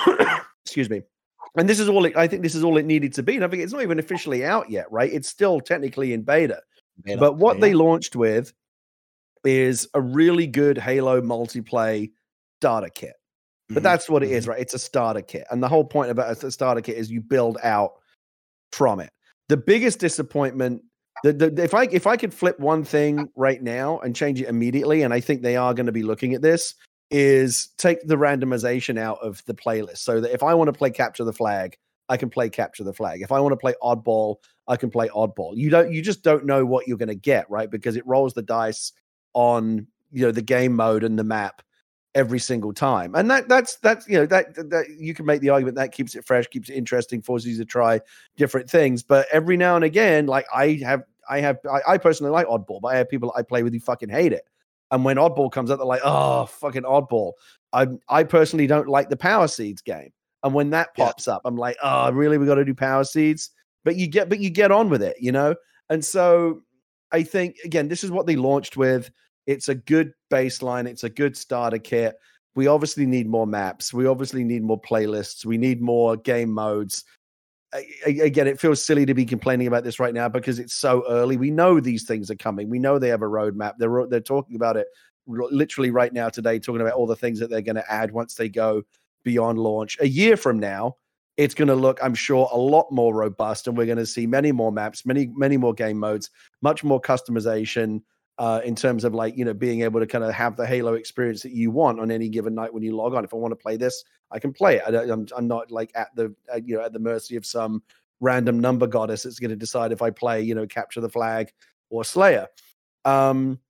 excuse 0.64 0.90
me, 0.90 1.02
and 1.56 1.68
this 1.68 1.78
is 1.78 1.88
all 1.88 2.04
it, 2.04 2.16
I 2.16 2.26
think 2.26 2.42
this 2.42 2.54
is 2.54 2.64
all 2.64 2.76
it 2.76 2.84
needed 2.84 3.12
to 3.14 3.22
be. 3.22 3.36
And 3.36 3.44
I 3.44 3.48
think 3.48 3.62
it's 3.62 3.72
not 3.72 3.82
even 3.82 3.98
officially 3.98 4.44
out 4.44 4.70
yet, 4.70 4.90
right? 4.90 5.12
It's 5.12 5.28
still 5.28 5.60
technically 5.60 6.12
in 6.12 6.22
beta. 6.22 6.60
beta 7.02 7.18
but 7.18 7.36
what 7.36 7.60
they 7.60 7.74
launched 7.74 8.16
with 8.16 8.52
is 9.44 9.86
a 9.94 10.00
really 10.00 10.46
good 10.46 10.78
Halo 10.78 11.20
multiplayer 11.20 12.10
data 12.60 12.90
kit. 12.90 13.14
But 13.68 13.76
mm-hmm. 13.76 13.84
that's 13.84 14.08
what 14.08 14.22
it 14.22 14.30
is, 14.30 14.44
mm-hmm. 14.44 14.52
right? 14.52 14.60
It's 14.60 14.74
a 14.74 14.78
starter 14.78 15.22
kit. 15.22 15.46
And 15.50 15.62
the 15.62 15.68
whole 15.68 15.84
point 15.84 16.10
about 16.10 16.42
a 16.42 16.50
starter 16.50 16.80
kit 16.80 16.96
is 16.96 17.10
you 17.10 17.20
build 17.20 17.58
out 17.62 17.92
from 18.72 19.00
it. 19.00 19.10
The 19.48 19.56
biggest 19.56 20.00
disappointment 20.00 20.82
the, 21.24 21.32
the, 21.32 21.62
if 21.62 21.72
I 21.72 21.84
if 21.84 22.06
I 22.06 22.16
could 22.16 22.34
flip 22.34 22.60
one 22.60 22.84
thing 22.84 23.30
right 23.34 23.62
now 23.62 23.98
and 24.00 24.14
change 24.14 24.42
it 24.42 24.48
immediately, 24.48 25.02
and 25.02 25.14
I 25.14 25.20
think 25.20 25.40
they 25.40 25.56
are 25.56 25.72
going 25.72 25.86
to 25.86 25.92
be 25.92 26.02
looking 26.02 26.34
at 26.34 26.42
this, 26.42 26.74
is 27.10 27.68
take 27.78 28.06
the 28.06 28.16
randomization 28.16 28.98
out 28.98 29.20
of 29.22 29.42
the 29.46 29.54
playlist 29.54 29.98
so 29.98 30.20
that 30.20 30.34
if 30.34 30.42
I 30.42 30.52
want 30.52 30.68
to 30.68 30.72
play 30.72 30.90
capture 30.90 31.24
the 31.24 31.32
flag, 31.32 31.78
I 32.10 32.18
can 32.18 32.28
play 32.28 32.50
capture 32.50 32.84
the 32.84 32.92
flag. 32.92 33.22
If 33.22 33.32
I 33.32 33.40
want 33.40 33.52
to 33.52 33.56
play 33.56 33.74
oddball, 33.82 34.36
I 34.68 34.76
can 34.76 34.90
play 34.90 35.08
oddball. 35.08 35.56
You 35.56 35.70
don't 35.70 35.92
you 35.92 36.02
just 36.02 36.22
don't 36.22 36.44
know 36.44 36.66
what 36.66 36.86
you're 36.86 36.98
going 36.98 37.08
to 37.08 37.14
get, 37.14 37.48
right? 37.48 37.70
Because 37.70 37.96
it 37.96 38.06
rolls 38.06 38.34
the 38.34 38.42
dice 38.42 38.92
on 39.32 39.86
you 40.12 40.26
know 40.26 40.32
the 40.32 40.42
game 40.42 40.74
mode 40.74 41.04
and 41.04 41.18
the 41.18 41.24
map 41.24 41.62
every 42.14 42.38
single 42.38 42.72
time. 42.72 43.14
And 43.14 43.30
that 43.30 43.48
that's 43.48 43.76
that's 43.76 44.08
you 44.08 44.14
know 44.14 44.26
that 44.26 44.54
that 44.70 44.86
you 44.98 45.14
can 45.14 45.26
make 45.26 45.40
the 45.40 45.50
argument 45.50 45.76
that 45.76 45.92
keeps 45.92 46.14
it 46.14 46.24
fresh, 46.24 46.46
keeps 46.46 46.68
it 46.68 46.74
interesting, 46.74 47.22
forces 47.22 47.52
you 47.52 47.58
to 47.58 47.64
try 47.64 48.00
different 48.36 48.70
things. 48.70 49.02
But 49.02 49.26
every 49.32 49.56
now 49.56 49.76
and 49.76 49.84
again, 49.84 50.26
like 50.26 50.46
I 50.54 50.80
have 50.84 51.02
I 51.28 51.40
have 51.40 51.58
I, 51.70 51.94
I 51.94 51.98
personally 51.98 52.32
like 52.32 52.46
oddball, 52.46 52.80
but 52.80 52.88
I 52.88 52.96
have 52.96 53.08
people 53.08 53.32
I 53.36 53.42
play 53.42 53.62
with 53.62 53.72
who 53.72 53.80
fucking 53.80 54.08
hate 54.10 54.32
it. 54.32 54.44
And 54.90 55.04
when 55.04 55.16
oddball 55.16 55.50
comes 55.50 55.70
out, 55.70 55.78
they're 55.78 55.86
like, 55.86 56.02
oh 56.04 56.46
fucking 56.46 56.82
oddball. 56.82 57.32
I 57.72 57.88
I 58.08 58.24
personally 58.24 58.66
don't 58.66 58.88
like 58.88 59.08
the 59.08 59.16
power 59.16 59.48
seeds 59.48 59.82
game. 59.82 60.12
And 60.44 60.52
when 60.52 60.70
that 60.70 60.94
pops 60.94 61.26
yeah. 61.26 61.34
up, 61.34 61.42
I'm 61.46 61.56
like, 61.56 61.76
oh, 61.82 62.12
really? 62.12 62.36
We 62.36 62.44
got 62.44 62.56
to 62.56 62.66
do 62.66 62.74
power 62.74 63.04
seeds. 63.04 63.50
But 63.82 63.96
you 63.96 64.06
get, 64.06 64.28
but 64.28 64.40
you 64.40 64.50
get 64.50 64.70
on 64.70 64.90
with 64.90 65.02
it, 65.02 65.16
you 65.18 65.32
know. 65.32 65.54
And 65.88 66.04
so 66.04 66.62
I 67.12 67.22
think 67.22 67.56
again, 67.64 67.88
this 67.88 68.04
is 68.04 68.10
what 68.10 68.26
they 68.26 68.36
launched 68.36 68.76
with. 68.76 69.10
It's 69.46 69.68
a 69.68 69.74
good 69.74 70.12
baseline. 70.30 70.86
It's 70.86 71.04
a 71.04 71.10
good 71.10 71.36
starter 71.36 71.78
kit. 71.78 72.16
We 72.54 72.66
obviously 72.66 73.06
need 73.06 73.28
more 73.28 73.46
maps. 73.46 73.92
We 73.92 74.06
obviously 74.06 74.44
need 74.44 74.62
more 74.62 74.80
playlists. 74.80 75.44
We 75.44 75.58
need 75.58 75.82
more 75.82 76.16
game 76.16 76.50
modes. 76.50 77.04
Again, 78.06 78.46
it 78.46 78.60
feels 78.60 78.84
silly 78.84 79.04
to 79.04 79.14
be 79.14 79.24
complaining 79.24 79.66
about 79.66 79.82
this 79.82 79.98
right 79.98 80.14
now 80.14 80.28
because 80.28 80.60
it's 80.60 80.74
so 80.74 81.04
early. 81.08 81.36
We 81.36 81.50
know 81.50 81.80
these 81.80 82.04
things 82.04 82.30
are 82.30 82.36
coming. 82.36 82.70
We 82.70 82.78
know 82.78 83.00
they 83.00 83.08
have 83.08 83.22
a 83.22 83.26
roadmap. 83.26 83.74
They're 83.78 84.06
they're 84.06 84.20
talking 84.20 84.54
about 84.54 84.76
it 84.76 84.86
literally 85.26 85.90
right 85.90 86.12
now 86.12 86.28
today, 86.28 86.58
talking 86.58 86.80
about 86.80 86.94
all 86.94 87.06
the 87.06 87.16
things 87.16 87.40
that 87.40 87.50
they're 87.50 87.62
going 87.62 87.76
to 87.76 87.92
add 87.92 88.12
once 88.12 88.34
they 88.34 88.48
go 88.48 88.82
beyond 89.24 89.58
launch. 89.58 89.96
A 90.00 90.06
year 90.06 90.36
from 90.36 90.60
now, 90.60 90.96
it's 91.36 91.54
going 91.54 91.68
to 91.68 91.74
look, 91.74 91.98
I'm 92.02 92.14
sure, 92.14 92.48
a 92.52 92.56
lot 92.56 92.86
more 92.92 93.12
robust, 93.12 93.66
and 93.66 93.76
we're 93.76 93.86
going 93.86 93.98
to 93.98 94.06
see 94.06 94.26
many 94.26 94.52
more 94.52 94.70
maps, 94.70 95.04
many 95.04 95.26
many 95.34 95.56
more 95.56 95.74
game 95.74 95.98
modes, 95.98 96.30
much 96.62 96.84
more 96.84 97.00
customization, 97.00 98.02
uh, 98.38 98.60
in 98.64 98.74
terms 98.74 99.04
of 99.04 99.14
like 99.14 99.36
you 99.36 99.44
know 99.44 99.54
being 99.54 99.82
able 99.82 100.00
to 100.00 100.06
kind 100.06 100.24
of 100.24 100.32
have 100.32 100.56
the 100.56 100.66
Halo 100.66 100.94
experience 100.94 101.42
that 101.42 101.52
you 101.52 101.70
want 101.70 102.00
on 102.00 102.10
any 102.10 102.28
given 102.28 102.54
night 102.54 102.72
when 102.72 102.82
you 102.82 102.96
log 102.96 103.14
on. 103.14 103.24
If 103.24 103.32
I 103.32 103.36
want 103.36 103.52
to 103.52 103.56
play 103.56 103.76
this, 103.76 104.04
I 104.30 104.38
can 104.38 104.52
play 104.52 104.76
it. 104.76 104.82
I, 104.86 105.12
am 105.12 105.26
I'm 105.36 105.46
not 105.46 105.70
like 105.70 105.92
at 105.94 106.14
the 106.16 106.34
uh, 106.52 106.60
you 106.64 106.76
know 106.76 106.82
at 106.82 106.92
the 106.92 106.98
mercy 106.98 107.36
of 107.36 107.46
some 107.46 107.82
random 108.20 108.58
number 108.58 108.86
goddess 108.86 109.22
that's 109.22 109.38
going 109.38 109.50
to 109.50 109.56
decide 109.56 109.92
if 109.92 110.02
I 110.02 110.10
play 110.10 110.42
you 110.42 110.54
know 110.54 110.66
capture 110.66 111.00
the 111.00 111.08
flag 111.08 111.52
or 111.90 112.04
Slayer. 112.04 112.48
Um, 113.04 113.60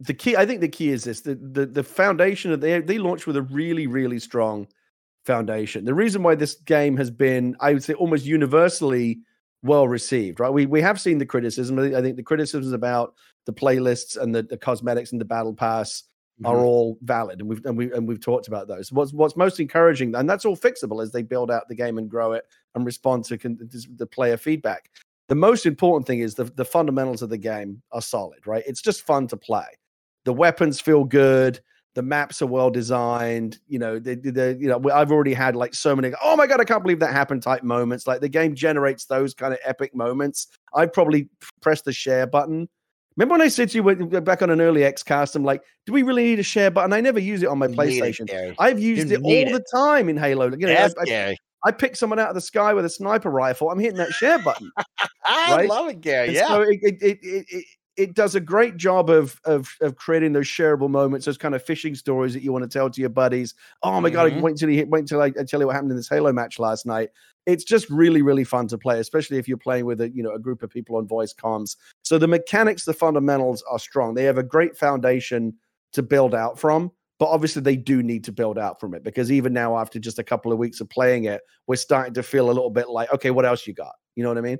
the 0.00 0.14
key, 0.14 0.36
I 0.36 0.44
think, 0.44 0.60
the 0.60 0.68
key 0.68 0.90
is 0.90 1.04
this: 1.04 1.20
the 1.22 1.34
the 1.34 1.66
the 1.66 1.84
foundation 1.84 2.52
of 2.52 2.60
they 2.60 2.80
they 2.80 2.98
launched 2.98 3.26
with 3.26 3.36
a 3.36 3.42
really 3.42 3.86
really 3.86 4.20
strong 4.20 4.68
foundation. 5.24 5.84
The 5.84 5.94
reason 5.94 6.22
why 6.22 6.34
this 6.34 6.54
game 6.54 6.96
has 6.98 7.10
been, 7.10 7.56
I 7.60 7.72
would 7.72 7.82
say, 7.82 7.94
almost 7.94 8.26
universally 8.26 9.20
well 9.64 9.88
received, 9.88 10.38
right? 10.38 10.52
We 10.52 10.66
we 10.66 10.80
have 10.82 11.00
seen 11.00 11.18
the 11.18 11.26
criticism. 11.26 11.78
I 11.78 12.00
think 12.00 12.16
the 12.16 12.22
criticisms 12.22 12.72
about 12.72 13.14
the 13.46 13.52
playlists 13.52 14.16
and 14.16 14.34
the, 14.34 14.42
the 14.42 14.56
cosmetics 14.56 15.12
and 15.12 15.20
the 15.20 15.24
battle 15.24 15.54
pass 15.54 16.04
mm-hmm. 16.40 16.46
are 16.46 16.58
all 16.58 16.98
valid, 17.02 17.40
and 17.40 17.48
we've 17.48 17.64
and 17.64 17.76
we 17.76 17.90
and 17.92 18.06
we've 18.06 18.20
talked 18.20 18.46
about 18.46 18.68
those. 18.68 18.92
What's 18.92 19.12
what's 19.12 19.36
most 19.36 19.58
encouraging, 19.58 20.14
and 20.14 20.28
that's 20.28 20.44
all 20.44 20.56
fixable 20.56 21.02
as 21.02 21.10
they 21.10 21.22
build 21.22 21.50
out 21.50 21.68
the 21.68 21.74
game 21.74 21.98
and 21.98 22.08
grow 22.08 22.32
it 22.32 22.44
and 22.74 22.84
respond 22.84 23.24
to 23.24 23.38
con- 23.38 23.58
the 23.96 24.06
player 24.06 24.36
feedback. 24.36 24.90
The 25.28 25.34
most 25.34 25.64
important 25.64 26.06
thing 26.06 26.20
is 26.20 26.34
the 26.34 26.44
the 26.44 26.64
fundamentals 26.64 27.22
of 27.22 27.30
the 27.30 27.38
game 27.38 27.82
are 27.90 28.02
solid, 28.02 28.46
right? 28.46 28.62
It's 28.66 28.82
just 28.82 29.02
fun 29.02 29.26
to 29.28 29.36
play. 29.36 29.66
The 30.24 30.34
weapons 30.34 30.80
feel 30.80 31.04
good. 31.04 31.60
The 31.94 32.02
maps 32.02 32.42
are 32.42 32.46
well 32.46 32.70
designed. 32.70 33.58
You 33.68 33.78
know, 33.78 33.98
the, 33.98 34.16
the, 34.16 34.30
the 34.30 34.58
you 34.60 34.68
know 34.68 34.80
I've 34.92 35.12
already 35.12 35.34
had 35.34 35.54
like 35.56 35.74
so 35.74 35.94
many. 35.94 36.12
Oh 36.22 36.36
my 36.36 36.46
god, 36.46 36.60
I 36.60 36.64
can't 36.64 36.82
believe 36.82 37.00
that 37.00 37.12
happened 37.12 37.42
type 37.42 37.62
moments. 37.62 38.06
Like 38.06 38.20
the 38.20 38.28
game 38.28 38.54
generates 38.54 39.06
those 39.06 39.32
kind 39.34 39.52
of 39.52 39.60
epic 39.64 39.94
moments. 39.94 40.48
I 40.74 40.86
probably 40.86 41.28
pressed 41.60 41.84
the 41.84 41.92
share 41.92 42.26
button. 42.26 42.68
Remember 43.16 43.34
when 43.34 43.42
I 43.42 43.48
said 43.48 43.70
to 43.70 43.78
you 43.78 43.88
uh, 43.88 44.20
back 44.20 44.42
on 44.42 44.50
an 44.50 44.60
early 44.60 44.80
XCast, 44.80 45.36
I'm 45.36 45.44
like, 45.44 45.62
do 45.86 45.92
we 45.92 46.02
really 46.02 46.24
need 46.24 46.40
a 46.40 46.42
share 46.42 46.70
button? 46.70 46.92
I 46.92 47.00
never 47.00 47.20
use 47.20 47.44
it 47.44 47.48
on 47.48 47.58
my 47.58 47.66
You 47.66 47.76
PlayStation. 47.76 48.28
It, 48.28 48.56
I've 48.58 48.80
used 48.80 49.08
You 49.08 49.16
it 49.18 49.22
all 49.22 49.30
need 49.30 49.54
the 49.54 49.64
time 49.72 50.08
in 50.08 50.16
Halo. 50.16 50.50
You 50.50 50.66
know, 50.66 50.74
I- 50.74 50.90
I, 51.00 51.36
I 51.66 51.70
pick 51.70 51.94
someone 51.96 52.18
out 52.18 52.28
of 52.28 52.34
the 52.34 52.40
sky 52.40 52.74
with 52.74 52.84
a 52.84 52.90
sniper 52.90 53.30
rifle. 53.30 53.70
I'm 53.70 53.78
hitting 53.78 53.98
that 53.98 54.10
share 54.12 54.38
button. 54.40 54.70
I 55.24 55.54
right? 55.54 55.68
love 55.68 55.88
it, 55.88 56.00
Gary. 56.00 56.26
And 56.28 56.36
Yeah. 56.36 56.48
So 56.48 56.60
it, 56.62 56.78
it, 56.82 57.18
it, 57.22 57.64
it, 57.96 58.14
does 58.14 58.34
a 58.34 58.40
great 58.40 58.76
job 58.76 59.10
of, 59.10 59.40
of 59.44 59.68
of 59.80 59.96
creating 59.96 60.32
those 60.32 60.46
shareable 60.46 60.90
moments, 60.90 61.26
those 61.26 61.38
kind 61.38 61.54
of 61.54 61.62
fishing 61.62 61.94
stories 61.94 62.32
that 62.34 62.42
you 62.42 62.52
want 62.52 62.62
to 62.64 62.68
tell 62.78 62.90
to 62.90 63.00
your 63.00 63.10
buddies. 63.10 63.54
Oh 63.82 64.00
my 64.00 64.10
god! 64.10 64.32
Mhm. 64.32 64.40
Wait 64.42 64.50
until 64.52 64.70
you 64.70 64.86
wait 64.86 65.00
until 65.00 65.22
I, 65.22 65.26
I 65.26 65.44
tell 65.44 65.60
you 65.60 65.66
what 65.66 65.74
happened 65.74 65.92
in 65.92 65.96
this 65.96 66.08
Halo 66.08 66.32
match 66.32 66.58
last 66.58 66.86
night. 66.86 67.10
It's 67.46 67.64
just 67.64 67.88
really 67.90 68.22
really 68.22 68.44
fun 68.44 68.68
to 68.68 68.78
play, 68.78 68.98
especially 69.00 69.38
if 69.38 69.46
you're 69.48 69.56
playing 69.58 69.84
with 69.86 70.00
a 70.00 70.10
you 70.10 70.22
know 70.22 70.32
a 70.32 70.38
group 70.38 70.62
of 70.62 70.70
people 70.70 70.96
on 70.96 71.06
voice 71.06 71.32
comms. 71.34 71.76
So 72.02 72.18
the 72.18 72.28
mechanics, 72.28 72.84
the 72.84 72.94
fundamentals 72.94 73.62
are 73.70 73.78
strong. 73.78 74.14
They 74.14 74.24
have 74.24 74.38
a 74.38 74.42
great 74.42 74.76
foundation 74.76 75.54
to 75.92 76.02
build 76.02 76.34
out 76.34 76.58
from. 76.58 76.90
But 77.20 77.26
obviously, 77.26 77.62
they 77.62 77.76
do 77.76 78.02
need 78.02 78.24
to 78.24 78.32
build 78.32 78.58
out 78.58 78.80
from 78.80 78.92
it 78.92 79.04
because 79.04 79.30
even 79.30 79.52
now, 79.52 79.78
after 79.78 80.00
just 80.00 80.18
a 80.18 80.24
couple 80.24 80.50
of 80.52 80.58
weeks 80.58 80.80
of 80.80 80.90
playing 80.90 81.24
it, 81.24 81.42
we're 81.68 81.76
starting 81.76 82.12
to 82.14 82.24
feel 82.24 82.46
a 82.46 82.52
little 82.52 82.70
bit 82.70 82.88
like, 82.88 83.12
okay, 83.12 83.30
what 83.30 83.44
else 83.44 83.66
you 83.68 83.72
got? 83.72 83.94
You 84.16 84.24
know 84.24 84.30
what 84.30 84.38
I 84.38 84.40
mean? 84.40 84.58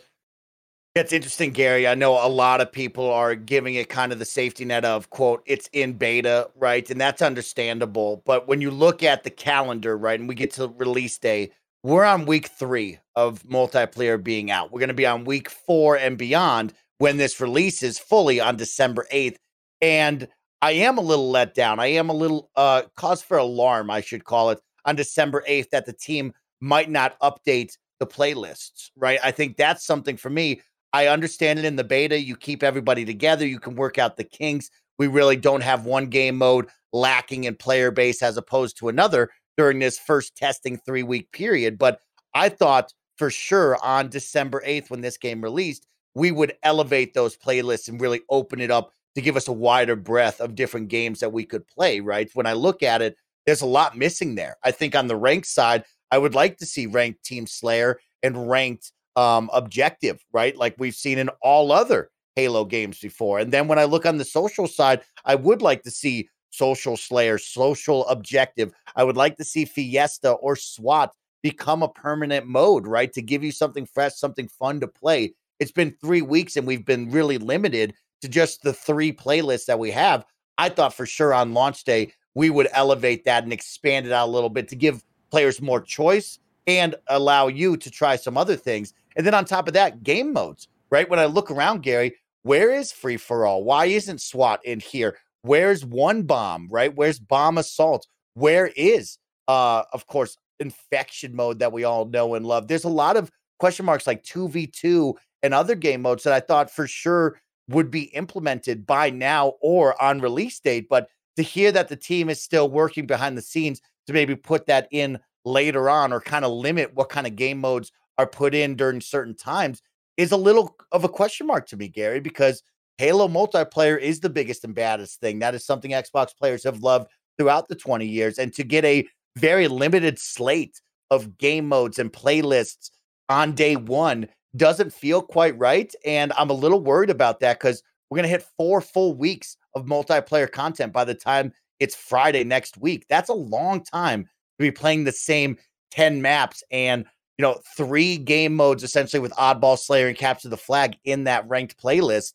It's 0.95 1.12
interesting, 1.12 1.51
Gary. 1.51 1.88
I 1.88 1.97
know 1.97 2.24
a 2.24 2.28
lot 2.28 2.61
of 2.61 2.70
people 2.70 3.11
are 3.11 3.34
giving 3.34 3.74
it 3.74 3.88
kind 3.88 4.12
of 4.12 4.20
the 4.20 4.24
safety 4.24 4.64
net 4.64 4.84
of 4.84 5.11
quote, 5.11 5.42
it's 5.45 5.68
in 5.72 5.95
beta, 5.95 6.49
right? 6.55 6.88
And 6.88 7.01
that's 7.01 7.20
understandable. 7.20 8.22
But 8.24 8.47
when 8.47 8.61
you 8.61 8.70
look 8.70 9.03
at 9.03 9.24
the 9.24 9.30
calendar, 9.30 9.99
right, 9.99 10.20
and 10.20 10.28
we 10.28 10.36
get 10.36 10.53
to 10.53 10.68
release 10.68 11.18
day, 11.18 11.51
we're 11.82 12.05
on 12.05 12.26
week 12.26 12.47
three 12.47 13.01
of 13.16 13.42
multiplayer 13.42 14.22
being 14.22 14.53
out. 14.53 14.70
We're 14.70 14.78
going 14.78 14.86
to 14.86 14.95
be 14.95 15.05
on 15.05 15.24
week 15.24 15.51
four 15.51 15.97
and 15.97 16.16
beyond 16.16 16.72
when 16.99 17.16
this 17.16 17.40
releases 17.40 17.99
fully 17.99 18.38
on 18.38 18.57
December 18.57 19.05
8th. 19.12 19.36
And 19.82 20.28
I 20.62 20.72
am 20.72 20.97
a 20.97 21.03
little 21.03 21.28
let 21.28 21.55
down. 21.55 21.80
I 21.80 21.86
am 21.86 22.09
a 22.09 22.14
little 22.14 22.51
uh 22.55 22.82
cause 22.97 23.20
for 23.20 23.36
alarm, 23.36 23.90
I 23.90 24.01
should 24.01 24.24
call 24.24 24.51
it, 24.51 24.61
on 24.84 24.95
December 24.95 25.42
8th 25.49 25.70
that 25.70 25.86
the 25.86 25.92
team 25.92 26.32
might 26.61 26.88
not 26.88 27.18
update 27.18 27.76
the 27.99 28.07
playlists, 28.07 28.90
right? 28.97 29.18
I 29.24 29.32
think 29.32 29.57
that's 29.57 29.84
something 29.84 30.16
for 30.16 30.30
me. 30.30 30.61
I 30.95 31.09
understand 31.09 31.59
it 31.59 31.64
in 31.64 31.74
the 31.74 31.82
beta. 31.82 32.20
You 32.20 32.36
keep 32.36 32.62
everybody 32.62 33.05
together, 33.05 33.45
you 33.45 33.59
can 33.59 33.74
work 33.74 33.99
out 33.99 34.16
the 34.16 34.22
kinks. 34.22 34.70
We 34.97 35.09
really 35.09 35.36
don't 35.36 35.64
have 35.64 35.84
one 35.86 36.07
game 36.07 36.38
mode 36.38 36.68
lacking 36.92 37.45
in 37.45 37.57
player 37.57 37.90
base 37.90 38.22
as 38.22 38.36
opposed 38.36 38.78
to 38.78 38.88
another 38.88 39.30
during 39.57 39.80
this 39.80 39.99
first 39.99 40.36
testing 40.36 40.78
three 40.78 41.03
week 41.03 41.32
period. 41.32 41.78
But 41.78 41.99
I 42.32 42.49
thought 42.49 42.92
for 43.18 43.28
sure 43.28 43.76
on 43.82 44.09
December 44.09 44.62
8th, 44.64 44.88
when 44.88 45.01
this 45.01 45.18
game 45.18 45.42
released, 45.42 45.84
we 46.14 46.30
would 46.30 46.55
elevate 46.62 47.12
those 47.12 47.36
playlists 47.36 47.88
and 47.88 48.01
really 48.01 48.20
open 48.30 48.61
it 48.61 48.70
up 48.70 48.92
to 49.16 49.20
give 49.20 49.36
us 49.36 49.49
a 49.49 49.53
wider 49.53 49.97
breadth 49.97 50.40
of 50.40 50.55
different 50.55 50.90
games 50.90 51.18
that 51.18 51.32
we 51.32 51.45
could 51.45 51.66
play, 51.66 51.99
right? 51.99 52.30
When 52.34 52.47
I 52.47 52.53
look 52.53 52.84
at 52.84 53.03
it, 53.03 53.16
there's 53.47 53.62
a 53.62 53.66
lot 53.66 53.99
missing 53.99 54.36
there. 54.36 54.59
I 54.62 54.70
think 54.70 54.95
on 54.95 55.09
the 55.09 55.16
ranked 55.16 55.49
side, 55.49 55.84
I 56.12 56.18
would 56.18 56.36
like 56.36 56.59
to 56.59 56.66
see 56.66 56.86
ranked 56.86 57.24
Team 57.24 57.49
Slayer 57.49 57.99
and 58.22 58.49
ranked 58.49 58.92
um, 59.16 59.50
objective, 59.52 60.24
right? 60.32 60.56
Like 60.56 60.74
we've 60.78 60.94
seen 60.94 61.18
in 61.18 61.28
all 61.42 61.72
other 61.72 62.10
Halo 62.36 62.64
games 62.64 62.98
before. 62.98 63.38
And 63.38 63.52
then 63.52 63.68
when 63.68 63.78
I 63.78 63.84
look 63.84 64.06
on 64.06 64.18
the 64.18 64.24
social 64.24 64.66
side, 64.66 65.02
I 65.24 65.34
would 65.34 65.62
like 65.62 65.82
to 65.82 65.90
see 65.90 66.28
social 66.50 66.96
Slayer, 66.96 67.38
social 67.38 68.06
objective. 68.08 68.72
I 68.96 69.04
would 69.04 69.16
like 69.16 69.36
to 69.36 69.44
see 69.44 69.64
Fiesta 69.64 70.32
or 70.32 70.56
SWAT 70.56 71.12
become 71.42 71.82
a 71.82 71.88
permanent 71.88 72.46
mode, 72.46 72.86
right? 72.86 73.12
To 73.12 73.22
give 73.22 73.44
you 73.44 73.52
something 73.52 73.86
fresh, 73.86 74.14
something 74.14 74.48
fun 74.48 74.80
to 74.80 74.88
play. 74.88 75.34
It's 75.60 75.72
been 75.72 75.96
three 76.00 76.22
weeks 76.22 76.56
and 76.56 76.66
we've 76.66 76.86
been 76.86 77.10
really 77.10 77.38
limited 77.38 77.94
to 78.22 78.28
just 78.28 78.62
the 78.62 78.72
three 78.72 79.12
playlists 79.12 79.66
that 79.66 79.78
we 79.78 79.90
have. 79.90 80.24
I 80.58 80.68
thought 80.68 80.94
for 80.94 81.06
sure 81.06 81.34
on 81.34 81.52
launch 81.52 81.84
day, 81.84 82.12
we 82.34 82.50
would 82.50 82.68
elevate 82.72 83.24
that 83.24 83.44
and 83.44 83.52
expand 83.52 84.06
it 84.06 84.12
out 84.12 84.28
a 84.28 84.32
little 84.32 84.48
bit 84.48 84.68
to 84.68 84.76
give 84.76 85.04
players 85.30 85.60
more 85.60 85.80
choice 85.80 86.38
and 86.66 86.94
allow 87.08 87.48
you 87.48 87.76
to 87.76 87.90
try 87.90 88.16
some 88.16 88.36
other 88.36 88.56
things. 88.56 88.94
And 89.16 89.26
then 89.26 89.34
on 89.34 89.44
top 89.44 89.68
of 89.68 89.74
that, 89.74 90.02
game 90.02 90.32
modes, 90.32 90.68
right? 90.90 91.08
When 91.08 91.18
I 91.18 91.26
look 91.26 91.50
around, 91.50 91.82
Gary, 91.82 92.16
where 92.42 92.72
is 92.72 92.92
free 92.92 93.16
for 93.16 93.46
all? 93.46 93.64
Why 93.64 93.86
isn't 93.86 94.20
SWAT 94.20 94.64
in 94.64 94.80
here? 94.80 95.16
Where's 95.42 95.84
one 95.84 96.22
bomb, 96.22 96.68
right? 96.70 96.94
Where's 96.94 97.18
bomb 97.18 97.58
assault? 97.58 98.06
Where 98.34 98.70
is, 98.76 99.18
uh, 99.48 99.84
of 99.92 100.06
course, 100.06 100.36
infection 100.60 101.34
mode 101.34 101.58
that 101.58 101.72
we 101.72 101.84
all 101.84 102.06
know 102.06 102.34
and 102.34 102.46
love? 102.46 102.68
There's 102.68 102.84
a 102.84 102.88
lot 102.88 103.16
of 103.16 103.30
question 103.58 103.86
marks 103.86 104.06
like 104.06 104.24
2v2 104.24 105.14
and 105.42 105.54
other 105.54 105.74
game 105.74 106.02
modes 106.02 106.24
that 106.24 106.32
I 106.32 106.40
thought 106.40 106.70
for 106.70 106.86
sure 106.86 107.40
would 107.68 107.90
be 107.90 108.04
implemented 108.04 108.86
by 108.86 109.10
now 109.10 109.54
or 109.60 110.00
on 110.02 110.20
release 110.20 110.60
date. 110.60 110.88
But 110.88 111.08
to 111.36 111.42
hear 111.42 111.72
that 111.72 111.88
the 111.88 111.96
team 111.96 112.28
is 112.28 112.40
still 112.40 112.68
working 112.70 113.06
behind 113.06 113.36
the 113.36 113.42
scenes 113.42 113.80
to 114.06 114.12
maybe 114.12 114.36
put 114.36 114.66
that 114.66 114.88
in 114.90 115.18
later 115.44 115.88
on 115.90 116.12
or 116.12 116.20
kind 116.20 116.44
of 116.44 116.52
limit 116.52 116.94
what 116.94 117.08
kind 117.08 117.26
of 117.26 117.36
game 117.36 117.60
modes 117.60 117.92
are 118.18 118.26
put 118.26 118.54
in 118.54 118.76
during 118.76 119.00
certain 119.00 119.34
times 119.34 119.82
is 120.16 120.32
a 120.32 120.36
little 120.36 120.76
of 120.92 121.04
a 121.04 121.08
question 121.08 121.46
mark 121.46 121.66
to 121.68 121.76
me, 121.76 121.88
Gary, 121.88 122.20
because 122.20 122.62
Halo 122.98 123.26
multiplayer 123.26 123.98
is 123.98 124.20
the 124.20 124.30
biggest 124.30 124.64
and 124.64 124.74
baddest 124.74 125.20
thing. 125.20 125.40
That 125.40 125.54
is 125.54 125.66
something 125.66 125.90
Xbox 125.90 126.28
players 126.36 126.62
have 126.64 126.78
loved 126.80 127.08
throughout 127.36 127.68
the 127.68 127.74
20 127.74 128.06
years. 128.06 128.38
And 128.38 128.52
to 128.54 128.62
get 128.62 128.84
a 128.84 129.06
very 129.36 129.66
limited 129.66 130.18
slate 130.18 130.80
of 131.10 131.36
game 131.38 131.66
modes 131.66 131.98
and 131.98 132.12
playlists 132.12 132.90
on 133.28 133.52
day 133.52 133.76
one 133.76 134.28
doesn't 134.56 134.92
feel 134.92 135.20
quite 135.22 135.58
right. 135.58 135.92
And 136.04 136.32
I'm 136.34 136.50
a 136.50 136.54
little 136.54 136.80
worried 136.80 137.10
about 137.10 137.40
that 137.40 137.58
because 137.58 137.82
we're 138.08 138.16
going 138.16 138.24
to 138.24 138.36
hit 138.36 138.46
four 138.56 138.80
full 138.80 139.14
weeks 139.14 139.56
of 139.74 139.86
multiplayer 139.86 140.50
content 140.50 140.92
by 140.92 141.04
the 141.04 141.14
time 141.14 141.52
it's 141.80 141.96
Friday 141.96 142.44
next 142.44 142.78
week. 142.78 143.06
That's 143.08 143.28
a 143.28 143.34
long 143.34 143.82
time 143.82 144.22
to 144.22 144.28
be 144.58 144.70
playing 144.70 145.04
the 145.04 145.12
same 145.12 145.56
10 145.90 146.22
maps 146.22 146.62
and 146.70 147.04
you 147.39 147.43
know 147.43 147.61
three 147.76 148.16
game 148.16 148.55
modes 148.55 148.82
essentially 148.82 149.20
with 149.20 149.32
oddball 149.32 149.78
slayer 149.78 150.09
and 150.09 150.16
capture 150.16 150.49
the 150.49 150.57
flag 150.57 150.97
in 151.05 151.24
that 151.24 151.49
ranked 151.49 151.76
playlist 151.82 152.35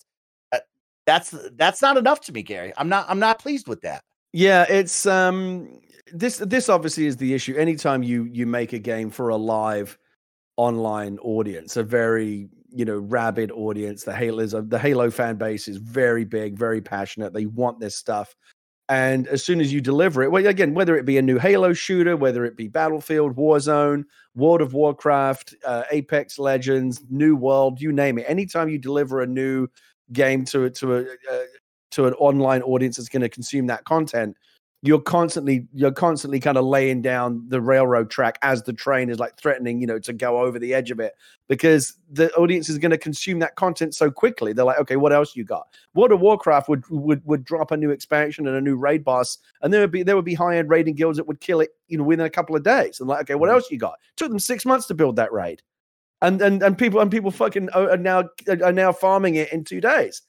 uh, 0.51 0.59
that's 1.05 1.33
that's 1.53 1.81
not 1.81 1.97
enough 1.97 2.21
to 2.21 2.31
me 2.31 2.41
gary 2.41 2.73
i'm 2.77 2.89
not 2.89 3.05
i'm 3.09 3.19
not 3.19 3.39
pleased 3.39 3.67
with 3.67 3.81
that 3.81 4.03
Yeah, 4.33 4.65
it's 4.69 5.05
um 5.05 5.79
this 6.13 6.37
this 6.37 6.69
obviously 6.69 7.05
is 7.05 7.17
the 7.17 7.33
issue. 7.33 7.55
Anytime 7.55 8.03
you 8.03 8.25
you 8.25 8.45
make 8.45 8.73
a 8.73 8.79
game 8.79 9.09
for 9.09 9.29
a 9.29 9.35
live 9.35 9.97
online 10.57 11.17
audience, 11.19 11.77
a 11.77 11.83
very 11.83 12.47
you 12.71 12.85
know 12.85 12.97
rabid 12.97 13.51
audience, 13.51 14.03
the 14.03 14.13
Halo's 14.13 14.51
the 14.51 14.79
Halo 14.79 15.09
fan 15.09 15.37
base 15.37 15.67
is 15.67 15.77
very 15.77 16.25
big, 16.25 16.57
very 16.57 16.81
passionate. 16.81 17.33
They 17.33 17.47
want 17.47 17.79
this 17.79 17.95
stuff. 17.95 18.35
And 18.89 19.27
as 19.27 19.43
soon 19.43 19.61
as 19.61 19.71
you 19.71 19.81
deliver 19.81 20.23
it, 20.23 20.31
well, 20.31 20.45
again, 20.47 20.73
whether 20.73 20.97
it 20.97 21.05
be 21.05 21.19
a 21.19 21.21
new 21.21 21.37
Halo 21.37 21.73
shooter, 21.73 22.17
whether 22.17 22.43
it 22.43 22.57
be 22.57 22.67
Battlefield, 22.67 23.35
Warzone, 23.35 24.03
World 24.35 24.61
of 24.61 24.73
Warcraft, 24.73 25.53
uh, 25.63 25.83
Apex 25.91 26.39
Legends, 26.39 27.03
New 27.07 27.35
World, 27.35 27.79
you 27.79 27.91
name 27.91 28.17
it. 28.17 28.25
Anytime 28.27 28.67
you 28.67 28.79
deliver 28.79 29.21
a 29.21 29.27
new 29.27 29.67
game 30.11 30.43
to 30.45 30.71
to 30.71 30.95
a 30.95 31.01
uh, 31.01 31.43
to 31.91 32.07
an 32.07 32.13
online 32.15 32.63
audience 32.63 32.97
that's 32.97 33.09
going 33.09 33.21
to 33.21 33.29
consume 33.29 33.67
that 33.67 33.85
content, 33.85 34.35
you're 34.81 35.01
constantly 35.01 35.67
you're 35.73 35.91
constantly 35.91 36.39
kind 36.39 36.57
of 36.57 36.63
laying 36.63 37.01
down 37.01 37.43
the 37.49 37.59
railroad 37.59 38.09
track 38.09 38.39
as 38.41 38.63
the 38.63 38.71
train 38.71 39.09
is 39.09 39.19
like 39.19 39.35
threatening, 39.37 39.81
you 39.81 39.87
know, 39.87 39.99
to 39.99 40.13
go 40.13 40.39
over 40.39 40.57
the 40.57 40.73
edge 40.73 40.89
of 40.89 41.01
it 41.01 41.15
because 41.49 41.97
the 42.09 42.31
audience 42.35 42.69
is 42.69 42.77
going 42.77 42.91
to 42.91 42.97
consume 42.97 43.39
that 43.39 43.55
content 43.55 43.93
so 43.93 44.09
quickly. 44.09 44.53
They're 44.53 44.65
like, 44.65 44.79
okay, 44.79 44.95
what 44.95 45.11
else 45.11 45.35
you 45.35 45.43
got? 45.43 45.67
World 45.95 46.13
of 46.13 46.21
Warcraft 46.21 46.69
would 46.69 46.83
would 46.89 47.25
would 47.25 47.43
drop 47.43 47.71
a 47.71 47.77
new 47.77 47.89
expansion 47.89 48.47
and 48.47 48.55
a 48.55 48.61
new 48.61 48.77
raid 48.77 49.03
boss, 49.03 49.37
and 49.61 49.73
there 49.73 49.81
would 49.81 49.91
be 49.91 50.01
there 50.01 50.15
would 50.15 50.23
be 50.23 50.33
high 50.33 50.57
end 50.57 50.69
raiding 50.69 50.95
guilds 50.95 51.17
that 51.17 51.27
would 51.27 51.41
kill 51.41 51.59
it, 51.59 51.71
you 51.87 51.97
know, 51.97 52.05
within 52.05 52.25
a 52.25 52.29
couple 52.29 52.55
of 52.55 52.63
days. 52.63 53.01
And 53.01 53.09
like, 53.09 53.21
okay, 53.21 53.35
what 53.35 53.49
mm. 53.49 53.53
else 53.53 53.69
you 53.69 53.77
got? 53.77 53.99
took 54.15 54.29
them 54.29 54.39
six 54.39 54.65
months 54.65 54.87
to 54.87 54.93
build 54.93 55.17
that 55.17 55.33
raid, 55.33 55.61
and 56.21 56.41
and 56.41 56.63
and 56.63 56.77
people 56.77 57.01
and 57.01 57.11
people 57.11 57.31
fucking 57.31 57.69
are 57.71 57.97
now 57.97 58.23
are 58.63 58.71
now 58.71 58.93
farming 58.93 59.35
it 59.35 59.51
in 59.51 59.65
two 59.65 59.81
days 59.81 60.21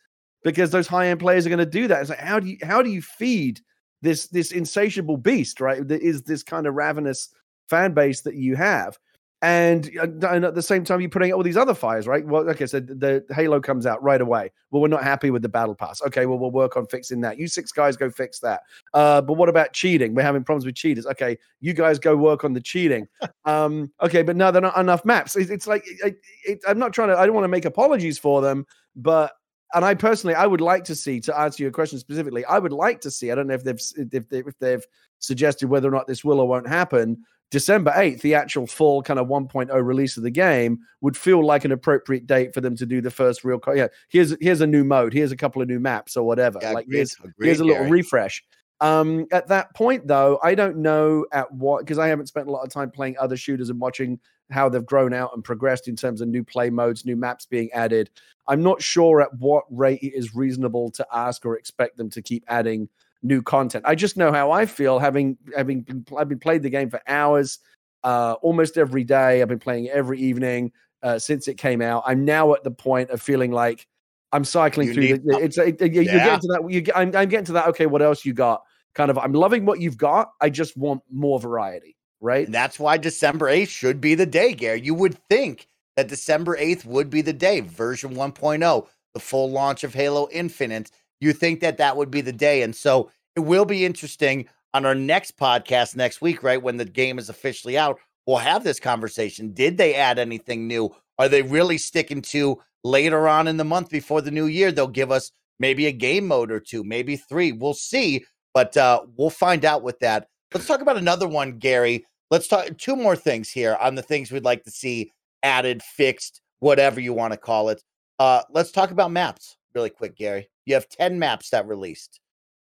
because 0.43 0.71
those 0.71 0.89
high 0.89 1.07
end 1.07 1.21
players 1.21 1.47
are 1.47 1.51
going 1.51 1.59
to 1.59 1.67
do 1.67 1.87
that. 1.87 2.01
It's 2.01 2.11
like 2.11 2.19
how 2.19 2.41
do 2.41 2.49
you 2.49 2.59
how 2.63 2.83
do 2.83 2.91
you 2.91 3.01
feed 3.01 3.61
this 4.03 4.27
this 4.29 4.53
insatiable 4.53 5.17
beast, 5.17 5.61
right? 5.61 5.87
That 5.87 6.03
is 6.03 6.23
this 6.23 6.43
kind 6.43 6.67
of 6.67 6.75
ravenous 6.75 7.29
fan 7.69 7.93
base 7.93 8.21
that 8.23 8.35
you 8.35 8.57
have. 8.57 8.99
And, 9.43 9.91
uh, 9.99 10.29
and 10.29 10.45
at 10.45 10.55
the 10.55 10.63
same 10.63 10.85
time, 10.85 11.01
you're 11.01 11.09
putting 11.09 11.33
out 11.33 11.37
all 11.37 11.43
these 11.43 11.57
other 11.57 11.73
fires, 11.73 12.07
right? 12.07 12.27
Well, 12.27 12.49
okay, 12.51 12.67
so 12.67 12.79
the 12.79 13.25
Halo 13.31 13.59
comes 13.59 13.87
out 13.87 14.03
right 14.03 14.21
away. 14.21 14.51
Well, 14.71 14.83
we're 14.83 14.89
not 14.89 15.03
happy 15.03 15.31
with 15.31 15.41
the 15.41 15.49
battle 15.49 15.75
pass. 15.75 16.03
Okay, 16.03 16.27
well, 16.27 16.39
we'll 16.39 16.51
work 16.51 16.77
on 16.77 16.87
fixing 16.87 17.23
that. 17.23 17.39
You 17.39 17.49
six 17.49 17.73
guys 17.73 17.97
go 17.97 18.11
fix 18.11 18.39
that. 18.41 18.65
Uh, 18.93 19.23
but 19.23 19.35
what 19.35 19.49
about 19.49 19.73
cheating? 19.73 20.15
We're 20.15 20.25
having 20.25 20.45
problems 20.45 20.67
with 20.67 20.75
cheaters. 20.75 21.07
Okay, 21.07 21.39
you 21.61 21.73
guys 21.73 21.99
go 21.99 22.17
work 22.17 22.45
on 22.45 22.53
the 22.53 22.61
cheating. 22.61 23.09
um, 23.47 23.91
okay, 24.03 24.23
but 24.23 24.37
no, 24.37 24.51
they're 24.51 24.61
not 24.61 24.77
enough 24.77 25.07
maps. 25.07 25.35
It's, 25.37 25.51
it's 25.51 25.67
like 25.67 25.85
it, 25.87 26.17
it, 26.45 26.61
I'm 26.69 26.79
not 26.79 26.93
trying 26.93 27.09
to. 27.09 27.17
I 27.17 27.25
don't 27.25 27.35
want 27.35 27.45
to 27.45 27.49
make 27.49 27.65
apologies 27.65 28.19
for 28.19 28.43
them, 28.43 28.67
but 28.95 29.33
and 29.75 29.85
I 29.85 29.95
personally, 29.95 30.35
I 30.35 30.47
would 30.47 30.61
like 30.61 30.85
to 30.85 30.95
see 30.95 31.21
to 31.21 31.39
answer 31.39 31.63
your 31.63 31.73
question 31.73 31.99
specifically. 31.99 32.45
I 32.45 32.59
would 32.59 32.73
like 32.73 33.01
to 33.03 33.11
see. 33.11 33.31
I 33.31 33.35
don't 33.35 33.47
know 33.47 33.55
if 33.55 33.65
they've 33.65 33.81
if 34.13 34.29
they 34.29 34.39
if 34.39 34.59
they've 34.59 34.85
suggested 35.19 35.69
whether 35.69 35.89
or 35.89 35.93
not 35.93 36.07
this 36.07 36.25
will 36.25 36.41
or 36.41 36.49
won't 36.49 36.69
happen. 36.69 37.25
December 37.51 37.91
8th, 37.91 38.21
the 38.21 38.35
actual 38.37 38.65
full 38.67 39.03
kind 39.03 39.19
of 39.19 39.27
1.0 39.27 39.85
release 39.85 40.17
of 40.17 40.23
the 40.23 40.31
game 40.31 40.79
would 41.01 41.17
feel 41.17 41.45
like 41.45 41.65
an 41.65 41.73
appropriate 41.73 42.27
date 42.27 42.55
for 42.55 42.61
them 42.61 42.77
to 42.77 42.87
do 42.87 43.01
the 43.01 43.11
first 43.11 43.43
real. 43.43 43.59
Co- 43.59 43.73
yeah, 43.73 43.89
here's 44.09 44.37
here's 44.41 44.61
a 44.61 44.67
new 44.67 44.85
mode. 44.85 45.13
Here's 45.13 45.33
a 45.33 45.37
couple 45.37 45.61
of 45.61 45.69
new 45.69 45.81
maps 45.81 46.17
or 46.17 46.25
whatever. 46.25 46.59
Yeah, 46.63 46.73
like 46.73 46.87
agreed, 46.87 46.97
here's 46.99 47.15
agreed, 47.15 47.35
here's 47.47 47.61
a 47.61 47.65
little 47.65 47.85
Gary. 47.85 47.91
refresh. 47.91 48.45
Um, 48.81 49.27
at 49.31 49.49
that 49.49 49.75
point, 49.75 50.07
though, 50.07 50.39
I 50.43 50.55
don't 50.55 50.79
know 50.79 51.27
at 51.33 51.53
what 51.53 51.81
because 51.81 51.99
I 51.99 52.09
haven't 52.09 52.29
spent 52.29 52.49
a 52.49 52.51
lot 52.51 52.63
of 52.63 52.71
time 52.71 52.91
playing 52.91 53.17
other 53.19 53.37
shooters 53.37 53.69
and 53.69 53.81
watching 53.81 54.19
how 54.51 54.69
they've 54.69 54.85
grown 54.85 55.13
out 55.13 55.31
and 55.35 55.45
progressed 55.45 55.89
in 55.89 55.97
terms 55.97 56.21
of 56.21 56.29
new 56.29 56.45
play 56.45 56.71
modes, 56.71 57.05
new 57.05 57.17
maps 57.17 57.47
being 57.47 57.71
added. 57.73 58.11
I'm 58.49 58.63
not 58.63 58.83
sure 58.83 59.21
at 59.21 59.33
what 59.39 59.65
rate 59.71 60.03
it 60.03 60.15
is 60.15 60.35
reasonable 60.35 60.91
to 60.93 61.07
ask 61.13 61.47
or 61.47 61.57
expect 61.57 61.97
them 61.97 62.11
to 62.11 62.23
keep 62.23 62.45
adding 62.49 62.89
new 63.23 63.43
content. 63.43 63.85
I 63.87 63.95
just 63.95 64.17
know 64.17 64.33
how 64.33 64.51
I 64.51 64.67
feel 64.67 64.99
having 64.99 65.37
having 65.57 65.83
been, 65.83 66.05
I've 66.17 66.29
been 66.29 66.39
played 66.39 66.63
the 66.63 66.71
game 66.71 66.91
for 66.91 67.01
hours, 67.07 67.59
uh, 68.03 68.35
almost 68.43 68.79
every 68.79 69.05
day. 69.05 69.43
I've 69.43 69.49
been 69.49 69.59
playing 69.59 69.89
every 69.89 70.19
evening 70.19 70.73
uh, 71.03 71.19
since 71.19 71.49
it 71.49 71.59
came 71.59 71.83
out. 71.83 72.03
I'm 72.07 72.25
now 72.25 72.55
at 72.55 72.65
the 72.65 72.71
point 72.71 73.11
of 73.11 73.21
feeling 73.23 73.53
like 73.53 73.87
I'm 74.33 74.45
cycling 74.45 74.89
You 74.89 74.95
through. 74.95 75.03
need 75.05 75.25
The, 75.25 75.39
it's 75.45 75.59
it, 75.59 75.81
you, 75.81 75.89
you 75.89 76.03
Yeah. 76.03 76.25
get 76.25 76.41
to 76.41 76.49
that. 76.49 76.71
You 76.71 76.81
get, 76.81 76.97
I'm, 76.97 77.15
I'm 77.15 77.29
getting 77.29 77.47
to 77.47 77.53
that. 77.53 77.67
Okay, 77.69 77.87
what 77.87 78.03
else 78.03 78.25
you 78.25 78.33
got? 78.33 78.63
Kind 78.95 79.11
of. 79.11 79.19
I'm 79.19 79.33
loving 79.33 79.65
what 79.67 79.81
you've 79.81 79.99
got. 79.99 80.33
I 80.41 80.51
just 80.51 80.77
want 80.77 81.03
more 81.13 81.39
variety. 81.39 81.97
Right. 82.21 82.45
And 82.45 82.55
that's 82.55 82.79
why 82.79 82.99
December 82.99 83.47
8th 83.47 83.69
should 83.69 84.01
be 84.01 84.15
the 84.15 84.27
day, 84.27 84.53
Gary. 84.53 84.83
You 84.83 84.95
would 84.95 85.19
think 85.29 85.67
that 85.97 86.09
December 86.09 86.57
8th 86.57 86.85
would 86.85 87.11
be 87.11 87.23
the 87.23 87.33
day, 87.33 87.61
version 87.61 88.15
1.0, 88.15 88.87
the 89.15 89.21
full 89.21 89.51
launch 89.51 89.85
of 89.85 89.95
Halo 89.95 90.29
Infinite. 90.31 90.91
You 91.21 91.33
think 91.33 91.61
that 91.61 91.79
that 91.79 91.97
would 91.97 92.11
be 92.11 92.21
the 92.21 92.33
day. 92.33 92.63
And 92.63 92.77
so 92.77 93.11
it 93.37 93.41
will 93.41 93.65
be 93.65 93.85
interesting 93.85 94.49
on 94.75 94.85
our 94.87 94.95
next 94.95 95.37
podcast 95.37 95.97
next 95.97 96.21
week, 96.21 96.43
right? 96.43 96.63
When 96.63 96.77
the 96.77 96.85
game 96.85 97.19
is 97.19 97.29
officially 97.29 97.77
out, 97.77 97.99
we'll 98.27 98.39
have 98.39 98.65
this 98.65 98.81
conversation. 98.81 99.53
Did 99.53 99.79
they 99.79 99.95
add 99.95 100.19
anything 100.19 100.67
new? 100.67 100.95
Are 101.19 101.29
they 101.29 101.43
really 101.43 101.79
sticking 101.79 102.23
to 102.23 102.61
later 102.85 103.29
on 103.29 103.49
in 103.49 103.57
the 103.57 103.65
month 103.65 103.91
before 103.91 104.21
the 104.21 104.31
new 104.31 104.47
year? 104.47 104.73
They'll 104.73 104.87
give 104.87 105.11
us 105.11 105.33
maybe 105.59 105.87
a 105.87 105.93
game 105.93 106.27
mode 106.27 106.51
or 106.51 106.61
two, 106.61 106.85
maybe 106.85 107.17
three. 107.17 107.53
We'll 107.53 107.75
see, 107.75 108.25
but 108.55 108.77
uh, 108.77 109.03
we'll 109.17 109.31
find 109.31 109.65
out 109.65 109.83
with 109.83 109.99
that. 110.01 110.29
Let's 110.53 110.67
talk 110.67 110.81
about 110.81 110.97
another 110.97 111.29
one, 111.29 111.59
Gary. 111.59 112.07
Let's 112.31 112.49
talk 112.49 112.77
two 112.79 112.97
more 112.97 113.17
things 113.17 113.51
here 113.51 113.77
on 113.81 113.95
the 113.95 114.03
things 114.03 114.31
we'd 114.31 114.45
like 114.45 114.65
to 114.65 114.71
see 114.71 115.13
added, 115.43 115.83
fixed, 115.83 116.41
whatever 116.61 117.01
you 117.01 117.13
want 117.13 117.33
to 117.33 117.37
call 117.39 117.71
it. 117.71 117.83
Uh, 118.19 118.43
let's 118.51 118.71
talk 118.71 118.91
about 118.91 119.11
maps 119.11 119.57
really 119.75 119.91
quick, 119.91 120.17
Gary. 120.17 120.49
You 120.67 120.75
have 120.75 120.89
10 120.89 121.19
maps 121.19 121.51
that 121.51 121.67
released. 121.67 122.21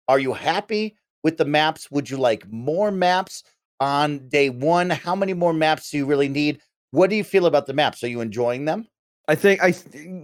Are 0.07 0.19
you 0.19 0.33
happy 0.33 0.97
with 1.23 1.37
the 1.37 1.45
maps? 1.45 1.91
Would 1.91 2.09
you 2.09 2.17
like 2.17 2.49
more 2.51 2.91
maps 2.91 3.43
on 3.79 4.27
day 4.29 4.49
one? 4.49 4.89
How 4.89 5.15
many 5.15 5.33
more 5.33 5.53
maps 5.53 5.89
do 5.89 5.97
you 5.97 6.05
really 6.05 6.29
need? 6.29 6.61
What 6.91 7.09
do 7.09 7.15
you 7.15 7.23
feel 7.23 7.45
about 7.45 7.65
the 7.65 7.73
maps? 7.73 8.03
Are 8.03 8.07
you 8.07 8.21
enjoying 8.21 8.65
them? 8.65 8.87
I 9.29 9.35
think 9.35 9.61
I 9.61 9.73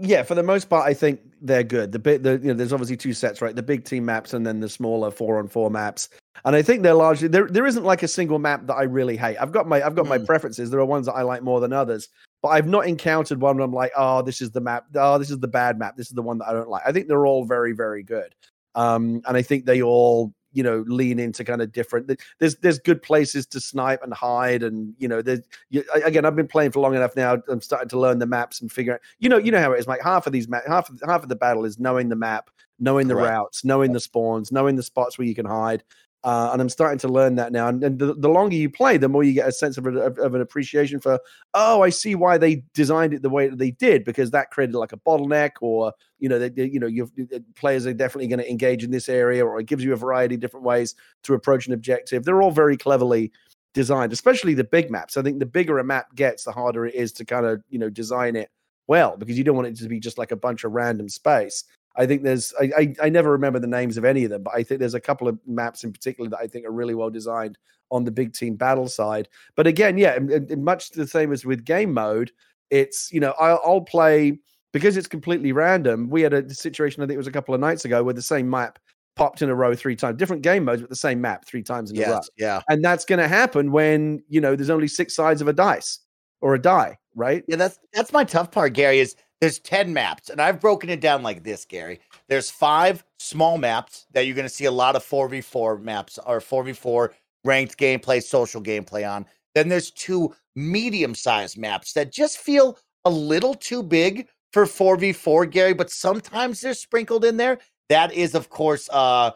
yeah, 0.01 0.23
for 0.23 0.33
the 0.33 0.43
most 0.43 0.69
part, 0.69 0.87
I 0.87 0.93
think 0.93 1.19
they're 1.41 1.63
good. 1.63 1.91
The 1.91 1.99
bit 1.99 2.23
the 2.23 2.39
you 2.41 2.47
know, 2.47 2.53
there's 2.53 2.71
obviously 2.71 2.95
two 2.95 3.11
sets, 3.11 3.41
right? 3.41 3.53
The 3.53 3.61
big 3.61 3.83
team 3.83 4.05
maps 4.05 4.33
and 4.33 4.47
then 4.47 4.61
the 4.61 4.69
smaller 4.69 5.11
four 5.11 5.39
on 5.39 5.49
four 5.49 5.69
maps. 5.69 6.07
And 6.45 6.55
I 6.55 6.61
think 6.61 6.83
they're 6.83 6.93
largely 6.93 7.27
there. 7.27 7.47
There 7.47 7.65
isn't 7.65 7.83
like 7.83 8.03
a 8.03 8.07
single 8.07 8.39
map 8.39 8.67
that 8.67 8.73
I 8.75 8.83
really 8.83 9.15
hate. 9.15 9.37
I've 9.37 9.51
got 9.51 9.67
my 9.67 9.85
I've 9.85 9.95
got 9.95 10.07
my 10.07 10.17
Mm. 10.17 10.25
preferences. 10.25 10.69
There 10.69 10.79
are 10.79 10.85
ones 10.85 11.05
that 11.05 11.13
I 11.13 11.21
like 11.21 11.43
more 11.43 11.59
than 11.59 11.71
others, 11.73 12.09
but 12.41 12.49
I've 12.49 12.67
not 12.67 12.87
encountered 12.87 13.39
one 13.39 13.57
where 13.57 13.65
I'm 13.65 13.73
like, 13.73 13.91
oh, 13.95 14.21
this 14.21 14.41
is 14.41 14.51
the 14.51 14.61
map. 14.61 14.85
Oh, 14.95 15.17
this 15.17 15.31
is 15.31 15.39
the 15.39 15.47
bad 15.47 15.77
map. 15.79 15.95
This 15.95 16.07
is 16.07 16.13
the 16.13 16.21
one 16.21 16.39
that 16.39 16.47
I 16.47 16.53
don't 16.53 16.69
like. 16.69 16.83
I 16.85 16.91
think 16.91 17.07
they're 17.07 17.25
all 17.25 17.45
very 17.45 17.71
very 17.73 18.03
good. 18.03 18.35
Um, 18.75 19.21
and 19.27 19.37
I 19.37 19.41
think 19.41 19.65
they 19.65 19.81
all 19.81 20.33
you 20.53 20.61
know 20.63 20.83
lean 20.87 21.17
into 21.19 21.43
kind 21.43 21.61
of 21.61 21.71
different. 21.71 22.11
There's 22.39 22.55
there's 22.57 22.79
good 22.79 23.01
places 23.01 23.45
to 23.47 23.59
snipe 23.59 24.03
and 24.03 24.13
hide, 24.13 24.63
and 24.63 24.93
you 24.97 25.07
know 25.07 25.21
there's 25.21 25.41
you, 25.69 25.83
again, 26.03 26.25
I've 26.25 26.35
been 26.35 26.47
playing 26.47 26.71
for 26.71 26.79
long 26.79 26.95
enough 26.95 27.15
now. 27.15 27.37
I'm 27.47 27.61
starting 27.61 27.89
to 27.89 27.99
learn 27.99 28.19
the 28.19 28.25
maps 28.25 28.61
and 28.61 28.71
figure 28.71 28.95
out. 28.95 28.99
You 29.19 29.29
know, 29.29 29.37
you 29.37 29.51
know 29.51 29.61
how 29.61 29.71
it 29.73 29.79
is. 29.79 29.87
Like 29.87 30.01
half 30.01 30.27
of 30.27 30.33
these 30.33 30.47
map, 30.47 30.63
half 30.67 30.89
of, 30.89 31.01
half 31.07 31.23
of 31.23 31.29
the 31.29 31.35
battle 31.35 31.65
is 31.65 31.79
knowing 31.79 32.09
the 32.09 32.15
map, 32.15 32.49
knowing 32.79 33.07
the 33.07 33.15
routes, 33.15 33.63
knowing 33.63 33.93
the 33.93 33.99
spawns, 33.99 34.51
knowing 34.51 34.75
the 34.75 34.83
spots 34.83 35.17
where 35.17 35.27
you 35.27 35.35
can 35.35 35.45
hide. 35.45 35.83
Uh, 36.23 36.51
and 36.53 36.61
I'm 36.61 36.69
starting 36.69 36.99
to 36.99 37.09
learn 37.09 37.35
that 37.35 37.51
now. 37.51 37.67
And, 37.67 37.83
and 37.83 37.99
the, 37.99 38.13
the 38.13 38.29
longer 38.29 38.55
you 38.55 38.69
play, 38.69 38.95
the 38.97 39.09
more 39.09 39.23
you 39.23 39.33
get 39.33 39.47
a 39.47 39.51
sense 39.51 39.77
of, 39.77 39.85
a, 39.85 39.99
of, 39.99 40.35
an 40.35 40.39
appreciation 40.41 41.01
for. 41.01 41.19
Oh, 41.53 41.81
I 41.81 41.89
see 41.89 42.15
why 42.15 42.37
they 42.37 42.63
designed 42.73 43.13
it 43.13 43.21
the 43.21 43.29
way 43.29 43.49
that 43.49 43.57
they 43.57 43.71
did 43.71 44.05
because 44.05 44.31
that 44.31 44.49
created 44.49 44.75
like 44.75 44.93
a 44.93 44.97
bottleneck, 44.97 45.51
or 45.59 45.91
you 46.19 46.29
know, 46.29 46.39
they, 46.39 46.49
they- 46.49 46.69
you 46.69 46.79
know, 46.79 46.87
you've 46.87 47.11
players 47.55 47.85
are 47.85 47.93
definitely 47.93 48.27
going 48.27 48.39
to 48.39 48.49
engage 48.49 48.83
in 48.83 48.91
this 48.91 49.09
area, 49.09 49.45
or 49.45 49.59
it 49.59 49.65
gives 49.65 49.83
you 49.83 49.91
a 49.91 49.97
variety 49.97 50.35
of 50.35 50.41
different 50.41 50.65
ways 50.65 50.95
to 51.23 51.33
approach 51.33 51.67
an 51.67 51.73
objective. 51.73 52.23
They're 52.23 52.41
all 52.41 52.51
very 52.51 52.77
cleverly 52.77 53.31
designed, 53.73 54.13
especially 54.13 54.53
the 54.53 54.63
big 54.63 54.89
maps. 54.89 55.17
I 55.17 55.23
think 55.23 55.39
the 55.39 55.45
bigger 55.45 55.79
a 55.79 55.83
map 55.83 56.15
gets, 56.15 56.45
the 56.45 56.51
harder 56.51 56.85
it 56.85 56.95
is 56.95 57.11
to 57.13 57.25
kind 57.25 57.45
of 57.45 57.61
you 57.69 57.79
know 57.79 57.89
design 57.89 58.35
it 58.37 58.49
well 58.87 59.17
because 59.17 59.37
you 59.37 59.43
don't 59.43 59.55
want 59.55 59.67
it 59.67 59.75
to 59.77 59.89
be 59.89 59.99
just 59.99 60.17
like 60.17 60.31
a 60.31 60.37
bunch 60.37 60.63
of 60.63 60.71
random 60.71 61.09
space. 61.09 61.65
I 61.95 62.05
think 62.05 62.23
there's 62.23 62.53
I, 62.59 62.71
I 62.77 62.95
I 63.03 63.09
never 63.09 63.31
remember 63.31 63.59
the 63.59 63.67
names 63.67 63.97
of 63.97 64.05
any 64.05 64.23
of 64.23 64.29
them, 64.29 64.43
but 64.43 64.53
I 64.55 64.63
think 64.63 64.79
there's 64.79 64.93
a 64.95 64.99
couple 64.99 65.27
of 65.27 65.39
maps 65.45 65.83
in 65.83 65.91
particular 65.91 66.29
that 66.31 66.39
I 66.39 66.47
think 66.47 66.65
are 66.65 66.71
really 66.71 66.95
well 66.95 67.09
designed 67.09 67.57
on 67.91 68.03
the 68.03 68.11
big 68.11 68.33
team 68.33 68.55
battle 68.55 68.87
side. 68.87 69.27
But 69.55 69.67
again, 69.67 69.97
yeah, 69.97 70.17
much 70.57 70.89
the 70.91 71.05
same 71.07 71.31
as 71.31 71.45
with 71.45 71.63
game 71.65 71.93
mode, 71.93 72.31
it's 72.71 73.11
you 73.11 73.19
know 73.19 73.33
I'll, 73.39 73.61
I'll 73.63 73.81
play 73.81 74.39
because 74.71 74.97
it's 74.97 75.07
completely 75.07 75.51
random. 75.51 76.09
We 76.09 76.21
had 76.23 76.33
a 76.33 76.51
situation 76.53 77.03
I 77.03 77.05
think 77.05 77.15
it 77.15 77.17
was 77.17 77.27
a 77.27 77.31
couple 77.31 77.53
of 77.53 77.61
nights 77.61 77.85
ago 77.85 78.03
where 78.03 78.13
the 78.15 78.21
same 78.21 78.49
map 78.49 78.79
popped 79.15 79.43
in 79.43 79.49
a 79.49 79.53
row 79.55 79.75
three 79.75 79.95
times, 79.95 80.17
different 80.17 80.41
game 80.41 80.65
modes, 80.65 80.81
but 80.81 80.89
the 80.89 80.95
same 80.95 81.21
map 81.21 81.45
three 81.45 81.61
times 81.61 81.91
in 81.91 81.97
a 81.97 82.01
row 82.01 82.15
Yes. 82.15 82.29
Yeah. 82.35 82.61
and 82.69 82.83
that's 82.83 83.05
going 83.05 83.19
to 83.19 83.27
happen 83.27 83.71
when 83.71 84.23
you 84.27 84.41
know 84.41 84.55
there's 84.55 84.71
only 84.71 84.87
six 84.87 85.15
sides 85.15 85.39
of 85.41 85.47
a 85.47 85.53
dice 85.53 85.99
or 86.41 86.55
a 86.55 86.59
die 86.59 86.97
right 87.15 87.43
Yeah, 87.47 87.57
that's 87.57 87.77
that's 87.93 88.11
my 88.11 88.23
tough 88.23 88.49
part, 88.51 88.73
Gary. 88.73 88.99
Is 88.99 89.15
there's 89.43 89.59
ten 89.59 89.91
maps, 89.91 90.29
and 90.29 90.39
I've 90.39 90.61
broken 90.61 90.89
it 90.89 91.01
down 91.01 91.21
like 91.21 91.43
this, 91.43 91.65
Gary. 91.65 91.99
There's 92.29 92.49
five 92.49 93.03
small 93.19 93.57
maps 93.57 94.05
that 94.13 94.25
you're 94.25 94.37
going 94.37 94.47
to 94.47 94.53
see 94.53 94.63
a 94.63 94.71
lot 94.71 94.95
of 94.95 95.03
four 95.03 95.27
v 95.27 95.41
four 95.41 95.77
maps 95.77 96.17
or 96.25 96.39
four 96.39 96.63
v 96.63 96.71
four 96.71 97.13
ranked 97.43 97.77
gameplay, 97.77 98.23
social 98.23 98.61
gameplay 98.61 99.05
on. 99.05 99.25
Then 99.53 99.67
there's 99.67 99.91
two 99.91 100.33
medium 100.55 101.13
sized 101.13 101.57
maps 101.57 101.91
that 101.91 102.13
just 102.13 102.37
feel 102.37 102.79
a 103.03 103.09
little 103.09 103.53
too 103.53 103.83
big 103.83 104.29
for 104.53 104.65
four 104.65 104.95
v 104.95 105.11
four, 105.11 105.45
Gary. 105.45 105.73
But 105.73 105.91
sometimes 105.91 106.61
they're 106.61 106.73
sprinkled 106.73 107.25
in 107.25 107.35
there. 107.35 107.59
That 107.89 108.13
is, 108.13 108.35
of 108.35 108.49
course, 108.49 108.87
uh, 108.93 109.31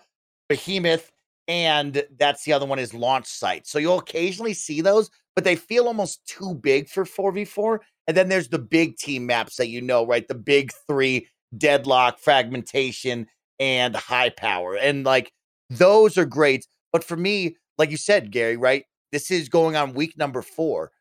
Behemoth, 0.47 1.11
and 1.49 2.01
that's 2.17 2.45
the 2.45 2.53
other 2.53 2.65
one 2.65 2.79
is 2.79 2.93
Launch 2.93 3.27
Site. 3.27 3.67
So 3.67 3.77
you'll 3.77 3.99
occasionally 3.99 4.53
see 4.53 4.79
those, 4.79 5.11
but 5.35 5.43
they 5.43 5.57
feel 5.57 5.87
almost 5.87 6.25
too 6.25 6.55
big 6.55 6.87
for 6.87 7.03
four 7.03 7.33
v 7.33 7.43
four. 7.43 7.81
And 8.07 8.15
then 8.15 8.29
there's 8.29 8.49
the 8.49 8.59
big 8.59 8.97
team 8.97 9.25
maps 9.25 9.57
that 9.57 9.69
you 9.69 9.81
know, 9.81 10.05
right? 10.05 10.27
The 10.27 10.35
big 10.35 10.71
three 10.87 11.27
deadlock, 11.57 12.19
fragmentation, 12.19 13.27
and 13.59 13.95
high 13.95 14.29
power. 14.29 14.75
And 14.75 15.03
like 15.03 15.31
those 15.69 16.17
are 16.17 16.25
great. 16.25 16.67
But 16.91 17.03
for 17.03 17.17
me, 17.17 17.57
like 17.77 17.91
you 17.91 17.97
said, 17.97 18.31
Gary, 18.31 18.57
right? 18.57 18.85
This 19.11 19.31
is 19.31 19.49
going 19.49 19.75
on 19.75 19.93
week 19.93 20.17
number 20.17 20.41
four. 20.41 20.91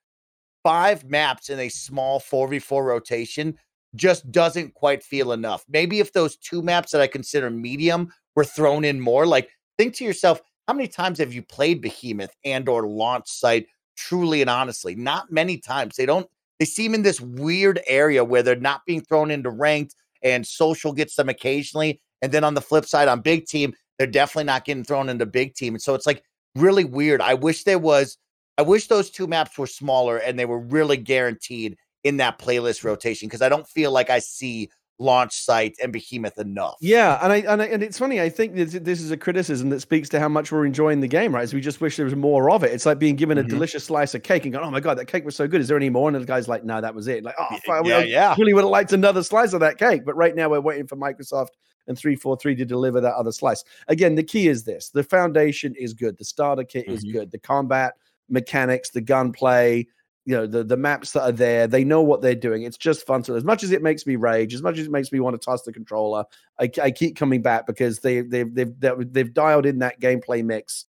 Five 0.63 1.05
maps 1.05 1.49
in 1.49 1.61
a 1.61 1.69
small 1.69 2.21
4v4 2.21 2.85
rotation 2.85 3.57
just 3.95 4.31
doesn't 4.33 4.75
quite 4.75 5.03
feel 5.03 5.33
enough. 5.33 5.65
Maybe 5.69 6.01
if 6.01 6.13
those 6.13 6.37
two 6.37 6.63
maps 6.63 6.91
that 6.91 7.01
I 7.01 7.07
consider 7.07 7.51
medium 7.51 8.13
were 8.35 8.45
thrown 8.45 8.85
in 8.85 9.01
more, 9.01 9.27
like 9.27 9.49
think 9.79 9.95
to 9.97 10.05
yourself, 10.05 10.41
how 10.67 10.75
many 10.75 10.89
times 10.89 11.19
have 11.19 11.33
you 11.33 11.43
played 11.43 11.81
Behemoth 11.81 12.35
and 12.45 12.69
or 12.69 12.87
launch 12.87 13.29
site 13.29 13.67
truly 13.97 14.41
and 14.41 14.51
honestly? 14.51 14.97
Not 14.97 15.31
many 15.31 15.59
times. 15.59 15.97
They 15.97 16.07
don't 16.07 16.29
they 16.59 16.65
seem 16.65 16.95
in 16.95 17.03
this 17.03 17.21
weird 17.21 17.81
area 17.87 18.25
where 18.25 18.43
they're 18.43 18.57
not 18.57 18.83
being 18.87 19.01
thrown 19.01 19.31
into 19.31 19.51
ranked 19.51 19.95
and 20.23 20.47
social 20.47 20.93
gets 20.93 21.17
them 21.17 21.29
occasionally. 21.29 22.01
And 22.23 22.33
then 22.33 22.45
on 22.45 22.55
the 22.55 22.61
flip 22.61 22.87
side, 22.87 23.09
on 23.09 23.21
big 23.21 23.47
team, 23.47 23.75
they're 23.99 24.07
definitely 24.07 24.45
not 24.45 24.65
getting 24.65 24.85
thrown 24.85 25.09
into 25.09 25.27
big 25.27 25.55
team. 25.55 25.75
And 25.75 25.83
so 25.83 25.95
it's 25.95 26.07
like 26.07 26.23
really 26.55 26.85
weird. 26.85 27.21
I 27.21 27.35
wish 27.35 27.65
there 27.65 27.79
was, 27.79 28.19
I 28.59 28.63
wish 28.63 28.89
those 28.89 29.11
two 29.11 29.27
maps 29.27 29.59
were 29.59 29.67
smaller 29.67 30.17
and 30.17 30.39
they 30.39 30.47
were 30.47 30.61
really 30.61 30.97
guaranteed 30.97 31.77
in 32.05 32.17
that 32.19 32.39
playlist 32.39 32.85
rotation 32.85 33.29
because 33.29 33.43
I 33.43 33.49
don't 33.49 33.69
feel 33.69 33.91
like 33.91 34.11
I 34.11 34.21
see 34.21 34.71
launch 34.99 35.35
site 35.45 35.75
and 35.83 35.93
behemoth 35.93 36.39
enough. 36.39 36.77
yeah 36.81 37.19
and 37.23 37.31
i 37.33 37.37
and, 37.39 37.61
I, 37.61 37.67
and 37.67 37.83
it's 37.83 37.99
funny 37.99 38.19
i 38.21 38.31
think 38.31 38.55
this, 38.55 38.73
this 38.73 39.03
is 39.03 39.11
a 39.11 39.17
criticism 39.17 39.69
that 39.69 39.81
speaks 39.81 40.09
to 40.09 40.19
how 40.19 40.29
much 40.29 40.51
we're 40.51 40.65
enjoying 40.65 41.01
the 41.03 41.09
game 41.09 41.35
right? 41.35 41.47
So 41.47 41.55
we 41.57 41.61
just 41.61 41.83
wish 41.83 41.97
there 41.97 42.07
was 42.07 42.15
more 42.17 42.51
of 42.51 42.65
it. 42.65 42.73
It's 42.73 42.87
like 42.87 42.99
being 42.99 43.15
given 43.17 43.37
a 43.37 43.45
Mhm. 43.45 43.49
delicious 43.51 43.85
slice 43.85 44.15
of 44.15 44.23
cake 44.23 44.45
and 44.45 44.53
going 44.55 44.65
oh 44.65 44.71
my 44.71 44.81
god 44.81 44.97
that 44.97 45.05
cake 45.07 45.25
was 45.27 45.37
so 45.37 45.47
good. 45.47 45.61
Is 45.61 45.69
there 45.69 45.77
any 45.77 45.91
more? 45.91 46.09
And 46.09 46.17
the 46.19 46.25
guy's 46.25 46.49
like 46.49 46.65
no 46.65 46.81
that 46.81 46.95
was 46.95 47.09
it. 47.09 47.25
Like 47.25 47.35
oh 47.39 47.57
yeah, 47.85 47.99
I 47.99 48.03
yeah. 48.05 48.35
really 48.39 48.55
would 48.55 48.65
have 48.65 48.71
liked 48.71 48.93
another 48.95 49.23
slice 49.23 49.53
of 49.53 49.61
that 49.61 49.77
cake. 49.79 50.03
But 50.07 50.17
right 50.17 50.35
now 50.35 50.49
we're 50.49 50.61
waiting 50.61 50.87
for 50.87 50.97
microsoft 50.97 51.49
and 51.89 51.97
343 51.99 52.55
to 52.57 52.65
deliver 52.65 53.01
that 53.03 53.15
other 53.15 53.33
slice. 53.33 53.65
Again 53.89 54.15
the 54.15 54.23
key 54.23 54.49
is 54.49 54.65
this 54.65 54.89
the 54.89 55.03
foundation 55.03 55.75
is 55.79 55.93
good. 55.93 56.17
The 56.17 56.25
starter 56.25 56.65
kit 56.65 56.89
is 56.89 57.05
Mhm. 57.05 57.13
good. 57.13 57.31
The 57.31 57.39
combat 57.39 57.95
mechanics 58.31 58.91
the 58.91 59.01
gunplay 59.03 59.87
you 60.27 60.35
know 60.37 60.47
the 60.47 60.65
the 60.65 60.77
maps 60.77 61.13
that 61.13 61.23
are 61.23 61.33
there 61.33 61.67
they 61.67 61.85
know 61.85 62.03
what 62.03 62.21
they're 62.21 62.35
doing. 62.35 62.65
It's 62.65 62.77
just 62.77 63.07
fun 63.07 63.23
to 63.23 63.37
as 63.37 63.45
much 63.45 63.63
as 63.63 63.71
it 63.71 63.83
makes 63.83 64.07
me 64.07 64.17
rage 64.17 64.53
as 64.53 64.63
much 64.63 64.77
as 64.77 64.87
it 64.87 64.93
makes 64.93 65.13
me 65.13 65.21
want 65.21 65.41
to 65.41 65.45
toss 65.45 65.63
the 65.63 65.73
controller 65.73 66.25
i, 66.59 66.71
I 66.83 66.91
keep 66.91 67.17
coming 67.17 67.43
back 67.43 67.67
because 67.67 68.01
they 68.01 68.21
they've, 68.21 68.53
they've 68.55 69.13
they've 69.13 69.33
dialed 69.33 69.67
in 69.67 69.79
that 69.79 70.01
gameplay 70.01 70.45
mix 70.45 70.87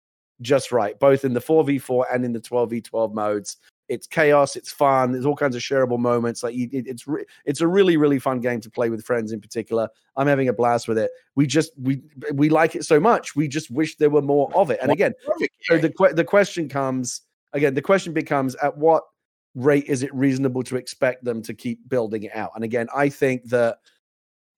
just 0.43 0.73
right 0.73 0.99
both 0.99 1.25
in 1.25 1.33
the 1.33 1.41
4v4 1.41 2.05
and 2.13 2.25
in 2.25 2.33
the 2.33 2.41
12v12 2.41 3.15
modes. 3.15 3.57
It's 3.89 4.07
chaos 4.07 4.57
it's 4.57 4.73
fun 4.73 5.13
there's 5.13 5.27
all 5.27 5.37
kinds 5.37 5.55
of 5.55 5.61
shareable 5.61 5.99
moments 5.99 6.43
like 6.43 6.55
it, 6.55 6.71
it's 6.73 7.07
re- 7.07 7.27
it's 7.45 7.61
a 7.61 7.67
really 7.67 7.97
really 7.97 8.19
fun 8.19 8.41
game 8.41 8.61
to 8.61 8.71
play 8.71 8.91
with 8.91 9.05
friends 9.05 9.33
in 9.33 9.41
particular. 9.41 9.89
I'm 10.17 10.27
having 10.27 10.49
a 10.49 10.53
blast 10.53 10.89
with 10.89 10.99
it. 10.99 11.11
We 11.35 11.47
just 11.47 11.73
we 11.79 12.03
we 12.33 12.49
like 12.49 12.75
it 12.75 12.85
so 12.85 12.99
much 12.99 13.37
we 13.37 13.49
just 13.49 13.71
wish 13.71 13.97
there 13.97 14.09
were 14.09 14.23
more 14.23 14.51
of 14.55 14.71
it. 14.71 14.79
And 14.83 14.91
again 14.93 15.13
so 15.63 15.79
the, 15.79 15.93
the 16.15 16.25
question 16.25 16.69
comes 16.69 17.23
again 17.53 17.75
the 17.75 17.83
question 17.83 18.13
becomes 18.13 18.55
at 18.57 18.77
what 18.77 19.03
rate 19.55 19.85
is 19.87 20.03
it 20.03 20.15
reasonable 20.15 20.63
to 20.65 20.77
expect 20.77 21.25
them 21.25 21.43
to 21.43 21.55
keep 21.55 21.89
building 21.89 22.25
it 22.25 22.35
out? 22.35 22.53
And 22.55 22.65
again, 22.65 22.89
I 22.95 23.09
think 23.09 23.49
that 23.51 23.79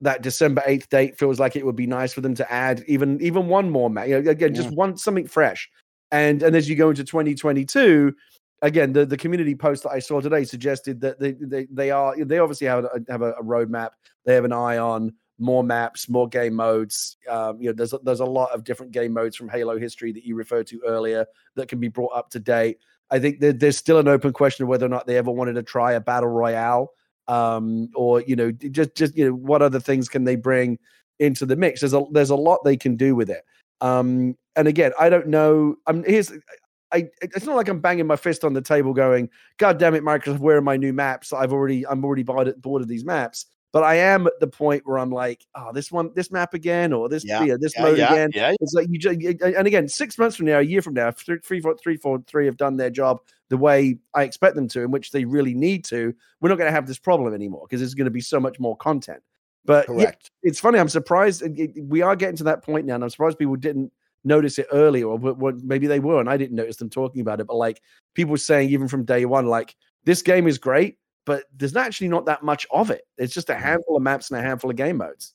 that 0.00 0.22
December 0.22 0.62
8th 0.66 0.88
date 0.88 1.18
feels 1.18 1.40
like 1.40 1.56
it 1.56 1.64
would 1.64 1.76
be 1.76 1.86
nice 1.86 2.12
for 2.12 2.20
them 2.20 2.34
to 2.34 2.52
add 2.52 2.84
even 2.86 3.20
even 3.20 3.48
one 3.48 3.70
more 3.70 3.90
match. 3.90 4.08
You 4.08 4.20
know, 4.20 4.30
again, 4.30 4.54
just 4.54 4.70
one 4.70 4.96
something 4.96 5.26
fresh. 5.26 5.68
And 6.10 6.42
and 6.42 6.54
as 6.54 6.68
you 6.68 6.76
go 6.76 6.90
into 6.90 7.04
2022, 7.04 8.14
again, 8.62 8.92
the, 8.92 9.06
the 9.06 9.16
community 9.16 9.54
post 9.54 9.82
that 9.84 9.90
I 9.90 9.98
saw 9.98 10.20
today 10.20 10.44
suggested 10.44 11.00
that 11.00 11.18
they 11.18 11.32
they, 11.32 11.66
they 11.70 11.90
are 11.90 12.14
they 12.22 12.38
obviously 12.38 12.66
have 12.66 12.84
a, 12.84 13.00
have 13.08 13.22
a, 13.22 13.32
a 13.32 13.42
roadmap. 13.42 13.90
They 14.24 14.34
have 14.34 14.44
an 14.44 14.52
eye 14.52 14.78
on 14.78 15.12
more 15.38 15.64
maps, 15.64 16.08
more 16.08 16.28
game 16.28 16.54
modes. 16.54 17.16
Um, 17.28 17.60
you 17.60 17.68
know, 17.68 17.72
there's 17.72 17.92
a, 17.92 17.98
there's 17.98 18.20
a 18.20 18.24
lot 18.24 18.52
of 18.52 18.64
different 18.64 18.92
game 18.92 19.12
modes 19.12 19.36
from 19.36 19.48
Halo 19.48 19.78
history 19.78 20.12
that 20.12 20.24
you 20.24 20.36
referred 20.36 20.66
to 20.68 20.80
earlier 20.86 21.26
that 21.56 21.68
can 21.68 21.80
be 21.80 21.88
brought 21.88 22.14
up 22.14 22.30
to 22.30 22.40
date. 22.40 22.78
I 23.10 23.18
think 23.18 23.40
there's 23.40 23.76
still 23.76 23.98
an 23.98 24.08
open 24.08 24.32
question 24.32 24.64
of 24.64 24.68
whether 24.68 24.86
or 24.86 24.88
not 24.88 25.06
they 25.06 25.16
ever 25.16 25.30
wanted 25.30 25.54
to 25.54 25.62
try 25.62 25.92
a 25.92 26.00
battle 26.00 26.30
royale, 26.30 26.90
um, 27.28 27.88
or 27.94 28.22
you 28.22 28.36
know, 28.36 28.50
just 28.52 28.94
just 28.94 29.16
you 29.16 29.26
know, 29.26 29.34
what 29.34 29.62
other 29.62 29.80
things 29.80 30.08
can 30.08 30.24
they 30.24 30.36
bring 30.36 30.78
into 31.18 31.46
the 31.46 31.56
mix? 31.56 31.80
There's 31.80 31.94
a 31.94 32.04
there's 32.12 32.30
a 32.30 32.36
lot 32.36 32.64
they 32.64 32.76
can 32.76 32.96
do 32.96 33.14
with 33.14 33.30
it. 33.30 33.44
Um, 33.80 34.36
and 34.56 34.68
again, 34.68 34.92
I 34.98 35.10
don't 35.10 35.28
know. 35.28 35.76
I'm 35.86 36.04
here's. 36.04 36.32
I, 36.92 37.08
it's 37.20 37.44
not 37.44 37.56
like 37.56 37.68
I'm 37.68 37.80
banging 37.80 38.06
my 38.06 38.14
fist 38.14 38.44
on 38.44 38.52
the 38.52 38.62
table, 38.62 38.94
going, 38.94 39.28
"God 39.58 39.78
damn 39.78 39.94
it, 39.94 40.04
Microsoft! 40.04 40.38
Where 40.38 40.58
are 40.58 40.62
my 40.62 40.76
new 40.76 40.92
maps? 40.92 41.32
I've 41.32 41.52
already, 41.52 41.84
I'm 41.86 42.04
already 42.04 42.22
bought 42.22 42.46
it, 42.46 42.62
bored 42.62 42.82
of 42.82 42.88
these 42.88 43.04
maps." 43.04 43.46
But 43.74 43.82
I 43.82 43.96
am 43.96 44.28
at 44.28 44.38
the 44.38 44.46
point 44.46 44.86
where 44.86 45.00
I'm 45.00 45.10
like, 45.10 45.44
oh, 45.56 45.72
this 45.72 45.90
one, 45.90 46.12
this 46.14 46.30
map 46.30 46.54
again, 46.54 46.92
or 46.92 47.08
this, 47.08 47.24
yeah, 47.24 47.42
yeah 47.42 47.56
this 47.58 47.72
yeah, 47.76 47.82
mode 47.82 47.98
yeah, 47.98 48.12
again. 48.12 48.30
Yeah. 48.32 48.54
It's 48.60 48.72
like 48.72 48.86
you 48.88 49.00
just, 49.00 49.18
and 49.42 49.66
again, 49.66 49.88
six 49.88 50.16
months 50.16 50.36
from 50.36 50.46
now, 50.46 50.60
a 50.60 50.62
year 50.62 50.80
from 50.80 50.94
now, 50.94 51.10
three, 51.10 51.38
three, 51.42 51.60
four, 51.60 51.76
three, 51.76 51.96
four, 51.96 52.22
three 52.28 52.46
have 52.46 52.56
done 52.56 52.76
their 52.76 52.88
job 52.88 53.18
the 53.48 53.56
way 53.56 53.98
I 54.14 54.22
expect 54.22 54.54
them 54.54 54.68
to, 54.68 54.82
in 54.82 54.92
which 54.92 55.10
they 55.10 55.24
really 55.24 55.54
need 55.54 55.84
to. 55.86 56.14
We're 56.40 56.50
not 56.50 56.58
going 56.58 56.68
to 56.68 56.72
have 56.72 56.86
this 56.86 57.00
problem 57.00 57.34
anymore 57.34 57.66
because 57.68 57.80
there's 57.80 57.94
going 57.94 58.04
to 58.04 58.12
be 58.12 58.20
so 58.20 58.38
much 58.38 58.60
more 58.60 58.76
content. 58.76 59.24
But 59.64 59.88
Correct. 59.88 60.30
it's 60.44 60.60
funny. 60.60 60.78
I'm 60.78 60.88
surprised 60.88 61.42
we 61.76 62.00
are 62.00 62.14
getting 62.14 62.36
to 62.36 62.44
that 62.44 62.62
point 62.62 62.86
now, 62.86 62.94
and 62.94 63.02
I'm 63.02 63.10
surprised 63.10 63.40
people 63.40 63.56
didn't 63.56 63.90
notice 64.22 64.60
it 64.60 64.68
earlier, 64.70 65.08
or 65.08 65.18
maybe 65.64 65.88
they 65.88 65.98
were, 65.98 66.20
and 66.20 66.30
I 66.30 66.36
didn't 66.36 66.54
notice 66.54 66.76
them 66.76 66.90
talking 66.90 67.22
about 67.22 67.40
it. 67.40 67.48
But 67.48 67.56
like 67.56 67.82
people 68.14 68.36
saying, 68.36 68.70
even 68.70 68.86
from 68.86 69.04
day 69.04 69.24
one, 69.24 69.46
like 69.46 69.74
this 70.04 70.22
game 70.22 70.46
is 70.46 70.58
great 70.58 70.98
but 71.26 71.44
there's 71.56 71.76
actually 71.76 72.08
not 72.08 72.26
that 72.26 72.42
much 72.42 72.66
of 72.70 72.90
it. 72.90 73.02
It's 73.18 73.34
just 73.34 73.50
a 73.50 73.54
mm. 73.54 73.60
handful 73.60 73.96
of 73.96 74.02
maps 74.02 74.30
and 74.30 74.38
a 74.38 74.42
handful 74.42 74.70
of 74.70 74.76
game 74.76 74.98
modes. 74.98 75.34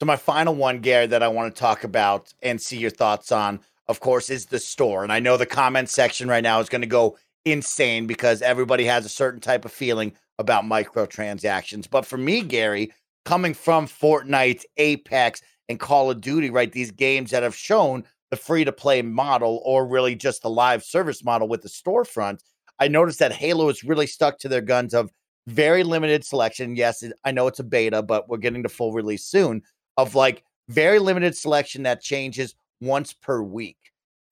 So 0.00 0.06
my 0.06 0.16
final 0.16 0.54
one, 0.54 0.80
Gary, 0.80 1.06
that 1.06 1.22
I 1.22 1.28
want 1.28 1.54
to 1.54 1.58
talk 1.58 1.84
about 1.84 2.32
and 2.42 2.60
see 2.60 2.76
your 2.76 2.90
thoughts 2.90 3.30
on, 3.30 3.60
of 3.86 4.00
course, 4.00 4.28
is 4.28 4.46
the 4.46 4.58
store. 4.58 5.04
And 5.04 5.12
I 5.12 5.20
know 5.20 5.36
the 5.36 5.46
comment 5.46 5.88
section 5.88 6.28
right 6.28 6.42
now 6.42 6.60
is 6.60 6.68
going 6.68 6.80
to 6.82 6.86
go 6.86 7.16
insane 7.44 8.06
because 8.06 8.42
everybody 8.42 8.84
has 8.84 9.04
a 9.04 9.10
certain 9.10 9.40
type 9.40 9.64
of 9.64 9.72
feeling 9.72 10.12
about 10.38 10.64
microtransactions. 10.64 11.88
But 11.88 12.04
for 12.04 12.16
me, 12.16 12.42
Gary, 12.42 12.92
coming 13.24 13.54
from 13.54 13.86
Fortnite, 13.86 14.62
Apex, 14.76 15.42
and 15.68 15.78
Call 15.78 16.10
of 16.10 16.20
Duty, 16.20 16.50
right? 16.50 16.70
These 16.70 16.90
games 16.90 17.30
that 17.30 17.42
have 17.42 17.54
shown 17.54 18.04
the 18.30 18.36
free 18.36 18.64
to 18.64 18.72
play 18.72 19.00
model 19.00 19.62
or 19.64 19.86
really 19.86 20.14
just 20.16 20.42
the 20.42 20.50
live 20.50 20.82
service 20.82 21.22
model 21.24 21.46
with 21.46 21.62
the 21.62 21.68
storefront 21.68 22.40
I 22.78 22.88
noticed 22.88 23.18
that 23.20 23.32
Halo 23.32 23.68
is 23.68 23.84
really 23.84 24.06
stuck 24.06 24.38
to 24.38 24.48
their 24.48 24.60
guns 24.60 24.94
of 24.94 25.10
very 25.46 25.82
limited 25.82 26.24
selection. 26.24 26.76
Yes, 26.76 27.04
I 27.24 27.30
know 27.30 27.46
it's 27.46 27.60
a 27.60 27.64
beta, 27.64 28.02
but 28.02 28.28
we're 28.28 28.38
getting 28.38 28.62
to 28.62 28.68
full 28.68 28.92
release 28.92 29.24
soon 29.26 29.62
of 29.96 30.14
like 30.14 30.42
very 30.68 30.98
limited 30.98 31.36
selection 31.36 31.82
that 31.84 32.00
changes 32.00 32.54
once 32.80 33.12
per 33.12 33.42
week. 33.42 33.76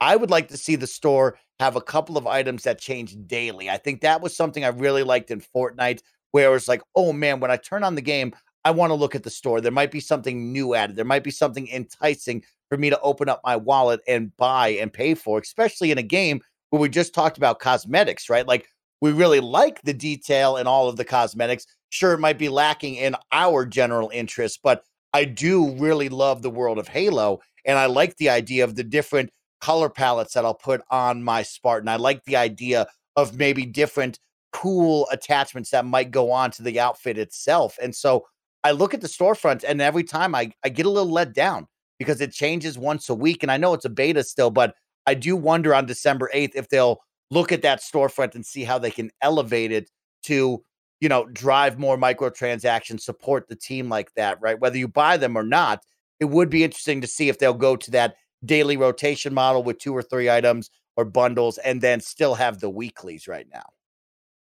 I 0.01 0.16
would 0.16 0.30
like 0.30 0.49
to 0.49 0.57
see 0.57 0.74
the 0.74 0.86
store 0.86 1.38
have 1.61 1.76
a 1.76 1.80
couple 1.80 2.18
of 2.18 2.26
items 2.26 2.64
that 2.64 2.80
change 2.80 3.16
daily. 3.26 3.70
I 3.70 3.76
think 3.76 4.01
that 4.01 4.20
was 4.20 4.34
something 4.34 4.64
I 4.64 4.68
really 4.68 5.05
liked 5.05 5.30
in 5.30 5.40
Fortnite, 5.40 6.01
where 6.32 6.49
it 6.49 6.53
was 6.53 6.66
like, 6.66 6.82
oh 6.97 7.12
man, 7.12 7.38
when 7.38 7.51
I 7.51 7.57
turn 7.57 7.84
on 7.84 7.95
the 7.95 8.03
game, 8.03 8.34
I 8.64 8.70
want 8.70 8.90
to 8.90 8.95
look 8.95 9.14
at 9.14 9.22
the 9.22 9.30
store. 9.30 9.61
There 9.61 9.70
might 9.70 9.90
be 9.90 10.01
something 10.01 10.53
new 10.53 10.74
added. 10.74 10.97
There 10.97 11.05
might 11.05 11.24
be 11.24 11.30
something 11.30 11.68
enticing 11.68 12.43
for 12.68 12.78
me 12.78 12.90
to 12.90 13.01
open 13.01 13.28
up 13.28 13.40
my 13.45 13.57
wallet 13.57 14.01
and 14.09 14.36
buy 14.36 14.68
and 14.68 14.93
pay 14.93 15.14
for, 15.14 15.38
especially 15.38 15.90
in 15.90 15.99
a 15.99 16.03
game 16.03 16.40
we 16.81 16.89
just 16.89 17.14
talked 17.14 17.37
about 17.37 17.59
cosmetics, 17.59 18.31
right? 18.31 18.47
Like 18.47 18.66
we 19.01 19.12
really 19.12 19.41
like 19.41 19.83
the 19.83 19.93
detail 19.93 20.57
and 20.57 20.66
all 20.66 20.89
of 20.89 20.97
the 20.97 21.05
cosmetics. 21.05 21.66
Sure, 21.91 22.14
it 22.14 22.20
might 22.20 22.39
be 22.39 22.49
lacking 22.49 22.95
in 22.95 23.14
our 23.31 23.66
general 23.66 24.11
interest, 24.12 24.61
but 24.62 24.83
I 25.12 25.25
do 25.25 25.75
really 25.77 26.09
love 26.09 26.41
the 26.41 26.51
world 26.51 26.79
of 26.79 26.89
Halo. 26.89 27.41
And 27.66 27.79
I 27.79 27.87
like 27.87 28.16
the 28.16 28.31
idea 28.31 28.64
of 28.64 28.75
the 28.75 28.85
different 28.85 29.31
color 29.61 29.89
palettes 29.89 30.35
that 30.35 30.45
I'll 30.45 30.55
put 30.55 30.81
on 30.91 31.23
my 31.23 31.43
Spartan. 31.43 31.89
I 31.89 31.97
like 31.97 32.25
the 32.25 32.37
idea 32.37 32.87
of 33.16 33.37
maybe 33.37 33.66
different 33.66 34.18
cool 34.53 35.07
attachments 35.11 35.70
that 35.70 35.85
might 35.85 36.11
go 36.11 36.31
on 36.31 36.51
to 36.53 36.62
the 36.62 36.81
outfit 36.81 37.18
itself. 37.18 37.79
And 37.83 37.95
so 37.95 38.27
I 38.64 38.73
look 38.73 38.95
at 38.95 39.01
the 39.01 39.09
storefront 39.09 39.64
and 39.66 39.81
every 39.81 40.05
time 40.05 40.35
I, 40.35 40.53
I 40.64 40.68
get 40.68 40.87
a 40.87 40.91
little 40.91 41.11
let 41.11 41.35
down 41.35 41.66
because 41.99 42.20
it 42.20 42.33
changes 42.33 42.79
once 42.79 43.09
a 43.09 43.14
week. 43.14 43.43
And 43.43 43.53
I 43.53 43.57
know 43.57 43.75
it's 43.75 43.85
a 43.85 43.91
beta 43.91 44.25
still, 44.25 44.51
but 44.51 44.75
I 45.07 45.15
do 45.15 45.37
wonder 45.37 45.75
on 45.75 45.87
December 45.87 46.31
8th 46.35 46.53
if 46.55 46.69
they'll 46.69 47.01
look 47.31 47.53
at 47.53 47.63
that 47.63 47.81
storefront 47.81 48.35
and 48.35 48.45
see 48.45 48.65
how 48.65 48.79
they 48.79 48.91
can 48.91 49.11
elevate 49.21 49.73
it 49.73 49.91
to, 50.25 50.63
you 51.01 51.09
know, 51.09 51.25
drive 51.27 51.79
more 51.79 51.97
microtransactions, 51.97 53.01
support 53.01 53.49
the 53.49 53.57
team 53.57 53.89
like 53.89 54.13
that, 54.15 54.39
right? 54.41 54.61
Whether 54.61 54.79
you 54.79 54.89
buy 54.89 55.17
them 55.17 55.37
or 55.37 55.43
not, 55.43 55.85
it 56.21 56.27
would 56.27 56.51
be 56.51 56.63
interesting 56.63 57.01
to 57.01 57.07
see 57.07 57.29
if 57.29 57.39
they'll 57.39 57.55
go 57.55 57.75
to 57.77 57.91
that 57.93 58.17
daily 58.45 58.77
rotation 58.77 59.33
model 59.35 59.63
with 59.63 59.79
two 59.79 59.97
or 59.97 60.03
three 60.03 60.29
items 60.29 60.71
or 60.97 61.05
bundles 61.05 61.59
and 61.59 61.81
then 61.81 62.01
still 62.01 62.35
have 62.35 62.61
the 62.61 62.71
weeklies 62.71 63.27
right 63.27 63.47
now. 63.53 63.65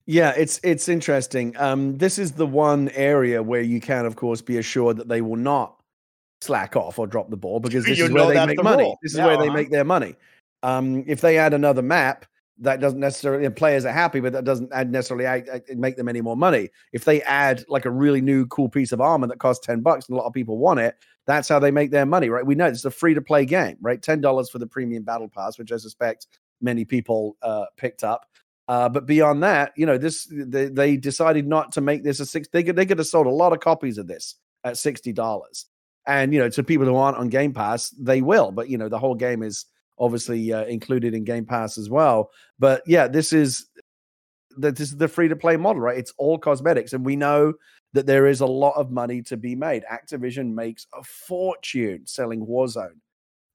Yeah, 0.05 0.33
it's 0.35 0.59
it's 0.63 0.89
interesting. 0.89 1.55
Um, 1.57 1.99
this 1.99 2.17
is 2.17 2.31
the 2.31 2.47
one 2.47 2.89
area 2.89 3.43
where 3.43 3.61
you 3.61 3.79
can, 3.79 4.07
of 4.07 4.15
course, 4.15 4.41
be 4.41 4.57
assured 4.57 4.97
that 4.97 5.07
they 5.07 5.21
will 5.21 5.35
not 5.35 5.75
slack 6.41 6.75
off 6.75 6.97
or 6.97 7.05
drop 7.05 7.29
the 7.29 7.37
ball 7.37 7.59
because 7.59 7.85
this 7.85 7.99
you 7.99 8.05
is 8.05 8.11
where 8.11 8.27
they 8.27 8.45
make 8.45 8.57
the 8.57 8.63
money. 8.63 8.83
Rule. 8.83 8.97
This 9.03 9.11
is 9.11 9.19
yeah, 9.19 9.25
where 9.25 9.35
uh-huh. 9.35 9.43
they 9.43 9.49
make 9.51 9.69
their 9.69 9.83
money. 9.83 10.15
Um, 10.63 11.03
if 11.07 11.21
they 11.21 11.37
add 11.37 11.53
another 11.53 11.81
map, 11.81 12.25
that 12.61 12.81
doesn't 12.81 12.99
necessarily 12.99 13.49
players 13.49 13.85
are 13.85 13.91
happy, 13.91 14.19
but 14.19 14.33
that 14.33 14.43
doesn't 14.43 14.71
add 14.73 14.91
necessarily 14.91 15.43
make 15.75 15.95
them 15.95 16.09
any 16.09 16.21
more 16.21 16.35
money. 16.35 16.69
If 16.91 17.05
they 17.05 17.21
add 17.21 17.63
like 17.69 17.85
a 17.85 17.91
really 17.91 18.21
new 18.21 18.45
cool 18.47 18.67
piece 18.67 18.91
of 18.91 18.99
armor 18.99 19.27
that 19.27 19.39
costs 19.39 19.65
ten 19.65 19.81
bucks 19.81 20.07
and 20.07 20.15
a 20.15 20.19
lot 20.19 20.27
of 20.27 20.33
people 20.33 20.57
want 20.57 20.81
it, 20.81 20.95
that's 21.25 21.47
how 21.47 21.59
they 21.59 21.71
make 21.71 21.91
their 21.91 22.05
money, 22.05 22.29
right? 22.29 22.45
We 22.45 22.55
know 22.55 22.65
it's 22.65 22.83
a 22.85 22.91
free 22.91 23.13
to 23.13 23.21
play 23.21 23.45
game, 23.45 23.77
right? 23.81 24.01
Ten 24.01 24.19
dollars 24.19 24.49
for 24.49 24.59
the 24.59 24.67
premium 24.67 25.03
battle 25.03 25.29
pass, 25.29 25.57
which 25.57 25.71
I 25.71 25.77
suspect 25.77 26.27
many 26.61 26.83
people 26.83 27.37
uh, 27.41 27.65
picked 27.77 28.03
up. 28.03 28.25
Uh, 28.67 28.89
but 28.89 29.05
beyond 29.05 29.41
that, 29.41 29.71
you 29.75 29.85
know, 29.85 29.97
this 29.97 30.27
they, 30.29 30.65
they 30.65 30.97
decided 30.97 31.47
not 31.47 31.71
to 31.71 31.81
make 31.81 32.03
this 32.03 32.19
a 32.19 32.25
six. 32.25 32.47
They 32.49 32.63
could 32.63 32.75
they 32.75 32.85
could 32.85 32.97
have 32.97 33.07
sold 33.07 33.25
a 33.25 33.31
lot 33.31 33.53
of 33.53 33.61
copies 33.61 33.97
of 33.97 34.07
this 34.07 34.35
at 34.63 34.77
sixty 34.77 35.13
dollars, 35.13 35.65
and 36.05 36.33
you 36.33 36.39
know, 36.39 36.49
to 36.49 36.63
people 36.63 36.85
who 36.85 36.95
aren't 36.95 37.17
on 37.17 37.29
Game 37.29 37.53
Pass, 37.53 37.89
they 37.91 38.21
will. 38.21 38.51
But 38.51 38.69
you 38.69 38.77
know, 38.77 38.89
the 38.89 38.99
whole 38.99 39.15
game 39.15 39.41
is 39.41 39.65
obviously 39.99 40.51
uh, 40.53 40.65
included 40.65 41.13
in 41.13 41.23
Game 41.23 41.45
Pass 41.45 41.77
as 41.77 41.89
well. 41.89 42.31
But 42.57 42.81
yeah, 42.87 43.07
this 43.07 43.33
is 43.33 43.67
that 44.57 44.75
this 44.75 44.89
is 44.89 44.97
the 44.97 45.07
free 45.07 45.27
to 45.27 45.35
play 45.35 45.57
model, 45.57 45.81
right? 45.81 45.97
It's 45.97 46.13
all 46.17 46.37
cosmetics, 46.37 46.93
and 46.93 47.05
we 47.05 47.15
know 47.15 47.53
that 47.93 48.05
there 48.05 48.27
is 48.27 48.41
a 48.41 48.45
lot 48.45 48.75
of 48.75 48.91
money 48.91 49.21
to 49.23 49.37
be 49.37 49.55
made. 49.55 49.83
Activision 49.91 50.53
makes 50.53 50.85
a 50.93 51.03
fortune 51.03 52.05
selling 52.05 52.45
Warzone 52.45 52.99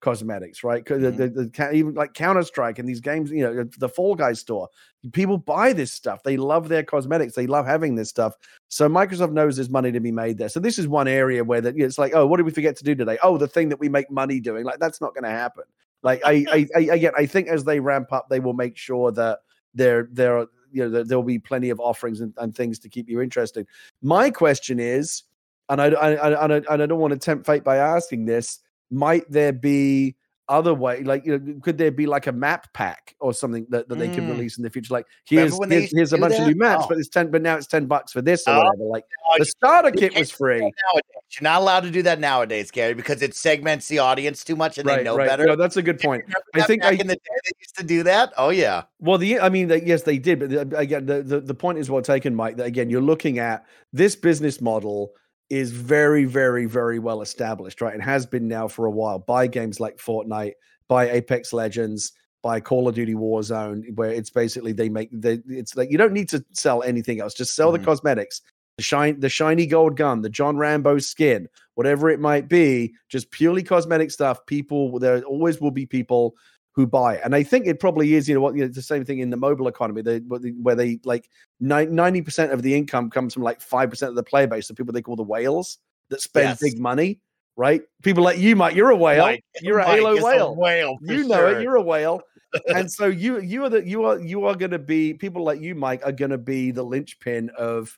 cosmetics, 0.05 0.63
right? 0.63 0.85
Mm-hmm. 0.85 1.03
The, 1.03 1.29
the, 1.29 1.51
the, 1.51 1.73
even 1.73 1.95
like 1.95 2.15
Counter 2.15 2.43
Strike 2.43 2.79
and 2.79 2.89
these 2.89 3.01
games, 3.01 3.31
you 3.31 3.43
know, 3.43 3.65
the 3.79 3.89
Fall 3.89 4.15
Guys 4.15 4.39
store. 4.39 4.69
People 5.13 5.39
buy 5.39 5.73
this 5.73 5.93
stuff. 5.93 6.23
They 6.23 6.37
love 6.37 6.69
their 6.69 6.83
cosmetics. 6.83 7.35
They 7.35 7.47
love 7.47 7.67
having 7.67 7.95
this 7.95 8.11
stuff. 8.11 8.35
So 8.69 8.89
Microsoft 8.89 9.33
knows 9.33 9.57
there's 9.57 9.71
money 9.71 9.91
to 9.93 10.01
be 10.01 10.13
made 10.13 10.39
there. 10.39 10.51
So 10.51 10.61
this 10.61 10.79
is 10.79 10.87
one 10.87 11.09
area 11.09 11.43
where 11.43 11.61
that 11.63 11.75
you 11.75 11.81
know, 11.81 11.87
it's 11.87 11.99
like, 11.99 12.15
oh, 12.15 12.27
what 12.27 12.37
did 12.37 12.47
we 12.47 12.53
forget 12.53 12.77
to 12.77 12.85
do 12.85 12.95
today? 12.95 13.19
Oh, 13.23 13.39
the 13.39 13.49
thing 13.49 13.71
that 13.71 13.81
we 13.81 13.89
make 13.89 14.11
money 14.11 14.41
doing. 14.41 14.65
Like 14.65 14.79
that's 14.79 15.01
not 15.01 15.15
going 15.15 15.25
to 15.25 15.31
happen. 15.31 15.65
Like 16.05 16.21
I, 16.25 16.45
I, 16.53 16.67
I, 16.77 16.81
again, 16.95 17.13
I 17.17 17.27
think 17.27 17.49
as 17.49 17.65
they 17.65 17.81
ramp 17.81 18.13
up, 18.13 18.29
they 18.29 18.39
will 18.39 18.53
make 18.53 18.77
sure 18.77 19.11
that 19.13 19.41
there, 19.75 20.09
there, 20.13 20.39
are, 20.39 20.47
you 20.71 20.89
know, 20.89 21.03
there 21.03 21.19
will 21.19 21.25
be 21.25 21.39
plenty 21.39 21.71
of 21.71 21.81
offerings 21.81 22.21
and, 22.21 22.33
and 22.37 22.55
things 22.55 22.79
to 22.81 22.89
keep 22.91 23.09
you 23.09 23.23
interested. 23.23 23.67
My 24.03 24.31
question 24.31 24.79
is, 24.79 25.23
and 25.71 25.81
I, 25.81 25.87
I, 25.87 26.15
I, 26.15 26.45
and 26.45 26.53
I, 26.53 26.57
and 26.73 26.83
I 26.83 26.87
don't 26.87 27.01
want 27.01 27.15
to 27.15 27.19
tempt 27.19 27.47
fate 27.47 27.65
by 27.65 27.79
asking 27.79 28.27
this, 28.27 28.61
might 28.91 29.29
there 29.31 29.53
be 29.53 30.15
other 30.49 30.75
way 30.75 31.03
like 31.03 31.25
you 31.25 31.39
know 31.39 31.61
could 31.63 31.79
there 31.79 31.91
be 31.91 32.05
like 32.07 32.27
a 32.27 32.33
map 32.33 32.71
pack 32.75 33.15
or 33.19 33.33
something 33.33 33.67
that, 33.71 33.89
that 33.89 33.99
they 33.99 34.09
can 34.09 34.25
Mm. 34.27 34.31
release 34.33 34.59
in 34.59 34.63
the 34.63 34.69
future 34.69 34.93
like 34.93 35.07
here's 35.25 35.59
here's, 35.71 35.91
here's 35.91 36.13
a 36.13 36.19
bunch 36.19 36.35
of 36.35 36.47
new 36.47 36.55
maps 36.55 36.83
Oh. 36.85 36.89
but 36.91 36.99
it's 36.99 37.09
10 37.09 37.31
but 37.31 37.41
now 37.41 37.57
it's 37.57 37.67
10 37.67 37.87
bucks 37.87 38.13
for 38.13 38.21
this 38.21 38.47
or 38.47 38.51
Oh, 38.53 38.59
whatever 38.65 38.85
like 38.85 39.05
Oh, 39.27 39.37
the 39.39 39.47
starter 39.47 39.91
kit 39.91 40.15
was 40.19 40.31
free 40.31 40.61
nowadays. 40.61 41.03
You're 41.31 41.43
not 41.51 41.63
allowed 41.63 41.81
to 41.81 41.91
do 41.91 42.03
that 42.03 42.21
nowadays, 42.21 42.71
Gary, 42.71 42.95
because 42.95 43.21
it 43.23 43.35
segments 43.35 43.89
the 43.89 43.99
audience 43.99 44.45
too 44.45 44.55
much 44.55 44.79
and 44.79 44.89
they 44.89 45.03
know 45.03 45.17
right 45.17 45.29
better. 45.29 45.47
no, 45.47 45.57
that's 45.57 45.77
a 45.79 45.83
good 45.83 45.99
point 45.99 46.23
I 46.55 46.61
think 46.63 46.83
back 46.83 46.93
I- 46.93 46.97
in 47.01 47.07
the 47.09 47.15
day 47.17 47.21
they 47.45 47.51
used 47.61 47.77
to 47.79 47.83
do 47.85 48.03
that. 48.05 48.33
Oh 48.37 48.51
yeah, 48.51 48.83
Well, 49.01 49.19
the 49.19 49.41
I 49.41 49.49
mean, 49.49 49.69
yes, 49.85 50.03
they 50.03 50.19
did, 50.19 50.39
but 50.41 50.79
again, 50.79 51.07
the, 51.07 51.23
the 51.23 51.41
the 51.41 51.55
point 51.55 51.79
is 51.79 51.91
well 51.91 52.03
taken, 52.03 52.35
Mike. 52.35 52.57
That 52.59 52.67
again, 52.67 52.91
you're 52.91 53.01
looking 53.03 53.39
at 53.39 53.65
this 53.93 54.15
business 54.15 54.61
model 54.61 55.13
is 55.51 55.71
very, 55.71 56.25
very, 56.25 56.67
very 56.67 56.99
well 56.99 57.23
established, 57.23 57.81
right? 57.81 57.95
And 57.95 58.03
has 58.03 58.27
been 58.27 58.49
now 58.49 58.69
for 58.69 58.87
a 58.87 58.91
while 58.91 59.19
by 59.19 59.47
games 59.47 59.79
like 59.81 59.99
Fortnite, 59.99 60.55
by 60.89 61.11
Apex 61.11 61.53
Legends, 61.53 62.13
by 62.43 62.61
Call 62.61 62.89
of 62.89 62.95
Duty 62.95 63.15
Warzone, 63.15 63.95
where 63.97 64.11
it's 64.11 64.31
basically 64.31 64.73
they 64.73 64.89
make 64.89 65.09
the 65.13 65.43
it's 65.49 65.77
like 65.77 65.91
you 65.91 65.99
don't 65.99 66.13
need 66.13 66.29
to 66.31 66.45
sell 66.53 66.83
anything 66.83 67.21
else, 67.21 67.35
just 67.35 67.55
sell 67.55 67.71
Mhm. 67.73 67.79
the 67.79 67.85
cosmetics, 67.85 68.43
the 68.77 68.83
shine, 68.83 69.21
the 69.21 69.29
shiny 69.29 69.67
gold 69.67 69.97
gun, 69.97 70.21
the 70.21 70.29
John 70.29 70.57
Rambo 70.57 70.99
skin, 70.99 71.49
whatever 71.75 72.11
it 72.11 72.21
might 72.21 72.49
be, 72.49 72.95
just 73.09 73.31
purely 73.31 73.63
cosmetic 73.63 74.11
stuff. 74.11 74.45
People, 74.47 74.99
there 74.99 75.23
always 75.23 75.61
will 75.61 75.71
be 75.71 75.87
people 75.87 76.35
who 76.75 76.87
buy 76.87 77.15
it. 77.15 77.21
And 77.25 77.35
I 77.35 77.43
think 77.43 77.67
it 77.67 77.79
probably 77.79 78.15
is, 78.15 78.29
you 78.29 78.35
know, 78.35 78.41
what 78.41 78.55
you 78.57 78.63
know, 78.63 78.69
the 78.69 78.83
same 78.83 79.05
thing 79.05 79.21
in 79.21 79.31
the 79.31 79.37
mobile 79.37 79.69
economy, 79.69 80.03
they, 80.03 80.19
where 80.19 80.75
they- 80.75 80.99
like 81.05 81.29
ninety 81.61 82.21
percent 82.21 82.53
of 82.53 82.63
the 82.63 82.75
income 82.75 83.11
comes 83.11 83.33
from 83.35 83.43
like 83.43 83.61
five 83.61 83.91
percent 83.91 84.11
of 84.11 84.17
the 84.17 84.23
player 84.23 84.47
base, 84.47 84.69
the 84.69 84.75
people 84.75 84.93
they 84.93 85.03
call 85.03 85.17
the 85.17 85.23
whales 85.23 85.79
that 86.11 86.21
spend 86.21 86.49
Yes. 86.49 86.61
big 86.61 86.79
money, 86.79 87.21
right? 87.57 87.83
People 88.03 88.25
like 88.25 88.39
you, 88.39 88.57
Mike, 88.57 88.75
you're 88.75 88.91
a 88.91 88.97
whale, 88.97 89.25
Mike- 89.25 89.45
you're 89.63 89.79
a 89.79 89.87
Mike 89.87 89.97
Halo 89.99 90.13
is 90.15 90.21
a 90.21 90.25
whale, 90.25 90.57
whale 90.57 90.99
you 91.03 91.27
know 91.29 91.37
sure. 91.37 91.59
it, 91.59 91.63
you're 91.63 91.77
a 91.77 91.83
whale. 91.83 92.21
and 92.69 92.91
so 92.91 93.07
you 93.07 93.41
you 93.41 93.65
are 93.65 93.69
the 93.69 93.85
you 93.85 94.05
are 94.05 94.21
you 94.21 94.45
are 94.45 94.55
going 94.55 94.71
to 94.71 94.79
be 94.79 95.15
people 95.15 95.43
like 95.43 95.61
you, 95.61 95.75
Mike, 95.75 96.03
are 96.05 96.13
going 96.13 96.31
to 96.31 96.39
be 96.39 96.71
the 96.71 96.85
linchpin 96.85 97.51
of 97.59 97.97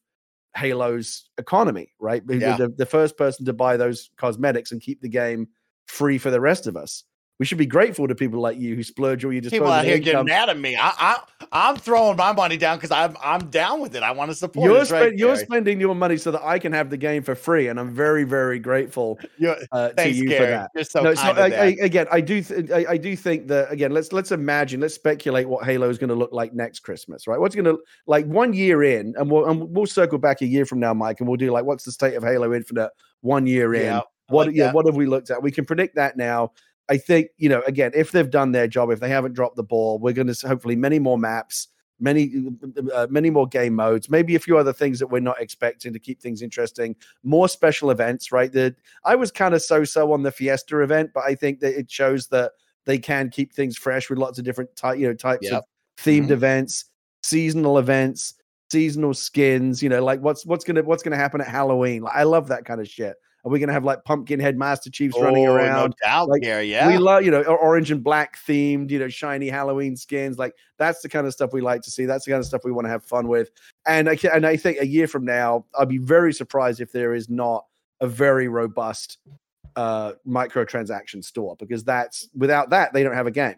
Halo's 0.54 1.28
economy, 1.36 1.92
right? 1.98 2.22
Yeah. 2.26 2.56
The, 2.56 2.68
the 2.68 2.86
first 2.86 3.18
person 3.18 3.44
to 3.46 3.52
buy 3.52 3.76
those 3.76 4.10
cosmetics 4.16 4.72
and 4.72 4.80
keep 4.80 5.02
the 5.02 5.08
game 5.10 5.48
free 5.86 6.16
for 6.16 6.30
the 6.30 6.40
rest 6.40 6.66
of 6.66 6.76
us. 6.76 7.04
We 7.38 7.44
should 7.44 7.58
be 7.58 7.66
grateful 7.66 8.08
to 8.08 8.14
people 8.14 8.40
like 8.40 8.58
you 8.58 8.74
who 8.74 8.82
splurge 8.82 9.22
all 9.22 9.30
your 9.32 9.42
People 9.42 9.66
out 9.70 9.84
here 9.84 9.96
income. 9.96 10.24
getting 10.24 10.26
mad 10.26 10.48
at 10.48 10.58
me. 10.58 10.74
I, 10.74 10.90
I 10.98 11.18
I'm 11.52 11.76
throwing 11.76 12.16
my 12.16 12.32
money 12.32 12.56
down 12.56 12.78
because 12.78 12.90
I'm 12.90 13.14
I'm 13.22 13.50
down 13.50 13.82
with 13.82 13.94
it. 13.94 14.02
I 14.02 14.10
want 14.12 14.30
to 14.30 14.34
support. 14.34 14.64
You're, 14.64 14.80
It's 14.80 14.90
right 14.90 15.02
spend, 15.02 15.18
you're 15.18 15.36
spending 15.36 15.78
your 15.78 15.94
money 15.94 16.16
so 16.16 16.30
that 16.30 16.42
I 16.42 16.58
can 16.58 16.72
have 16.72 16.88
the 16.88 16.96
game 16.96 17.22
for 17.22 17.34
free, 17.34 17.68
and 17.68 17.78
I'm 17.78 17.92
very, 17.92 18.24
very 18.24 18.58
grateful 18.58 19.18
uh, 19.72 19.88
to 19.90 20.08
you 20.10 20.28
Gary. 20.28 20.38
for 20.38 20.50
that. 20.50 20.70
You're 20.74 20.84
so 20.84 21.02
no, 21.02 21.14
so 21.14 21.22
I, 21.22 21.44
I, 21.48 21.76
again, 21.82 22.06
I 22.10 22.22
do, 22.22 22.42
th- 22.42 22.70
I, 22.70 22.92
I 22.92 22.96
do 22.96 23.14
think 23.14 23.48
that 23.48 23.70
again. 23.70 23.90
Let's 23.90 24.12
let's 24.14 24.32
imagine, 24.32 24.80
let's 24.80 24.94
speculate 24.94 25.46
what 25.46 25.66
Halo 25.66 25.90
is 25.90 25.98
going 25.98 26.08
to 26.08 26.14
look 26.14 26.32
like 26.32 26.54
next 26.54 26.80
Christmas, 26.80 27.26
right? 27.26 27.38
What's 27.38 27.54
going 27.54 27.66
to 27.66 27.78
like 28.06 28.24
one 28.24 28.54
year 28.54 28.82
in, 28.82 29.14
and 29.18 29.30
we'll 29.30 29.44
and 29.44 29.74
we'll 29.76 29.84
circle 29.84 30.18
back 30.18 30.40
a 30.40 30.46
year 30.46 30.64
from 30.64 30.80
now, 30.80 30.94
Mike, 30.94 31.20
and 31.20 31.28
we'll 31.28 31.36
do 31.36 31.50
like 31.52 31.66
what's 31.66 31.84
the 31.84 31.92
state 31.92 32.14
of 32.14 32.22
Halo 32.22 32.54
Infinite 32.54 32.90
one 33.20 33.46
year 33.46 33.74
in? 33.74 33.82
Yeah, 33.82 34.00
what 34.28 34.46
like 34.46 34.56
yeah, 34.56 34.66
that. 34.66 34.74
what 34.74 34.86
have 34.86 34.96
we 34.96 35.04
looked 35.06 35.30
at? 35.30 35.42
We 35.42 35.50
can 35.52 35.66
predict 35.66 35.96
that 35.96 36.16
now. 36.16 36.52
I 36.88 36.96
think 36.98 37.28
you 37.36 37.48
know 37.48 37.62
again 37.66 37.92
if 37.94 38.12
they've 38.12 38.30
done 38.30 38.52
their 38.52 38.68
job, 38.68 38.90
if 38.90 39.00
they 39.00 39.08
haven't 39.08 39.32
dropped 39.34 39.56
the 39.56 39.62
ball, 39.64 39.98
we're 39.98 40.12
going 40.12 40.32
to 40.32 40.46
hopefully 40.48 40.76
many 40.76 40.98
more 40.98 41.18
maps, 41.18 41.68
many 41.98 42.32
uh, 42.94 43.06
many 43.10 43.30
more 43.30 43.46
game 43.48 43.74
modes, 43.74 44.08
maybe 44.08 44.34
a 44.36 44.38
few 44.38 44.56
other 44.58 44.72
things 44.72 44.98
that 45.00 45.08
we're 45.08 45.20
not 45.20 45.40
expecting 45.40 45.92
to 45.92 45.98
keep 45.98 46.20
things 46.20 46.42
interesting. 46.42 46.94
More 47.24 47.48
special 47.48 47.90
events, 47.90 48.30
right? 48.32 48.52
The 48.52 48.74
I 49.04 49.16
was 49.16 49.30
kind 49.32 49.54
of 49.54 49.62
so 49.62 49.84
so 49.84 50.12
on 50.12 50.22
the 50.22 50.30
Fiesta 50.32 50.80
event, 50.80 51.10
but 51.14 51.24
I 51.24 51.34
think 51.34 51.60
that 51.60 51.78
it 51.78 51.90
shows 51.90 52.28
that 52.28 52.52
they 52.84 52.98
can 52.98 53.30
keep 53.30 53.52
things 53.52 53.76
fresh 53.76 54.08
with 54.08 54.18
lots 54.18 54.38
of 54.38 54.44
different 54.44 54.74
type 54.76 54.98
you 54.98 55.08
know 55.08 55.14
types 55.14 55.50
Yep. 55.50 55.52
of 55.54 55.64
themed 55.98 56.28
Mhm. 56.28 56.30
events, 56.30 56.84
seasonal 57.24 57.78
events, 57.78 58.34
seasonal 58.70 59.12
skins. 59.14 59.82
You 59.82 59.88
know, 59.88 60.04
like 60.04 60.20
what's 60.20 60.46
what's 60.46 60.64
gonna 60.64 60.82
what's 60.84 61.02
gonna 61.02 61.16
happen 61.16 61.40
at 61.40 61.48
Halloween? 61.48 62.02
Like 62.02 62.14
I 62.14 62.22
love 62.22 62.46
that 62.48 62.64
kind 62.64 62.80
of 62.80 62.86
shit. 62.88 63.16
Are 63.46 63.48
we 63.48 63.60
gonna 63.60 63.72
have 63.72 63.84
like 63.84 64.02
pumpkin 64.04 64.40
head 64.40 64.58
Master 64.58 64.90
Chiefs 64.90 65.16
running 65.20 65.46
Oh, 65.46 65.54
around? 65.54 65.90
No 65.90 65.94
doubt, 66.04 66.28
Like, 66.28 66.42
Gary. 66.42 66.68
Yeah. 66.68 66.88
We 66.88 66.98
love, 66.98 67.22
you 67.24 67.30
know, 67.30 67.42
orange 67.44 67.92
and 67.92 68.02
black 68.02 68.38
themed, 68.44 68.90
you 68.90 68.98
know, 68.98 69.08
shiny 69.08 69.48
Halloween 69.48 69.96
skins. 69.96 70.36
Like 70.36 70.52
that's 70.78 71.00
the 71.00 71.08
kind 71.08 71.28
of 71.28 71.32
stuff 71.32 71.52
we 71.52 71.60
like 71.60 71.82
to 71.82 71.90
see. 71.90 72.06
That's 72.06 72.24
the 72.24 72.32
kind 72.32 72.40
of 72.40 72.46
stuff 72.46 72.62
we 72.64 72.72
want 72.72 72.86
to 72.86 72.90
have 72.90 73.04
fun 73.04 73.28
with. 73.28 73.50
And 73.86 74.10
I 74.10 74.18
and 74.34 74.44
I 74.44 74.56
think 74.56 74.78
a 74.80 74.86
year 74.86 75.06
from 75.06 75.24
now, 75.24 75.64
I'd 75.78 75.88
be 75.88 75.98
very 75.98 76.32
surprised 76.32 76.80
if 76.80 76.90
there 76.90 77.14
is 77.14 77.30
not 77.30 77.64
a 78.00 78.08
very 78.08 78.48
robust 78.48 79.18
uh 79.76 80.14
microtransaction 80.26 81.22
store 81.22 81.54
because 81.56 81.84
that's 81.84 82.28
without 82.34 82.70
that 82.70 82.92
they 82.92 83.04
don't 83.04 83.14
have 83.14 83.28
a 83.28 83.30
game. 83.30 83.56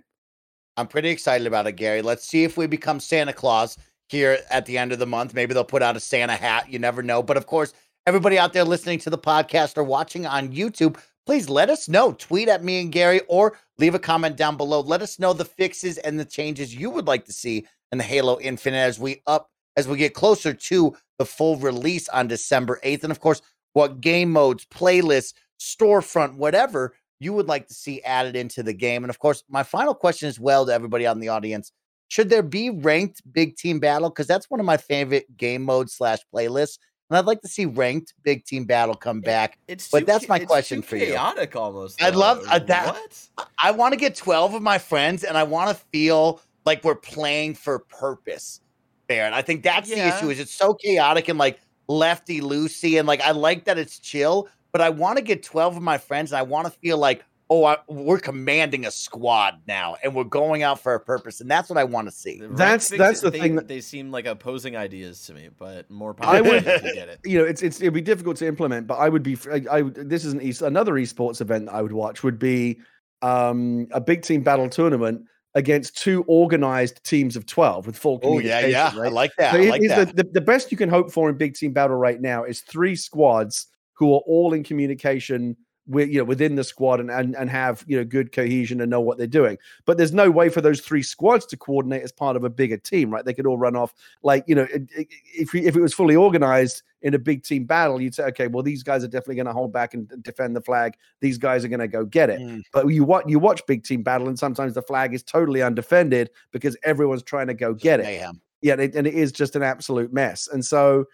I'm 0.77 0.87
pretty 0.87 1.09
excited 1.09 1.47
about 1.47 1.67
it, 1.67 1.73
Gary. 1.73 2.03
Let's 2.03 2.27
see 2.27 2.45
if 2.45 2.59
we 2.59 2.67
become 2.67 3.01
Santa 3.01 3.33
Claus 3.33 3.79
here 4.09 4.39
at 4.51 4.67
the 4.67 4.77
end 4.77 4.93
of 4.93 4.99
the 4.99 5.07
month. 5.07 5.33
Maybe 5.33 5.55
they'll 5.55 5.65
put 5.65 5.83
out 5.83 5.97
a 5.97 6.01
Santa 6.01 6.35
hat. 6.35 6.71
You 6.71 6.79
never 6.79 7.03
know. 7.03 7.23
But 7.23 7.37
of 7.39 7.47
course, 7.47 7.73
everybody 8.09 8.39
out 8.39 8.55
there 8.55 8.65
listening 8.65 8.99
to 8.99 9.11
the 9.11 9.19
podcast 9.19 9.77
or 9.77 9.85
watching 9.85 10.25
on 10.25 10.51
YouTube, 10.51 10.99
please 11.27 11.51
let 11.51 11.69
us 11.69 11.91
know. 11.91 12.13
Tweet 12.13 12.49
at 12.49 12.65
me 12.65 12.81
and 12.81 12.91
Gary 12.91 13.21
or 13.29 13.59
leave 13.77 13.95
a 13.95 13.99
comment 13.99 14.35
down 14.35 14.57
below. 14.57 14.81
Let 14.81 15.03
us 15.03 15.19
know 15.19 15.35
the 15.35 15.45
fixes 15.45 15.99
and 15.99 16.19
the 16.19 16.25
changes 16.25 16.75
you 16.75 16.89
would 16.89 17.07
like 17.07 17.27
to 17.27 17.35
see 17.35 17.67
in 17.93 17.99
the 17.99 18.05
Halo 18.05 18.41
Infinite 18.41 18.79
as 18.79 18.99
we 18.99 19.21
up 19.27 19.51
as 19.77 19.87
we 19.87 19.99
get 19.99 20.15
closer 20.15 20.55
to 20.55 20.97
the 21.19 21.27
full 21.27 21.59
release 21.59 22.09
on 22.09 22.29
December 22.29 22.81
8th. 22.83 23.03
And 23.03 23.11
of 23.11 23.21
course, 23.21 23.43
what 23.75 24.01
game 24.01 24.33
modes, 24.33 24.65
playlists, 24.65 25.35
storefront, 25.61 26.37
whatever 26.37 26.95
you 27.21 27.35
would 27.35 27.47
like 27.47 27.69
to 27.69 27.75
see 27.75 28.03
added 28.05 28.37
into 28.37 28.63
the 28.63 28.73
game. 28.73 29.05
And 29.05 29.11
of 29.11 29.19
course, 29.19 29.45
my 29.51 29.63
final 29.63 29.95
question 29.95 30.31
as 30.31 30.41
well 30.41 30.65
to 30.65 30.73
everybody 30.73 31.05
in 31.05 31.21
the 31.21 31.29
audience 31.29 31.73
should 32.09 32.31
there 32.31 32.43
be 32.43 32.71
ranked 32.71 33.21
big 33.31 33.57
team 33.57 33.81
battle? 33.81 34.09
Because 34.09 34.27
that's 34.27 34.49
one 34.49 34.61
of 34.61 34.67
my 34.67 34.79
favorite 34.79 35.37
game 35.37 35.63
modes 35.63 35.93
slash 35.93 36.21
playlists. 36.35 36.79
And 37.11 37.17
I'd 37.17 37.25
like 37.25 37.41
to 37.43 37.49
see 37.49 37.65
ranked 37.65 38.13
big 38.23 38.45
team 38.45 38.65
battle 38.65 38.95
come 38.95 39.21
back. 39.21 39.59
It's 39.67 39.89
But 39.89 40.01
too 40.01 40.05
that's 40.07 40.29
my 40.29 40.39
question 40.39 40.83
for 40.83 40.97
you. 40.97 41.07
Chaotic 41.07 41.57
almost. 41.57 42.03
I'd 42.03 42.15
love- 42.15 42.45
uh, 42.49 42.59
that- 42.59 42.95
What? 42.95 43.47
I 43.59 43.71
want 43.71 43.93
to 43.93 43.97
get 43.97 44.15
12 44.15 44.55
of 44.55 44.63
my 44.63 44.79
friends 44.79 45.25
and 45.25 45.37
I 45.39 45.43
want 45.45 45.71
to 45.71 45.85
feel 45.91 46.41
like 46.67 46.85
we're 46.85 46.95
playing 46.95 47.55
for 47.55 47.79
purpose 47.79 48.61
there. 49.09 49.25
And 49.25 49.35
I 49.35 49.41
think 49.41 49.63
that's 49.63 49.89
the 49.89 50.07
issue 50.07 50.29
is 50.29 50.39
it's 50.39 50.53
so 50.53 50.75
chaotic 50.75 51.29
and 51.29 51.39
like 51.39 51.59
lefty 51.89 52.43
loosey 52.43 52.99
and 52.99 53.09
like 53.09 53.23
I 53.23 53.31
like 53.31 53.65
that 53.65 53.79
it's 53.79 53.99
chill, 53.99 54.49
but 54.73 54.83
I 54.83 54.91
want 54.91 55.17
to 55.17 55.25
get 55.25 55.43
12 55.43 55.77
of 55.77 55.83
my 55.83 55.97
friends 55.97 56.31
and 56.33 56.39
I 56.39 56.43
want 56.43 56.67
to 56.67 56.71
feel 56.71 56.99
like 56.99 57.25
oh 57.51 57.65
I, 57.65 57.79
we're 57.89 58.19
commanding 58.19 58.85
a 58.85 58.91
squad 58.91 59.55
now 59.67 59.97
and 60.05 60.15
we're 60.15 60.25
going 60.25 60.63
out 60.63 60.81
for 60.81 60.95
a 60.95 61.01
purpose 61.01 61.41
and 61.41 61.51
that's 61.51 61.71
what 61.71 61.79
I 61.79 61.85
want 61.85 62.07
to 62.09 62.13
see. 62.13 62.39
The 62.41 62.49
That's- 62.49 62.89
fix- 62.91 62.99
that's 62.99 63.21
the 63.21 63.31
they, 63.31 63.41
thing 63.41 63.55
that- 63.57 63.69
they 63.69 63.81
seem 63.81 64.11
like 64.11 64.27
opposing 64.27 64.77
ideas 64.77 65.25
to 65.27 65.35
me, 65.35 65.49
but 65.59 65.91
more 65.91 66.15
I 66.21 66.41
would- 66.41 66.65
get 66.65 66.85
it. 67.09 67.21
you 67.25 67.39
know, 67.39 67.45
it's 67.45 67.63
it's 67.63 67.81
it'd 67.81 67.95
be 67.95 68.01
difficult 68.03 68.37
to 68.39 68.47
implement, 68.47 68.87
but 68.87 68.97
I 68.97 69.09
would 69.09 69.23
be. 69.23 69.37
I, 69.51 69.65
I 69.71 69.83
would- 69.83 70.09
this 70.11 70.25
is 70.25 70.33
an 70.35 70.43
e- 70.43 70.53
another 70.61 70.93
esports 70.95 71.41
event 71.41 71.67
that 71.67 71.75
I 71.75 71.83
would 71.83 71.93
watch 71.93 72.23
would 72.23 72.39
be 72.39 72.81
um 73.23 73.89
a 73.93 74.01
big 74.01 74.23
team 74.23 74.43
battle 74.43 74.69
tournament 74.69 75.23
against 75.55 75.97
two 75.97 76.25
organized 76.29 77.03
teams 77.05 77.35
of 77.35 77.47
twelve 77.47 77.87
with 77.87 77.97
full. 77.97 78.21
Oh 78.23 78.39
yeah, 78.39 78.61
communication, 78.61 78.99
yeah. 78.99 79.03
I 79.05 79.09
like 79.09 79.33
that. 79.39 79.55
So 79.55 79.59
I 79.61 79.65
like 79.71 79.83
that. 79.89 80.09
The, 80.17 80.23
the, 80.23 80.31
the 80.35 80.41
best 80.41 80.71
you 80.71 80.77
can 80.77 80.89
hope 80.89 81.11
for 81.11 81.29
in 81.31 81.37
big 81.37 81.55
team 81.55 81.73
battle 81.73 81.97
right 81.97 82.21
now 82.21 82.45
is 82.45 82.61
three 82.61 82.95
squads 82.95 83.67
who 83.95 84.13
are 84.15 84.21
all 84.27 84.53
in 84.53 84.63
communication 84.63 85.57
with 85.89 86.09
you 86.11 86.19
know 86.19 86.25
within 86.25 86.55
the 86.55 86.65
squad 86.65 87.01
and, 87.01 87.11
and 87.11 87.35
and 87.35 87.51
have 87.51 87.85
you 87.87 87.97
know 87.97 88.05
good 88.05 88.33
cohesion 88.33 88.81
and 88.81 88.91
know 88.91 89.01
what 89.01 89.19
they're 89.19 89.27
doing. 89.27 89.59
But 89.85 89.99
there's 89.99 90.13
no 90.13 90.31
way 90.31 90.49
for 90.49 90.61
those 90.61 90.81
three 90.81 91.03
squads 91.03 91.47
to 91.47 91.57
coordinate 91.57 92.03
as 92.03 92.13
part 92.13 92.37
of 92.37 92.45
a 92.45 92.51
bigger 92.51 92.77
team, 92.77 93.11
right? 93.11 93.25
They 93.25 93.35
could 93.35 93.47
all 93.47 93.59
run 93.59 93.77
off 93.77 93.95
like 94.23 94.45
you 94.47 94.55
know 94.55 94.67
if 94.71 95.55
if 95.55 95.77
it 95.77 95.81
was 95.81 95.95
fully 95.95 96.17
organized 96.17 96.83
in 97.03 97.15
a 97.15 97.19
big 97.19 97.45
team 97.45 97.65
battle, 97.65 98.01
you'd 98.01 98.15
say 98.15 98.25
okay, 98.25 98.47
well 98.47 98.63
these 98.63 98.83
guys 98.83 99.03
are 99.03 99.09
definitely 99.09 99.37
going 99.37 99.47
to 99.47 99.53
hold 99.53 99.73
back 99.73 99.95
and 99.95 100.11
defend 100.23 100.55
the 100.55 100.61
flag. 100.61 100.95
These 101.21 101.39
guys 101.39 101.65
are 101.65 101.69
going 101.69 101.81
to 101.81 101.89
go 101.89 102.05
get 102.05 102.31
it. 102.31 102.41
Mm. 102.41 102.63
But 102.73 102.89
you 102.89 103.05
watch 103.05 103.25
you 103.27 103.39
watch 103.39 103.65
big 103.67 103.85
team 103.85 104.03
battle, 104.03 104.29
and 104.29 104.39
sometimes 104.39 104.75
the 104.75 104.83
flag 104.83 105.15
is 105.15 105.23
totally 105.23 105.63
undefended 105.63 106.31
because 106.53 106.77
everyone's 106.85 107.23
trying 107.23 107.47
to 107.49 107.55
go 107.55 107.75
get 107.75 108.01
it 108.01 108.25
yeah, 108.61 108.73
and 108.73 108.83
it, 108.83 108.95
and 108.95 109.07
it 109.07 109.15
is 109.15 109.33
just 109.33 109.57
an 109.57 109.63
absolute 109.63 110.13
mess. 110.13 110.49
And 110.49 110.65
so, 110.65 111.05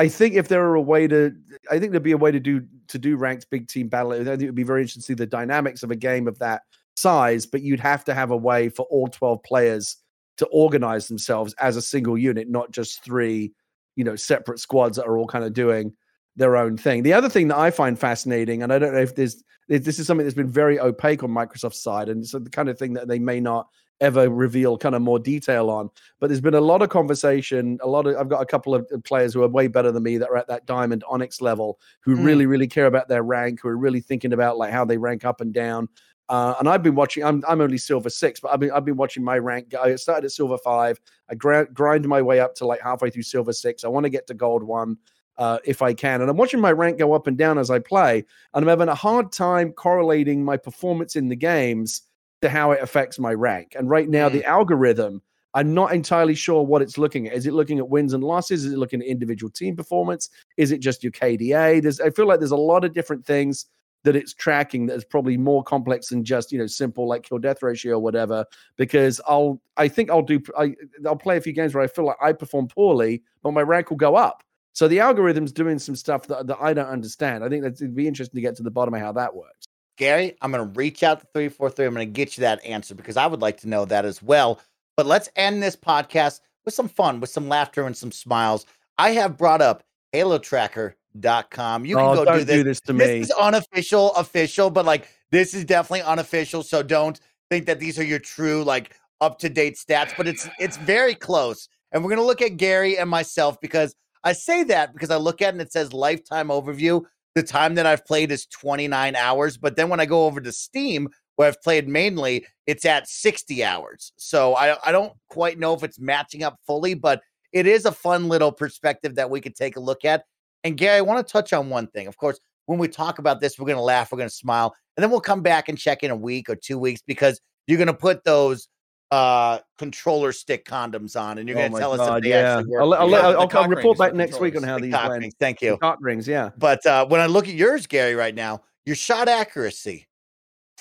I 0.00 0.08
think 0.08 0.34
if 0.34 0.48
there 0.48 0.62
were 0.62 0.76
a 0.76 0.80
way 0.80 1.06
to, 1.08 1.30
I 1.70 1.78
think 1.78 1.92
there'd 1.92 2.02
be 2.02 2.12
a 2.12 2.16
way 2.16 2.32
to 2.32 2.40
do 2.40 2.66
to 2.88 2.98
do 2.98 3.18
ranked 3.18 3.50
big 3.50 3.68
team 3.68 3.88
battle. 3.88 4.12
I 4.12 4.24
think 4.24 4.40
it 4.40 4.46
would 4.46 4.54
be 4.54 4.62
very 4.62 4.80
interesting 4.80 5.02
to 5.02 5.06
see 5.06 5.14
the 5.14 5.26
dynamics 5.26 5.82
of 5.82 5.90
a 5.90 5.96
game 5.96 6.26
of 6.26 6.38
that 6.38 6.62
size. 6.96 7.44
But 7.44 7.60
you'd 7.60 7.80
have 7.80 8.02
to 8.06 8.14
have 8.14 8.30
a 8.30 8.36
way 8.36 8.70
for 8.70 8.86
all 8.88 9.08
twelve 9.08 9.42
players 9.42 9.98
to 10.38 10.46
organize 10.46 11.06
themselves 11.06 11.52
as 11.58 11.76
a 11.76 11.82
single 11.82 12.16
unit, 12.16 12.48
not 12.48 12.70
just 12.70 13.04
three, 13.04 13.52
you 13.94 14.04
know, 14.04 14.16
separate 14.16 14.58
squads 14.58 14.96
that 14.96 15.04
are 15.04 15.18
all 15.18 15.26
kind 15.26 15.44
of 15.44 15.52
doing 15.52 15.92
their 16.34 16.56
own 16.56 16.78
thing. 16.78 17.02
The 17.02 17.12
other 17.12 17.28
thing 17.28 17.48
that 17.48 17.58
I 17.58 17.70
find 17.70 17.98
fascinating, 17.98 18.62
and 18.62 18.72
I 18.72 18.78
don't 18.78 18.94
know 18.94 19.00
if 19.00 19.12
if 19.18 19.84
this 19.84 19.98
is 19.98 20.06
something 20.06 20.24
that's 20.24 20.34
been 20.34 20.50
very 20.50 20.80
opaque 20.80 21.22
on 21.22 21.30
Microsoft's 21.30 21.82
side, 21.82 22.08
and 22.08 22.22
it's 22.22 22.32
the 22.32 22.40
kind 22.50 22.70
of 22.70 22.78
thing 22.78 22.94
that 22.94 23.06
they 23.06 23.18
may 23.18 23.38
not 23.38 23.68
ever 24.00 24.28
reveal 24.30 24.78
kind 24.78 24.94
of 24.94 25.02
more 25.02 25.18
detail 25.18 25.70
on. 25.70 25.90
But 26.18 26.28
there's 26.28 26.40
been 26.40 26.54
a 26.54 26.60
lot 26.60 26.82
of 26.82 26.88
conversation. 26.88 27.78
A 27.82 27.88
lot 27.88 28.06
of 28.06 28.16
I've 28.16 28.28
got 28.28 28.42
a 28.42 28.46
couple 28.46 28.74
of 28.74 28.86
players 29.04 29.34
who 29.34 29.42
are 29.42 29.48
way 29.48 29.66
better 29.68 29.92
than 29.92 30.02
me 30.02 30.16
that 30.18 30.28
are 30.30 30.36
at 30.36 30.48
that 30.48 30.66
diamond 30.66 31.04
onyx 31.08 31.40
level 31.40 31.78
who 32.00 32.16
Hmm. 32.16 32.24
really, 32.24 32.46
really 32.46 32.66
care 32.68 32.86
about 32.86 33.08
their 33.08 33.22
rank, 33.22 33.60
who 33.62 33.68
are 33.68 33.76
really 33.76 34.00
thinking 34.00 34.32
about 34.32 34.58
like 34.58 34.72
how 34.72 34.84
they 34.84 34.96
rank 34.96 35.24
up 35.24 35.40
and 35.40 35.52
down. 35.52 35.88
Uh, 36.28 36.54
and 36.60 36.68
I've 36.68 36.82
been 36.82 36.94
watching. 36.94 37.24
I'm 37.24 37.42
I'm 37.48 37.60
only 37.60 37.78
silver 37.78 38.08
six, 38.08 38.38
but 38.38 38.52
I've 38.52 38.60
been 38.60 38.70
I've 38.70 38.84
been 38.84 38.96
watching 38.96 39.24
my 39.24 39.38
rank. 39.38 39.74
I 39.74 39.96
started 39.96 40.26
at 40.26 40.32
silver 40.32 40.58
five. 40.58 41.00
I 41.28 41.34
grind 41.34 41.74
grind 41.74 42.06
my 42.08 42.22
way 42.22 42.38
up 42.38 42.54
to 42.56 42.66
like 42.66 42.80
halfway 42.80 43.10
through 43.10 43.22
silver 43.24 43.52
six. 43.52 43.84
I 43.84 43.88
want 43.88 44.04
to 44.04 44.10
get 44.10 44.28
to 44.28 44.34
gold 44.34 44.62
one 44.62 44.96
uh, 45.38 45.58
if 45.64 45.82
I 45.82 45.92
can. 45.92 46.20
And 46.20 46.30
I'm 46.30 46.36
watching 46.36 46.60
my 46.60 46.70
rank 46.70 46.98
go 46.98 47.14
up 47.14 47.26
and 47.26 47.36
down 47.36 47.58
as 47.58 47.68
I 47.68 47.80
play, 47.80 48.24
and 48.54 48.62
I'm 48.64 48.68
having 48.68 48.88
a 48.88 48.94
hard 48.94 49.32
time 49.32 49.72
correlating 49.72 50.44
my 50.44 50.56
performance 50.56 51.16
in 51.16 51.28
the 51.28 51.34
games 51.36 52.02
to 52.42 52.48
how 52.48 52.72
it 52.72 52.82
affects 52.82 53.18
my 53.18 53.32
rank. 53.34 53.74
And 53.78 53.88
right 53.88 54.08
now, 54.08 54.28
Mm. 54.28 54.32
the 54.32 54.44
algorithm. 54.44 55.22
I'm 55.52 55.74
not 55.74 55.92
entirely 55.92 56.36
sure 56.36 56.62
what 56.62 56.80
it's 56.80 56.96
looking 56.96 57.26
at. 57.26 57.34
Is 57.34 57.44
it 57.44 57.52
looking 57.52 57.78
at 57.78 57.88
wins 57.88 58.12
and 58.12 58.22
losses? 58.22 58.64
Is 58.64 58.72
it 58.72 58.78
looking 58.78 59.00
at 59.02 59.08
individual 59.08 59.50
team 59.50 59.74
performance? 59.74 60.30
Is 60.56 60.70
it 60.70 60.78
just 60.78 61.02
your 61.02 61.10
KDA? 61.10 61.82
There's, 61.82 62.00
I 62.00 62.10
feel 62.10 62.26
like 62.28 62.38
there's 62.38 62.52
a 62.52 62.56
lot 62.56 62.84
of 62.84 62.94
different 62.94 63.26
things 63.26 63.66
that 64.04 64.16
it's 64.16 64.32
tracking 64.32 64.86
that 64.86 64.94
is 64.94 65.04
probably 65.04 65.36
more 65.36 65.62
complex 65.62 66.08
than 66.08 66.24
just 66.24 66.52
you 66.52 66.58
know 66.58 66.66
simple 66.66 67.06
like 67.06 67.22
kill 67.22 67.38
death 67.38 67.62
ratio 67.62 67.96
or 67.96 67.98
whatever 68.00 68.44
because 68.76 69.20
i'll 69.28 69.60
i 69.76 69.86
think 69.86 70.10
i'll 70.10 70.22
do 70.22 70.40
I, 70.56 70.74
i'll 71.06 71.16
play 71.16 71.36
a 71.36 71.40
few 71.40 71.52
games 71.52 71.74
where 71.74 71.84
i 71.84 71.86
feel 71.86 72.06
like 72.06 72.16
i 72.22 72.32
perform 72.32 72.68
poorly 72.68 73.22
but 73.42 73.52
my 73.52 73.60
rank 73.60 73.90
will 73.90 73.98
go 73.98 74.16
up 74.16 74.42
so 74.72 74.88
the 74.88 75.00
algorithm's 75.00 75.52
doing 75.52 75.78
some 75.78 75.94
stuff 75.96 76.26
that, 76.28 76.46
that 76.46 76.56
i 76.62 76.72
don't 76.72 76.88
understand 76.88 77.44
i 77.44 77.48
think 77.50 77.62
that 77.62 77.74
it'd 77.74 77.94
be 77.94 78.08
interesting 78.08 78.36
to 78.36 78.40
get 78.40 78.56
to 78.56 78.62
the 78.62 78.70
bottom 78.70 78.94
of 78.94 79.00
how 79.00 79.12
that 79.12 79.34
works 79.34 79.66
Gary, 80.00 80.34
I'm 80.40 80.50
going 80.50 80.66
to 80.66 80.78
reach 80.78 81.02
out 81.02 81.20
to 81.20 81.26
343. 81.34 81.84
I'm 81.84 81.92
going 81.92 82.08
to 82.08 82.10
get 82.10 82.38
you 82.38 82.40
that 82.40 82.64
answer 82.64 82.94
because 82.94 83.18
I 83.18 83.26
would 83.26 83.42
like 83.42 83.60
to 83.60 83.68
know 83.68 83.84
that 83.84 84.06
as 84.06 84.22
well. 84.22 84.58
But 84.96 85.04
let's 85.04 85.28
end 85.36 85.62
this 85.62 85.76
podcast 85.76 86.40
with 86.64 86.72
some 86.72 86.88
fun, 86.88 87.20
with 87.20 87.28
some 87.28 87.50
laughter 87.50 87.84
and 87.84 87.94
some 87.94 88.10
smiles. 88.10 88.64
I 88.96 89.10
have 89.10 89.36
brought 89.36 89.60
up 89.60 89.82
halotracker.com. 90.14 91.84
You 91.84 91.96
can 91.96 92.04
oh, 92.06 92.24
go 92.24 92.38
do 92.38 92.44
this. 92.44 92.56
do 92.56 92.64
this 92.64 92.80
to 92.80 92.94
this 92.94 93.08
me 93.08 93.20
is 93.20 93.30
unofficial, 93.32 94.14
official, 94.14 94.70
but 94.70 94.86
like 94.86 95.06
this 95.32 95.52
is 95.52 95.66
definitely 95.66 96.00
unofficial. 96.00 96.62
So 96.62 96.82
don't 96.82 97.20
think 97.50 97.66
that 97.66 97.78
these 97.78 97.98
are 97.98 98.04
your 98.04 98.20
true, 98.20 98.64
like 98.64 98.96
up 99.20 99.38
to 99.40 99.50
date 99.50 99.76
stats, 99.76 100.14
but 100.16 100.26
it's 100.26 100.48
it's 100.58 100.78
very 100.78 101.14
close. 101.14 101.68
And 101.92 102.02
we're 102.02 102.10
gonna 102.10 102.24
look 102.24 102.40
at 102.40 102.56
Gary 102.56 102.96
and 102.96 103.10
myself 103.10 103.60
because 103.60 103.94
I 104.24 104.32
say 104.32 104.64
that 104.64 104.94
because 104.94 105.10
I 105.10 105.16
look 105.16 105.42
at 105.42 105.48
it 105.48 105.52
and 105.52 105.60
it 105.60 105.72
says 105.72 105.92
lifetime 105.92 106.48
overview. 106.48 107.04
The 107.34 107.42
time 107.42 107.76
that 107.76 107.86
I've 107.86 108.04
played 108.04 108.32
is 108.32 108.46
29 108.46 109.14
hours, 109.14 109.56
but 109.56 109.76
then 109.76 109.88
when 109.88 110.00
I 110.00 110.06
go 110.06 110.26
over 110.26 110.40
to 110.40 110.52
Steam, 110.52 111.08
where 111.36 111.48
I've 111.48 111.62
played 111.62 111.88
mainly, 111.88 112.44
it's 112.66 112.84
at 112.84 113.08
60 113.08 113.64
hours. 113.64 114.12
So 114.16 114.54
I, 114.54 114.76
I 114.86 114.92
don't 114.92 115.12
quite 115.28 115.58
know 115.58 115.74
if 115.74 115.82
it's 115.82 115.98
matching 115.98 116.42
up 116.42 116.58
fully, 116.66 116.94
but 116.94 117.22
it 117.52 117.66
is 117.66 117.86
a 117.86 117.92
fun 117.92 118.28
little 118.28 118.52
perspective 118.52 119.14
that 119.14 119.30
we 119.30 119.40
could 119.40 119.54
take 119.54 119.76
a 119.76 119.80
look 119.80 120.04
at. 120.04 120.24
And 120.64 120.76
Gary, 120.76 120.98
I 120.98 121.00
want 121.00 121.26
to 121.26 121.32
touch 121.32 121.52
on 121.52 121.70
one 121.70 121.86
thing. 121.86 122.06
Of 122.06 122.16
course, 122.16 122.38
when 122.66 122.78
we 122.78 122.88
talk 122.88 123.18
about 123.18 123.40
this, 123.40 123.58
we're 123.58 123.66
going 123.66 123.76
to 123.76 123.82
laugh, 123.82 124.12
we're 124.12 124.18
going 124.18 124.28
to 124.28 124.34
smile, 124.34 124.74
and 124.96 125.02
then 125.02 125.10
we'll 125.10 125.20
come 125.20 125.42
back 125.42 125.68
and 125.68 125.78
check 125.78 126.02
in 126.02 126.10
a 126.10 126.16
week 126.16 126.50
or 126.50 126.56
two 126.56 126.78
weeks 126.78 127.00
because 127.06 127.40
you're 127.66 127.78
going 127.78 127.86
to 127.86 127.94
put 127.94 128.24
those 128.24 128.68
uh 129.10 129.58
controller 129.76 130.30
stick 130.30 130.64
condoms 130.64 131.20
on 131.20 131.38
and 131.38 131.48
you're 131.48 131.58
Oh 131.58 131.62
going 131.62 131.72
to 131.72 131.78
tell 131.78 132.00
us 132.00 132.16
if 132.18 132.22
they 132.22 132.30
yeah. 132.30 132.58
actually 132.58 132.70
work. 132.70 132.82
I'll, 132.82 132.94
I'll, 132.94 133.10
Yeah, 133.10 133.28
I'll, 133.28 133.48
I'll, 133.52 133.68
report 133.68 133.98
back 133.98 134.14
next 134.14 134.40
week 134.40 134.56
on 134.56 134.62
how 134.62 134.76
The 134.76 134.84
these 134.84 134.92
went 134.92 135.20
rings, 135.20 135.34
Thank 135.40 135.62
you. 135.62 135.76
cock 135.78 135.98
rings 136.00 136.28
yeah 136.28 136.50
But 136.56 136.84
uh, 136.86 137.06
when 137.06 137.20
I 137.20 137.26
look 137.26 137.48
at 137.48 137.54
yours, 137.54 137.86
Gary, 137.86 138.14
right 138.14 138.34
now, 138.34 138.62
your 138.84 138.96
shot 138.96 139.28
accuracy, 139.28 140.06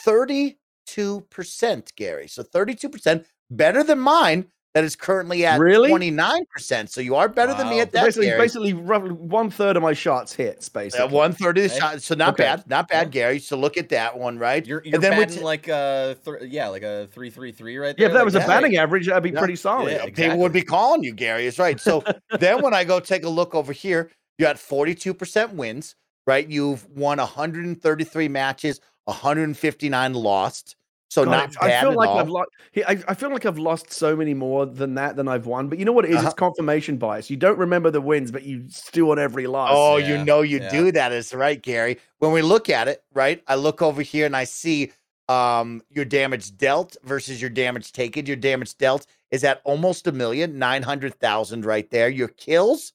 32%, 0.06 0.56
Gary. 1.96 2.28
So 2.28 2.44
32% 2.44 3.26
better 3.50 3.84
than 3.84 4.00
mine 4.00 4.46
that 4.76 4.84
is 4.84 4.96
currently 4.96 5.46
at 5.46 5.60
Really? 5.60 5.90
29%. 5.90 6.90
So 6.90 7.02
you 7.02 7.16
are 7.16 7.28
better 7.28 7.54
than 7.56 7.70
me 7.70 7.80
at 7.80 7.91
that, 7.94 8.04
basically, 8.06 8.28
Gary. 8.28 8.40
basically 8.40 8.74
roughly 8.74 9.10
one 9.12 9.50
third 9.50 9.76
of 9.76 9.82
my 9.84 9.94
shots 9.94 10.32
hits 10.34 10.70
basically 10.70 11.08
Uh, 11.08 11.10
one 11.10 11.34
third 11.34 11.58
of 11.58 11.64
the 11.64 11.70
Okay. 11.72 11.80
shot. 11.80 12.02
So 12.04 12.14
not 12.14 12.34
Okay. 12.36 12.44
bad. 12.44 12.70
Not 12.70 12.88
bad, 12.88 13.10
Gary. 13.10 13.40
So 13.40 13.58
look 13.58 13.78
at 13.78 13.90
that 13.90 14.18
one, 14.18 14.38
right? 14.38 14.66
You're, 14.66 14.84
you're 14.86 15.00
then 15.00 15.12
batting 15.20 15.38
t- 15.38 15.44
like 15.44 15.68
a 15.68 16.16
th- 16.24 16.44
yeah, 16.52 16.68
like 16.68 16.84
a 16.84 17.08
three 17.12 17.32
three 17.32 17.52
three 17.52 17.78
right 17.78 17.96
yeah 17.98 18.06
if 18.08 18.12
that 18.14 18.20
like 18.20 18.26
was 18.26 18.36
a 18.36 18.40
yeah. 18.40 18.48
batting 18.48 18.78
average 18.78 19.08
that'd 19.08 19.24
be 19.24 19.32
Yeah. 19.32 19.40
pretty 19.40 19.56
solid 19.56 19.91
Yeah. 19.94 20.06
People 20.06 20.38
would 20.40 20.54
be 20.54 20.62
calling 20.62 21.04
you, 21.04 21.14
Gary. 21.14 21.48
Is 21.48 21.58
right. 21.58 21.80
So 21.80 22.04
then 22.40 22.62
when 22.62 22.74
I 22.76 22.84
go 22.84 23.00
take 23.00 23.24
a 23.24 23.30
look 23.30 23.56
over 23.56 23.74
here, 23.74 24.12
you 24.38 24.46
got 24.46 24.58
42% 24.58 25.54
wins, 25.54 25.96
right? 26.28 26.48
You've 26.48 26.86
won 26.91 27.18
133 27.18 28.28
matches, 28.28 28.80
159 29.06 30.14
lost. 30.14 30.76
So 31.10 31.26
God, 31.26 31.31
not 31.31 31.56
I 31.60 31.68
bad 31.69 31.81
feel 31.81 31.91
at 31.91 31.98
like 31.98 32.10
all. 32.10 32.19
I've 32.19 32.30
lost. 32.30 32.49
I, 32.88 33.03
I 33.07 33.14
feel 33.15 33.31
like 33.31 33.44
I've 33.45 33.57
lost 33.57 33.91
so 33.91 34.15
many 34.15 34.36
more 34.36 34.68
than 34.68 34.94
that 34.94 35.15
than 35.15 35.27
I've 35.27 35.48
won. 35.48 35.68
But 35.68 35.80
you 35.80 35.86
know 35.86 35.91
what 35.91 36.06
it 36.06 36.11
is? 36.11 36.18
Uh-huh. 36.18 36.27
It's 36.27 36.36
confirmation 36.36 36.98
bias. 36.98 37.31
You 37.31 37.38
don't 37.38 37.57
remember 37.57 37.90
the 37.90 37.99
wins, 37.99 38.31
but 38.31 38.44
you 38.44 38.65
stew 38.69 39.10
on 39.10 39.18
every 39.18 39.48
loss. 39.48 39.72
Oh, 39.73 39.98
Yeah, 39.98 40.19
you 40.19 40.23
know 40.23 40.41
you 40.41 40.60
yeah. 40.60 40.69
do 40.69 40.91
that 40.91 41.11
is 41.11 41.34
right, 41.34 41.60
Gary. 41.60 41.98
When 42.19 42.31
we 42.31 42.44
look 42.44 42.69
at 42.69 42.88
it, 42.88 43.03
right? 43.14 43.41
I 43.48 43.56
look 43.56 43.81
over 43.81 44.03
here 44.03 44.27
and 44.27 44.36
I 44.36 44.44
see 44.44 44.91
um 45.30 45.81
your 45.90 46.06
damage 46.06 46.56
dealt 46.57 46.95
versus 47.03 47.41
your 47.41 47.49
damage 47.49 47.91
taken. 47.91 48.27
Your 48.27 48.36
damage 48.36 48.77
dealt 48.77 49.07
is 49.31 49.44
at 49.44 49.61
almost 49.64 50.06
a 50.06 50.11
million 50.11 50.60
nine 50.60 50.84
hundred 50.84 51.15
thousand 51.19 51.65
right 51.65 51.90
there. 51.90 52.10
Your 52.10 52.27
kills 52.30 52.94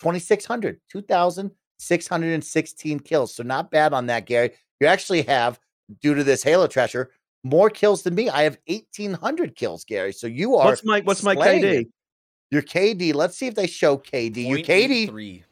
2600, 0.00 0.80
2616 0.90 3.00
kills. 3.00 3.34
So 3.34 3.42
not 3.42 3.70
bad 3.70 3.92
on 3.92 4.06
that, 4.06 4.26
Gary. 4.26 4.52
You 4.80 4.86
actually 4.86 5.22
have 5.22 5.58
due 6.02 6.14
to 6.14 6.22
this 6.22 6.42
Halo 6.42 6.66
tracker 6.66 7.10
more 7.48 7.70
kills 7.70 8.02
than 8.02 8.14
me. 8.14 8.28
I 8.28 8.42
have 8.42 8.58
1800 8.66 9.56
kills, 9.56 9.84
Gary. 9.84 10.12
So 10.12 10.26
you 10.26 10.56
are 10.56 10.66
what's 10.66 10.84
my 10.84 11.00
what's 11.00 11.22
my 11.22 11.34
KD? 11.34 11.62
it. 11.62 11.88
your 12.50 12.62
KD. 12.62 13.14
Let's 13.14 13.36
see 13.36 13.46
if 13.46 13.54
they 13.54 13.66
show 13.66 13.96
KD. 13.98 14.48
Your 14.48 14.58
KD 14.58 15.08
0.83. 15.10 15.42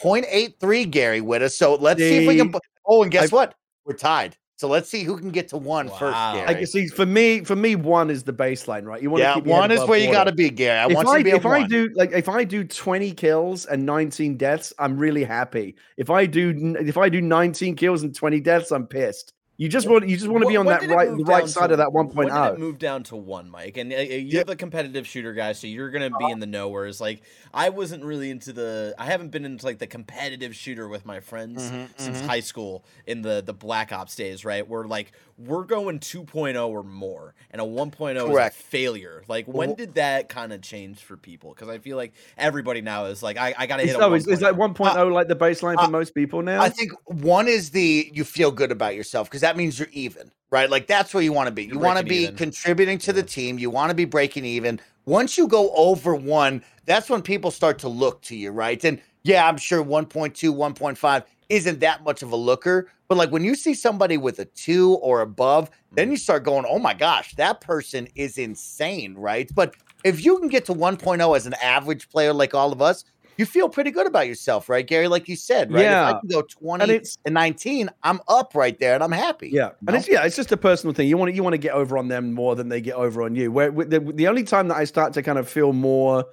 0.83 0.00 0.90
Gary 0.90 1.20
with 1.20 1.42
us. 1.42 1.56
So 1.56 1.74
let's 1.74 2.00
see 2.00 2.18
if 2.18 2.28
we 2.28 2.36
can. 2.36 2.52
Oh, 2.86 3.02
and 3.02 3.10
guess 3.10 3.32
I- 3.32 3.36
what? 3.36 3.54
We're 3.84 3.94
tied. 3.94 4.36
So 4.58 4.68
let's 4.68 4.88
see 4.88 5.02
who 5.02 5.18
can 5.18 5.30
get 5.32 5.48
to 5.48 5.58
one 5.58 5.88
first, 5.88 6.00
Wow. 6.14 6.32
Gary. 6.34 6.48
I 6.48 6.54
can 6.54 6.66
see 6.66 6.86
for 6.88 7.04
me 7.04 7.44
for 7.44 7.54
me 7.54 7.76
one 7.76 8.08
is 8.08 8.22
the 8.22 8.32
baseline, 8.32 8.86
right? 8.86 9.02
You 9.02 9.10
want 9.10 9.20
yeah, 9.20 9.34
to 9.34 9.40
keep 9.40 9.46
your 9.46 9.58
one 9.58 9.70
is 9.70 9.76
above 9.80 9.90
where 9.90 9.98
you 9.98 10.10
got 10.10 10.24
to 10.24 10.32
be, 10.32 10.48
Gary. 10.48 10.78
I 10.78 10.86
if 10.86 10.94
want 10.94 11.08
I, 11.08 11.18
you 11.18 11.18
to 11.18 11.24
be 11.24 11.30
if 11.36 11.44
at 11.44 11.52
I 11.52 11.58
one. 11.58 11.68
do 11.68 11.90
like 11.94 12.12
if 12.12 12.28
I 12.30 12.42
do 12.42 12.64
20 12.64 13.12
kills 13.12 13.66
and 13.66 13.84
19 13.84 14.38
deaths, 14.38 14.72
I'm 14.78 14.96
really 14.96 15.24
happy. 15.24 15.76
If 15.98 16.08
I 16.08 16.24
do 16.24 16.74
if 16.80 16.96
I 16.96 17.10
do 17.10 17.20
19 17.20 17.76
kills 17.76 18.02
and 18.02 18.14
20 18.14 18.40
deaths, 18.40 18.70
I'm 18.70 18.86
pissed. 18.86 19.34
You 19.58 19.68
just 19.70 19.88
want 19.88 20.06
you 20.06 20.16
just 20.18 20.28
want 20.28 20.42
to 20.42 20.48
be 20.48 20.56
on 20.56 20.66
that 20.66 20.86
right 20.86 21.08
the 21.08 21.24
right 21.24 21.48
side 21.48 21.68
to- 21.68 21.72
of 21.74 21.78
that 21.78 21.90
When 21.92 22.08
did 22.08 22.28
it 22.34 22.58
move 22.58 22.78
down 22.78 23.02
to 23.04 23.16
one, 23.16 23.48
Mike? 23.50 23.78
And 23.78 23.90
uh, 23.90 23.96
uh, 23.96 24.00
you're 24.00 24.18
Yeah. 24.40 24.42
the 24.42 24.54
competitive 24.56 25.06
shooter 25.06 25.32
guy, 25.32 25.52
so 25.54 25.66
you're 25.66 25.90
gonna 25.90 26.10
be 26.18 26.30
in 26.30 26.40
the 26.40 26.46
know. 26.46 26.68
Whereas, 26.68 27.00
like, 27.00 27.22
I 27.54 27.70
wasn't 27.70 28.04
really 28.04 28.30
into 28.30 28.52
the. 28.52 28.94
I 28.98 29.06
haven't 29.06 29.30
been 29.30 29.46
into 29.46 29.64
like 29.64 29.78
the 29.78 29.86
competitive 29.86 30.54
shooter 30.54 30.88
with 30.88 31.06
my 31.06 31.20
friends 31.20 31.70
Mhm, 31.70 31.88
since 31.96 32.18
mhm. 32.20 32.26
high 32.26 32.40
school 32.40 32.84
in 33.06 33.22
the 33.22 33.42
the 33.44 33.54
Black 33.54 33.92
Ops 33.92 34.14
days. 34.14 34.44
Right, 34.44 34.66
where 34.68 34.84
like 34.84 35.12
we're 35.38 35.64
going 35.64 35.98
2.0 36.00 36.68
or 36.68 36.82
more, 36.82 37.34
and 37.50 37.60
a 37.60 37.64
1.0 37.64 38.30
is 38.30 38.36
a 38.36 38.50
failure. 38.50 39.22
Like, 39.28 39.46
when 39.46 39.68
Well- 39.70 39.76
did 39.76 39.94
that 39.96 40.30
kind 40.30 40.50
of 40.52 40.62
change 40.62 41.00
for 41.00 41.16
people? 41.18 41.52
Because 41.54 41.68
I 41.68 41.76
feel 41.78 41.96
like 41.98 42.12
everybody 42.38 42.80
now 42.80 43.04
is 43.06 43.22
like, 43.22 43.36
I, 43.36 43.54
I 43.56 43.66
gotta 43.66 43.82
Is, 43.82 43.90
hit. 43.90 44.00
a 44.00 44.04
oh, 44.04 44.14
is, 44.14 44.26
is 44.26 44.40
that 44.40 44.54
1.0. 44.54 44.74
1.0 44.96 45.12
like 45.12 45.28
the 45.28 45.36
baseline 45.36 45.74
for 45.74 45.80
uh, 45.82 45.88
most 45.90 46.14
people 46.14 46.40
now? 46.40 46.62
I 46.62 46.70
think 46.70 46.92
one 47.04 47.48
is 47.48 47.70
the 47.70 48.10
you 48.14 48.24
feel 48.24 48.50
good 48.50 48.72
about 48.72 48.94
yourself 48.94 49.28
because 49.28 49.42
that 49.46 49.56
means 49.56 49.78
you're 49.78 49.88
even, 49.92 50.32
right? 50.50 50.68
Like 50.68 50.88
that's 50.88 51.14
where 51.14 51.22
you 51.22 51.32
want 51.32 51.46
to 51.46 51.52
be. 51.52 51.66
You 51.66 51.74
You're 51.74 51.78
want 51.78 52.00
to 52.00 52.04
be 52.04 52.24
even. 52.24 52.34
contributing 52.34 52.98
to 52.98 53.12
the 53.12 53.22
team. 53.22 53.60
You 53.60 53.70
want 53.70 53.90
to 53.90 53.94
be 53.94 54.04
breaking 54.04 54.44
even. 54.44 54.80
Once 55.04 55.38
you 55.38 55.46
go 55.46 55.70
over 55.76 56.16
one, 56.16 56.64
that's 56.84 57.08
when 57.08 57.22
people 57.22 57.52
start 57.52 57.78
to 57.78 57.88
look 57.88 58.20
to 58.22 58.36
you, 58.36 58.50
right? 58.50 58.84
And 58.84 59.00
yeah, 59.22 59.46
I'm 59.46 59.56
sure 59.56 59.84
1.2, 59.84 60.32
1.5 60.34 61.24
isn't 61.48 61.78
that 61.78 62.02
much 62.02 62.24
of 62.24 62.32
a 62.32 62.36
looker, 62.36 62.88
but 63.06 63.16
like 63.16 63.30
when 63.30 63.44
you 63.44 63.54
see 63.54 63.72
somebody 63.72 64.16
with 64.16 64.40
a 64.40 64.46
two 64.46 64.94
or 64.94 65.20
above, 65.20 65.70
then 65.92 66.06
mm-hmm. 66.06 66.12
you 66.12 66.16
start 66.16 66.42
going, 66.42 66.66
oh 66.68 66.80
my 66.80 66.92
gosh, 66.92 67.36
that 67.36 67.60
person 67.60 68.08
is 68.16 68.36
insane, 68.36 69.14
right? 69.14 69.48
But 69.54 69.76
if 70.02 70.24
you 70.24 70.38
can 70.38 70.48
get 70.48 70.64
to 70.64 70.74
1.0 70.74 71.36
as 71.36 71.46
an 71.46 71.54
average 71.62 72.08
player 72.08 72.32
like 72.32 72.52
all 72.52 72.72
of 72.72 72.82
us, 72.82 73.04
you 73.38 73.46
feel 73.46 73.68
pretty 73.68 73.90
good 73.90 74.06
about 74.06 74.26
yourself, 74.26 74.68
right, 74.68 74.86
Gary? 74.86 75.08
Like 75.08 75.28
you 75.28 75.36
said, 75.36 75.72
right? 75.72 75.84
If 75.84 75.98
I 75.98 76.12
Yeah. 76.12 76.20
can 76.20 76.28
go 76.28 76.42
20 76.42 76.96
and 76.96 77.06
and 77.24 77.34
19, 77.34 77.90
I'm 78.02 78.20
up 78.28 78.54
right 78.54 78.78
there 78.78 78.94
and 78.94 79.04
I'm 79.04 79.12
happy. 79.12 79.48
Yeah, 79.48 79.70
you 79.80 79.88
and 79.88 79.96
it's 79.96 80.08
yeah, 80.08 80.24
it's 80.24 80.36
just 80.36 80.52
a 80.52 80.56
personal 80.56 80.94
thing. 80.94 81.08
You 81.08 81.16
want 81.16 81.30
to 81.30 81.34
you 81.36 81.42
want 81.42 81.54
to 81.54 81.58
get 81.58 81.72
over 81.72 81.98
on 81.98 82.08
them 82.08 82.32
more 82.32 82.54
than 82.56 82.68
they 82.68 82.80
get 82.80 82.94
over 82.94 83.22
on 83.22 83.34
you. 83.34 83.50
Where 83.52 83.70
the, 83.70 84.00
the 84.00 84.28
only 84.28 84.44
time 84.44 84.68
that 84.68 84.76
I 84.76 84.84
start 84.84 85.12
to 85.14 85.22
kind 85.22 85.38
of 85.38 85.48
feel 85.48 85.72
more, 85.72 86.24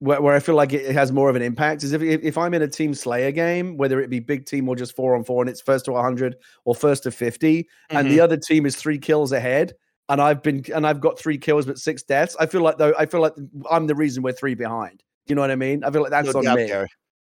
where, 0.00 0.20
where 0.20 0.34
I 0.34 0.40
feel 0.40 0.54
like 0.54 0.72
it, 0.72 0.94
has 0.94 1.12
more 1.12 1.30
of 1.30 1.36
an 1.36 1.42
impact, 1.42 1.82
is 1.82 1.92
if 1.92 2.02
if 2.02 2.36
I'm 2.38 2.54
in 2.54 2.62
a 2.62 2.68
team 2.68 2.94
Slayer 2.94 3.32
game, 3.32 3.76
whether 3.76 4.00
it 4.00 4.10
be 4.10 4.20
big 4.20 4.46
team 4.46 4.68
or 4.68 4.76
just 4.76 4.94
four 4.94 5.14
on 5.16 5.24
four, 5.24 5.42
and 5.42 5.48
it's 5.50 5.60
first 5.60 5.86
to 5.86 5.92
100 5.92 6.36
or 6.64 6.74
first 6.74 7.04
to 7.04 7.10
50, 7.10 7.68
and 7.90 7.98
Mm-hmm. 7.98 8.08
the 8.08 8.20
other 8.20 8.36
team 8.36 8.66
is 8.66 8.76
three 8.76 8.98
kills 8.98 9.32
ahead, 9.32 9.72
and 10.08 10.20
I've 10.20 10.42
been 10.42 10.64
and 10.74 10.86
I've 10.86 11.00
got 11.00 11.18
three 11.18 11.38
kills 11.38 11.66
but 11.66 11.78
six 11.78 12.02
deaths. 12.02 12.36
I 12.38 12.46
feel 12.46 12.62
like 12.62 12.76
though 12.78 12.92
I 12.98 13.06
feel 13.06 13.20
like 13.20 13.34
I'm 13.70 13.86
the 13.86 13.94
reason 13.94 14.22
we're 14.22 14.32
three 14.32 14.54
behind. 14.54 15.02
You 15.26 15.34
know 15.34 15.40
what 15.40 15.50
I 15.50 15.56
mean? 15.56 15.84
I 15.84 15.90
feel 15.90 16.02
like 16.02 16.10
that's 16.10 16.32
No 16.32 16.40
on 16.40 16.56
me. 16.56 16.72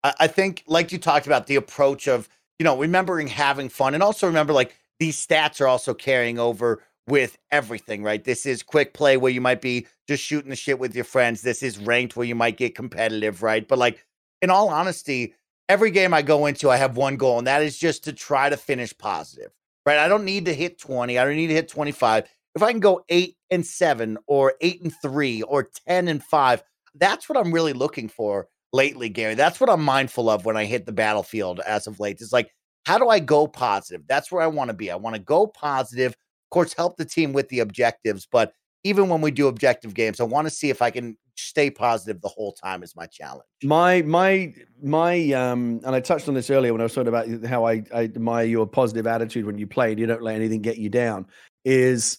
I, 0.03 0.13
I 0.21 0.27
think, 0.27 0.63
like 0.67 0.91
you 0.91 0.97
talked 0.97 1.25
about, 1.25 1.47
the 1.47 1.55
approach 1.55 2.07
of 2.07 2.29
you 2.59 2.63
know 2.63 2.77
remembering 2.77 3.27
having 3.27 3.69
fun, 3.69 3.93
and 3.93 4.03
also 4.03 4.27
remember 4.27 4.53
like 4.53 4.75
these 4.99 5.25
stats 5.25 5.61
are 5.61 5.67
also 5.67 5.93
carrying 5.93 6.39
over 6.39 6.83
with 7.07 7.37
everything, 7.51 8.03
right? 8.03 8.23
This 8.23 8.45
is 8.45 8.61
quick 8.63 8.93
play 8.93 9.17
where 9.17 9.31
you 9.31 9.41
might 9.41 9.61
be 9.61 9.87
just 10.07 10.23
shooting 10.23 10.49
the 10.49 10.55
shit 10.55 10.79
with 10.79 10.93
your 10.93 11.05
friends. 11.05 11.41
This 11.41 11.63
is 11.63 11.77
ranked 11.77 12.15
where 12.15 12.27
you 12.27 12.35
might 12.35 12.57
get 12.57 12.75
competitive, 12.75 13.41
right? 13.41 13.67
But 13.67 13.79
like 13.79 14.05
in 14.41 14.49
all 14.49 14.69
honesty, 14.69 15.33
every 15.69 15.91
game 15.91 16.13
I 16.13 16.21
go 16.21 16.45
into, 16.45 16.69
I 16.69 16.77
have 16.77 16.97
one 16.97 17.17
goal, 17.17 17.37
and 17.37 17.47
that 17.47 17.63
is 17.63 17.77
just 17.77 18.03
to 18.05 18.13
try 18.13 18.49
to 18.49 18.57
finish 18.57 18.95
positive, 18.97 19.51
right? 19.85 19.97
I 19.97 20.07
don't 20.07 20.25
need 20.25 20.45
to 20.45 20.53
hit 20.53 20.79
20. 20.79 21.17
I 21.17 21.25
don't 21.25 21.35
need 21.35 21.47
to 21.47 21.53
hit 21.53 21.69
25. 21.69 22.27
If 22.55 22.63
I 22.63 22.71
can 22.71 22.79
go 22.79 23.03
eight 23.09 23.37
and 23.49 23.65
seven 23.65 24.17
or 24.27 24.55
eight 24.61 24.81
and 24.81 24.93
three 25.01 25.43
or 25.43 25.69
10 25.87 26.07
and 26.07 26.23
five, 26.23 26.63
that's 26.99 27.29
what 27.29 27.37
I'm 27.37 27.51
really 27.51 27.73
looking 27.73 28.09
for 28.09 28.47
lately, 28.73 29.09
Gary. 29.09 29.35
That's 29.35 29.59
what 29.59 29.69
I'm 29.69 29.83
mindful 29.83 30.29
of 30.29 30.45
when 30.45 30.57
I 30.57 30.65
hit 30.65 30.85
the 30.85 30.91
battlefield 30.91 31.59
as 31.61 31.87
of 31.87 31.99
late. 31.99 32.17
It's 32.21 32.33
like, 32.33 32.51
how 32.85 32.97
do 32.97 33.09
I 33.09 33.19
go 33.19 33.47
positive? 33.47 34.01
That's 34.07 34.31
where 34.31 34.41
I 34.41 34.47
want 34.47 34.69
to 34.69 34.73
be. 34.73 34.91
I 34.91 34.95
want 34.95 35.15
to 35.15 35.21
go 35.21 35.47
positive. 35.47 36.11
Of 36.11 36.49
course, 36.51 36.73
help 36.73 36.97
the 36.97 37.05
team 37.05 37.33
with 37.33 37.49
the 37.49 37.59
objectives, 37.59 38.27
but 38.31 38.53
even 38.83 39.09
when 39.09 39.21
we 39.21 39.31
do 39.31 39.47
objective 39.47 39.93
games, 39.93 40.21
I 40.21 40.23
want 40.23 40.47
to 40.47 40.53
see 40.53 40.69
if 40.69 40.81
I 40.81 40.91
can 40.91 41.17
stay 41.35 41.69
positive 41.69 42.21
the 42.21 42.29
whole 42.29 42.53
time 42.53 42.83
is 42.83 42.95
my 42.95 43.05
challenge. 43.05 43.43
My 43.63 44.01
my 44.03 44.53
my 44.81 45.31
um 45.31 45.81
and 45.83 45.95
I 45.95 45.99
touched 45.99 46.27
on 46.27 46.33
this 46.33 46.49
earlier 46.49 46.71
when 46.71 46.81
I 46.81 46.85
was 46.85 46.93
talking 46.93 47.09
about 47.09 47.27
how 47.45 47.65
I, 47.65 47.83
I 47.93 48.03
admire 48.03 48.45
your 48.45 48.65
positive 48.65 49.05
attitude 49.07 49.45
when 49.45 49.57
you 49.57 49.67
play 49.67 49.91
and 49.91 49.99
you 49.99 50.07
don't 50.07 50.21
let 50.21 50.35
anything 50.35 50.61
get 50.61 50.77
you 50.77 50.89
down 50.89 51.25
is 51.65 52.17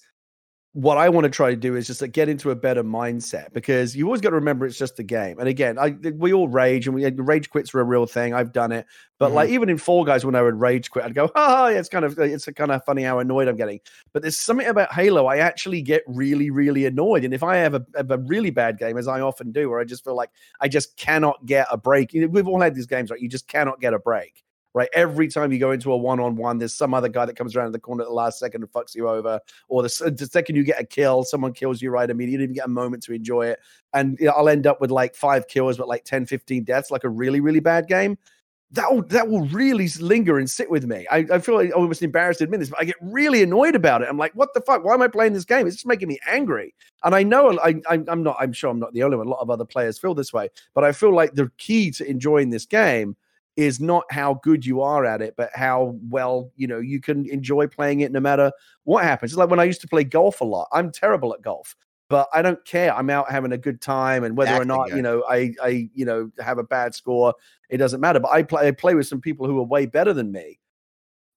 what 0.79 0.97
I 0.97 1.09
want 1.09 1.25
to 1.25 1.29
try 1.29 1.51
to 1.51 1.57
do 1.57 1.75
is 1.75 1.89
just 1.89 2.01
like 2.01 2.13
get 2.13 2.29
into 2.29 2.53
a 2.53 2.55
better 2.55 2.85
mindset 2.85 3.53
because 3.53 3.97
you 3.97 4.05
always 4.05 4.21
got 4.21 4.31
to 4.31 4.37
remember 4.37 4.65
it's 4.65 4.79
just 4.79 4.97
a 5.01 5.03
game. 5.03 5.41
And 5.41 5.49
again, 5.49 5.77
I 5.77 5.97
we 6.15 6.33
all 6.33 6.47
rage 6.47 6.87
and 6.87 6.95
we 6.95 7.05
rage 7.11 7.51
quits 7.51 7.75
are 7.75 7.81
a 7.81 7.85
real 7.85 8.07
thing. 8.07 8.33
I've 8.33 8.53
done 8.53 8.71
it, 8.71 8.87
but 9.19 9.27
mm-hmm. 9.27 9.35
like 9.35 9.51
even 9.51 9.71
in 9.71 9.77
Fall 9.77 10.05
Guys, 10.05 10.25
when 10.25 10.37
I 10.37 10.43
would 10.43 10.55
rage 10.61 10.89
quit, 10.93 11.05
I'd 11.05 11.17
go, 11.17 11.33
"Oh, 11.35 11.67
yeah, 11.67 11.81
it's 11.81 11.89
kind 11.89 12.05
of 12.05 12.17
it's 12.21 12.45
kind 12.55 12.71
of 12.71 12.85
funny 12.85 13.03
how 13.03 13.19
annoyed 13.19 13.49
I'm 13.49 13.57
getting." 13.57 13.81
But 14.13 14.23
there's 14.23 14.39
something 14.39 14.69
about 14.69 14.93
Halo 14.93 15.27
I 15.27 15.39
actually 15.39 15.83
get 15.83 16.05
really, 16.07 16.51
really 16.51 16.87
annoyed. 16.87 17.25
And 17.25 17.35
if 17.35 17.43
I 17.43 17.57
have 17.57 17.75
a, 17.75 17.85
have 17.97 18.13
a 18.13 18.19
really 18.19 18.51
bad 18.51 18.79
game, 18.79 18.97
as 18.99 19.09
I 19.09 19.21
often 19.21 19.51
do, 19.51 19.71
where 19.71 19.81
I 19.81 19.85
just 19.85 20.05
feel 20.05 20.15
like 20.15 20.31
I 20.61 20.69
just 20.69 20.97
cannot 20.97 21.45
get 21.45 21.67
a 21.73 21.77
break. 21.77 22.13
We've 22.13 22.47
all 22.47 22.61
had 22.61 22.77
these 22.77 22.87
games, 22.87 23.11
right? 23.11 23.21
You 23.21 23.29
just 23.29 23.49
cannot 23.49 23.81
get 23.81 23.95
a 23.95 23.99
break 23.99 24.45
right? 24.79 24.89
Every 24.93 25.27
time 25.27 25.51
you 25.51 25.59
go 25.59 25.73
into 25.73 25.93
a 25.93 25.97
one 25.97 26.21
on 26.21 26.37
one, 26.37 26.59
there's 26.59 26.73
some 26.73 26.95
other 26.95 27.09
guy 27.09 27.27
that 27.27 27.35
comes 27.35 27.57
around 27.57 27.73
the 27.73 27.81
corner 27.81 28.03
at 28.03 28.09
the 28.09 28.15
last 28.15 28.39
second 28.39 28.63
and 28.63 28.73
fucks 28.73 28.95
you 28.95 29.09
over. 29.09 29.41
Or 29.67 29.83
the, 29.83 30.15
the 30.17 30.27
second 30.27 30.55
you 30.55 30.63
get 30.63 30.81
a 30.81 30.85
kill, 30.85 31.25
someone 31.25 31.53
kills 31.53 31.83
you 31.83 31.91
right 31.91 32.09
immediately. 32.09 32.45
You 32.45 32.45
even 32.45 32.55
get 32.55 32.67
a 32.67 32.71
moment 32.71 33.03
to 33.05 33.13
enjoy 33.13 33.49
it. 33.49 33.59
And 33.93 34.17
you 34.21 34.27
know, 34.27 34.35
I'll 34.37 34.49
end 34.49 34.69
up 34.69 34.81
with 34.81 34.93
like 34.93 35.17
five 35.17 35.49
kills, 35.49 35.79
but 35.79 35.89
like 35.89 36.05
10, 36.05 36.27
15 36.27 36.63
deaths, 36.63 36.93
like 36.93 37.03
a 37.03 37.09
really, 37.09 37.41
really 37.41 37.59
bad 37.59 37.89
game. 37.89 38.17
That 38.71 38.93
will, 38.93 39.03
that 39.05 39.29
will 39.29 39.47
really 39.47 39.89
linger 39.99 40.39
and 40.39 40.49
sit 40.49 40.71
with 40.71 40.85
me. 40.85 41.09
I, 41.11 41.27
I 41.33 41.39
feel 41.41 41.57
like 41.57 41.75
almost 41.75 42.03
embarrassed 42.03 42.39
to 42.39 42.45
admit 42.45 42.61
this, 42.61 42.71
but 42.71 42.79
I 42.79 42.85
get 42.85 42.97
really 43.01 43.43
annoyed 43.43 43.75
about 43.75 44.03
it. 44.03 44.09
I'm 44.09 44.19
like, 44.19 44.33
what 44.35 44.55
the 44.55 44.61
fuck? 44.61 44.85
Why 44.85 44.95
am 44.95 45.03
I 45.03 45.09
playing 45.09 45.33
this 45.33 45.45
game? 45.45 45.67
It's 45.67 45.75
just 45.75 45.87
making 45.87 46.07
me 46.07 46.21
angry. 46.29 46.73
And 47.03 47.17
I 47.17 47.25
know 47.25 47.59
I, 47.59 47.81
I, 47.89 48.05
I'm 48.07 48.23
not, 48.23 48.37
I'm 48.39 48.53
sure 48.53 48.71
I'm 48.71 48.79
not 48.79 48.93
the 48.93 49.03
only 49.03 49.17
one. 49.17 49.27
A 49.27 49.31
lot 49.31 49.41
of 49.41 49.51
other 49.51 49.65
players 49.65 49.99
feel 49.99 50.15
this 50.15 50.33
way, 50.33 50.51
but 50.73 50.85
I 50.85 50.93
feel 50.93 51.13
like 51.13 51.35
the 51.35 51.51
key 51.59 51.91
to 51.93 52.09
enjoying 52.09 52.51
this 52.51 52.65
game 52.65 53.17
is 53.59 53.81
not 53.81 54.05
how 54.09 54.35
good 54.35 54.65
you 54.65 54.81
are 54.81 55.05
at 55.05 55.21
it, 55.21 55.35
but 55.37 55.51
how 55.53 55.97
well 56.09 56.53
you 56.55 56.69
know 56.69 56.79
you 56.79 57.01
can 57.01 57.29
enjoy 57.29 57.67
playing 57.67 58.01
it 58.01 58.13
no 58.13 58.21
matter 58.21 58.53
what 58.85 59.03
happens. 59.03 59.33
It's 59.33 59.37
like 59.37 59.51
when 59.51 59.59
I 59.59 59.65
used 59.65 59.81
to 59.81 59.89
play 59.89 60.05
golf 60.05 60.41
a 60.41 60.45
lot. 60.45 60.69
I'm 60.73 60.93
terrible 60.93 61.35
at 61.35 61.43
golf, 61.43 61.75
but 62.09 62.29
I 62.33 62.41
don't 62.41 62.65
care. 62.65 62.95
I'm 62.95 63.11
out 63.11 63.29
having 63.29 63.51
a 63.51 63.59
good 63.59 63.81
time, 63.81 64.23
and 64.23 64.37
whether 64.37 64.53
exactly, 64.53 64.75
or 64.75 64.77
not 64.77 64.97
you 64.97 65.03
know 65.03 65.25
I 65.29 65.55
I 65.61 65.91
you 65.93 66.05
know 66.05 66.31
have 66.39 66.59
a 66.59 66.63
bad 66.63 66.95
score, 66.95 67.35
it 67.69 67.79
doesn't 67.79 68.01
matter. 68.01 68.21
But 68.21 68.31
I 68.31 68.45
play 68.45 68.69
I 68.69 68.71
play 68.71 68.95
with 68.95 69.09
some 69.09 69.21
people 69.21 69.49
who 69.49 69.59
are 69.59 69.65
way 69.65 69.87
better 69.87 70.13
than 70.13 70.31
me, 70.31 70.61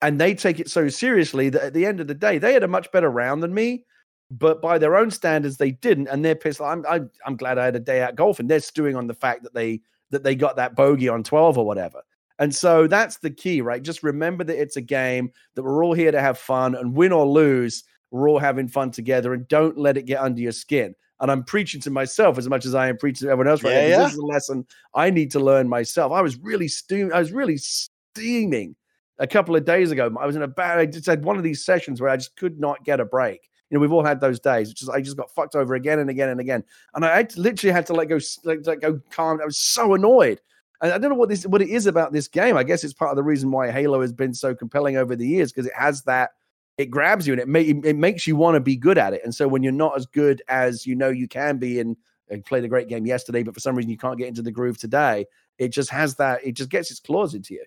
and 0.03 0.21
they 0.21 0.35
take 0.35 0.59
it 0.59 0.69
so 0.69 0.89
seriously 0.89 1.49
that 1.49 1.63
at 1.63 1.73
the 1.73 1.87
end 1.87 1.99
of 2.01 2.07
the 2.07 2.13
day, 2.13 2.37
they 2.37 2.53
had 2.53 2.61
a 2.61 2.67
much 2.67 2.91
better 2.91 3.09
round 3.09 3.41
than 3.41 3.53
me. 3.53 3.83
But 4.29 4.61
by 4.61 4.77
their 4.77 4.95
own 4.95 5.09
standards, 5.09 5.57
they 5.57 5.71
didn't, 5.71 6.07
and 6.07 6.23
they're 6.23 6.35
pissed. 6.35 6.61
I'm 6.61 6.85
I'm, 6.87 7.09
I'm 7.25 7.35
glad 7.35 7.57
I 7.57 7.65
had 7.65 7.75
a 7.75 7.79
day 7.79 8.03
out 8.03 8.15
golfing. 8.15 8.45
They're 8.45 8.59
stewing 8.59 8.95
on 8.95 9.07
the 9.07 9.15
fact 9.15 9.41
that 9.41 9.55
they 9.55 9.81
that 10.11 10.23
they 10.23 10.35
got 10.35 10.57
that 10.57 10.75
bogey 10.75 11.09
on 11.09 11.23
12 11.23 11.57
or 11.57 11.65
whatever. 11.65 12.03
And 12.41 12.53
so 12.53 12.87
that's 12.87 13.17
the 13.17 13.29
key, 13.29 13.61
right? 13.61 13.83
Just 13.83 14.01
remember 14.01 14.43
that 14.43 14.59
it's 14.59 14.75
a 14.75 14.81
game, 14.81 15.31
that 15.53 15.61
we're 15.61 15.85
all 15.85 15.93
here 15.93 16.11
to 16.11 16.19
have 16.19 16.39
fun, 16.39 16.73
and 16.73 16.95
win 16.95 17.11
or 17.11 17.23
lose, 17.23 17.83
we're 18.09 18.27
all 18.27 18.39
having 18.39 18.67
fun 18.67 18.89
together, 18.89 19.35
and 19.35 19.47
don't 19.47 19.77
let 19.77 19.95
it 19.95 20.07
get 20.07 20.19
under 20.19 20.41
your 20.41 20.51
skin. 20.51 20.95
And 21.19 21.29
I'm 21.29 21.43
preaching 21.43 21.79
to 21.81 21.91
myself 21.91 22.39
as 22.39 22.49
much 22.49 22.65
as 22.65 22.73
I 22.73 22.87
am 22.87 22.97
preaching 22.97 23.27
to 23.27 23.31
everyone 23.31 23.47
else 23.47 23.63
right 23.63 23.73
yeah, 23.73 23.87
yeah. 23.87 24.03
This 24.05 24.13
is 24.13 24.17
a 24.17 24.25
lesson 24.25 24.65
I 24.95 25.11
need 25.11 25.29
to 25.31 25.39
learn 25.39 25.69
myself. 25.69 26.11
I 26.11 26.21
was 26.23 26.35
really 26.37 26.67
steaming, 26.67 27.13
I 27.13 27.19
was 27.19 27.31
really 27.31 27.57
steaming 27.57 28.75
a 29.19 29.27
couple 29.27 29.55
of 29.55 29.63
days 29.63 29.91
ago. 29.91 30.11
I 30.19 30.25
was 30.25 30.35
in 30.35 30.41
a 30.41 30.47
bad, 30.47 30.79
I 30.79 30.87
just 30.87 31.05
had 31.05 31.23
one 31.23 31.37
of 31.37 31.43
these 31.43 31.63
sessions 31.63 32.01
where 32.01 32.09
I 32.09 32.17
just 32.17 32.35
could 32.37 32.59
not 32.59 32.83
get 32.83 32.99
a 32.99 33.05
break. 33.05 33.51
You 33.69 33.77
know, 33.77 33.81
we've 33.81 33.93
all 33.93 34.03
had 34.03 34.19
those 34.19 34.39
days. 34.39 34.73
Just 34.73 34.89
I 34.89 34.99
just 34.99 35.15
got 35.15 35.29
fucked 35.29 35.53
over 35.53 35.75
again 35.75 35.99
and 35.99 36.09
again 36.09 36.29
and 36.29 36.39
again, 36.39 36.63
and 36.95 37.05
I 37.05 37.27
literally 37.37 37.71
had 37.71 37.85
to 37.85 37.93
let 37.93 38.09
go, 38.09 38.17
let, 38.43 38.65
let 38.65 38.81
go 38.81 38.99
calm. 39.11 39.39
I 39.39 39.45
was 39.45 39.59
so 39.59 39.93
annoyed 39.93 40.41
I 40.81 40.97
don't 40.97 41.11
know 41.11 41.15
what 41.15 41.29
this 41.29 41.45
what 41.45 41.61
it 41.61 41.69
is 41.69 41.85
about 41.85 42.11
this 42.11 42.27
game. 42.27 42.57
I 42.57 42.63
guess 42.63 42.83
it's 42.83 42.93
part 42.93 43.11
of 43.11 43.15
the 43.15 43.23
reason 43.23 43.51
why 43.51 43.71
Halo 43.71 44.01
has 44.01 44.11
been 44.11 44.33
so 44.33 44.55
compelling 44.55 44.97
over 44.97 45.15
the 45.15 45.27
years 45.27 45.51
because 45.51 45.67
it 45.67 45.75
has 45.75 46.01
that 46.03 46.31
it 46.77 46.89
grabs 46.89 47.27
you 47.27 47.33
and 47.33 47.41
it 47.41 47.47
may, 47.47 47.61
it 47.61 47.95
makes 47.95 48.25
you 48.25 48.35
want 48.35 48.55
to 48.55 48.59
be 48.59 48.75
good 48.75 48.97
at 48.97 49.13
it. 49.13 49.21
And 49.23 49.33
so 49.35 49.47
when 49.47 49.63
you're 49.63 49.71
not 49.71 49.95
as 49.95 50.05
good 50.05 50.41
as 50.47 50.85
you 50.85 50.95
know 50.95 51.09
you 51.09 51.27
can 51.27 51.57
be, 51.57 51.79
and 51.79 51.95
you 52.29 52.41
played 52.41 52.63
a 52.63 52.69
great 52.69 52.87
game 52.87 53.05
yesterday, 53.05 53.43
but 53.43 53.53
for 53.53 53.59
some 53.59 53.75
reason 53.75 53.91
you 53.91 53.97
can't 53.97 54.17
get 54.17 54.27
into 54.27 54.41
the 54.41 54.51
groove 54.51 54.77
today, 54.77 55.25
it 55.57 55.69
just 55.69 55.89
has 55.89 56.15
that. 56.15 56.39
It 56.43 56.53
just 56.53 56.69
gets 56.69 56.89
its 56.89 56.99
claws 56.99 57.35
into 57.35 57.53
you. 57.53 57.65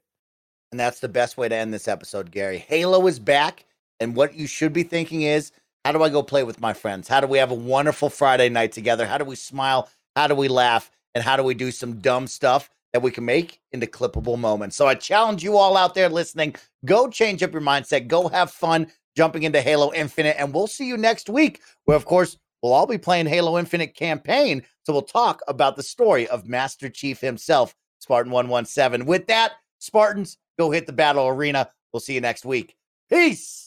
And 0.72 0.80
that's 0.80 1.00
the 1.00 1.08
best 1.08 1.36
way 1.36 1.48
to 1.48 1.54
end 1.54 1.72
this 1.72 1.86
episode, 1.86 2.30
Gary. 2.30 2.58
Halo 2.58 3.06
is 3.06 3.18
back, 3.18 3.66
and 4.00 4.16
what 4.16 4.34
you 4.34 4.46
should 4.46 4.72
be 4.72 4.82
thinking 4.82 5.22
is, 5.22 5.52
how 5.84 5.92
do 5.92 6.02
I 6.02 6.08
go 6.08 6.22
play 6.22 6.42
with 6.42 6.60
my 6.60 6.72
friends? 6.72 7.06
How 7.06 7.20
do 7.20 7.26
we 7.26 7.38
have 7.38 7.50
a 7.50 7.54
wonderful 7.54 8.08
Friday 8.08 8.48
night 8.48 8.72
together? 8.72 9.06
How 9.06 9.18
do 9.18 9.24
we 9.24 9.36
smile? 9.36 9.88
How 10.16 10.26
do 10.26 10.34
we 10.34 10.48
laugh? 10.48 10.90
And 11.14 11.22
how 11.22 11.36
do 11.36 11.44
we 11.44 11.54
do 11.54 11.70
some 11.70 12.00
dumb 12.00 12.26
stuff 12.26 12.70
that 12.94 13.02
we 13.02 13.10
can 13.10 13.24
make 13.24 13.60
into 13.72 13.88
clippable 13.88 14.38
moments. 14.38 14.76
So 14.76 14.86
I 14.86 14.94
challenge 14.94 15.42
you 15.42 15.56
all 15.56 15.76
out 15.76 15.96
there 15.96 16.08
listening, 16.08 16.54
go 16.84 17.08
change 17.08 17.42
up 17.42 17.52
your 17.52 17.60
mindset, 17.60 18.06
go 18.06 18.28
have 18.28 18.52
fun 18.52 18.86
jumping 19.16 19.42
into 19.42 19.60
Halo 19.60 19.92
Infinite, 19.92 20.36
and 20.38 20.54
we'll 20.54 20.68
see 20.68 20.86
you 20.86 20.96
next 20.96 21.28
week, 21.28 21.60
where 21.86 21.96
of 21.96 22.04
course 22.04 22.38
we'll 22.62 22.72
all 22.72 22.86
be 22.86 22.96
playing 22.96 23.26
Halo 23.26 23.58
Infinite 23.58 23.96
campaign. 23.96 24.62
So 24.84 24.92
we'll 24.92 25.02
talk 25.02 25.40
about 25.48 25.74
the 25.74 25.82
story 25.82 26.28
of 26.28 26.48
Master 26.48 26.88
Chief 26.88 27.20
himself, 27.20 27.74
Spartan 27.98 28.30
117. 28.30 29.04
With 29.04 29.26
that, 29.26 29.54
Spartans, 29.80 30.38
go 30.56 30.70
hit 30.70 30.86
the 30.86 30.92
battle 30.92 31.26
arena. 31.26 31.68
We'll 31.92 32.00
see 32.00 32.14
you 32.14 32.20
next 32.20 32.44
week. 32.44 32.76
Peace. 33.10 33.63